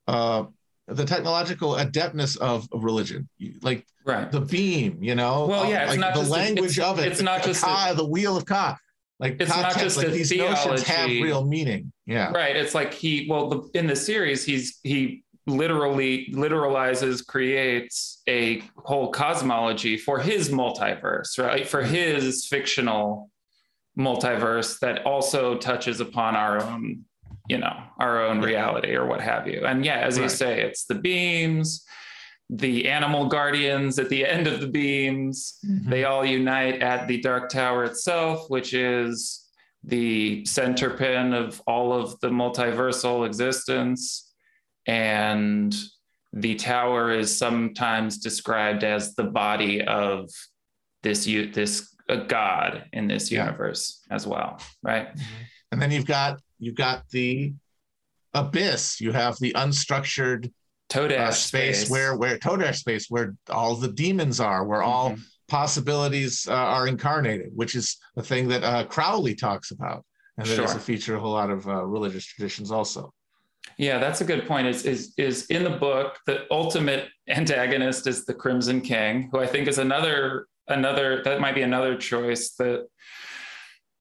uh, 0.06 0.44
the 0.89 1.05
technological 1.05 1.77
adeptness 1.77 2.36
of, 2.36 2.69
of 2.73 2.85
religion, 2.85 3.28
like 3.62 3.86
Right. 4.05 4.31
the 4.31 4.40
beam, 4.40 4.98
you 5.02 5.15
know. 5.15 5.47
Well, 5.47 5.69
yeah, 5.70 5.85
it's 5.85 5.90
like 5.93 6.01
not 6.01 6.15
the 6.15 6.20
just 6.20 6.31
a- 6.31 6.35
language 6.35 6.78
it's- 6.78 6.90
of 6.90 6.98
it. 6.98 7.11
it's 7.11 7.23
not 7.23 7.43
just 7.43 7.65
a- 7.66 7.94
the 7.97 8.05
wheel 8.06 8.36
of 8.36 8.44
Ka. 8.44 8.77
Like 9.19 9.40
It's 9.40 9.48
not 9.48 9.78
just 9.78 9.97
like 9.97 10.09
a 10.09 10.11
these 10.11 10.31
notions 10.32 10.82
have 10.82 11.09
real 11.09 11.44
meaning. 11.47 11.93
Yeah. 12.05 12.31
Right. 12.32 12.55
It's 12.56 12.74
like 12.74 12.93
he, 12.93 13.27
well, 13.31 13.48
the, 13.48 13.78
in 13.78 13.86
the 13.86 13.97
series, 13.97 14.44
he's, 14.44 14.78
he 14.82 15.23
literally 15.47 16.27
literalizes 16.32 17.24
creates 17.27 18.23
a 18.28 18.62
whole 18.77 19.11
cosmology 19.11 19.97
for 19.97 20.19
his 20.19 20.48
multiverse 20.48 21.39
right 21.39 21.69
for 21.69 21.82
his 21.82 22.47
fictional 22.47 23.31
multiverse 23.98 24.78
that 24.81 25.05
also 25.05 25.56
touches 25.56 26.01
upon 26.01 26.35
our 26.35 26.62
own 26.62 27.05
you 27.49 27.59
know 27.59 27.77
our 27.99 28.25
own 28.25 28.41
reality 28.41 28.95
or 28.95 29.07
what 29.07 29.21
have 29.21 29.47
you 29.47 29.65
and 29.66 29.85
yeah 29.85 29.99
as 29.99 30.16
right. 30.16 30.25
you 30.25 30.29
say 30.29 30.62
it's 30.62 30.85
the 30.85 30.95
beams 30.95 31.85
the 32.51 32.89
animal 32.89 33.27
guardians 33.27 33.99
at 33.99 34.09
the 34.09 34.27
end 34.35 34.47
of 34.47 34.61
the 34.61 34.66
beams 34.66 35.59
mm-hmm. 35.65 35.91
they 35.91 36.05
all 36.05 36.25
unite 36.25 36.81
at 36.81 37.07
the 37.09 37.21
dark 37.21 37.49
tower 37.49 37.85
itself 37.85 38.49
which 38.49 38.75
is 38.75 39.41
the 39.83 40.45
center 40.47 40.91
pin 40.91 41.35
of 41.35 41.61
all 41.66 41.93
of 41.93 42.19
the 42.21 42.31
multiversal 42.31 43.27
existence 43.27 44.33
and 44.87 45.77
the 46.33 46.55
tower 46.57 47.12
is 47.12 47.37
sometimes 47.37 48.19
described 48.19 48.83
as 48.83 49.15
the 49.15 49.25
body 49.25 49.83
of 49.83 50.31
this 51.03 51.27
this 51.27 51.95
uh, 52.09 52.16
god 52.16 52.85
in 52.95 53.07
this 53.07 53.31
universe 53.31 54.03
yeah. 54.09 54.15
as 54.15 54.27
well 54.27 54.59
right 54.83 55.15
mm-hmm. 55.15 55.43
and 55.73 55.83
then 55.83 55.91
you've 55.91 56.07
got 56.07 56.41
you've 56.65 56.74
got 56.74 57.09
the 57.11 57.53
abyss 58.35 59.01
you 59.01 59.12
have 59.12 59.36
the 59.39 59.53
unstructured 59.53 60.53
Todash 60.91 61.19
uh, 61.19 61.31
space, 61.31 61.78
space, 61.78 61.91
where 61.91 62.16
where 62.16 62.39
Todash 62.39 62.77
space 62.77 63.07
where 63.09 63.35
all 63.49 63.74
the 63.74 63.93
demons 63.93 64.41
are 64.41 64.65
where 64.65 64.81
mm-hmm. 64.81 64.89
all 64.89 65.16
possibilities 65.49 66.47
uh, 66.49 66.55
are 66.55 66.86
incarnated 66.86 67.51
which 67.55 67.74
is 67.74 67.97
a 68.16 68.23
thing 68.23 68.49
that 68.49 68.65
uh, 68.65 68.85
crowley 68.85 69.35
talks 69.35 69.70
about 69.70 70.05
and 70.36 70.47
that 70.47 70.57
sure. 70.57 70.65
is 70.65 70.74
a 70.74 70.81
feature 70.81 71.15
of 71.15 71.23
a 71.23 71.28
lot 71.28 71.51
of 71.51 71.66
uh, 71.69 71.85
religious 71.85 72.24
traditions 72.24 72.70
also 72.70 73.12
yeah, 73.77 73.99
that's 73.99 74.20
a 74.20 74.24
good 74.24 74.47
point. 74.47 74.66
Is 74.66 74.85
is 74.85 75.15
is 75.16 75.47
in 75.47 75.65
the 75.65 75.70
book 75.70 76.19
the 76.27 76.47
ultimate 76.51 77.09
antagonist 77.28 78.07
is 78.07 78.24
the 78.24 78.35
Crimson 78.35 78.81
King, 78.81 79.28
who 79.32 79.41
I 79.41 79.47
think 79.47 79.69
is 79.69 79.78
another 79.78 80.47
another 80.69 81.23
that 81.24 81.41
might 81.41 81.55
be 81.55 81.62
another 81.62 81.97
choice 81.97 82.53
that 82.53 82.86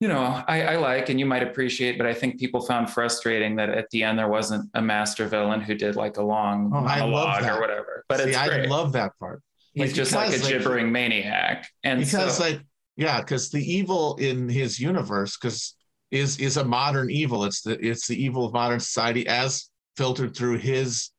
you 0.04 0.10
know 0.10 0.44
I, 0.50 0.64
I 0.64 0.76
like 0.76 1.08
and 1.08 1.18
you 1.18 1.26
might 1.26 1.44
appreciate, 1.44 1.98
but 1.98 2.06
I 2.06 2.14
think 2.14 2.38
people 2.38 2.60
found 2.60 2.90
frustrating 2.90 3.56
that 3.56 3.70
at 3.70 3.90
the 3.92 4.04
end 4.04 4.20
there 4.20 4.28
wasn't 4.28 4.70
a 4.74 4.82
master 4.82 5.30
villain 5.30 5.62
who 5.62 5.76
did 5.76 5.96
like 5.96 6.18
a 6.18 6.22
long 6.22 6.74
oh, 6.76 6.82
monologue 6.82 7.46
or 7.46 7.62
whatever. 7.62 8.04
But 8.10 8.20
See, 8.20 8.32
it's 8.32 8.38
great. 8.38 8.66
I 8.66 8.70
love 8.70 8.92
that 8.92 9.14
part. 9.18 9.42
He's 9.74 9.88
like, 9.88 9.94
just 9.94 10.12
like 10.12 10.36
a 10.36 10.40
gibbering 10.40 10.88
like, 10.88 10.92
maniac, 10.92 11.70
and 11.86 12.02
because 12.02 12.36
so, 12.36 12.44
like 12.44 12.60
yeah, 12.98 13.22
because 13.22 13.50
the 13.50 13.64
evil 13.64 14.18
in 14.18 14.50
his 14.50 14.78
universe, 14.78 15.38
because 15.38 15.74
is 16.12 16.38
is 16.38 16.58
a 16.58 16.66
modern 16.66 17.10
evil. 17.10 17.46
It's 17.46 17.62
the 17.62 17.80
it's 17.80 18.06
the 18.06 18.22
evil 18.22 18.46
of 18.46 18.52
modern 18.52 18.82
society 18.82 19.26
as 19.26 19.70
filtered 19.96 20.36
through 20.36 20.58
his 20.58 21.12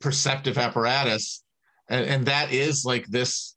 perceptive 0.00 0.58
apparatus, 0.58 1.44
and, 1.88 2.06
and 2.06 2.26
that 2.26 2.52
is 2.52 2.84
like 2.84 3.06
this. 3.06 3.56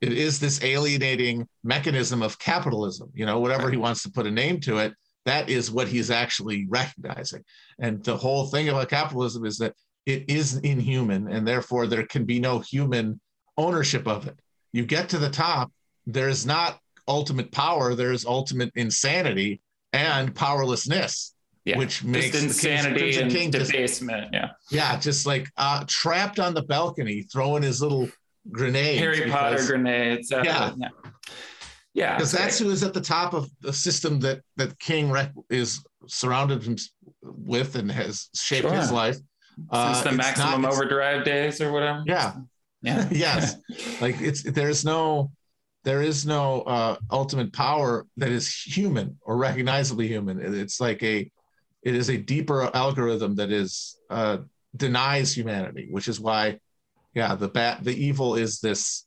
It 0.00 0.12
is 0.12 0.38
this 0.38 0.62
alienating 0.62 1.48
mechanism 1.64 2.22
of 2.22 2.38
capitalism. 2.38 3.10
You 3.14 3.26
know, 3.26 3.40
whatever 3.40 3.70
he 3.70 3.76
wants 3.76 4.02
to 4.04 4.10
put 4.10 4.26
a 4.26 4.30
name 4.30 4.60
to 4.60 4.78
it, 4.78 4.94
that 5.24 5.50
is 5.50 5.70
what 5.70 5.88
he's 5.88 6.10
actually 6.10 6.66
recognizing. 6.68 7.44
And 7.78 8.02
the 8.04 8.16
whole 8.16 8.46
thing 8.46 8.68
about 8.68 8.88
capitalism 8.88 9.44
is 9.44 9.58
that 9.58 9.74
it 10.06 10.30
is 10.30 10.56
inhuman, 10.58 11.28
and 11.28 11.46
therefore 11.46 11.86
there 11.86 12.06
can 12.06 12.24
be 12.24 12.40
no 12.40 12.60
human 12.60 13.20
ownership 13.58 14.06
of 14.06 14.26
it. 14.26 14.38
You 14.72 14.86
get 14.86 15.10
to 15.10 15.18
the 15.18 15.28
top, 15.28 15.70
there's 16.06 16.46
not 16.46 16.78
ultimate 17.06 17.52
power, 17.52 17.94
there's 17.94 18.24
ultimate 18.24 18.72
insanity 18.74 19.60
and 19.92 20.34
powerlessness. 20.34 21.34
Yeah. 21.64 21.76
Which 21.76 22.02
makes 22.02 22.30
just 22.30 22.44
insanity 22.44 23.12
the 23.12 23.28
King, 23.28 23.54
and 23.54 23.66
debasement. 23.66 24.30
Yeah. 24.32 24.50
Yeah. 24.70 24.98
Just 24.98 25.26
like 25.26 25.50
uh, 25.58 25.84
trapped 25.86 26.38
on 26.38 26.54
the 26.54 26.62
balcony, 26.62 27.22
throwing 27.22 27.62
his 27.62 27.82
little 27.82 28.08
grenades. 28.50 29.00
Harry 29.00 29.24
because, 29.24 29.32
Potter 29.32 29.66
grenades. 29.66 30.32
Uh, 30.32 30.42
yeah. 30.44 30.72
Yeah. 30.76 30.88
Yeah, 31.94 32.14
because 32.14 32.30
that's 32.30 32.58
who 32.60 32.70
is 32.70 32.84
at 32.84 32.94
the 32.94 33.00
top 33.00 33.34
of 33.34 33.50
the 33.60 33.72
system 33.72 34.20
that 34.20 34.42
that 34.56 34.78
King 34.78 35.12
is 35.50 35.82
surrounded 36.06 36.80
with 37.22 37.74
and 37.74 37.90
has 37.90 38.28
shaped 38.36 38.68
sure. 38.68 38.76
his 38.76 38.92
life 38.92 39.16
since 39.56 39.72
uh, 39.72 40.02
the 40.04 40.12
maximum 40.12 40.62
not, 40.62 40.74
overdrive 40.74 41.24
days 41.24 41.60
or 41.60 41.72
whatever. 41.72 42.04
Yeah, 42.06 42.34
yeah, 42.82 43.08
yes. 43.10 43.56
like 44.00 44.20
it's 44.20 44.44
there's 44.44 44.84
no 44.84 45.32
there 45.84 46.02
is 46.02 46.26
no 46.26 46.62
uh, 46.62 46.96
ultimate 47.10 47.52
power 47.52 48.06
that 48.16 48.30
is 48.30 48.52
human 48.52 49.18
or 49.22 49.36
recognizably 49.36 50.06
human. 50.06 50.38
It's 50.54 50.80
like 50.80 51.02
a, 51.02 51.30
it 51.82 51.94
is 51.94 52.10
a 52.10 52.16
deeper 52.16 52.70
algorithm 52.74 53.36
that 53.36 53.50
is 53.50 53.96
uh, 54.10 54.38
denies 54.76 55.34
humanity, 55.34 55.88
which 55.90 56.08
is 56.08 56.20
why, 56.20 56.58
yeah, 57.18 57.34
the 57.34 57.48
bat, 57.48 57.82
the 57.82 57.92
evil 57.92 58.36
is 58.36 58.60
this 58.60 59.04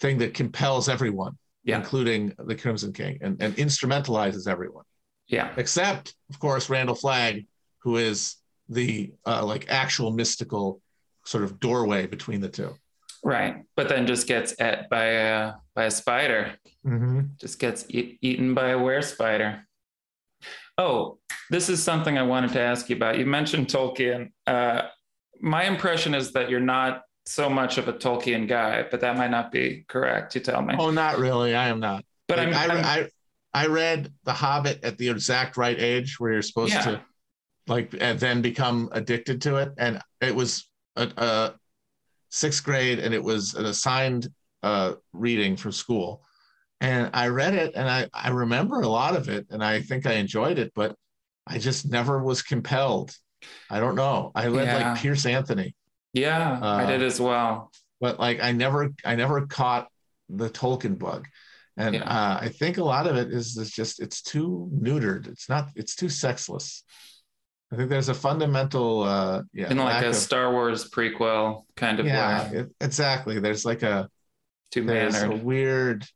thing 0.00 0.18
that 0.18 0.34
compels 0.34 0.88
everyone, 0.88 1.38
yeah. 1.62 1.76
including 1.76 2.34
the 2.38 2.56
Crimson 2.56 2.92
King, 2.92 3.18
and, 3.22 3.40
and 3.40 3.56
instrumentalizes 3.56 4.48
everyone. 4.48 4.84
Yeah, 5.28 5.52
except 5.56 6.14
of 6.28 6.40
course 6.40 6.68
Randall 6.68 6.96
Flagg, 6.96 7.46
who 7.78 7.98
is 7.98 8.36
the 8.68 9.12
uh, 9.24 9.44
like 9.44 9.66
actual 9.68 10.10
mystical 10.10 10.80
sort 11.24 11.44
of 11.44 11.60
doorway 11.60 12.06
between 12.06 12.40
the 12.40 12.48
two. 12.48 12.74
Right, 13.22 13.62
but 13.76 13.88
then 13.88 14.08
just 14.08 14.26
gets 14.26 14.54
at 14.58 14.90
by 14.90 15.04
a 15.04 15.52
by 15.76 15.84
a 15.84 15.90
spider. 15.90 16.54
Mm-hmm. 16.84 17.20
Just 17.40 17.60
gets 17.60 17.86
e- 17.88 18.18
eaten 18.22 18.54
by 18.54 18.70
a 18.70 18.78
were 18.78 19.02
spider. 19.02 19.66
Oh, 20.78 21.18
this 21.48 21.68
is 21.68 21.80
something 21.80 22.18
I 22.18 22.22
wanted 22.22 22.52
to 22.54 22.60
ask 22.60 22.90
you 22.90 22.96
about. 22.96 23.18
You 23.18 23.26
mentioned 23.26 23.68
Tolkien. 23.68 24.32
Uh, 24.48 24.82
my 25.40 25.64
impression 25.64 26.12
is 26.12 26.32
that 26.32 26.50
you're 26.50 26.60
not 26.60 27.02
so 27.26 27.50
much 27.50 27.76
of 27.76 27.88
a 27.88 27.92
Tolkien 27.92 28.48
guy, 28.48 28.84
but 28.90 29.00
that 29.00 29.16
might 29.16 29.30
not 29.30 29.50
be 29.52 29.84
correct. 29.88 30.34
You 30.34 30.40
tell 30.40 30.62
me. 30.62 30.74
Oh, 30.78 30.90
not 30.90 31.18
really. 31.18 31.54
I 31.54 31.68
am 31.68 31.80
not. 31.80 32.04
But 32.28 32.38
like, 32.38 32.48
I'm, 32.48 32.54
I, 32.54 32.74
I'm, 32.74 32.84
I, 32.84 33.08
I 33.52 33.66
read 33.66 34.12
The 34.24 34.32
Hobbit 34.32 34.84
at 34.84 34.96
the 34.98 35.08
exact 35.08 35.56
right 35.56 35.78
age 35.78 36.18
where 36.18 36.32
you're 36.32 36.42
supposed 36.42 36.74
yeah. 36.74 36.82
to 36.82 37.00
like 37.66 37.94
and 38.00 38.18
then 38.20 38.42
become 38.42 38.88
addicted 38.92 39.42
to 39.42 39.56
it, 39.56 39.72
and 39.76 40.00
it 40.20 40.34
was 40.34 40.68
a, 40.94 41.10
a 41.16 41.54
sixth 42.30 42.62
grade, 42.62 43.00
and 43.00 43.12
it 43.12 43.22
was 43.22 43.54
an 43.54 43.66
assigned 43.66 44.28
uh, 44.62 44.94
reading 45.12 45.56
for 45.56 45.72
school. 45.72 46.22
And 46.80 47.10
I 47.14 47.28
read 47.28 47.54
it, 47.54 47.72
and 47.74 47.88
I, 47.88 48.08
I 48.12 48.28
remember 48.30 48.82
a 48.82 48.88
lot 48.88 49.16
of 49.16 49.28
it, 49.28 49.46
and 49.50 49.64
I 49.64 49.80
think 49.80 50.06
I 50.06 50.12
enjoyed 50.14 50.58
it, 50.58 50.72
but 50.74 50.94
I 51.46 51.58
just 51.58 51.90
never 51.90 52.22
was 52.22 52.42
compelled. 52.42 53.16
I 53.70 53.80
don't 53.80 53.94
know. 53.94 54.32
I 54.34 54.48
read 54.48 54.66
yeah. 54.66 54.90
like 54.90 55.00
Piers 55.00 55.24
Anthony. 55.24 55.74
Yeah, 56.16 56.58
uh, 56.62 56.76
I 56.76 56.86
did 56.86 57.02
as 57.02 57.20
well. 57.20 57.70
But 58.00 58.18
like, 58.18 58.42
I 58.42 58.52
never, 58.52 58.90
I 59.04 59.14
never 59.16 59.46
caught 59.46 59.88
the 60.30 60.48
Tolkien 60.48 60.98
bug, 60.98 61.26
and 61.76 61.96
yeah. 61.96 62.04
uh, 62.04 62.38
I 62.40 62.48
think 62.48 62.78
a 62.78 62.84
lot 62.84 63.06
of 63.06 63.16
it 63.16 63.32
is, 63.32 63.56
is 63.58 63.70
just 63.70 64.00
it's 64.00 64.22
too 64.22 64.70
neutered. 64.74 65.28
It's 65.28 65.48
not. 65.48 65.68
It's 65.76 65.94
too 65.94 66.08
sexless. 66.08 66.82
I 67.70 67.76
think 67.76 67.90
there's 67.90 68.08
a 68.08 68.14
fundamental, 68.14 69.02
uh, 69.02 69.42
yeah, 69.52 69.70
in 69.70 69.76
like 69.76 70.04
a 70.04 70.08
of, 70.08 70.16
Star 70.16 70.52
Wars 70.52 70.88
prequel 70.88 71.64
kind 71.74 72.00
of 72.00 72.06
yeah. 72.06 72.50
It, 72.50 72.70
exactly. 72.80 73.40
There's 73.40 73.64
like 73.64 73.82
a 73.82 74.08
too 74.70 74.84
there's 74.84 75.20
a 75.20 75.30
weird, 75.30 76.06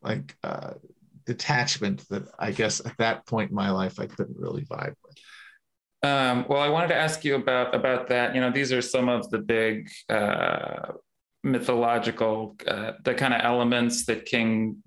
like, 0.00 0.36
uh, 0.44 0.74
detachment 1.26 2.08
that 2.08 2.22
I 2.38 2.52
guess 2.52 2.80
at 2.84 2.96
that 2.98 3.26
point 3.26 3.50
in 3.50 3.56
my 3.56 3.70
life 3.70 3.98
I 3.98 4.06
couldn't 4.06 4.38
really 4.38 4.64
vibe 4.64 4.94
with. 5.04 5.16
Um, 6.04 6.44
well, 6.50 6.60
I 6.60 6.68
wanted 6.68 6.88
to 6.88 6.96
ask 6.96 7.24
you 7.24 7.34
about 7.34 7.74
about 7.74 8.08
that. 8.08 8.34
You 8.34 8.42
know, 8.42 8.50
these 8.50 8.74
are 8.74 8.82
some 8.82 9.08
of 9.08 9.30
the 9.30 9.38
big 9.38 9.90
uh, 10.10 10.92
mythological, 11.42 12.56
uh, 12.68 12.92
the 13.04 13.14
kind 13.14 13.32
of 13.32 13.40
elements 13.42 14.04
that 14.04 14.26
King 14.26 14.82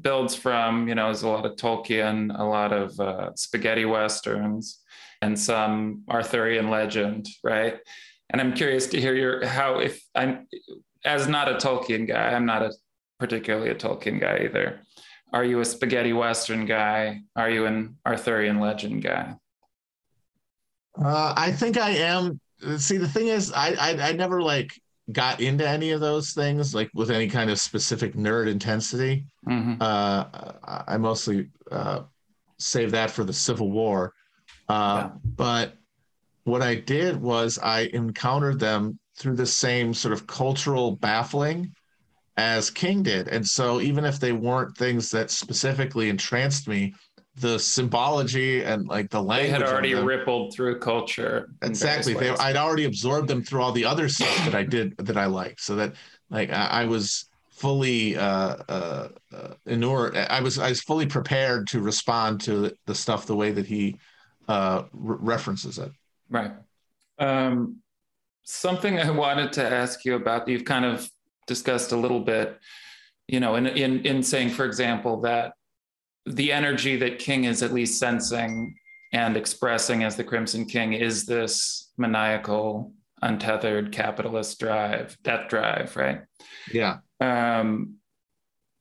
builds 0.00 0.34
from. 0.34 0.88
You 0.88 0.94
know, 0.94 1.06
there's 1.06 1.24
a 1.24 1.28
lot 1.28 1.44
of 1.44 1.56
Tolkien, 1.56 2.34
a 2.38 2.44
lot 2.44 2.72
of 2.72 2.98
uh, 2.98 3.34
spaghetti 3.34 3.84
westerns 3.84 4.80
and 5.20 5.38
some 5.38 6.04
Arthurian 6.08 6.70
legend, 6.70 7.28
right? 7.44 7.76
And 8.30 8.40
I'm 8.40 8.54
curious 8.54 8.86
to 8.88 9.00
hear 9.00 9.14
your 9.14 9.46
how 9.46 9.80
if 9.80 10.02
I'm 10.14 10.46
as 11.04 11.28
not 11.28 11.50
a 11.50 11.56
Tolkien 11.56 12.08
guy, 12.08 12.32
I'm 12.32 12.46
not 12.46 12.62
a 12.62 12.72
particularly 13.18 13.68
a 13.68 13.74
Tolkien 13.74 14.18
guy 14.18 14.44
either. 14.44 14.80
Are 15.34 15.44
you 15.44 15.60
a 15.60 15.66
spaghetti 15.66 16.14
western 16.14 16.64
guy? 16.64 17.20
Are 17.36 17.50
you 17.50 17.66
an 17.66 17.98
Arthurian 18.06 18.58
legend 18.58 19.02
guy? 19.02 19.34
Uh, 21.02 21.34
I 21.36 21.52
think 21.52 21.78
I 21.78 21.90
am. 21.90 22.40
See, 22.78 22.96
the 22.96 23.08
thing 23.08 23.28
is, 23.28 23.52
I, 23.52 23.74
I 23.78 24.08
I 24.08 24.12
never 24.12 24.40
like 24.42 24.72
got 25.12 25.40
into 25.40 25.66
any 25.66 25.90
of 25.90 26.00
those 26.00 26.32
things 26.32 26.74
like 26.74 26.90
with 26.94 27.10
any 27.10 27.28
kind 27.28 27.50
of 27.50 27.60
specific 27.60 28.14
nerd 28.14 28.48
intensity. 28.48 29.24
Mm-hmm. 29.48 29.80
Uh, 29.80 30.24
I 30.86 30.96
mostly 30.96 31.48
uh, 31.70 32.02
save 32.58 32.90
that 32.92 33.10
for 33.10 33.24
the 33.24 33.32
Civil 33.32 33.70
War. 33.70 34.12
Uh, 34.68 35.04
yeah. 35.04 35.10
But 35.36 35.74
what 36.44 36.62
I 36.62 36.74
did 36.76 37.20
was 37.20 37.58
I 37.62 37.90
encountered 37.92 38.58
them 38.58 38.98
through 39.16 39.36
the 39.36 39.46
same 39.46 39.94
sort 39.94 40.12
of 40.12 40.26
cultural 40.26 40.96
baffling 40.96 41.72
as 42.36 42.70
King 42.70 43.02
did. 43.02 43.28
And 43.28 43.46
so 43.46 43.80
even 43.80 44.04
if 44.04 44.20
they 44.20 44.32
weren't 44.32 44.76
things 44.76 45.10
that 45.10 45.30
specifically 45.30 46.08
entranced 46.08 46.68
me, 46.68 46.94
the 47.36 47.58
symbology 47.58 48.62
and 48.62 48.88
like 48.88 49.10
the 49.10 49.20
They 49.20 49.26
language. 49.28 49.50
had 49.50 49.62
already 49.62 49.94
rippled 49.94 50.54
through 50.54 50.78
culture. 50.80 51.50
exactly 51.62 52.14
they, 52.14 52.30
i'd 52.30 52.56
already 52.56 52.84
absorbed 52.86 53.28
them 53.28 53.42
through 53.42 53.62
all 53.62 53.72
the 53.72 53.84
other 53.84 54.08
stuff 54.08 54.36
that 54.44 54.54
i 54.54 54.62
did 54.76 54.96
that 54.98 55.16
i 55.16 55.26
liked 55.26 55.60
so 55.60 55.76
that 55.76 55.94
like 56.30 56.50
i, 56.50 56.66
I 56.82 56.84
was 56.86 57.26
fully 57.50 58.16
uh 58.16 58.56
uh, 58.68 59.08
uh 59.34 59.54
inured 59.66 60.16
i 60.16 60.40
was 60.40 60.58
i 60.58 60.68
was 60.70 60.80
fully 60.82 61.06
prepared 61.06 61.66
to 61.68 61.80
respond 61.80 62.40
to 62.42 62.72
the 62.86 62.94
stuff 62.94 63.26
the 63.26 63.36
way 63.36 63.50
that 63.52 63.66
he 63.66 63.96
uh 64.48 64.84
re- 64.92 65.16
references 65.20 65.78
it 65.78 65.90
Right. 66.28 66.52
Um, 67.18 67.76
something 68.42 68.98
I 68.98 69.10
wanted 69.10 69.52
to 69.54 69.64
ask 69.64 70.04
you 70.04 70.16
about, 70.16 70.48
you've 70.48 70.64
kind 70.64 70.84
of 70.84 71.08
discussed 71.46 71.92
a 71.92 71.96
little 71.96 72.20
bit, 72.20 72.58
you 73.28 73.38
know, 73.40 73.54
in, 73.54 73.66
in, 73.66 74.04
in 74.04 74.22
saying, 74.22 74.50
for 74.50 74.64
example, 74.64 75.20
that 75.22 75.54
the 76.26 76.52
energy 76.52 76.96
that 76.96 77.18
King 77.18 77.44
is 77.44 77.62
at 77.62 77.72
least 77.72 77.98
sensing 77.98 78.74
and 79.12 79.36
expressing 79.36 80.02
as 80.02 80.16
the 80.16 80.24
Crimson 80.24 80.66
King 80.66 80.92
is 80.92 81.24
this 81.24 81.92
maniacal, 81.96 82.92
untethered 83.22 83.92
capitalist 83.92 84.58
drive, 84.58 85.16
death 85.22 85.48
drive, 85.48 85.96
right? 85.96 86.22
yeah 86.72 86.98
Um, 87.20 87.96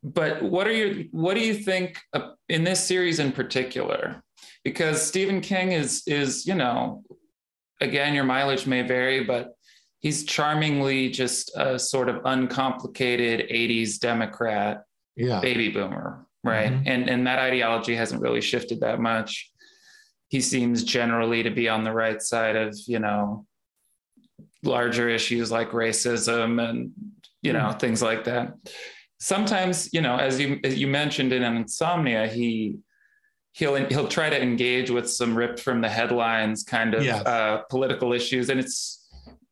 but 0.06 0.44
what 0.44 0.68
are 0.68 0.72
your 0.72 1.04
what 1.12 1.34
do 1.34 1.40
you 1.40 1.56
think 1.56 1.98
uh, 2.14 2.32
in 2.48 2.64
this 2.64 2.86
series 2.86 3.20
in 3.20 3.32
particular? 3.32 4.24
Because 4.64 5.02
Stephen 5.02 5.42
King 5.42 5.72
is 5.72 6.04
is 6.06 6.46
you 6.46 6.54
know, 6.54 7.04
again, 7.82 8.14
your 8.14 8.24
mileage 8.24 8.68
may 8.68 8.84
vary, 8.84 9.24
but 9.24 9.56
he's 10.00 10.24
charmingly 10.24 11.10
just 11.10 11.52
a 11.58 11.80
sort 11.80 12.08
of 12.08 12.22
uncomplicated 12.26 13.50
'80s 13.50 14.00
Democrat 14.00 14.84
yeah 15.16 15.40
baby 15.40 15.70
boomer, 15.70 16.25
right? 16.46 16.72
Mhm. 16.72 16.84
And 16.86 17.10
and 17.10 17.28
that 17.28 17.40
ideology 17.40 17.96
hasn't 17.96 18.22
really 18.22 18.42
shifted 18.42 18.80
that 18.82 19.00
much. 19.00 19.52
He 20.30 20.42
seems 20.42 20.84
generally 20.84 21.44
to 21.44 21.50
be 21.52 21.68
on 21.70 21.84
the 21.84 21.92
right 21.92 22.22
side 22.22 22.56
of 22.56 22.76
you 22.88 23.00
know 23.00 23.46
larger 24.64 25.10
issues 25.10 25.52
like 25.52 25.72
racism 25.72 26.60
and 26.68 26.92
you 27.42 27.54
know 27.54 27.72
things 27.72 28.02
like 28.02 28.24
that. 28.26 28.54
Sometimes 29.20 29.94
you 29.94 30.02
know, 30.02 30.18
as 30.18 30.40
you 30.40 30.60
as 30.64 30.78
you 30.78 30.88
mentioned 30.88 31.34
in 31.34 31.44
Insomnia, 31.44 32.28
he 32.28 32.78
he'll 33.54 33.76
he'll 33.88 34.08
try 34.08 34.30
to 34.30 34.42
engage 34.42 34.90
with 34.90 35.10
some 35.10 35.36
ripped 35.38 35.60
from 35.60 35.82
the 35.82 35.90
headlines 35.90 36.64
kind 36.64 36.94
of 36.94 37.04
uh, 37.06 37.62
political 37.70 38.14
issues, 38.14 38.50
and 38.50 38.60
it's 38.60 39.08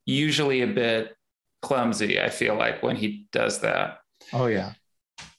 usually 0.06 0.60
a 0.62 0.66
bit 0.66 1.16
clumsy. 1.62 2.20
I 2.20 2.28
feel 2.28 2.56
like 2.56 2.82
when 2.82 2.96
he 2.96 3.26
does 3.32 3.60
that. 3.60 3.98
oh 4.32 4.46
yeah 4.46 4.72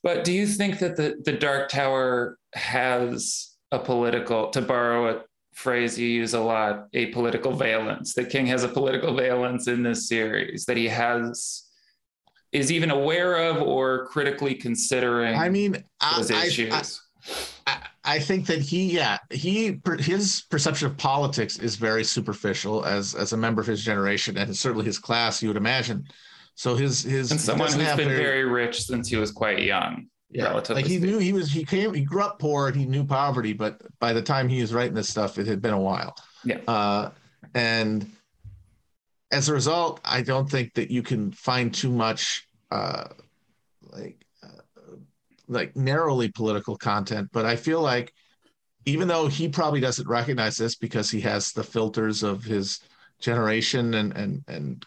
But 0.05 0.23
do 0.23 0.31
you 0.31 0.45
think 0.45 0.77
that 0.79 0.95
the, 0.95 1.19
the 1.25 1.31
Dark 1.31 1.67
Tower 1.67 2.37
has 2.53 3.55
a 3.71 3.79
political, 3.79 4.51
to 4.51 4.61
borrow 4.61 5.09
a 5.09 5.23
phrase 5.55 5.97
you 5.97 6.07
use 6.07 6.35
a 6.35 6.39
lot, 6.39 6.89
a 6.93 7.07
political 7.07 7.53
valence? 7.53 8.13
That 8.13 8.29
King 8.29 8.45
has 8.45 8.63
a 8.63 8.67
political 8.67 9.15
valence 9.15 9.67
in 9.67 9.81
this 9.81 10.07
series, 10.07 10.65
that 10.65 10.77
he 10.77 10.87
has, 10.89 11.63
is 12.51 12.71
even 12.71 12.91
aware 12.91 13.49
of 13.49 13.63
or 13.63 14.05
critically 14.05 14.53
considering 14.53 15.35
i 15.35 15.49
mean 15.49 15.83
I, 15.99 16.17
those 16.17 16.29
I, 16.29 16.45
issues? 16.45 17.01
I, 17.65 17.71
I, 17.71 17.87
I 18.03 18.19
think 18.19 18.45
that 18.45 18.61
he, 18.61 18.95
yeah, 18.95 19.17
he 19.31 19.81
his 19.97 20.43
perception 20.51 20.85
of 20.85 20.97
politics 20.97 21.57
is 21.57 21.77
very 21.77 22.03
superficial 22.03 22.85
as 22.85 23.15
as 23.15 23.33
a 23.33 23.37
member 23.37 23.59
of 23.59 23.67
his 23.67 23.83
generation 23.83 24.37
and 24.37 24.55
certainly 24.55 24.85
his 24.85 24.99
class. 24.99 25.41
You 25.41 25.49
would 25.49 25.57
imagine. 25.57 26.05
So 26.55 26.75
his 26.75 27.03
his 27.03 27.31
and 27.31 27.39
someone 27.39 27.67
who's 27.67 27.75
been 27.95 28.07
very- 28.07 28.17
very 28.17 28.45
rich 28.45 28.81
since 28.83 29.07
he 29.09 29.17
was 29.17 29.31
quite 29.31 29.61
young. 29.63 30.07
yeah, 30.29 30.53
like 30.53 30.85
he 30.85 30.97
speaking. 30.97 31.01
knew 31.01 31.17
he 31.19 31.33
was 31.33 31.51
he 31.51 31.63
came 31.65 31.93
he 31.93 32.03
grew 32.03 32.21
up 32.21 32.39
poor 32.39 32.67
and 32.67 32.75
he 32.75 32.85
knew 32.85 33.05
poverty, 33.05 33.53
but 33.53 33.81
by 33.99 34.13
the 34.13 34.21
time 34.21 34.47
he 34.49 34.61
was 34.61 34.73
writing 34.73 34.93
this 34.95 35.09
stuff, 35.09 35.37
it 35.37 35.47
had 35.47 35.61
been 35.61 35.73
a 35.73 35.79
while. 35.79 36.15
Yeah. 36.43 36.59
Uh, 36.67 37.11
and 37.53 38.09
as 39.31 39.49
a 39.49 39.53
result, 39.53 39.99
I 40.05 40.21
don't 40.21 40.49
think 40.49 40.73
that 40.75 40.89
you 40.91 41.03
can 41.03 41.31
find 41.31 41.73
too 41.73 41.91
much 41.91 42.47
uh, 42.71 43.05
like 43.91 44.25
uh, 44.43 44.95
like 45.47 45.75
narrowly 45.75 46.29
political 46.29 46.77
content. 46.77 47.29
But 47.33 47.45
I 47.45 47.55
feel 47.55 47.81
like 47.81 48.13
even 48.85 49.07
though 49.07 49.27
he 49.27 49.49
probably 49.49 49.79
doesn't 49.81 50.07
recognize 50.07 50.57
this 50.57 50.75
because 50.75 51.09
he 51.11 51.19
has 51.21 51.51
the 51.51 51.63
filters 51.63 52.23
of 52.23 52.43
his 52.43 52.79
generation 53.19 53.93
and 53.95 54.15
and 54.15 54.43
and 54.47 54.85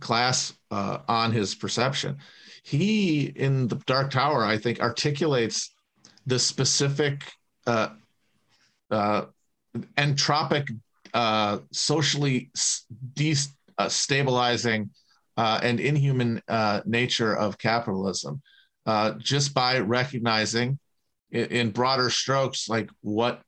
class 0.00 0.52
uh, 0.72 0.98
on 1.06 1.30
his 1.32 1.54
perception, 1.54 2.16
he 2.64 3.26
in 3.26 3.68
the 3.68 3.76
Dark 3.86 4.10
Tower, 4.10 4.44
I 4.44 4.56
think, 4.58 4.80
articulates 4.80 5.72
the 6.26 6.38
specific 6.38 7.30
uh, 7.66 7.90
uh, 8.90 9.26
entropic, 9.98 10.68
uh, 11.14 11.58
socially 11.72 12.50
destabilizing 13.14 14.88
uh, 15.36 15.60
and 15.62 15.80
inhuman 15.80 16.40
uh, 16.48 16.80
nature 16.86 17.36
of 17.36 17.58
capitalism, 17.58 18.40
uh, 18.86 19.12
just 19.18 19.52
by 19.54 19.78
recognizing 19.78 20.78
in, 21.30 21.46
in 21.46 21.70
broader 21.70 22.10
strokes 22.10 22.68
like 22.68 22.90
what 23.00 23.42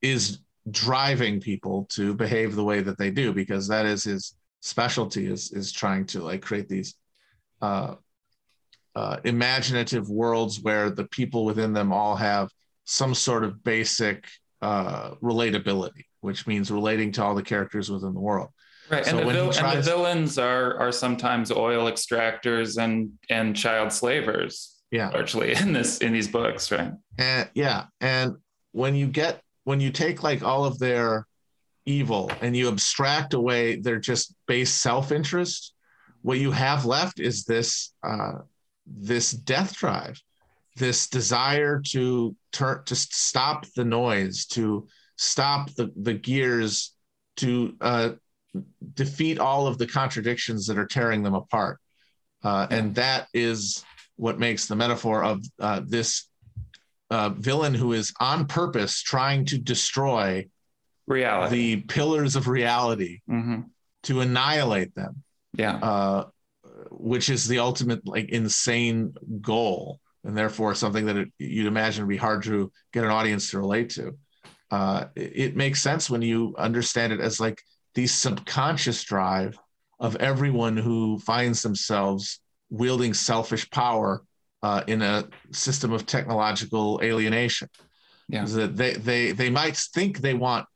is 0.00 0.38
driving 0.70 1.40
people 1.40 1.86
to 1.90 2.14
behave 2.14 2.54
the 2.54 2.64
way 2.64 2.80
that 2.80 2.98
they 2.98 3.10
do, 3.10 3.32
because 3.32 3.68
that 3.68 3.84
is 3.86 4.04
his 4.04 4.34
specialty 4.62 5.26
is 5.26 5.50
is 5.52 5.72
trying 5.72 6.06
to 6.06 6.20
like 6.22 6.40
create 6.40 6.68
these 6.68 6.94
uh, 7.60 7.96
uh, 8.94 9.16
imaginative 9.24 10.08
worlds 10.08 10.60
where 10.62 10.88
the 10.88 11.04
people 11.08 11.44
within 11.44 11.72
them 11.72 11.92
all 11.92 12.16
have 12.16 12.48
some 12.84 13.14
sort 13.14 13.44
of 13.44 13.62
basic 13.64 14.26
uh, 14.62 15.10
relatability, 15.22 16.04
which 16.20 16.46
means 16.46 16.70
relating 16.70 17.10
to 17.12 17.22
all 17.22 17.34
the 17.34 17.42
characters 17.42 17.90
within 17.90 18.14
the 18.14 18.20
world. 18.20 18.48
Right, 18.90 19.04
So 19.04 19.18
and, 19.18 19.28
the 19.28 19.32
vil- 19.32 19.50
and 19.52 19.78
the 19.78 19.82
villains 19.82 20.38
are 20.38 20.78
are 20.78 20.92
sometimes 20.92 21.50
oil 21.50 21.90
extractors 21.90 22.78
and 22.82 23.10
and 23.30 23.56
child 23.56 23.92
slavers, 23.92 24.76
Yeah. 24.90 25.10
largely 25.10 25.54
in 25.54 25.72
this 25.72 25.98
in 25.98 26.12
these 26.12 26.28
books, 26.28 26.70
right? 26.70 26.92
And 27.18 27.50
yeah, 27.54 27.86
and 28.00 28.36
when 28.72 28.94
you 28.94 29.06
get 29.08 29.40
when 29.64 29.80
you 29.80 29.90
take 29.90 30.22
like 30.22 30.42
all 30.42 30.64
of 30.64 30.78
their 30.78 31.26
evil 31.84 32.30
and 32.40 32.56
you 32.56 32.68
abstract 32.68 33.34
away 33.34 33.76
their 33.76 33.98
just 33.98 34.34
base 34.46 34.72
self-interest, 34.72 35.74
what 36.22 36.38
you 36.38 36.50
have 36.52 36.84
left 36.84 37.20
is 37.20 37.44
this 37.44 37.92
uh, 38.02 38.38
this 38.86 39.32
death 39.32 39.74
drive, 39.76 40.20
this 40.76 41.08
desire 41.08 41.80
to 41.80 42.36
turn 42.52 42.84
to 42.84 42.94
stop 42.94 43.66
the 43.76 43.84
noise, 43.84 44.46
to 44.46 44.86
stop 45.16 45.70
the 45.74 45.92
the 45.96 46.14
gears, 46.14 46.94
to 47.36 47.76
uh, 47.80 48.10
defeat 48.94 49.38
all 49.38 49.66
of 49.66 49.78
the 49.78 49.86
contradictions 49.86 50.66
that 50.66 50.78
are 50.78 50.86
tearing 50.86 51.22
them 51.22 51.34
apart, 51.34 51.78
uh, 52.44 52.66
and 52.70 52.94
that 52.94 53.26
is 53.34 53.84
what 54.16 54.38
makes 54.38 54.66
the 54.66 54.76
metaphor 54.76 55.24
of 55.24 55.42
uh, 55.58 55.80
this 55.84 56.28
uh, 57.10 57.30
villain 57.30 57.74
who 57.74 57.92
is 57.92 58.12
on 58.20 58.46
purpose 58.46 59.02
trying 59.02 59.44
to 59.44 59.58
destroy 59.58 60.46
Reality. 61.06 61.74
the 61.74 61.82
pillars 61.82 62.36
of 62.36 62.48
reality 62.48 63.20
hmm 63.26 63.60
to 64.04 64.20
annihilate 64.20 64.92
them, 64.96 65.22
Yeah. 65.56 65.76
uh, 65.76 66.24
which 66.90 67.28
is 67.28 67.46
the 67.46 67.60
ultimate 67.60 68.04
like 68.06 68.30
insane 68.30 69.14
goal, 69.40 70.00
and 70.24 70.36
therefore 70.36 70.74
something 70.74 71.06
that 71.06 71.16
it, 71.16 71.28
you'd 71.38 71.66
imagine 71.66 72.04
would 72.04 72.10
be 72.10 72.16
hard 72.16 72.42
to 72.44 72.72
get 72.92 73.04
an 73.04 73.10
audience 73.10 73.50
to 73.50 73.58
relate 73.60 73.90
to. 73.90 74.16
Uh, 74.72 75.04
it, 75.14 75.32
it 75.34 75.56
makes 75.56 75.80
sense 75.82 76.10
when 76.10 76.20
you 76.22 76.54
understand 76.58 77.12
it 77.12 77.20
as 77.20 77.38
like 77.38 77.62
the 77.94 78.06
subconscious 78.08 79.04
drive 79.04 79.56
of 80.00 80.16
everyone 80.16 80.76
who 80.76 81.18
finds 81.20 81.62
themselves 81.62 82.40
wielding 82.70 83.14
selfish 83.14 83.70
power 83.70 84.24
uh, 84.64 84.82
in 84.88 85.00
a 85.02 85.28
system 85.52 85.92
of 85.92 86.06
technological 86.06 86.98
alienation. 87.04 87.68
Yeah. 88.28 88.46
That 88.46 88.76
they 88.76 88.94
they 88.94 89.32
they 89.32 89.50
might 89.50 89.76
think 89.76 90.18
they 90.18 90.34
want 90.34 90.66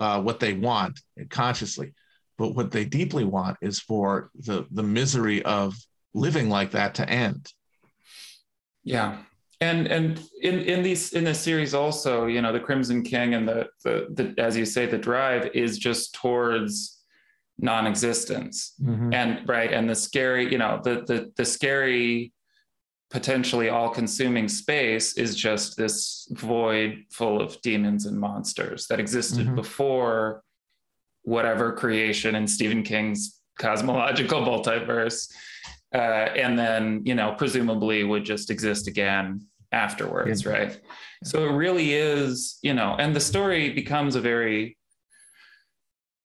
uh, 0.00 0.20
what 0.20 0.40
they 0.40 0.52
want 0.52 1.00
consciously, 1.30 1.94
but 2.36 2.54
what 2.54 2.70
they 2.70 2.84
deeply 2.84 3.24
want 3.24 3.56
is 3.60 3.80
for 3.80 4.30
the 4.34 4.66
the 4.70 4.82
misery 4.82 5.42
of 5.44 5.74
living 6.14 6.48
like 6.48 6.72
that 6.72 6.94
to 6.96 7.08
end. 7.08 7.52
Yeah. 8.82 9.18
And 9.60 9.86
and 9.86 10.20
in 10.42 10.60
in 10.60 10.82
these 10.82 11.12
in 11.12 11.24
this 11.24 11.40
series 11.40 11.74
also, 11.74 12.26
you 12.26 12.42
know, 12.42 12.52
the 12.52 12.60
Crimson 12.60 13.02
King 13.02 13.34
and 13.34 13.48
the 13.48 13.68
the, 13.82 14.06
the 14.10 14.34
as 14.42 14.56
you 14.56 14.66
say, 14.66 14.86
the 14.86 14.98
drive 14.98 15.50
is 15.54 15.78
just 15.78 16.14
towards 16.14 17.00
non-existence. 17.58 18.74
And 19.14 19.48
right, 19.48 19.72
and 19.72 19.88
the 19.88 19.94
scary, 19.94 20.50
you 20.50 20.58
know, 20.58 20.80
the 20.84 21.04
the 21.06 21.32
the 21.36 21.44
scary 21.44 22.33
potentially 23.14 23.68
all-consuming 23.68 24.48
space 24.48 25.16
is 25.16 25.36
just 25.36 25.76
this 25.76 26.26
void 26.32 27.04
full 27.12 27.40
of 27.40 27.56
demons 27.62 28.06
and 28.06 28.18
monsters 28.18 28.88
that 28.88 28.98
existed 28.98 29.46
Mhm. 29.46 29.54
before 29.54 30.42
whatever 31.22 31.72
creation 31.72 32.34
in 32.34 32.48
Stephen 32.48 32.82
King's 32.82 33.40
cosmological 33.56 34.40
multiverse 34.50 35.32
uh, 35.94 36.26
and 36.42 36.58
then 36.58 37.02
you 37.04 37.14
know 37.14 37.36
presumably 37.38 38.02
would 38.02 38.24
just 38.24 38.50
exist 38.50 38.88
again 38.88 39.46
afterwards, 39.70 40.44
right? 40.44 40.80
So 41.22 41.48
it 41.48 41.52
really 41.52 41.94
is, 41.94 42.58
you 42.62 42.74
know, 42.74 42.96
and 42.98 43.14
the 43.14 43.20
story 43.20 43.70
becomes 43.70 44.16
a 44.16 44.20
very 44.20 44.76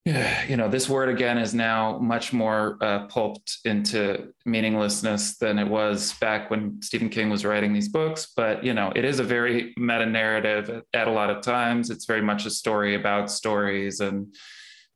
you 0.48 0.58
know, 0.58 0.68
this 0.68 0.90
word 0.90 1.10
again 1.10 1.38
is 1.38 1.54
now 1.54 1.98
much 2.00 2.34
more 2.34 2.78
uh, 2.82 3.06
pulped 3.08 3.60
into 3.66 4.34
meaninglessness 4.46 5.38
than 5.38 5.60
it 5.60 5.68
was 5.68 6.14
back 6.14 6.50
when 6.50 6.82
Stephen 6.82 7.10
King 7.10 7.30
was 7.30 7.46
writing 7.46 7.74
these 7.74 7.90
books. 7.90 8.32
But, 8.36 8.64
you 8.64 8.74
know, 8.74 8.92
it 8.96 9.06
is 9.06 9.20
a 9.20 9.24
very 9.24 9.74
meta 9.78 10.06
narrative 10.06 10.84
at, 10.94 11.08
a 11.08 11.12
lot 11.12 11.30
of 11.30 11.42
times. 11.42 11.90
It's 11.90 12.06
very 12.06 12.22
much 12.22 12.46
a 12.46 12.50
story 12.50 12.96
about 12.96 13.32
stories 13.32 14.00
and, 14.00 14.34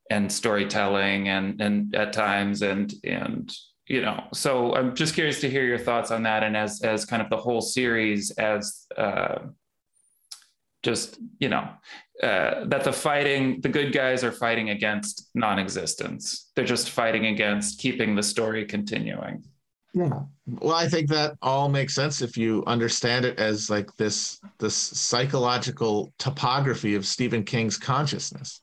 and 0.10 0.32
storytelling 0.32 1.30
and, 1.30 1.60
and 1.62 1.96
at 1.96 2.14
times 2.14 2.62
and, 2.62 2.94
and, 3.04 3.52
you 3.88 4.02
know, 4.02 4.24
so 4.34 4.76
I'm 4.76 4.96
just 4.96 5.16
curious 5.16 5.42
to 5.42 5.50
hear 5.50 5.66
your 5.66 5.80
thoughts 5.80 6.12
on 6.12 6.24
that. 6.24 6.44
And 6.44 6.56
as, 6.56 6.82
as 6.82 7.06
kind 7.06 7.22
of 7.22 7.30
the 7.30 7.38
whole 7.38 7.62
series 7.62 8.32
as, 8.32 8.86
uh, 8.98 9.40
just 10.84 11.20
you 11.40 11.50
know 11.50 11.68
uh, 12.22 12.66
that 12.66 12.84
the 12.84 12.94
fighting 12.94 13.60
the 13.62 13.70
good 13.70 13.92
guys 13.92 14.24
are 14.24 14.32
fighting 14.32 14.70
against 14.70 15.30
non-existence. 15.34 16.52
They're 16.56 16.66
just 16.66 16.92
fighting 16.92 17.26
against 17.28 17.80
keeping 17.80 18.16
the 18.16 18.24
story 18.24 18.66
continuing. 18.66 19.44
Yeah. 19.96 20.22
Well 20.48 20.76
i 20.76 20.88
think 20.88 21.08
that 21.10 21.36
all 21.42 21.70
makes 21.70 21.94
sense 21.94 22.22
if 22.22 22.36
you 22.36 22.64
understand 22.66 23.26
it 23.26 23.40
as 23.40 23.70
like 23.70 23.96
this 23.96 24.40
this 24.58 24.76
psychological 24.76 26.12
topography 26.18 26.96
of 26.96 27.06
stephen 27.06 27.44
king's 27.44 27.78
consciousness. 27.78 28.62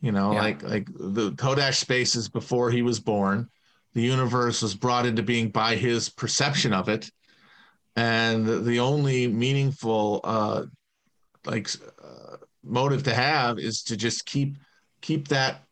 You 0.00 0.12
know 0.12 0.32
yeah. 0.32 0.42
like 0.42 0.62
like 0.62 0.88
the 0.94 1.32
todash 1.32 1.76
spaces 1.76 2.28
before 2.28 2.70
he 2.70 2.82
was 2.82 3.00
born. 3.00 3.48
The 3.94 4.02
universe 4.02 4.60
was 4.60 4.74
brought 4.74 5.06
into 5.06 5.22
being 5.22 5.48
by 5.48 5.74
his 5.74 6.10
perception 6.10 6.74
of 6.74 6.90
it. 6.90 7.10
And 7.96 8.66
the 8.66 8.78
only 8.80 9.26
meaningful 9.26 10.20
uh, 10.22 10.64
like 11.46 11.68
uh, 12.02 12.36
motive 12.64 13.02
to 13.04 13.14
have 13.14 13.58
is 13.58 13.82
to 13.84 13.96
just 13.96 14.26
keep 14.26 14.56
keep 15.00 15.28
that 15.28 15.62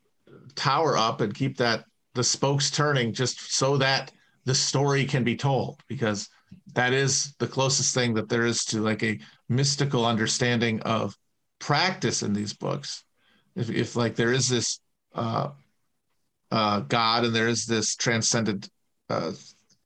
tower 0.55 0.97
up 0.97 1.21
and 1.21 1.35
keep 1.35 1.57
that 1.57 1.85
the 2.15 2.25
spokes 2.25 2.71
turning 2.71 3.13
just 3.13 3.53
so 3.53 3.77
that 3.77 4.13
the 4.45 4.55
story 4.55 5.05
can 5.05 5.25
be 5.25 5.37
told 5.37 5.81
because 5.89 6.29
that 6.75 6.93
is 6.93 7.35
the 7.39 7.47
closest 7.47 7.95
thing 7.95 8.15
that 8.15 8.29
there 8.29 8.47
is 8.47 8.65
to 8.65 8.81
like 8.81 9.03
a 9.03 9.19
mystical 9.49 10.07
understanding 10.07 10.81
of 10.83 11.17
practice 11.59 12.23
in 12.23 12.33
these 12.33 12.53
books. 12.53 13.05
If, 13.57 13.71
if 13.71 13.97
like 13.97 14.15
there 14.15 14.33
is 14.33 14.49
this 14.49 14.81
uh, 15.15 15.51
uh, 16.51 16.81
god 16.81 17.25
and 17.25 17.35
there 17.35 17.49
is 17.49 17.67
this 17.67 17.97
transcendent 17.97 18.69
uh, 19.09 19.33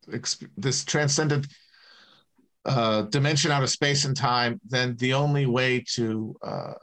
exp- 0.08 0.50
this 0.56 0.84
transcendent 0.84 1.46
uh, 2.68 3.02
dimension 3.02 3.50
out 3.50 3.62
of 3.62 3.70
space 3.70 4.04
and 4.04 4.16
time, 4.16 4.60
then 4.68 4.94
the 4.96 5.14
only 5.14 5.46
way 5.46 5.82
to 5.94 6.36
uh, 6.42 6.74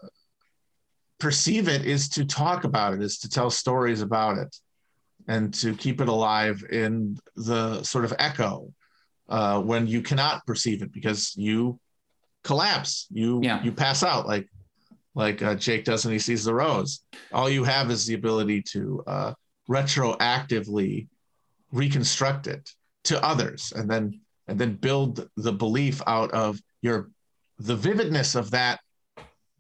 perceive 1.20 1.70
it 1.70 1.86
is 1.86 2.10
to 2.10 2.26
talk 2.26 2.64
about 2.64 2.94
it, 2.94 3.03
is 3.03 3.20
to 3.20 3.30
tell 3.30 3.52
stories 3.52 4.02
about 4.02 4.38
it, 4.40 4.56
and 5.28 5.53
to 5.53 5.76
keep 5.76 6.02
it 6.02 6.07
alive 6.07 6.64
in 6.72 7.18
the 7.36 7.84
sort 7.84 8.03
of 8.03 8.14
echo 8.18 8.74
uh, 9.30 9.62
when 9.62 9.86
you 9.88 10.02
cannot 10.02 10.45
perceive 10.48 10.82
it 10.82 10.91
because 10.91 11.34
you 11.36 11.80
collapse, 12.44 13.07
you 13.12 13.40
yeah. 13.44 13.62
you 13.64 13.72
pass 13.72 14.02
out 14.02 14.28
like 14.28 14.49
like 15.14 15.41
uh, 15.41 15.56
Jake 15.56 15.86
does 15.86 16.03
when 16.03 16.14
he 16.14 16.20
sees 16.20 16.45
the 16.45 16.53
rose. 16.53 17.02
All 17.32 17.49
you 17.49 17.64
have 17.64 17.91
is 17.91 18.07
the 18.07 18.16
ability 18.16 18.64
to 18.74 19.03
uh, 19.06 19.34
retroactively 19.70 21.07
reconstruct 21.72 22.48
it 22.48 22.70
to 23.03 23.24
others, 23.24 23.72
and 23.76 23.88
then 23.88 24.20
and 24.48 24.60
then 24.60 24.76
build 24.76 25.30
the 25.38 25.52
belief 25.52 26.02
out 26.08 26.32
of 26.32 26.60
your 26.82 27.10
the 27.60 27.76
vividness 27.76 28.36
of 28.36 28.52
that 28.52 28.80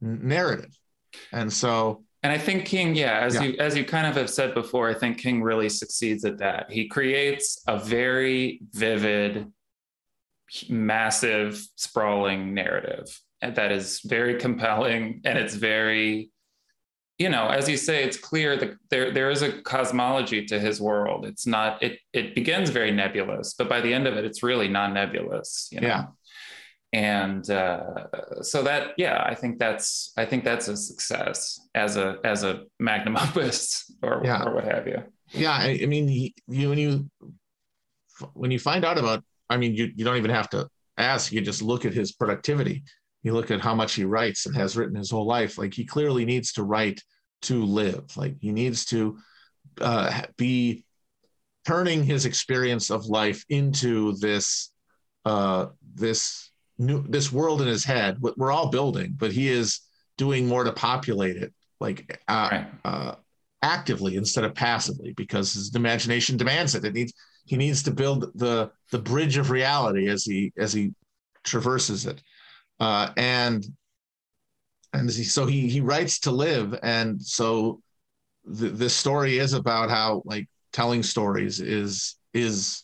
narrative 0.01 0.77
and 1.31 1.51
so 1.51 2.03
and 2.23 2.31
i 2.31 2.37
think 2.37 2.65
king 2.65 2.95
yeah 2.95 3.19
as 3.19 3.35
yeah. 3.35 3.43
you 3.43 3.55
as 3.59 3.75
you 3.75 3.85
kind 3.85 4.05
of 4.05 4.15
have 4.15 4.29
said 4.29 4.53
before 4.53 4.89
i 4.89 4.93
think 4.93 5.17
king 5.17 5.41
really 5.41 5.69
succeeds 5.69 6.25
at 6.25 6.37
that 6.37 6.69
he 6.69 6.87
creates 6.87 7.61
a 7.67 7.79
very 7.79 8.59
vivid 8.71 9.51
massive 10.69 11.65
sprawling 11.75 12.53
narrative 12.53 13.19
that 13.41 13.71
is 13.71 14.01
very 14.05 14.35
compelling 14.35 15.21
and 15.23 15.37
it's 15.37 15.55
very 15.55 16.29
you 17.17 17.29
know, 17.29 17.47
as 17.47 17.69
you 17.69 17.77
say, 17.77 18.03
it's 18.03 18.17
clear 18.17 18.57
that 18.57 18.71
there 18.89 19.11
there 19.11 19.31
is 19.31 19.41
a 19.41 19.61
cosmology 19.61 20.45
to 20.47 20.59
his 20.59 20.81
world. 20.81 21.25
It's 21.25 21.47
not 21.47 21.81
it 21.81 21.99
it 22.11 22.35
begins 22.35 22.69
very 22.69 22.91
nebulous, 22.91 23.53
but 23.53 23.69
by 23.69 23.79
the 23.81 23.93
end 23.93 24.05
of 24.07 24.17
it, 24.17 24.25
it's 24.25 24.43
really 24.43 24.67
non-nebulous. 24.67 25.69
You 25.71 25.81
know? 25.81 25.87
Yeah. 25.87 26.05
And 26.91 27.49
uh, 27.49 28.41
so 28.41 28.63
that 28.63 28.91
yeah, 28.97 29.23
I 29.25 29.33
think 29.33 29.59
that's 29.59 30.11
I 30.17 30.25
think 30.25 30.43
that's 30.43 30.67
a 30.67 30.75
success 30.75 31.59
as 31.73 31.95
a 31.95 32.17
as 32.25 32.43
a 32.43 32.63
magnum 32.79 33.17
opus 33.21 33.91
or 34.01 34.21
yeah. 34.23 34.43
or 34.43 34.53
what 34.53 34.65
have 34.65 34.87
you. 34.87 35.01
Yeah, 35.31 35.53
I, 35.53 35.79
I 35.81 35.85
mean, 35.85 36.31
you 36.47 36.69
when 36.69 36.77
you 36.77 37.09
when 38.33 38.51
you 38.51 38.59
find 38.59 38.85
out 38.85 38.97
about, 38.97 39.23
I 39.49 39.57
mean, 39.57 39.73
you 39.73 39.91
you 39.95 40.03
don't 40.03 40.17
even 40.17 40.31
have 40.31 40.49
to 40.49 40.67
ask. 40.97 41.31
You 41.31 41.41
just 41.41 41.61
look 41.61 41.85
at 41.85 41.93
his 41.93 42.11
productivity 42.11 42.83
you 43.25 43.33
look 43.33 43.49
at 43.49 43.59
how 43.59 43.73
much 43.73 43.95
he 43.95 44.05
writes 44.05 44.45
and 44.45 44.55
has 44.55 44.77
written 44.77 44.95
his 44.95 45.09
whole 45.09 45.25
life 45.25 45.57
like 45.57 45.73
he 45.73 45.83
clearly 45.83 46.25
needs 46.25 46.53
to 46.53 46.63
write 46.63 47.01
to 47.41 47.65
live. 47.65 48.15
Like 48.15 48.35
he 48.39 48.51
needs 48.51 48.85
to 48.85 49.17
uh, 49.81 50.21
be 50.37 50.85
turning 51.65 52.03
his 52.03 52.25
experience 52.25 52.91
of 52.91 53.07
life 53.07 53.43
into 53.49 54.15
this 54.17 54.71
uh, 55.25 55.67
this 55.95 56.51
new 56.77 57.01
this 57.07 57.31
world 57.31 57.63
in 57.63 57.67
his 57.67 57.83
head. 57.83 58.17
What 58.19 58.37
we're 58.37 58.51
all 58.51 58.69
building 58.69 59.15
but 59.17 59.31
he 59.31 59.49
is 59.49 59.79
doing 60.17 60.47
more 60.47 60.63
to 60.63 60.71
populate 60.71 61.35
it 61.35 61.51
like 61.79 62.21
uh, 62.27 62.49
right. 62.51 62.67
uh, 62.85 63.15
actively 63.63 64.17
instead 64.17 64.43
of 64.43 64.53
passively 64.53 65.13
because 65.13 65.53
his 65.53 65.73
imagination 65.73 66.37
demands 66.37 66.75
it. 66.75 66.85
It 66.85 66.93
needs 66.93 67.13
he 67.45 67.57
needs 67.57 67.81
to 67.83 67.91
build 67.91 68.31
the 68.35 68.69
the 68.91 68.99
bridge 68.99 69.37
of 69.37 69.49
reality 69.49 70.09
as 70.09 70.23
he 70.25 70.53
as 70.59 70.73
he 70.73 70.93
traverses 71.43 72.05
it 72.05 72.21
uh, 72.79 73.09
and 73.17 73.65
and 74.93 75.11
so 75.11 75.45
he 75.45 75.67
he 75.67 75.81
writes 75.81 76.19
to 76.19 76.31
live, 76.31 76.77
and 76.81 77.21
so 77.21 77.81
the, 78.45 78.69
this 78.69 78.95
story 78.95 79.37
is 79.37 79.53
about 79.53 79.89
how 79.89 80.21
like 80.25 80.47
telling 80.71 81.03
stories 81.03 81.59
is 81.59 82.15
is 82.33 82.83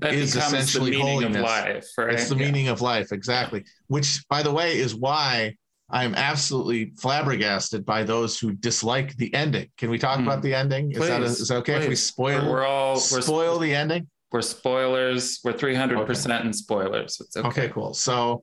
that 0.00 0.14
is 0.14 0.34
essentially 0.34 0.90
the 0.90 0.98
meaning 0.98 1.12
holiness. 1.12 1.36
of 1.36 1.42
life. 1.42 1.88
Right? 1.96 2.14
It's 2.14 2.28
the 2.28 2.36
yeah. 2.36 2.46
meaning 2.46 2.68
of 2.68 2.80
life, 2.80 3.12
exactly. 3.12 3.64
Which, 3.86 4.24
by 4.28 4.42
the 4.42 4.52
way, 4.52 4.76
is 4.78 4.94
why 4.94 5.54
I'm 5.90 6.14
absolutely 6.14 6.92
flabbergasted 6.98 7.84
by 7.84 8.02
those 8.02 8.38
who 8.38 8.52
dislike 8.52 9.16
the 9.16 9.32
ending. 9.34 9.68
Can 9.76 9.90
we 9.90 9.98
talk 9.98 10.18
mm. 10.18 10.22
about 10.22 10.42
the 10.42 10.54
ending? 10.54 10.90
Is 10.90 10.98
please, 10.98 11.08
that, 11.08 11.22
a, 11.22 11.24
is 11.24 11.48
that 11.48 11.56
okay 11.56 11.76
please. 11.76 11.82
if 11.84 11.88
we 11.88 11.96
spoil? 11.96 12.50
We're 12.50 12.66
all 12.66 12.96
spoil 12.96 13.58
we're, 13.58 13.66
the 13.66 13.74
ending. 13.74 14.08
We're 14.32 14.42
spoilers. 14.42 15.40
We're 15.44 15.52
300 15.52 15.98
okay. 15.98 16.06
percent 16.06 16.44
in 16.44 16.52
spoilers. 16.52 17.20
It's 17.20 17.36
okay. 17.36 17.48
Okay, 17.48 17.68
cool. 17.68 17.94
So 17.94 18.42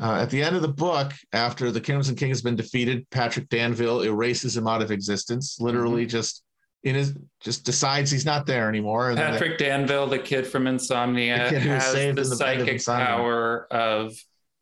uh, 0.00 0.20
at 0.20 0.30
the 0.30 0.42
end 0.42 0.56
of 0.56 0.62
the 0.62 0.68
book, 0.68 1.12
after 1.32 1.70
the 1.70 1.80
Crimson 1.80 2.14
King 2.14 2.28
has 2.28 2.42
been 2.42 2.56
defeated, 2.56 3.08
Patrick 3.10 3.48
Danville 3.48 4.02
erases 4.02 4.56
him 4.56 4.68
out 4.68 4.82
of 4.82 4.90
existence. 4.90 5.58
Literally, 5.60 6.02
mm-hmm. 6.02 6.10
just 6.10 6.42
in 6.84 6.94
his 6.94 7.14
just 7.40 7.64
decides 7.64 8.10
he's 8.10 8.24
not 8.24 8.46
there 8.46 8.68
anymore. 8.68 9.14
Patrick 9.14 9.58
Danville, 9.58 10.06
the 10.06 10.18
kid 10.18 10.46
from 10.46 10.66
Insomnia, 10.66 11.48
kid 11.50 11.62
has 11.62 11.92
the, 11.92 12.12
the 12.12 12.24
psychic 12.24 12.84
power 12.84 13.66
of 13.72 14.14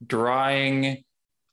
drawing 0.06 1.04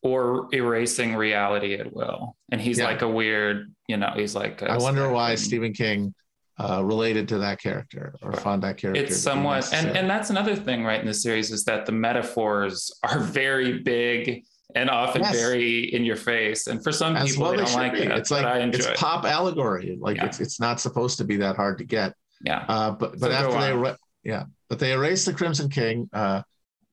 or 0.01 0.47
erasing 0.53 1.15
reality 1.15 1.75
at 1.75 1.93
will. 1.93 2.35
And 2.51 2.59
he's 2.59 2.77
yeah. 2.77 2.85
like 2.85 3.01
a 3.01 3.07
weird, 3.07 3.73
you 3.87 3.97
know, 3.97 4.11
he's 4.15 4.35
like. 4.35 4.61
I 4.63 4.77
wonder 4.77 5.09
why 5.09 5.35
Stephen 5.35 5.73
King 5.73 6.13
uh, 6.59 6.83
related 6.83 7.27
to 7.29 7.39
that 7.39 7.59
character 7.59 8.15
or 8.21 8.33
found 8.33 8.63
that 8.63 8.77
character. 8.77 9.03
It's 9.03 9.17
somewhat, 9.17 9.73
and 9.73 9.95
and 9.97 10.09
that's 10.09 10.29
another 10.29 10.55
thing, 10.55 10.83
right? 10.83 10.99
In 10.99 11.07
the 11.07 11.13
series 11.13 11.51
is 11.51 11.63
that 11.65 11.85
the 11.85 11.91
metaphors 11.91 12.91
are 13.03 13.19
very 13.19 13.79
big 13.79 14.43
and 14.75 14.89
often 14.89 15.21
yes. 15.21 15.35
very 15.35 15.93
in 15.93 16.03
your 16.03 16.15
face. 16.15 16.67
And 16.67 16.83
for 16.83 16.91
some 16.91 17.15
As 17.15 17.31
people, 17.31 17.43
well 17.43 17.51
they 17.51 17.57
don't 17.57 17.73
like 17.73 17.93
be. 17.93 17.99
that. 17.99 18.17
It's 18.17 18.31
like 18.31 18.73
it's 18.73 18.85
it. 18.85 18.97
pop 18.97 19.25
allegory. 19.25 19.97
Like 19.99 20.17
yeah. 20.17 20.25
it's 20.25 20.39
it's 20.39 20.59
not 20.59 20.79
supposed 20.79 21.17
to 21.19 21.23
be 21.23 21.37
that 21.37 21.55
hard 21.55 21.77
to 21.79 21.83
get. 21.83 22.13
Yeah. 22.43 22.65
Uh, 22.67 22.91
but 22.91 23.19
but 23.19 23.31
so 23.31 23.31
after 23.31 23.83
they 23.83 23.95
yeah, 24.23 24.43
but 24.69 24.79
they 24.79 24.93
erased 24.93 25.25
the 25.25 25.33
Crimson 25.33 25.69
King. 25.69 26.09
Uh, 26.13 26.43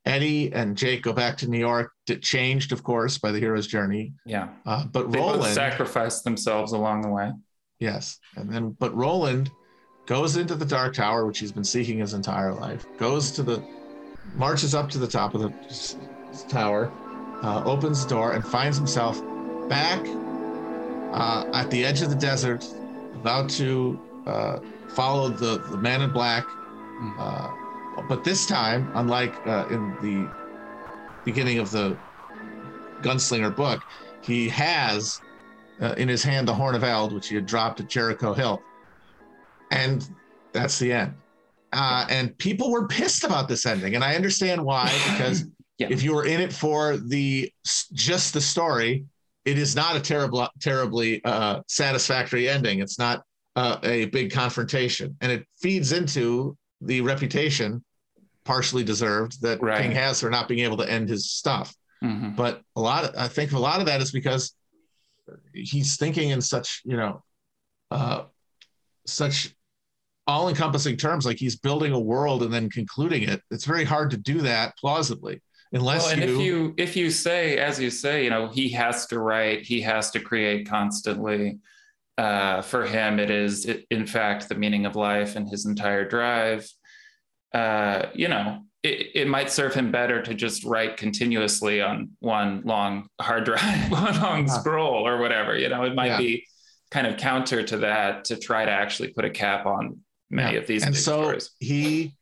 Eddie 0.07 0.53
and 0.53 0.77
Jake 0.77 1.03
go 1.03 1.13
back 1.13 1.37
to 1.39 1.49
New 1.49 1.59
York. 1.59 1.93
It 2.09 2.23
Changed, 2.23 2.73
of 2.73 2.83
course, 2.83 3.19
by 3.19 3.31
the 3.33 3.39
hero's 3.39 3.67
journey. 3.67 4.13
Yeah. 4.25 4.49
Uh, 4.67 4.87
but 4.87 5.13
they 5.13 5.19
Roland 5.19 5.55
sacrificed 5.55 6.25
themselves 6.25 6.73
along 6.73 7.03
the 7.03 7.11
way. 7.11 7.31
Yes. 7.81 8.21
And 8.37 8.53
then, 8.53 8.77
but 8.79 8.95
Roland 8.95 9.51
goes 10.07 10.37
into 10.37 10.55
the 10.55 10.65
Dark 10.65 10.95
Tower, 10.95 11.27
which 11.27 11.39
he's 11.39 11.51
been 11.51 11.65
seeking 11.65 11.99
his 11.99 12.15
entire 12.15 12.53
life, 12.53 12.87
goes 12.99 13.33
to 13.33 13.43
the, 13.43 13.65
marches 14.35 14.75
up 14.75 14.91
to 14.91 14.99
the 14.99 15.09
top 15.09 15.35
of 15.35 15.41
the 15.41 15.53
tower, 16.49 16.93
uh, 17.43 17.65
opens 17.65 18.05
the 18.05 18.11
door, 18.11 18.33
and 18.33 18.45
finds 18.45 18.77
himself 18.77 19.21
back 19.69 20.01
uh, 21.13 21.51
at 21.55 21.71
the 21.71 21.85
edge 21.85 22.03
of 22.03 22.11
the 22.11 22.17
desert, 22.17 22.65
about 23.15 23.49
to 23.51 23.99
uh, 24.27 24.59
follow 24.89 25.29
the, 25.29 25.59
the 25.71 25.77
man 25.77 26.03
in 26.03 26.11
black. 26.11 26.45
Hmm. 26.47 27.11
Uh, 27.19 27.51
but 28.09 28.25
this 28.25 28.47
time, 28.47 28.91
unlike 28.95 29.35
uh, 29.47 29.67
in 29.71 29.91
the 30.03 30.31
beginning 31.25 31.59
of 31.59 31.71
the 31.71 31.97
Gunslinger 33.03 33.55
book, 33.55 33.83
he 34.23 34.49
has 34.51 35.21
uh, 35.81 35.95
in 35.97 36.09
his 36.09 36.23
hand 36.23 36.47
the 36.47 36.55
Horn 36.55 36.75
of 36.75 36.85
Eld, 36.85 37.13
which 37.13 37.29
he 37.29 37.35
had 37.35 37.47
dropped 37.47 37.81
at 37.81 37.89
Jericho 37.89 38.33
Hill, 38.35 38.63
and 39.71 40.09
that's 40.53 40.79
the 40.79 40.93
end. 40.93 41.15
Uh, 41.73 42.05
and 42.11 42.37
people 42.39 42.71
were 42.71 42.89
pissed 42.89 43.25
about 43.25 43.49
this 43.49 43.65
ending, 43.67 43.95
and 43.95 44.05
I 44.05 44.15
understand 44.17 44.63
why. 44.65 44.91
Because 45.13 45.45
Yeah. 45.79 45.89
if 45.91 46.03
you 46.03 46.15
were 46.15 46.27
in 46.27 46.41
it 46.41 46.53
for 46.53 46.97
the 46.99 47.51
just 47.93 48.35
the 48.35 48.41
story, 48.41 49.05
it 49.45 49.57
is 49.57 49.75
not 49.75 49.97
a 49.97 50.01
terrible, 50.01 50.47
terribly 50.61 51.25
uh, 51.25 51.61
satisfactory 51.69 52.49
ending. 52.49 52.81
It's 52.81 52.99
not 52.99 53.23
uh, 53.57 53.79
a 53.83 54.07
big 54.07 54.31
confrontation, 54.33 55.17
and 55.21 55.33
it 55.33 55.47
feeds 55.61 55.93
into 55.93 56.57
the 56.83 57.01
reputation, 57.01 57.83
partially 58.45 58.85
deserved, 58.85 59.41
that 59.43 59.61
Right. 59.63 59.81
King 59.83 59.93
has 59.93 60.21
for 60.21 60.31
not 60.31 60.49
being 60.49 60.61
able 60.65 60.77
to 60.79 60.91
end 60.91 61.09
his 61.09 61.31
stuff. 61.31 61.75
Mhm. 62.03 62.35
But 62.37 62.63
a 62.77 62.81
lot, 62.81 63.05
of, 63.05 63.15
I 63.17 63.29
think, 63.29 63.53
a 63.53 63.59
lot 63.59 63.81
of 63.81 63.87
that 63.87 64.01
is 64.01 64.11
because 64.13 64.55
he's 65.55 65.97
thinking 65.97 66.31
in 66.31 66.41
such, 66.41 66.83
you 66.85 66.97
know, 66.97 67.23
uh, 67.91 68.25
such 69.07 69.55
all-encompassing 70.27 70.97
terms. 70.97 71.27
Like 71.27 71.39
he's 71.39 71.57
building 71.57 71.93
a 71.93 72.01
world 72.01 72.43
and 72.43 72.53
then 72.53 72.71
concluding 72.71 73.23
it. 73.25 73.43
It's 73.51 73.65
very 73.65 73.85
hard 73.85 74.11
to 74.11 74.17
do 74.17 74.41
that 74.43 74.77
plausibly, 74.77 75.43
unless 75.73 76.05
Well, 76.05 76.13
and 76.13 76.23
you, 76.23 76.35
if 76.37 76.45
you 76.45 76.75
if 76.77 76.97
you 76.97 77.11
say, 77.11 77.59
as 77.59 77.81
you 77.81 77.91
say, 77.91 78.25
you 78.25 78.31
know, 78.31 78.49
he 78.49 78.69
has 78.71 79.07
to 79.07 79.19
write, 79.19 79.63
he 79.63 79.81
has 79.81 80.11
to 80.13 80.21
create 80.21 80.69
constantly. 80.69 81.59
Uh, 82.19 82.61
for 82.61 82.85
him, 82.85 83.19
it 83.19 83.31
is, 83.31 83.65
it, 83.65 83.87
in 83.91 84.05
fact, 84.05 84.47
the 84.47 84.55
meaning 84.55 84.85
of 84.85 84.95
life 84.95 85.37
and 85.37 85.49
his 85.49 85.65
entire 85.65 86.07
drive. 86.07 86.71
Uh, 87.55 88.07
you 88.13 88.29
know, 88.29 88.61
it, 88.83 89.09
it 89.15 89.29
might 89.29 89.51
serve 89.51 89.75
him 89.75 89.91
better 89.93 90.23
to 90.23 90.33
just 90.35 90.65
write 90.65 90.97
continuously 90.97 91.83
on 91.83 92.11
one 92.21 92.63
long 92.65 93.09
hard 93.21 93.45
drive, 93.45 93.91
one 93.91 94.21
long 94.21 94.47
Yeah. 94.47 94.53
scroll, 94.59 95.07
or 95.07 95.19
whatever. 95.19 95.57
You 95.57 95.69
know, 95.69 95.85
it 95.85 95.95
might 95.95 96.07
Yeah. 96.07 96.19
be 96.19 96.47
kind 96.91 97.07
of 97.07 97.17
counter 97.19 97.63
to 97.63 97.77
that 97.79 98.25
to 98.27 98.37
try 98.37 98.65
to 98.65 98.71
actually 98.71 99.09
put 99.13 99.25
a 99.25 99.31
cap 99.31 99.67
on 99.67 99.99
many 100.31 100.55
Yeah. 100.55 100.61
of 100.61 100.67
these 100.67 100.85
and 100.85 100.97
so 100.97 101.23
stories. 101.23 101.51
he 101.61 102.15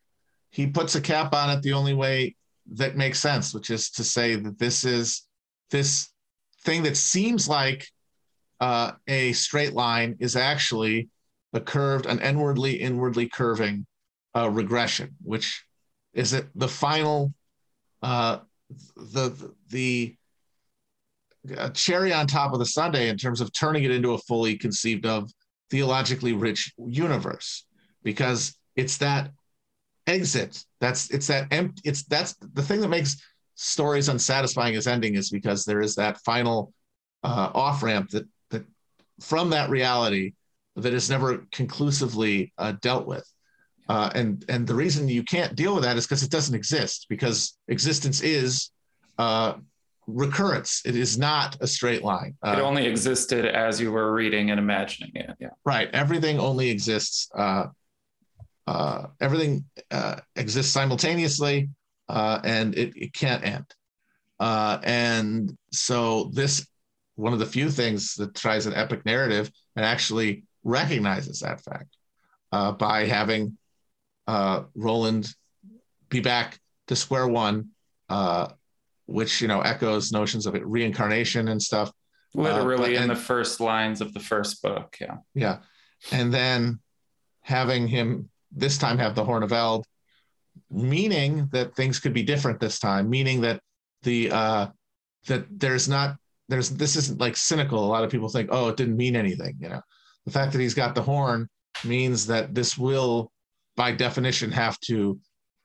he 0.51 0.65
puts 0.67 0.95
a 0.95 1.01
cap 1.01 1.33
on 1.33 1.49
it 1.51 1.61
the 1.61 1.73
only 1.73 1.93
way 1.93 2.35
that 2.73 2.97
makes 2.97 3.19
sense, 3.19 3.53
which 3.53 3.69
is 3.69 3.91
to 3.91 4.03
say 4.03 4.35
that 4.35 4.57
this 4.59 4.83
is 4.83 5.25
this 5.71 6.09
thing 6.65 6.83
that 6.83 6.97
seems 6.97 7.47
like 7.47 7.87
uh, 8.59 8.91
a 9.07 9.31
straight 9.33 9.73
line 9.73 10.17
is 10.19 10.35
actually 10.35 11.07
a 11.53 11.59
curved, 11.61 12.05
an 12.05 12.19
inwardly 12.19 12.73
inwardly 12.81 13.29
curving 13.29 13.85
uh, 14.35 14.49
regression, 14.49 15.15
which 15.23 15.63
is 16.19 16.33
it 16.33 16.47
the 16.53 16.67
final 16.67 17.33
uh, 18.03 18.39
the 18.97 19.53
the 19.69 20.15
uh, 21.57 21.69
cherry 21.69 22.11
on 22.11 22.27
top 22.27 22.51
of 22.51 22.59
the 22.59 22.65
sundae 22.65 23.07
in 23.07 23.17
terms 23.17 23.39
of 23.39 23.53
turning 23.53 23.85
it 23.85 23.91
into 23.91 24.11
a 24.11 24.17
fully 24.17 24.57
conceived 24.57 25.05
of 25.05 25.31
theologically 25.71 26.33
rich 26.33 26.73
universe? 26.77 27.65
Because 28.03 28.53
it's 28.75 28.97
that 28.97 29.31
exit 30.07 30.65
that's 30.81 31.09
it's 31.11 31.27
that 31.27 31.47
empty 31.51 31.81
it's 31.85 32.03
that's 32.03 32.33
the 32.53 32.63
thing 32.63 32.81
that 32.81 32.87
makes 32.87 33.15
stories 33.55 34.09
unsatisfying 34.09 34.75
as 34.75 34.87
ending 34.87 35.15
is 35.15 35.29
because 35.29 35.63
there 35.63 35.81
is 35.81 35.95
that 35.95 36.17
final 36.25 36.73
uh, 37.23 37.49
off 37.53 37.81
ramp 37.81 38.09
that 38.09 38.25
that 38.49 38.65
from 39.21 39.51
that 39.51 39.69
reality 39.69 40.33
that 40.75 40.93
is 40.93 41.09
never 41.09 41.45
conclusively 41.51 42.51
uh, 42.57 42.73
dealt 42.81 43.05
with 43.05 43.25
uh, 43.89 44.09
and 44.15 44.45
and 44.49 44.67
the 44.67 44.75
reason 44.75 45.07
you 45.07 45.23
can't 45.23 45.55
deal 45.55 45.73
with 45.73 45.83
that 45.83 45.97
is 45.97 46.05
because 46.05 46.23
it 46.23 46.31
doesn't 46.31 46.55
exist 46.55 47.07
because 47.09 47.57
existence 47.67 48.21
is 48.21 48.71
uh, 49.17 49.53
recurrence 50.07 50.81
it 50.85 50.95
is 50.95 51.17
not 51.17 51.57
a 51.61 51.67
straight 51.67 52.03
line 52.03 52.33
it 52.43 52.59
Uh, 52.59 52.61
only 52.61 52.85
existed 52.85 53.45
as 53.45 53.81
you 53.81 53.91
were 53.91 54.13
reading 54.13 54.51
and 54.51 54.59
imagining 54.59 55.11
it. 55.15 55.35
Yeah. 55.39 55.49
Right. 55.65 55.89
Everything 55.93 56.39
only 56.39 56.69
exists. 56.69 57.29
Uh, 57.35 57.67
uh, 58.67 59.07
everything 59.19 59.65
uh, 59.89 60.17
exists 60.35 60.71
simultaneously, 60.71 61.69
uh, 62.07 62.39
and 62.43 62.75
it, 62.77 62.93
it 62.95 63.13
can't 63.13 63.43
end. 63.43 63.65
Uh, 64.39 64.77
and 64.83 65.57
so 65.71 66.29
this 66.33 66.67
one 67.15 67.33
of 67.33 67.39
the 67.39 67.45
few 67.45 67.69
things 67.69 68.15
that 68.15 68.33
tries 68.35 68.65
an 68.67 68.73
epic 68.73 69.05
narrative 69.05 69.51
and 69.75 69.83
actually 69.83 70.43
recognizes 70.63 71.39
that 71.39 71.61
fact 71.61 71.97
uh, 72.51 72.71
by 72.71 73.05
having 73.05 73.57
uh, 74.29 74.57
Roland 74.75 75.25
be 76.09 76.19
back 76.19 76.59
to 76.87 76.95
square 76.95 77.27
one, 77.27 77.69
uh, 78.09 78.45
which 79.05 79.41
you 79.41 79.47
know 79.51 79.61
echoes 79.61 80.11
notions 80.11 80.45
of 80.45 80.53
it, 80.55 80.65
reincarnation 80.65 81.47
and 81.47 81.61
stuff. 81.61 81.91
Literally 82.35 82.93
but- 82.93 83.03
in 83.03 83.03
and- 83.03 83.11
the 83.11 83.23
first 83.33 83.59
lines 83.59 84.01
of 84.01 84.13
the 84.13 84.19
first 84.31 84.61
book. 84.61 84.89
Yeah. 85.01 85.17
Yeah. 85.33 85.57
And 86.11 86.31
then 86.33 86.79
having 87.41 87.87
him 87.87 88.29
this 88.63 88.77
time 88.77 88.97
have 88.99 89.15
the 89.15 89.25
Horn 89.29 89.43
of 89.43 89.51
Eld, 89.51 89.85
meaning 90.69 91.49
that 91.51 91.75
things 91.75 91.99
could 91.99 92.13
be 92.13 92.23
different 92.23 92.59
this 92.59 92.79
time, 92.79 93.09
meaning 93.09 93.41
that 93.41 93.57
the 94.03 94.19
uh 94.31 94.67
that 95.27 95.43
there's 95.63 95.87
not 95.95 96.17
there's 96.49 96.69
this 96.81 96.95
isn't 96.95 97.19
like 97.19 97.35
cynical. 97.35 97.83
A 97.83 97.91
lot 97.95 98.03
of 98.03 98.11
people 98.11 98.29
think, 98.29 98.49
oh, 98.51 98.69
it 98.69 98.77
didn't 98.77 98.97
mean 98.97 99.15
anything, 99.15 99.55
you 99.59 99.69
know. 99.69 99.81
The 100.25 100.31
fact 100.31 100.51
that 100.53 100.61
he's 100.61 100.73
got 100.83 100.93
the 100.95 101.01
horn 101.01 101.49
means 101.83 102.27
that 102.27 102.53
this 102.53 102.77
will 102.77 103.31
by 103.81 103.91
definition 103.91 104.51
have 104.51 104.77
to 104.81 105.19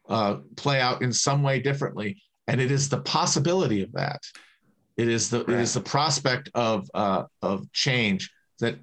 uh 0.09 0.35
play 0.57 0.81
out 0.81 1.03
in 1.03 1.13
some 1.13 1.43
way 1.43 1.57
differently. 1.61 2.11
And 2.47 2.61
it 2.61 2.71
is 2.71 2.89
the 2.89 3.01
possibility 3.01 3.83
of 3.83 3.93
that. 3.93 4.23
It 4.97 5.09
is 5.09 5.31
the 5.31 5.41
it 5.41 5.61
is 5.67 5.75
the 5.75 5.87
prospect 5.95 6.51
of 6.55 6.89
uh 6.95 7.25
of 7.43 7.71
change 7.73 8.31
that 8.61 8.77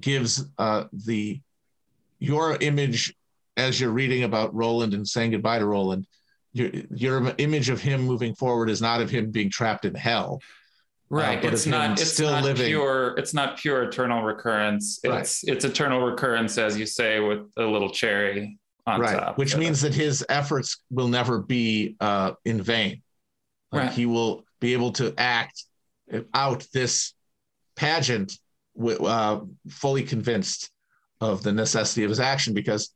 gives 0.00 0.44
uh, 0.58 0.84
the 0.92 1.40
your 2.18 2.56
image 2.60 3.14
as 3.56 3.80
you're 3.80 3.90
reading 3.90 4.24
about 4.24 4.54
Roland 4.54 4.94
and 4.94 5.06
saying 5.06 5.30
goodbye 5.32 5.58
to 5.58 5.66
Roland. 5.66 6.06
Your, 6.52 6.70
your 6.94 7.34
image 7.38 7.68
of 7.68 7.80
him 7.80 8.02
moving 8.02 8.34
forward 8.34 8.70
is 8.70 8.80
not 8.80 9.00
of 9.00 9.10
him 9.10 9.30
being 9.30 9.50
trapped 9.50 9.84
in 9.84 9.94
hell. 9.94 10.40
Right. 11.08 11.40
but 11.40 11.52
it's 11.52 11.66
not 11.66 12.00
it's 12.00 12.12
still 12.12 12.32
not 12.32 12.42
living. 12.42 12.66
pure 12.66 13.14
it's 13.16 13.32
not 13.32 13.58
pure 13.58 13.84
eternal 13.84 14.22
recurrence. 14.22 14.98
Right. 15.04 15.20
It's 15.20 15.44
it's 15.44 15.64
eternal 15.64 16.00
recurrence, 16.00 16.58
as 16.58 16.76
you 16.76 16.86
say, 16.86 17.20
with 17.20 17.50
a 17.56 17.62
little 17.62 17.90
cherry 17.90 18.58
on 18.86 19.00
right. 19.00 19.18
top. 19.18 19.38
Which 19.38 19.56
means 19.56 19.80
that 19.82 19.94
his 19.94 20.24
efforts 20.28 20.82
will 20.90 21.08
never 21.08 21.40
be 21.40 21.96
uh, 22.00 22.32
in 22.44 22.62
vain. 22.62 23.02
Like 23.72 23.82
Right. 23.82 23.92
He 23.92 24.06
will 24.06 24.44
be 24.60 24.72
able 24.72 24.92
to 24.92 25.14
act 25.18 25.64
out 26.32 26.66
this 26.72 27.12
pageant 27.74 28.38
uh, 28.80 29.40
fully 29.68 30.02
convinced 30.02 30.70
of 31.20 31.42
the 31.42 31.52
necessity 31.52 32.04
of 32.04 32.10
his 32.10 32.20
action 32.20 32.54
because 32.54 32.90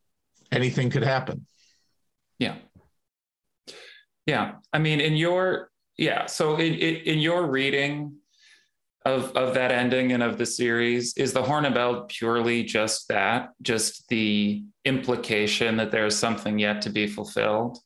anything 0.51 0.89
could 0.89 1.03
happen. 1.03 1.45
Yeah. 2.39 2.55
Yeah. 4.25 4.53
I 4.71 4.79
mean, 4.79 5.01
in 5.01 5.15
your 5.15 5.71
yeah, 5.97 6.25
so 6.25 6.55
in, 6.55 6.73
in, 6.73 6.95
in 6.95 7.19
your 7.19 7.45
reading 7.45 8.15
of 9.05 9.35
of 9.35 9.53
that 9.55 9.71
ending 9.71 10.11
and 10.11 10.21
of 10.23 10.37
the 10.37 10.45
series, 10.45 11.15
is 11.17 11.33
the 11.33 11.41
Horn 11.43 11.65
of 11.65 11.75
Eld 11.75 12.09
purely 12.09 12.63
just 12.63 13.07
that, 13.07 13.49
just 13.61 14.07
the 14.09 14.63
implication 14.85 15.77
that 15.77 15.91
there 15.91 16.05
is 16.05 16.17
something 16.17 16.59
yet 16.59 16.81
to 16.83 16.89
be 16.89 17.07
fulfilled? 17.07 17.77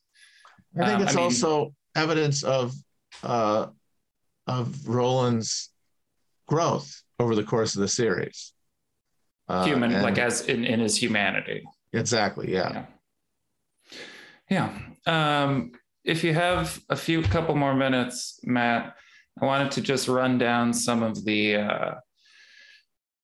I 0.78 0.86
think 0.86 0.96
Um, 0.96 1.02
it's 1.02 1.12
I 1.12 1.16
mean- 1.16 1.24
also 1.24 1.74
evidence 1.94 2.42
of 2.42 2.72
uh, 3.22 3.66
of 4.46 4.86
Roland's 4.86 5.70
growth 6.46 7.02
over 7.18 7.34
the 7.34 7.42
course 7.44 7.74
of 7.74 7.80
the 7.80 7.88
series. 7.88 8.52
Uh, 9.48 9.64
Human, 9.64 9.92
and- 9.92 10.02
like 10.02 10.18
as 10.18 10.42
in, 10.48 10.64
in 10.64 10.80
his 10.80 10.96
humanity. 11.00 11.62
exactly, 11.92 12.52
yeah. 12.52 12.84
Yeah. 14.50 14.68
Yeah. 15.06 15.42
Um, 15.44 15.72
if 16.04 16.22
you 16.22 16.34
have 16.34 16.80
a 16.88 16.96
few 16.96 17.22
couple 17.22 17.54
more 17.56 17.74
minutes, 17.74 18.38
Matt, 18.44 18.94
I 19.40 19.44
wanted 19.44 19.72
to 19.72 19.80
just 19.82 20.08
run 20.08 20.38
down 20.38 20.72
some 20.72 21.02
of 21.02 21.24
the 21.24 21.56
uh, 21.56 21.94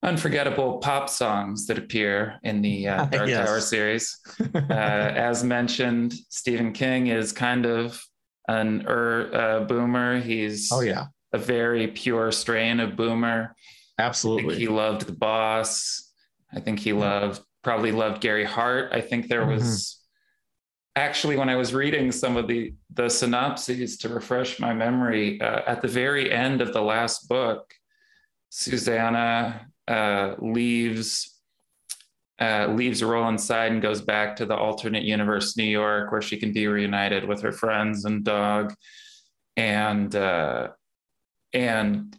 unforgettable 0.03 0.79
pop 0.79 1.09
songs 1.09 1.67
that 1.67 1.79
appear 1.79 2.39
in 2.43 2.61
the 2.63 2.89
uh, 2.89 3.05
Dark 3.11 3.29
Yes. 3.29 3.47
Tower 3.49 3.61
series. 3.61 4.19
Uh, 4.55 4.75
as 4.75 5.43
mentioned, 5.45 6.13
Stephen 6.29 6.73
King 6.73 7.07
is 7.07 7.33
kind 7.33 7.65
of 7.65 8.03
an 8.49 8.85
er, 8.87 9.31
uh, 9.35 9.65
boomer. 9.65 10.21
He's 10.21 10.71
oh 10.73 10.81
yeah, 10.81 11.07
a 11.33 11.39
very 11.39 11.87
pure 11.89 12.33
strain 12.33 12.81
of 12.81 12.97
boomer. 12.97 13.55
I 13.99 14.03
think 14.03 14.09
absolutely. 14.09 14.57
he 14.59 14.69
loved 14.69 15.07
the 15.07 15.13
boss. 15.13 16.11
I 16.53 16.61
think 16.61 16.81
he 16.81 16.93
loved 16.93 17.41
probably 17.63 17.93
loved 17.93 18.21
Gary 18.21 18.45
Hart. 18.45 18.93
I 18.93 19.01
think 19.01 19.29
there 19.29 19.43
Mm-hmm. 19.43 19.53
was 19.53 20.02
actually 20.97 21.37
when 21.37 21.49
I 21.49 21.57
was 21.57 21.73
reading 21.75 22.13
some 22.13 22.37
of 22.37 22.47
the 22.49 22.75
the 22.95 23.09
synopses 23.09 23.97
to 23.99 24.09
refresh 24.09 24.61
my 24.61 24.75
memory 24.75 25.41
uh, 25.41 25.63
at 25.67 25.81
the 25.83 25.89
very 25.89 26.31
end 26.31 26.61
of 26.61 26.73
the 26.73 26.83
last 26.83 27.29
book, 27.29 27.73
Susanna 28.51 29.67
uh, 29.89 30.35
leaves 30.39 31.29
uh, 32.41 32.67
leaves 32.69 33.03
Roland's 33.03 33.45
side 33.45 33.73
and 33.73 33.81
goes 33.81 34.01
back 34.03 34.37
to 34.37 34.45
the 34.47 34.57
alternate 34.57 35.05
universe 35.05 35.57
New 35.57 35.65
York 35.65 36.11
where 36.13 36.23
she 36.23 36.37
can 36.37 36.53
be 36.53 36.67
reunited 36.67 37.27
with 37.27 37.41
her 37.43 37.53
friends 37.53 38.05
and 38.05 38.25
dog. 38.25 38.75
and 39.57 40.15
uh, 40.17 40.69
and 41.53 42.17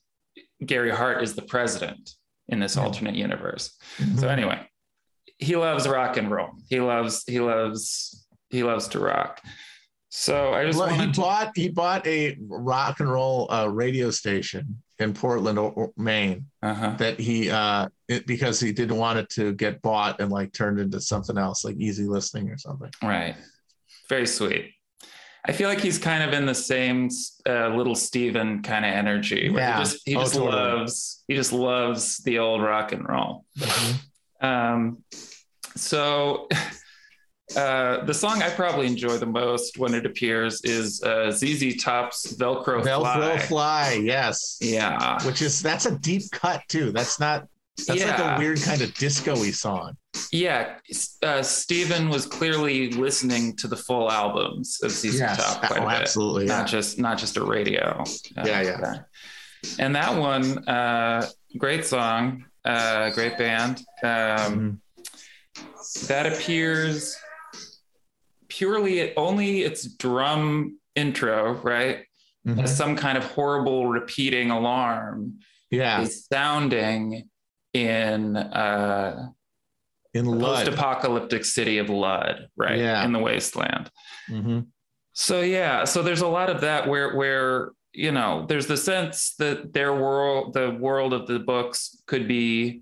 Gary 0.65 0.91
Hart 0.91 1.23
is 1.23 1.33
the 1.35 1.41
president 1.41 2.11
in 2.47 2.59
this 2.59 2.75
Yeah. 2.75 2.83
alternate 2.83 3.15
universe. 3.15 3.75
Mhm. 3.97 4.19
So 4.19 4.27
anyway, 4.27 4.59
he 5.39 5.55
loves 5.55 5.87
rock 5.87 6.17
and 6.17 6.29
roll. 6.31 6.51
He 6.69 6.79
loves 6.79 7.23
he 7.27 7.39
loves 7.39 8.22
he 8.53 8.63
loves 8.63 8.87
to 8.89 8.99
rock. 8.99 9.41
So 10.09 10.53
I 10.53 10.63
just 10.65 10.77
Well, 10.77 10.89
he 10.89 11.11
to, 11.11 11.19
bought 11.19 11.51
he 11.55 11.69
bought 11.69 12.05
a 12.05 12.37
rock 12.39 12.99
and 12.99 13.11
roll 13.11 13.51
uh, 13.51 13.65
radio 13.67 14.11
station 14.11 14.81
in 14.99 15.11
Portland, 15.13 15.57
Maine, 15.97 16.45
uh-huh. 16.61 16.91
that 16.97 17.19
he 17.19 17.49
uh 17.49 17.89
it, 18.07 18.27
because 18.27 18.59
he 18.59 18.71
didn't 18.71 18.97
want 18.97 19.17
it 19.17 19.27
to 19.31 19.53
get 19.53 19.81
bought 19.81 20.21
and 20.21 20.31
like 20.31 20.53
turned 20.53 20.79
into 20.79 21.01
something 21.01 21.35
else, 21.37 21.65
like 21.65 21.77
easy 21.77 22.03
listening 22.05 22.49
or 22.49 22.59
something. 22.59 22.91
Right. 23.01 23.35
Very 24.07 24.27
sweet. 24.27 24.71
I 25.45 25.51
feel 25.51 25.67
like 25.67 25.81
he's 25.81 25.97
kind 25.97 26.23
of 26.23 26.31
in 26.31 26.45
the 26.45 26.55
same 26.55 27.09
uh, 27.49 27.69
little 27.75 27.95
Steven 27.95 28.61
kind 28.61 28.85
of 28.85 28.93
energy. 28.93 29.49
Where 29.49 29.61
Yeah. 29.63 29.77
He 29.77 29.83
just 29.83 29.97
he 30.05 30.15
Oh, 30.15 30.19
just 30.21 30.35
totally. 30.35 30.51
loves 30.51 31.23
he 31.27 31.33
just 31.35 31.53
loves 31.53 32.19
the 32.19 32.37
old 32.37 32.61
rock 32.61 32.91
and 32.91 33.09
roll. 33.09 33.45
Um, 34.41 35.03
so 35.75 36.47
uh, 37.55 38.03
the 38.05 38.13
song 38.13 38.41
I 38.41 38.49
probably 38.49 38.87
enjoy 38.87 39.17
the 39.17 39.25
most 39.25 39.77
when 39.77 39.93
it 39.93 40.05
appears 40.05 40.61
is 40.63 41.01
uh, 41.03 41.29
ZZ 41.31 41.81
Top's 41.83 42.33
Velcro, 42.37 42.81
Velcro 42.83 43.37
Fly. 43.37 43.37
fly, 43.39 44.01
yes. 44.03 44.57
Yeah. 44.61 45.23
Which 45.25 45.41
is 45.41 45.61
that's 45.61 45.85
a 45.85 45.97
deep 45.99 46.23
cut 46.31 46.61
too. 46.69 46.91
That's 46.91 47.19
not 47.19 47.47
that's 47.87 48.03
like 48.05 48.19
a 48.19 48.35
weird 48.39 48.61
kind 48.61 48.81
of 48.81 48.93
disco-y 48.95 49.51
song. 49.51 49.97
Yeah. 50.31 50.75
Uh, 51.21 51.41
Stephen 51.43 52.07
was 52.09 52.25
clearly 52.25 52.91
listening 52.91 53.55
to 53.57 53.67
the 53.67 53.75
full 53.77 54.09
albums 54.11 54.79
of 54.83 54.91
ZZ 54.91 55.19
Top 55.19 55.59
quite 55.63 55.79
oh, 55.81 55.85
a 55.87 55.89
bit. 55.89 56.01
absolutely. 56.01 56.45
not 56.45 56.59
Yeah. 56.67 56.77
just 56.79 56.97
not 56.99 57.17
just 57.17 57.35
a 57.37 57.43
radio. 57.43 58.03
uh, 58.37 58.43
Yeah, 58.45 58.61
yeah. 58.61 58.93
And 59.79 59.95
that 59.95 60.15
one, 60.17 60.67
uh, 60.67 61.27
great 61.57 61.85
song, 61.85 62.45
uh, 62.65 63.09
great 63.11 63.37
band. 63.37 63.79
Um, 64.03 64.09
Mhm. 64.09 64.77
That 66.07 66.25
appears 66.31 67.15
purely 68.57 69.15
only 69.17 69.61
its 69.61 69.85
drum 69.87 70.77
intro, 70.95 71.53
right? 71.63 72.05
Mhm. 72.47 72.67
Some 72.67 72.95
kind 72.95 73.17
of 73.17 73.23
horrible 73.23 73.87
repeating 73.87 74.51
alarm 74.51 75.39
Yeah, 75.71 76.01
is 76.01 76.25
sounding 76.31 77.29
in 77.73 78.35
uh, 78.37 79.29
in 80.13 80.25
Lud. 80.25 80.65
post-apocalyptic 80.67 81.45
city 81.45 81.79
of 81.79 81.89
Lud, 81.89 82.47
right? 82.55 82.77
Yeah. 82.77 83.03
In 83.05 83.13
the 83.13 83.19
wasteland. 83.19 83.89
Mhm. 84.29 84.67
So 85.13 85.41
yeah, 85.41 85.85
so 85.85 86.03
there's 86.03 86.21
a 86.21 86.27
lot 86.27 86.49
of 86.49 86.61
that 86.61 86.87
where 86.87 87.15
where 87.15 87.71
you 87.93 88.11
know 88.11 88.45
there's 88.47 88.67
the 88.67 88.77
sense 88.77 89.35
that 89.39 89.73
their 89.73 89.93
world, 89.95 90.53
the 90.53 90.71
world 90.71 91.13
of 91.13 91.27
the 91.27 91.39
books, 91.39 92.01
could 92.07 92.27
be 92.27 92.81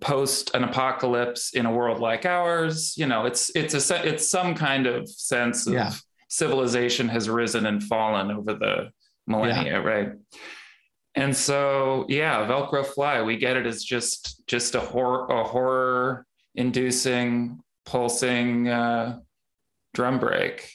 post 0.00 0.50
an 0.54 0.64
apocalypse 0.64 1.54
in 1.54 1.66
a 1.66 1.72
world 1.72 2.00
like 2.00 2.24
ours. 2.26 2.94
You 2.96 3.06
know, 3.06 3.26
it's 3.26 3.50
it's 3.54 3.74
a 3.90 4.06
it's 4.08 4.28
some 4.30 4.54
kind 4.54 4.86
of 4.86 5.08
sense 5.08 5.66
of 5.66 5.74
Yeah. 5.74 5.92
civilization 6.28 7.08
has 7.08 7.28
risen 7.28 7.66
and 7.66 7.82
fallen 7.82 8.30
over 8.30 8.54
the 8.54 8.90
millennia, 9.26 9.80
right? 9.80 10.12
And 11.14 11.36
so 11.36 12.06
yeah, 12.08 12.46
Velcro 12.46 12.84
Fly, 12.86 13.22
we 13.22 13.36
get 13.38 13.56
it 13.56 13.66
as 13.66 13.82
just 13.82 14.46
just 14.46 14.74
a 14.74 14.80
horror 14.80 15.26
a 15.28 15.44
horror 15.44 16.26
inducing 16.54 17.60
pulsing 17.86 18.68
uh, 18.68 19.18
drum 19.94 20.18
break. 20.20 20.70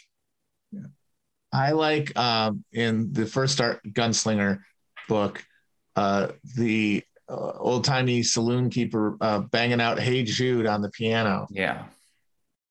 I 1.51 1.71
like 1.71 2.17
um, 2.17 2.63
in 2.73 3.13
the 3.13 3.27
first 3.27 3.61
Art 3.61 3.79
Gunslinger 3.87 4.59
book, 5.07 5.43
uh, 5.95 6.29
the 6.57 7.03
uh, 7.33 7.57
old 7.59 7.83
timey 7.83 8.21
saloon 8.23 8.69
keeper 8.69 9.17
uh, 9.21 9.39
banging 9.39 9.81
out 9.81 9.99
"Hey 9.99 10.23
Jude" 10.23 10.65
on 10.67 10.81
the 10.81 10.89
piano. 10.89 11.47
Yeah. 11.49 11.85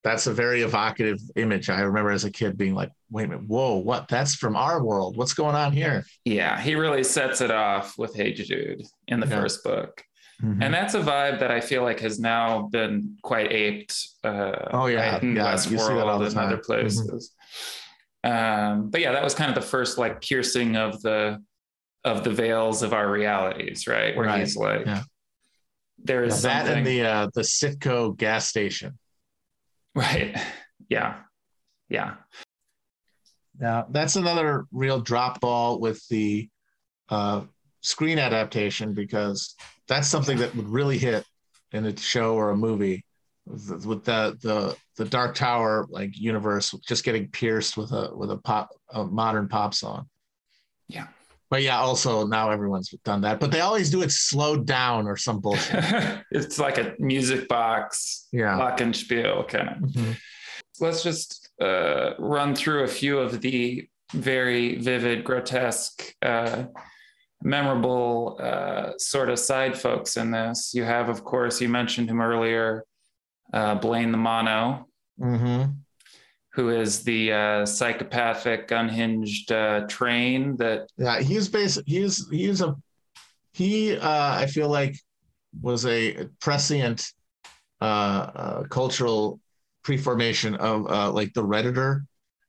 That's 0.05 0.27
a 0.27 0.33
very 0.35 0.63
evocative 0.63 1.21
image. 1.37 1.71
I 1.71 1.81
remember 1.83 2.11
as 2.11 2.25
a 2.25 2.31
kid 2.31 2.57
being 2.59 2.75
like, 2.75 2.91
"Wait 3.11 3.25
a 3.25 3.29
minute, 3.29 3.47
whoa, 3.47 3.77
what? 3.77 4.09
That's 4.09 4.35
from 4.35 4.57
our 4.57 4.83
world. 4.83 5.17
What's 5.17 5.35
going 5.35 5.55
on 5.55 5.73
here?" 5.73 6.05
Yeah, 6.25 6.61
he 6.61 6.75
really 6.75 7.05
sets 7.05 7.41
it 7.41 7.51
off 7.53 7.97
with 7.99 8.15
Hey 8.15 8.33
Jude 8.33 8.83
in 9.09 9.21
the 9.21 9.27
Yeah. 9.29 9.41
first 9.41 9.63
book. 9.63 10.03
Mhm. 10.43 10.59
And 10.61 10.75
that's 10.75 10.95
a 10.95 11.01
vibe 11.01 11.39
that 11.39 11.53
I 11.53 11.61
feel 11.61 11.85
like 11.85 12.01
has 12.01 12.19
now 12.19 12.63
been 12.73 13.17
quite 13.23 13.53
aped. 13.53 13.97
Uh, 14.25 14.57
Oh, 14.73 14.87
yeah. 14.87 15.13
right, 15.13 15.23
in 15.23 15.37
Yeah, 15.37 15.53
you 15.53 15.59
see 15.59 15.77
that 15.77 15.81
all 15.81 16.19
Westworld 16.19 16.27
and 16.27 16.35
time. 16.35 16.45
Mm-hmm. 16.45 16.53
other 16.55 16.63
places. 16.65 17.31
Um, 18.25 18.91
but 18.91 19.01
yeah, 19.01 19.13
that 19.13 19.23
was 19.23 19.35
kind 19.35 19.51
of 19.51 19.55
the 19.55 19.69
first 19.69 19.99
like 19.99 20.21
piercing 20.21 20.77
of 20.77 21.01
the 21.03 21.43
of 22.05 22.25
the 22.25 22.31
veils 22.31 22.83
of 22.83 22.93
our 22.93 23.11
realities, 23.11 23.87
right? 23.87 24.17
Where 24.17 24.27
Right, 24.27 24.41
he's 24.41 24.57
like, 24.57 24.87
yeah. 24.87 25.03
there 26.03 26.25
is 26.25 26.43
that 26.43 26.67
something, 26.67 26.79
and 26.79 26.87
the 26.87 27.03
uh, 27.03 27.29
the 27.35 27.43
Citgo 27.43 28.17
gas 28.17 28.49
station. 28.49 28.99
right? 29.95 30.37
Yeah, 30.89 31.21
yeah, 31.89 32.15
Now 33.59 33.87
that's 33.89 34.17
another 34.17 34.67
real 34.73 35.01
drop 35.01 35.41
ball 35.41 35.81
with 35.81 36.07
the 36.09 36.49
uh, 37.09 37.43
screen 37.81 38.19
adaptation 38.19 38.95
because 38.95 39.55
that's 39.89 40.09
something 40.09 40.39
that 40.39 40.55
would 40.55 40.69
really 40.69 40.99
hit 40.99 41.25
in 41.73 41.87
a 41.87 41.97
show 41.97 42.35
or 42.35 42.51
a 42.51 42.57
movie 42.57 43.05
with 43.47 43.87
with 43.87 44.05
the 44.05 44.37
the 44.43 44.77
the 44.97 45.05
Dark 45.09 45.35
Tower 45.35 45.87
like 45.91 46.17
universe 46.19 46.73
just 46.87 47.05
getting 47.05 47.29
pierced 47.29 47.77
with 47.77 47.93
a 47.93 48.11
with 48.15 48.31
a 48.31 48.37
pop 48.37 48.71
a 48.91 49.05
modern 49.05 49.49
pop 49.49 49.73
song. 49.75 50.09
yeah. 50.89 51.07
But 51.53 51.63
yeah, 51.63 51.81
also 51.81 52.27
now 52.27 52.49
everyone's 52.49 52.89
done 53.05 53.21
that, 53.21 53.39
but 53.39 53.51
they 53.51 53.61
always 53.61 53.91
do 53.91 54.01
it 54.01 54.11
slowed 54.11 54.65
down 54.67 55.07
or 55.07 55.19
some 55.19 55.39
bullshit. 55.39 55.85
it's 56.31 56.59
like 56.59 56.79
a 56.79 56.95
music 56.99 57.47
box, 57.47 58.27
Yeah. 58.33 58.57
glockenspiel 58.59 59.49
kind 59.49 59.69
of. 59.69 59.77
Mhm. 59.91 60.17
let's 60.81 61.03
just 61.03 61.51
uh, 61.61 62.15
run 62.19 62.55
through 62.55 62.85
a 62.85 62.89
few 62.89 63.19
of 63.19 63.43
the 63.43 63.87
very 64.15 64.77
vivid, 64.79 65.25
grotesque, 65.25 66.15
uh, 66.23 66.65
memorable 67.43 68.39
uh, 68.41 68.93
sort 68.97 69.29
of 69.29 69.39
side 69.39 69.79
folks 69.79 70.17
in 70.17 70.31
this. 70.31 70.73
You 70.73 70.85
have, 70.85 71.11
of 71.11 71.23
course, 71.23 71.61
you 71.61 71.69
mentioned 71.69 72.09
him 72.09 72.23
earlier, 72.23 72.85
uh, 73.53 73.75
Blaine 73.75 74.11
the 74.11 74.17
Mono, 74.19 74.87
Mhm. 75.21 75.75
Who 76.55 76.69
is 76.71 77.03
the 77.03 77.33
uh, 77.33 77.67
psychopathic, 77.67 78.71
unhinged 78.71 79.51
uh, 79.53 79.87
train 79.89 80.57
that. 80.57 80.89
Yeah, 80.99 81.21
he's 81.21 81.49
basic. 81.49 81.85
He's 81.87 82.29
he's 82.31 82.61
a 82.61 82.77
he. 83.53 83.97
Uh, 83.97 84.35
I 84.35 84.47
feel 84.47 84.69
like 84.69 84.97
was 85.61 85.85
a 85.87 86.29
prescient 86.41 87.07
uh, 87.81 87.85
uh, 87.85 88.63
cultural 88.65 89.41
preformation 89.83 90.55
of 90.57 90.87
uh, 90.91 91.11
like 91.13 91.33
the 91.35 91.43
redditor. 91.43 92.03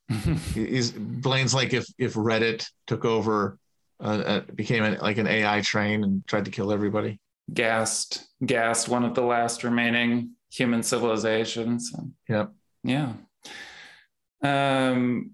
He- 0.53 0.67
He's 0.67 0.91
Blaine's 0.91 1.53
like 1.53 1.73
if 1.73 1.85
if 1.97 2.13
Reddit 2.15 2.65
took 2.87 3.05
over, 3.05 3.57
uh, 3.99 4.23
uh, 4.25 4.39
became 4.53 4.83
an, 4.83 4.97
like 5.01 5.17
an 5.17 5.27
AI 5.27 5.61
train 5.61 6.03
and 6.03 6.25
tried 6.27 6.45
to 6.45 6.51
kill 6.51 6.71
everybody. 6.71 7.19
gassed 7.53 8.25
gassed 8.45 8.87
one 8.89 9.03
of 9.05 9.15
the 9.15 9.21
last 9.23 9.63
remaining 9.63 10.31
human 10.51 10.83
civilizations 10.83 11.91
Yep. 12.29 12.51
yeah 12.83 13.13
um 14.43 15.31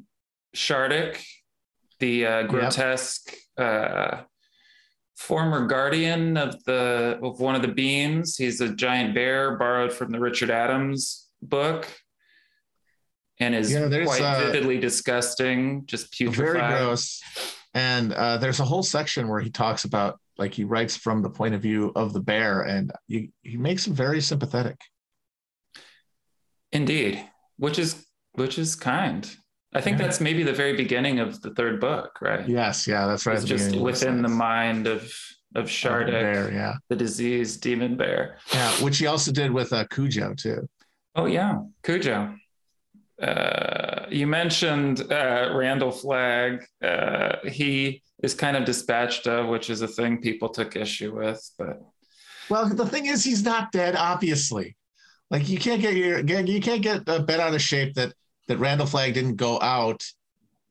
shardik 0.55 1.21
the 1.99 2.25
uh, 2.25 2.43
grotesque 2.43 3.33
uh 3.57 4.21
former 5.17 5.67
guardian 5.67 6.37
of 6.37 6.63
the 6.63 7.19
of 7.21 7.39
one 7.39 7.55
of 7.55 7.61
the 7.61 7.67
beams 7.67 8.37
he's 8.37 8.61
a 8.61 8.73
giant 8.73 9.13
bear 9.13 9.57
borrowed 9.57 9.91
from 9.91 10.11
the 10.11 10.19
richard 10.19 10.49
adams 10.49 11.29
book 11.41 11.87
and 13.39 13.55
is 13.55 13.71
Yeah, 13.71 13.87
there's, 13.87 14.07
quite 14.07 14.21
uh, 14.21 14.39
vividly 14.39 14.79
disgusting 14.79 15.85
just 15.85 16.15
Very 16.19 16.59
gross. 16.59 17.21
And 17.73 18.13
uh, 18.13 18.37
there's 18.37 18.59
a 18.59 18.65
whole 18.65 18.83
section 18.83 19.27
where 19.27 19.39
he 19.39 19.49
talks 19.49 19.85
about 19.85 20.19
like 20.37 20.53
he 20.53 20.63
writes 20.63 20.95
from 20.95 21.21
the 21.21 21.29
point 21.29 21.53
of 21.53 21.61
view 21.61 21.91
of 21.95 22.13
the 22.13 22.19
bear, 22.19 22.61
and 22.61 22.91
you, 23.07 23.29
he 23.41 23.57
makes 23.57 23.85
him 23.85 23.93
very 23.93 24.21
sympathetic. 24.21 24.79
Indeed, 26.71 27.23
which 27.57 27.77
is 27.77 28.05
which 28.33 28.57
is 28.59 28.75
kind. 28.75 29.29
I 29.73 29.81
think 29.81 29.99
Yeah. 29.99 30.05
that's 30.05 30.19
maybe 30.19 30.43
the 30.43 30.53
very 30.53 30.75
beginning 30.75 31.19
of 31.19 31.41
the 31.41 31.51
third 31.53 31.79
book, 31.79 32.17
right? 32.21 32.47
Yes, 32.47 32.87
yeah, 32.87 33.05
that's 33.05 33.25
right. 33.25 33.35
It's 33.37 33.45
just 33.45 33.75
within 33.75 34.21
the 34.21 34.29
mind 34.29 34.87
of 34.87 35.11
of 35.55 35.65
Shardik, 35.65 36.11
bear, 36.11 36.51
yeah. 36.53 36.73
the 36.89 36.95
diseased 36.95 37.61
demon 37.61 37.97
bear. 37.97 38.37
Yeah, 38.53 38.69
which 38.83 38.99
he 38.99 39.07
also 39.07 39.31
did 39.31 39.51
with 39.51 39.73
uh, 39.73 39.85
Cujo 39.87 40.33
too. 40.35 40.67
Oh 41.15 41.25
yeah, 41.25 41.59
Cujo. 41.83 42.35
Uh, 43.21 44.05
you 44.09 44.27
mentioned 44.27 45.11
uh, 45.11 45.51
Randall 45.53 45.91
Flagg. 45.91 46.63
Uh, 46.81 47.37
he 47.47 48.01
is 48.23 48.33
kind 48.33 48.55
of 48.55 48.63
dispatched 48.65 49.27
of, 49.27 49.47
which 49.47 49.69
is 49.69 49.81
a 49.81 49.87
thing 49.87 50.21
people 50.21 50.49
took 50.49 50.75
issue 50.75 51.15
with. 51.15 51.41
But 51.57 51.81
Well, 52.49 52.69
the 52.69 52.85
thing 52.85 53.07
is, 53.07 53.23
he's 53.23 53.43
not 53.43 53.71
dead. 53.71 53.95
Obviously, 53.95 54.75
like 55.31 55.47
you 55.49 55.57
can't 55.57 55.81
get 55.81 55.95
your 55.95 56.19
you 56.19 56.61
can't 56.61 56.81
get 56.81 57.07
a 57.07 57.19
bent 57.19 57.41
out 57.41 57.53
of 57.53 57.61
shape 57.61 57.93
that 57.95 58.13
that 58.47 58.57
Randall 58.57 58.87
Flagg 58.87 59.13
didn't 59.13 59.35
go 59.35 59.59
out 59.61 60.03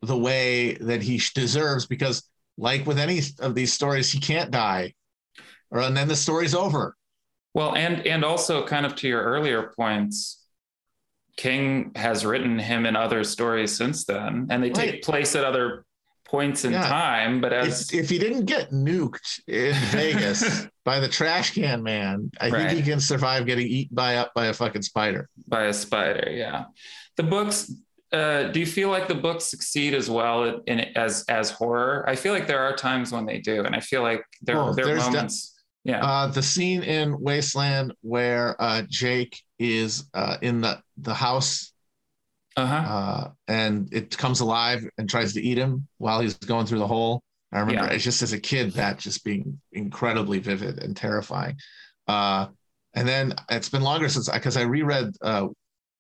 the 0.03 0.17
way 0.17 0.75
that 0.75 1.03
he 1.03 1.21
deserves 1.35 1.87
because 1.87 2.29
like 2.57 2.87
with 2.87 2.99
any 2.99 3.21
of 3.41 3.55
these 3.55 3.73
stories 3.73 4.11
he 4.11 4.21
can't 4.21 4.51
die 4.51 4.93
or 5.71 5.81
and 5.81 5.97
then 5.97 6.09
the 6.09 6.17
story's 6.17 6.55
over 6.55 6.97
well 7.55 7.75
and 7.75 8.07
and 8.07 8.25
also 8.25 8.65
kind 8.65 8.87
of 8.87 8.95
to 8.95 9.09
your 9.09 9.23
earlier 9.23 9.73
points 9.77 10.45
king 11.37 11.91
has 11.97 12.25
written 12.25 12.59
him 12.59 12.87
in 12.87 12.95
other 12.95 13.25
stories 13.25 13.77
since 13.77 14.05
then 14.05 14.47
and 14.51 14.63
they 14.63 14.71
take 14.71 14.91
right. 14.91 15.03
place 15.03 15.35
at 15.35 15.45
other 15.45 15.85
points 16.29 16.65
in 16.65 16.73
yeah. 16.73 16.87
time 16.87 17.41
but 17.41 17.53
as 17.53 17.93
if, 17.93 18.05
if, 18.05 18.11
he 18.11 18.19
didn't 18.19 18.45
get 18.45 18.71
nuked 18.71 19.41
in 19.47 19.75
vegas 19.91 20.67
by 20.85 21.01
the 21.01 21.09
trash 21.09 21.55
can 21.55 21.83
man 21.83 22.31
i 22.41 22.51
right. 22.51 22.69
think 22.71 22.85
he 22.85 22.91
can 22.91 23.01
survive 23.01 23.47
getting 23.47 23.67
eaten 23.67 23.95
by 23.95 24.17
up 24.17 24.33
by 24.35 24.47
a 24.47 24.53
fucking 24.53 24.83
spider 24.83 25.29
by 25.47 25.65
a 25.65 25.73
spider 25.73 26.31
yeah 26.31 26.65
the 27.17 27.23
books 27.23 27.71
uh, 28.13 28.45
do 28.45 28.61
you 28.61 28.67
feel 28.67 28.89
like 28.89 29.07
the 29.07 29.15
books 29.15 29.45
succeed 29.45 29.95
as 29.95 30.09
well 30.09 30.63
in 30.67 30.81
as 30.97 31.25
as 31.29 31.51
horror? 31.51 32.09
I 32.09 32.17
feel 32.17 32.33
like 32.33 32.47
there 32.47 32.61
are 32.61 32.75
times 32.75 33.13
when 33.13 33.27
they 33.27 33.39
do, 33.39 33.65
and 33.65 33.77
I 33.77 33.81
feel 33.81 34.03
like 34.03 34.25
there 34.41 34.57
well, 34.57 34.73
there 34.73 34.95
are 34.95 34.97
moments. 34.97 35.51
De- 35.85 35.93
yeah, 35.93 36.05
uh, 36.05 36.27
the 36.27 36.43
scene 36.43 36.83
in 36.83 37.21
Wasteland 37.21 37.95
where 38.01 38.57
uh, 38.61 38.83
Jake 38.89 39.43
is 39.59 40.09
uh, 40.15 40.39
in 40.41 40.63
the 40.63 40.81
the 40.97 41.15
house, 41.15 41.73
uh-huh. 42.59 42.93
uh, 42.95 43.31
and 43.47 43.93
it 43.93 44.17
comes 44.17 44.41
alive 44.41 44.85
and 44.99 45.09
tries 45.09 45.33
to 45.35 45.43
eat 45.43 45.59
him 45.59 45.87
while 45.99 46.21
he's 46.21 46.35
going 46.35 46.67
through 46.67 46.79
the 46.79 46.87
hole. 46.87 47.23
I 47.53 47.61
remember 47.61 47.85
yeah. 47.85 47.93
it's 47.93 48.05
just 48.05 48.23
as 48.23 48.33
a 48.33 48.41
kid 48.41 48.73
that 48.73 48.99
just 48.99 49.25
being 49.25 49.61
incredibly 49.73 50.39
vivid 50.39 50.83
and 50.83 50.97
terrifying. 50.97 51.57
Uh, 52.07 52.49
and 52.95 53.07
then 53.07 53.35
it's 53.51 53.69
been 53.69 53.83
longer 53.83 54.09
since 54.09 54.29
I 54.29 54.35
because 54.35 54.57
I, 54.57 54.63
I 54.63 54.65
reread 54.65 55.15
uh, 55.23 55.49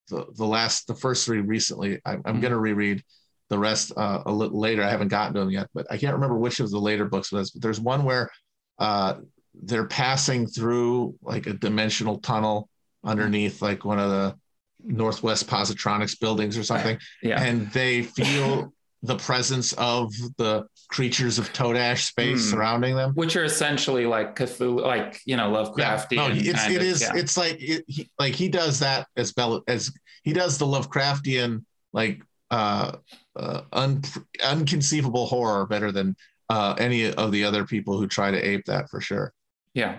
the, 0.09 0.27
the 0.37 0.45
last 0.45 0.87
the 0.87 0.95
first 0.95 1.25
three 1.25 1.41
recently. 1.41 2.01
I, 2.05 2.15
am 2.15 2.23
mm-hmm. 2.23 2.41
going 2.41 2.53
to 2.53 2.59
reread 2.59 3.03
the 3.49 3.59
rest 3.59 3.93
uh, 3.97 4.23
a 4.27 4.33
little 4.33 4.59
later. 4.59 4.83
I 4.83 4.91
haven't 4.91 5.09
gotten 5.09 5.35
to 5.35 5.41
them 5.41 5.51
yet, 5.51 5.69
but 5.73 5.87
I 5.91 5.97
can't 5.97 6.15
remember 6.15 6.37
which 6.37 6.61
of 6.61 6.71
the 6.71 6.79
later 6.79 7.05
books 7.07 7.33
was. 7.33 7.51
But 7.51 7.63
there's 7.63 7.81
one 7.81 8.05
where 8.05 8.31
uh, 8.79 9.15
they're 9.55 9.87
passing 9.87 10.47
through 10.47 11.15
like 11.23 11.47
a 11.47 11.55
dimensional 11.55 12.19
tunnel 12.19 12.69
underneath 13.05 13.63
like 13.63 13.85
one 13.85 13.99
of 13.99 14.11
the 14.11 14.37
Northwest 14.85 15.47
Positronics 15.47 16.19
buildings 16.19 16.57
or 16.57 16.63
something, 16.63 16.99
yeah. 17.23 17.43
and 17.43 17.71
they 17.73 18.03
feel 18.03 18.73
the 19.03 19.17
presence 19.17 19.73
of 19.75 20.13
the 20.39 20.67
creatures 20.89 21.39
of 21.39 21.53
Todash 21.53 22.07
space 22.07 22.47
mm. 22.47 22.51
surrounding 22.51 22.97
them, 22.97 23.13
which 23.15 23.37
are 23.37 23.45
essentially 23.45 24.07
like 24.07 24.37
Cthulhu, 24.37 24.83
like 24.83 25.21
you 25.25 25.37
know 25.37 25.51
Lovecraftian. 25.51 26.13
Yeah, 26.13 26.29
no, 26.29 26.35
it's 26.35 26.67
it 26.67 26.77
of, 26.77 26.83
is, 26.83 27.01
yeah. 27.03 27.13
it's 27.15 27.37
like 27.37 27.57
it, 27.61 27.85
he, 27.87 28.11
like 28.19 28.35
he 28.35 28.49
does 28.49 28.81
that 28.81 29.07
as 29.17 29.33
Bell 29.33 29.63
as 29.69 29.93
he 30.23 30.33
does 30.33 30.59
the 30.59 30.67
Lovecraftian 30.67 31.65
like 31.93 32.23
uh, 32.51 32.97
uh 33.37 33.63
un, 33.73 34.03
unconceivable 34.45 35.27
horror 35.27 35.67
better 35.67 35.93
than 35.93 36.17
uh, 36.49 36.75
any 36.79 37.13
of 37.13 37.33
the 37.33 37.45
other 37.45 37.65
people 37.65 37.99
who 37.99 38.07
try 38.07 38.31
to 38.31 38.41
ape 38.41 38.65
that 38.67 38.89
for 38.89 39.01
sure. 39.01 39.33
Yeah. 39.75 39.99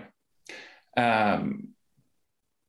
Um, 0.96 1.68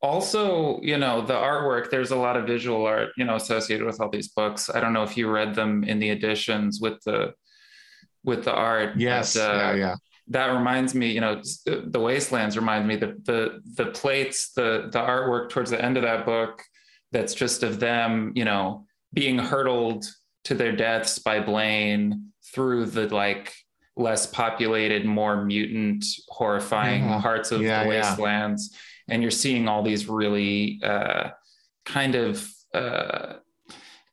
also, 0.01 0.79
you 0.81 0.97
know, 0.97 1.21
the 1.21 1.33
artwork, 1.33 1.89
there's 1.91 2.11
a 2.11 2.15
lot 2.15 2.35
of 2.35 2.47
visual 2.47 2.85
art, 2.85 3.09
you 3.17 3.25
know, 3.25 3.35
associated 3.35 3.85
with 3.85 4.01
all 4.01 4.09
these 4.09 4.29
books. 4.29 4.69
I 4.73 4.79
don't 4.79 4.93
know 4.93 5.03
if 5.03 5.15
you 5.15 5.29
read 5.29 5.53
them 5.53 5.83
in 5.83 5.99
the 5.99 6.09
editions 6.09 6.79
with 6.81 7.01
the 7.05 7.33
with 8.23 8.43
the 8.43 8.53
art. 8.53 8.97
Yes. 8.97 9.35
But, 9.35 9.41
uh, 9.41 9.57
yeah, 9.57 9.73
yeah. 9.75 9.95
That 10.27 10.47
reminds 10.47 10.95
me, 10.95 11.11
you 11.11 11.19
know, 11.19 11.41
the 11.65 11.99
Wastelands 11.99 12.55
remind 12.55 12.87
me 12.87 12.95
that 12.97 13.25
the 13.25 13.61
the 13.75 13.87
plates, 13.87 14.53
the 14.53 14.89
the 14.91 14.99
artwork 14.99 15.49
towards 15.49 15.71
the 15.71 15.83
end 15.83 15.97
of 15.97 16.03
that 16.03 16.25
book, 16.25 16.63
that's 17.11 17.33
just 17.33 17.63
of 17.63 17.79
them, 17.79 18.31
you 18.35 18.45
know, 18.45 18.85
being 19.13 19.37
hurtled 19.37 20.05
to 20.45 20.55
their 20.55 20.71
deaths 20.71 21.19
by 21.19 21.39
Blaine 21.39 22.31
through 22.53 22.85
the 22.85 23.07
like 23.09 23.53
less 23.97 24.25
populated, 24.25 25.05
more 25.05 25.43
mutant, 25.43 26.05
horrifying 26.29 27.03
mm-hmm. 27.03 27.21
parts 27.21 27.51
of 27.51 27.61
yeah, 27.61 27.83
the 27.83 27.89
wastelands, 27.89 28.69
yeah. 28.71 28.77
And 29.09 29.21
you're 29.21 29.31
seeing 29.31 29.67
all 29.67 29.83
these 29.83 30.07
really 30.07 30.79
uh, 30.83 31.29
kind 31.85 32.15
of 32.15 32.47
uh, 32.73 33.33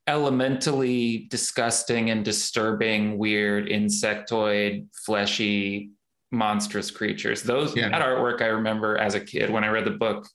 elementally 0.06 1.26
disgusting 1.30 2.10
and 2.10 2.24
disturbing, 2.24 3.18
weird 3.18 3.68
insectoid, 3.68 4.86
fleshy, 5.04 5.90
monstrous 6.30 6.90
creatures. 6.90 7.42
Those 7.42 7.76
yeah. 7.76 7.90
that 7.90 8.02
artwork 8.02 8.42
I 8.42 8.46
remember 8.46 8.96
as 8.98 9.14
a 9.14 9.20
kid 9.20 9.50
when 9.50 9.64
I 9.64 9.68
read 9.68 9.84
the 9.84 9.92
book, 9.92 10.26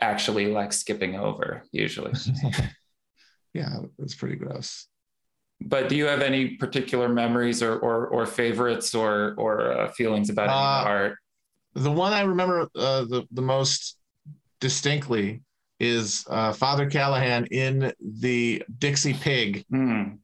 actually 0.00 0.46
like 0.46 0.72
skipping 0.72 1.16
over 1.16 1.62
usually. 1.72 2.12
yeah, 3.54 3.78
it's 3.98 4.14
pretty 4.14 4.36
gross. 4.36 4.86
But 5.60 5.88
do 5.88 5.96
you 5.96 6.04
have 6.06 6.20
any 6.20 6.56
particular 6.56 7.08
memories 7.08 7.62
or 7.62 7.78
or, 7.78 8.08
or 8.08 8.26
favorites 8.26 8.94
or 8.94 9.34
or 9.38 9.72
uh, 9.72 9.88
feelings 9.92 10.30
about 10.30 10.48
uh, 10.48 10.88
art? 10.88 11.18
The 11.76 11.92
one 11.92 12.12
I 12.12 12.22
remember 12.22 12.68
uh, 12.74 13.04
the 13.04 13.26
the 13.30 13.42
most 13.42 13.98
distinctly 14.60 15.42
is 15.78 16.24
uh, 16.28 16.52
Father 16.52 16.88
Callahan 16.88 17.46
in 17.46 17.92
the 18.00 18.62
Dixie 18.78 19.12
Pig 19.12 19.64
mm. 19.70 20.18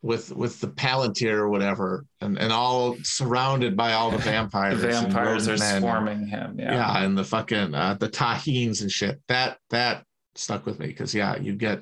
with 0.00 0.34
with 0.34 0.60
the 0.60 0.68
Palantir 0.68 1.34
or 1.34 1.48
whatever, 1.48 2.06
and, 2.20 2.38
and 2.38 2.52
all 2.52 2.96
surrounded 3.02 3.76
by 3.76 3.94
all 3.94 4.12
the 4.12 4.18
vampires. 4.32 4.80
the 4.80 4.88
vampires 4.88 5.48
are 5.48 5.56
men. 5.56 5.80
swarming 5.80 6.26
him. 6.26 6.56
Yeah, 6.58 6.74
yeah, 6.74 7.04
and 7.04 7.18
the 7.18 7.24
fucking 7.24 7.74
uh, 7.74 7.94
the 7.98 8.08
taheens 8.08 8.82
and 8.82 8.90
shit. 8.90 9.20
That 9.26 9.58
that 9.70 10.04
stuck 10.36 10.66
with 10.66 10.78
me 10.78 10.86
because 10.86 11.12
yeah, 11.14 11.36
you 11.36 11.56
get 11.56 11.78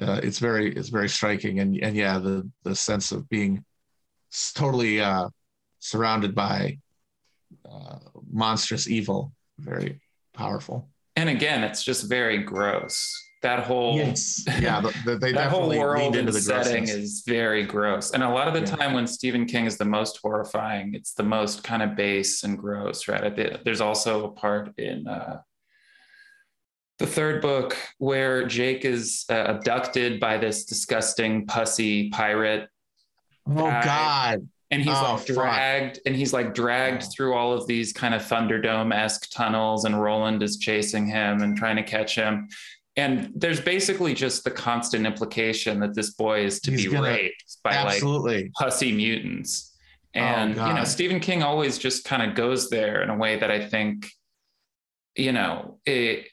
uh, 0.00 0.20
it's 0.22 0.40
very 0.40 0.74
it's 0.74 0.88
very 0.88 1.08
striking 1.08 1.60
and 1.60 1.76
and 1.76 1.94
yeah, 1.94 2.18
the 2.18 2.50
the 2.64 2.74
sense 2.74 3.12
of 3.12 3.28
being 3.28 3.64
totally 4.54 5.00
uh, 5.00 5.28
surrounded 5.78 6.34
by 6.34 6.78
uh, 7.70 7.98
monstrous 8.34 8.88
evil, 8.88 9.32
very 9.58 10.00
powerful 10.34 10.90
and 11.16 11.28
again, 11.28 11.62
it's 11.62 11.82
just 11.82 12.08
very 12.08 12.38
gross. 12.38 13.20
That 13.42 13.64
whole 13.64 13.96
yes, 13.96 14.42
yeah, 14.60 14.80
the, 14.80 14.94
the, 15.04 15.16
they 15.18 15.32
that 15.32 15.50
whole 15.50 15.68
world 15.68 16.16
and 16.16 16.34
setting 16.34 16.88
is 16.88 17.22
very 17.26 17.64
gross. 17.64 18.12
And 18.12 18.22
a 18.22 18.28
lot 18.28 18.48
of 18.48 18.54
the 18.54 18.60
yeah. 18.60 18.76
time, 18.76 18.94
when 18.94 19.06
Stephen 19.06 19.44
King 19.44 19.66
is 19.66 19.76
the 19.76 19.84
most 19.84 20.18
horrifying, 20.22 20.94
it's 20.94 21.12
the 21.12 21.24
most 21.24 21.62
kind 21.62 21.82
of 21.82 21.94
base 21.94 22.42
and 22.42 22.58
gross. 22.58 23.06
Right? 23.06 23.62
There's 23.64 23.82
also 23.82 24.24
a 24.24 24.30
part 24.30 24.76
in 24.78 25.06
uh, 25.06 25.42
the 26.98 27.06
third 27.06 27.42
book 27.42 27.76
where 27.98 28.46
Jake 28.46 28.86
is 28.86 29.26
uh, 29.28 29.34
abducted 29.34 30.20
by 30.20 30.38
this 30.38 30.64
disgusting 30.64 31.46
pussy 31.46 32.08
pirate. 32.10 32.70
Oh 33.46 33.66
guy. 33.66 33.84
God! 34.36 34.48
And 34.74 34.82
he's 34.82 34.96
oh, 34.96 35.14
like 35.14 35.26
dragged 35.26 36.00
and 36.04 36.16
he's 36.16 36.32
like 36.32 36.52
dragged 36.52 37.04
through 37.12 37.34
all 37.34 37.52
of 37.52 37.66
these 37.66 37.92
kind 37.92 38.12
of 38.12 38.22
thunderdome-esque 38.22 39.30
tunnels 39.30 39.84
and 39.84 40.02
roland 40.02 40.42
is 40.42 40.56
chasing 40.56 41.06
him 41.06 41.42
and 41.42 41.56
trying 41.56 41.76
to 41.76 41.82
catch 41.82 42.14
him. 42.14 42.48
And 42.96 43.32
there's 43.34 43.60
basically 43.60 44.14
just 44.14 44.44
the 44.44 44.50
constant 44.50 45.06
implication 45.06 45.80
that 45.80 45.94
this 45.94 46.10
boy 46.10 46.44
is 46.44 46.60
to 46.60 46.70
he's 46.70 46.84
be 46.84 46.90
gonna, 46.90 47.08
raped 47.08 47.56
by 47.62 47.72
absolutely. 47.72 48.44
like 48.44 48.52
pussy 48.58 48.92
mutants. 48.92 49.72
Oh, 50.16 50.20
and 50.20 50.58
oh, 50.58 50.68
you 50.68 50.74
know 50.74 50.84
stephen 50.84 51.18
king 51.18 51.42
always 51.42 51.76
just 51.76 52.04
kind 52.04 52.22
of 52.22 52.36
goes 52.36 52.70
there 52.70 53.02
in 53.02 53.10
a 53.10 53.16
way 53.16 53.36
that 53.36 53.50
i 53.50 53.66
think 53.66 54.08
you 55.16 55.32
know 55.32 55.80
it 55.84 56.28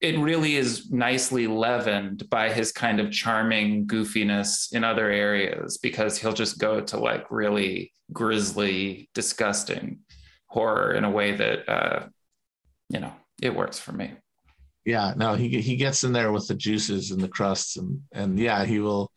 it 0.00 0.18
really 0.18 0.56
is 0.56 0.90
nicely 0.90 1.46
leavened 1.46 2.28
by 2.30 2.50
his 2.50 2.72
kind 2.72 3.00
of 3.00 3.12
charming 3.12 3.86
goofiness 3.86 4.72
in 4.72 4.82
other 4.82 5.10
areas 5.10 5.76
because 5.78 6.16
he'll 6.16 6.32
just 6.32 6.58
go 6.58 6.80
to 6.80 6.98
like 6.98 7.30
really 7.30 7.92
grisly, 8.12 9.10
disgusting 9.14 9.98
horror 10.46 10.92
in 10.92 11.04
a 11.04 11.10
way 11.10 11.32
that 11.32 11.68
uh, 11.68 12.06
you 12.88 13.00
know 13.00 13.12
it 13.42 13.54
works 13.54 13.78
for 13.78 13.92
me. 13.92 14.12
Yeah, 14.86 15.12
no, 15.16 15.34
he 15.34 15.60
he 15.60 15.76
gets 15.76 16.02
in 16.02 16.12
there 16.12 16.32
with 16.32 16.48
the 16.48 16.54
juices 16.54 17.10
and 17.10 17.20
the 17.20 17.28
crusts 17.28 17.76
and 17.76 18.00
and 18.12 18.38
yeah, 18.38 18.64
he 18.64 18.80
will 18.80 19.10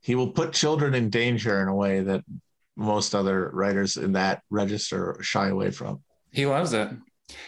he 0.00 0.14
will 0.14 0.30
put 0.30 0.52
children 0.54 0.94
in 0.94 1.10
danger 1.10 1.60
in 1.60 1.68
a 1.68 1.74
way 1.74 2.00
that 2.00 2.24
most 2.76 3.14
other 3.14 3.50
writers 3.52 3.98
in 3.98 4.12
that 4.12 4.42
register 4.48 5.18
shy 5.20 5.48
away 5.48 5.70
from. 5.70 6.00
He 6.32 6.46
loves 6.46 6.72
it 6.72 6.88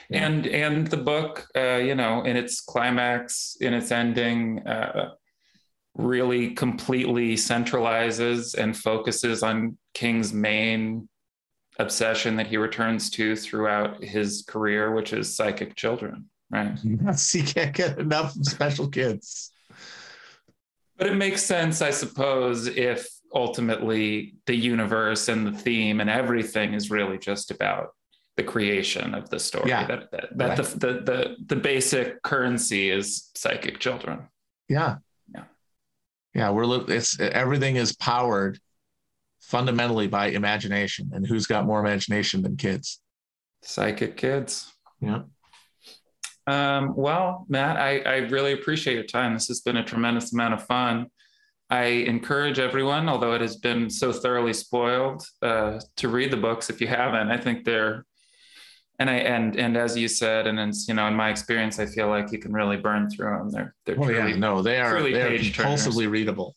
yeah. 0.09 0.27
and 0.27 0.47
and 0.47 0.87
the 0.87 0.97
book 0.97 1.47
uh, 1.57 1.77
you 1.77 1.95
know 1.95 2.23
in 2.23 2.37
its 2.37 2.61
climax 2.61 3.57
in 3.61 3.75
its 3.75 3.91
ending 3.91 4.67
uh, 4.67 5.11
really 5.95 6.51
completely 6.51 7.35
centralizes 7.35 8.55
and 8.55 8.77
focuses 8.77 9.43
on 9.43 9.77
king's 9.95 10.33
main 10.33 11.09
obsession 11.79 12.37
that 12.37 12.47
he 12.47 12.57
returns 12.57 13.11
to 13.11 13.35
throughout 13.37 14.03
his 14.03 14.45
career 14.47 14.95
which 14.95 15.13
is 15.13 15.35
psychic 15.35 15.75
children 15.75 16.29
right 16.51 16.79
yes 16.85 17.33
he 17.33 17.43
can't 17.43 17.75
get 17.75 17.99
enough 17.99 18.33
special 18.43 18.89
kids 18.89 19.51
but 20.97 21.07
it 21.07 21.17
makes 21.17 21.43
sense 21.43 21.83
i 21.83 21.91
suppose 21.91 22.67
if 22.67 23.09
ultimately 23.35 24.35
the 24.47 24.55
universe 24.55 25.29
and 25.29 25.47
the 25.47 25.53
theme 25.53 26.01
and 26.01 26.11
everything 26.11 26.75
is 26.75 26.91
really 26.91 27.19
just 27.19 27.51
about 27.51 27.91
the 28.43 28.53
creation 28.53 29.15
of 29.15 29.31
the 29.31 29.39
story. 29.39 29.69
Yeah. 29.69 29.87
That 29.87 30.11
that, 30.11 30.39
that 30.39 30.49
right. 30.49 30.57
the, 30.57 30.79
the 30.79 30.93
the 31.11 31.37
the 31.47 31.57
basic 31.57 32.23
currency 32.23 32.91
is 32.91 33.31
psychic 33.35 33.79
children. 33.79 34.29
Yeah. 34.69 34.97
Yeah. 35.35 35.45
yeah, 36.35 36.51
we're 36.51 36.91
it's 36.91 37.19
everything 37.21 37.77
is 37.77 37.95
powered 37.97 38.59
fundamentally 39.41 40.09
by 40.09 40.29
imagination, 40.29 41.11
and 41.13 41.27
who's 41.27 41.47
got 41.47 41.67
more 41.67 41.81
imagination 41.81 42.43
than 42.43 42.57
kids? 42.57 43.01
Psychic 43.63 44.17
kids. 44.17 44.73
Yeah. 45.01 45.23
Um, 46.47 46.95
well, 46.97 47.47
Matt, 47.49 47.77
I, 47.77 48.01
I 48.01 48.17
really 48.29 48.53
appreciate 48.53 48.95
your 48.95 49.05
time. 49.05 49.35
This 49.35 49.49
has 49.49 49.61
been 49.61 49.77
a 49.77 49.85
tremendous 49.85 50.33
amount 50.33 50.55
of 50.55 50.67
fun. 50.67 51.07
I 51.71 51.85
encourage 51.85 52.59
everyone, 52.59 53.09
although 53.09 53.35
it 53.35 53.41
has 53.41 53.57
been 53.57 53.89
so 53.89 54.13
thoroughly 54.13 54.53
spoiled, 54.53 55.25
uh, 55.41 55.81
to 55.97 56.09
read 56.09 56.31
the 56.31 56.37
books 56.37 56.69
if 56.69 56.81
you 56.81 56.87
haven't. 56.87 57.31
I 57.31 57.39
think 57.39 57.65
they're, 57.65 58.05
and 58.99 59.11
I 59.11 59.15
and 59.15 59.57
and 59.57 59.77
as 59.77 59.97
you 59.97 60.09
said, 60.09 60.47
and 60.47 60.59
it's 60.59 60.87
you 60.89 60.95
know, 60.95 61.07
in 61.09 61.15
my 61.15 61.31
experience, 61.31 61.79
I 61.79 61.87
feel 61.87 62.09
like 62.09 62.33
you 62.33 62.39
can 62.39 62.53
really 62.53 62.77
burn 62.77 63.11
through 63.11 63.37
them. 63.39 63.51
They're 63.51 63.75
they're 63.85 63.99
Oh 63.99 64.05
truly, 64.07 64.31
yeah, 64.31 64.37
no, 64.37 64.63
they 64.63 64.81
are 64.81 64.93
truly 64.93 65.13
they 65.13 65.23
are 65.23 65.39
compulsively 65.39 66.11
readable. 66.11 66.55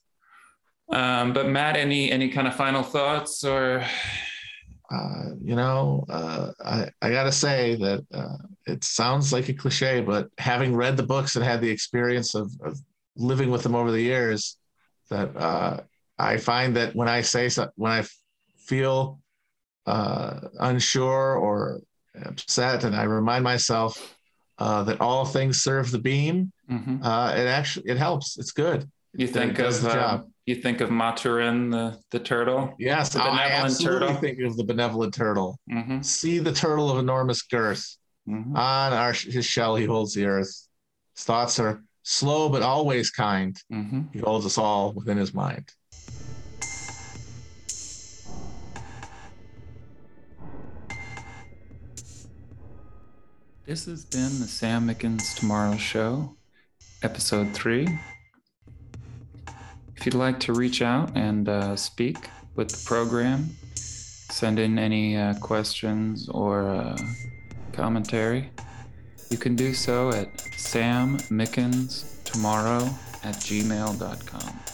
Um, 0.91 1.33
but 1.33 1.47
Matt, 1.47 1.77
any 1.77 2.11
any 2.11 2.29
kind 2.29 2.47
of 2.47 2.55
final 2.55 2.83
thoughts 2.83 3.43
or? 3.43 3.83
Uh, 4.91 5.29
you 5.41 5.55
know, 5.55 6.05
uh, 6.09 6.51
I 6.63 6.89
I 7.01 7.09
gotta 7.09 7.31
say 7.31 7.75
that 7.75 8.05
uh, 8.13 8.37
it 8.67 8.83
sounds 8.83 9.33
like 9.33 9.49
a 9.49 9.53
cliche, 9.53 10.01
but 10.01 10.29
having 10.37 10.75
read 10.75 10.95
the 10.95 11.03
books 11.03 11.35
and 11.35 11.43
had 11.43 11.61
the 11.61 11.69
experience 11.69 12.35
of, 12.35 12.51
of 12.63 12.77
living 13.15 13.49
with 13.49 13.63
them 13.63 13.73
over 13.73 13.91
the 13.91 14.01
years, 14.01 14.57
that 15.09 15.35
uh, 15.35 15.79
I 16.19 16.37
find 16.37 16.75
that 16.75 16.95
when 16.95 17.07
I 17.07 17.21
say 17.21 17.49
so, 17.49 17.69
when 17.75 17.91
I 17.91 18.05
feel 18.57 19.19
uh, 19.87 20.39
unsure 20.59 21.35
or 21.35 21.81
upset, 22.23 22.83
and 22.83 22.95
I 22.95 23.03
remind 23.03 23.43
myself 23.43 24.15
uh, 24.57 24.83
that 24.83 25.01
all 25.01 25.25
things 25.25 25.61
serve 25.61 25.91
the 25.91 25.99
beam, 25.99 26.51
Mhm. 26.71 27.03
uh, 27.03 27.33
it 27.35 27.45
actually 27.47 27.89
it 27.89 27.97
helps. 27.97 28.37
It's 28.37 28.51
good. 28.51 28.89
You 29.13 29.25
It 29.27 29.33
think 29.33 29.55
does 29.57 29.77
of 29.77 29.83
the 29.83 29.89
uh, 29.89 29.93
job. 29.93 30.29
you 30.45 30.55
think 30.55 30.79
of 30.81 30.89
Maturin, 30.91 31.69
the 31.71 31.99
the 32.11 32.19
turtle. 32.19 32.73
Yes, 32.79 33.09
The 33.09 33.21
I 33.21 33.25
benevolent 33.29 33.65
absolutely 33.65 34.07
turtle. 34.07 34.21
think 34.21 34.39
of 34.41 34.55
the 34.57 34.63
benevolent 34.63 35.13
turtle. 35.13 35.59
hmm 35.69 36.01
See 36.01 36.39
the 36.39 36.53
turtle 36.53 36.89
of 36.89 36.97
enormous 36.99 37.41
girth. 37.41 37.97
hmm 38.25 38.55
On 38.55 38.93
our, 38.93 39.11
his 39.13 39.45
shell, 39.45 39.75
he 39.75 39.85
holds 39.85 40.13
the 40.13 40.25
earth. 40.25 40.53
His 41.15 41.23
thoughts 41.25 41.59
are 41.59 41.83
slow 42.03 42.47
but 42.49 42.61
always 42.61 43.11
kind. 43.11 43.57
hmm 43.69 44.03
He 44.13 44.19
holds 44.19 44.45
us 44.45 44.57
all 44.57 44.93
within 44.93 45.17
his 45.17 45.33
mind. 45.33 45.69
This 53.65 53.85
has 53.85 54.05
been 54.05 54.39
the 54.39 54.47
Sam 54.47 54.87
Mickens 54.87 55.35
Tomorrow 55.35 55.77
Show, 55.77 56.35
episode 57.01 57.51
three. 57.55 57.87
If 59.95 60.05
you'd 60.05 60.13
like 60.13 60.39
to 60.41 60.53
reach 60.53 60.83
out 60.83 61.17
and 61.17 61.49
uh, 61.49 61.75
speak 61.75 62.29
with 62.55 62.69
the 62.69 62.85
program, 62.85 63.49
send 63.73 64.59
in 64.59 64.77
any 64.77 65.17
uh, 65.17 65.33
questions 65.39 66.29
or 66.29 66.69
uh, 66.69 66.95
commentary, 67.73 68.51
you 69.31 69.37
can 69.37 69.55
do 69.55 69.73
so 69.73 70.09
at 70.09 70.31
sammickenstomorrow 70.37 72.83
at 73.23 73.33
gmail.com. 73.33 74.64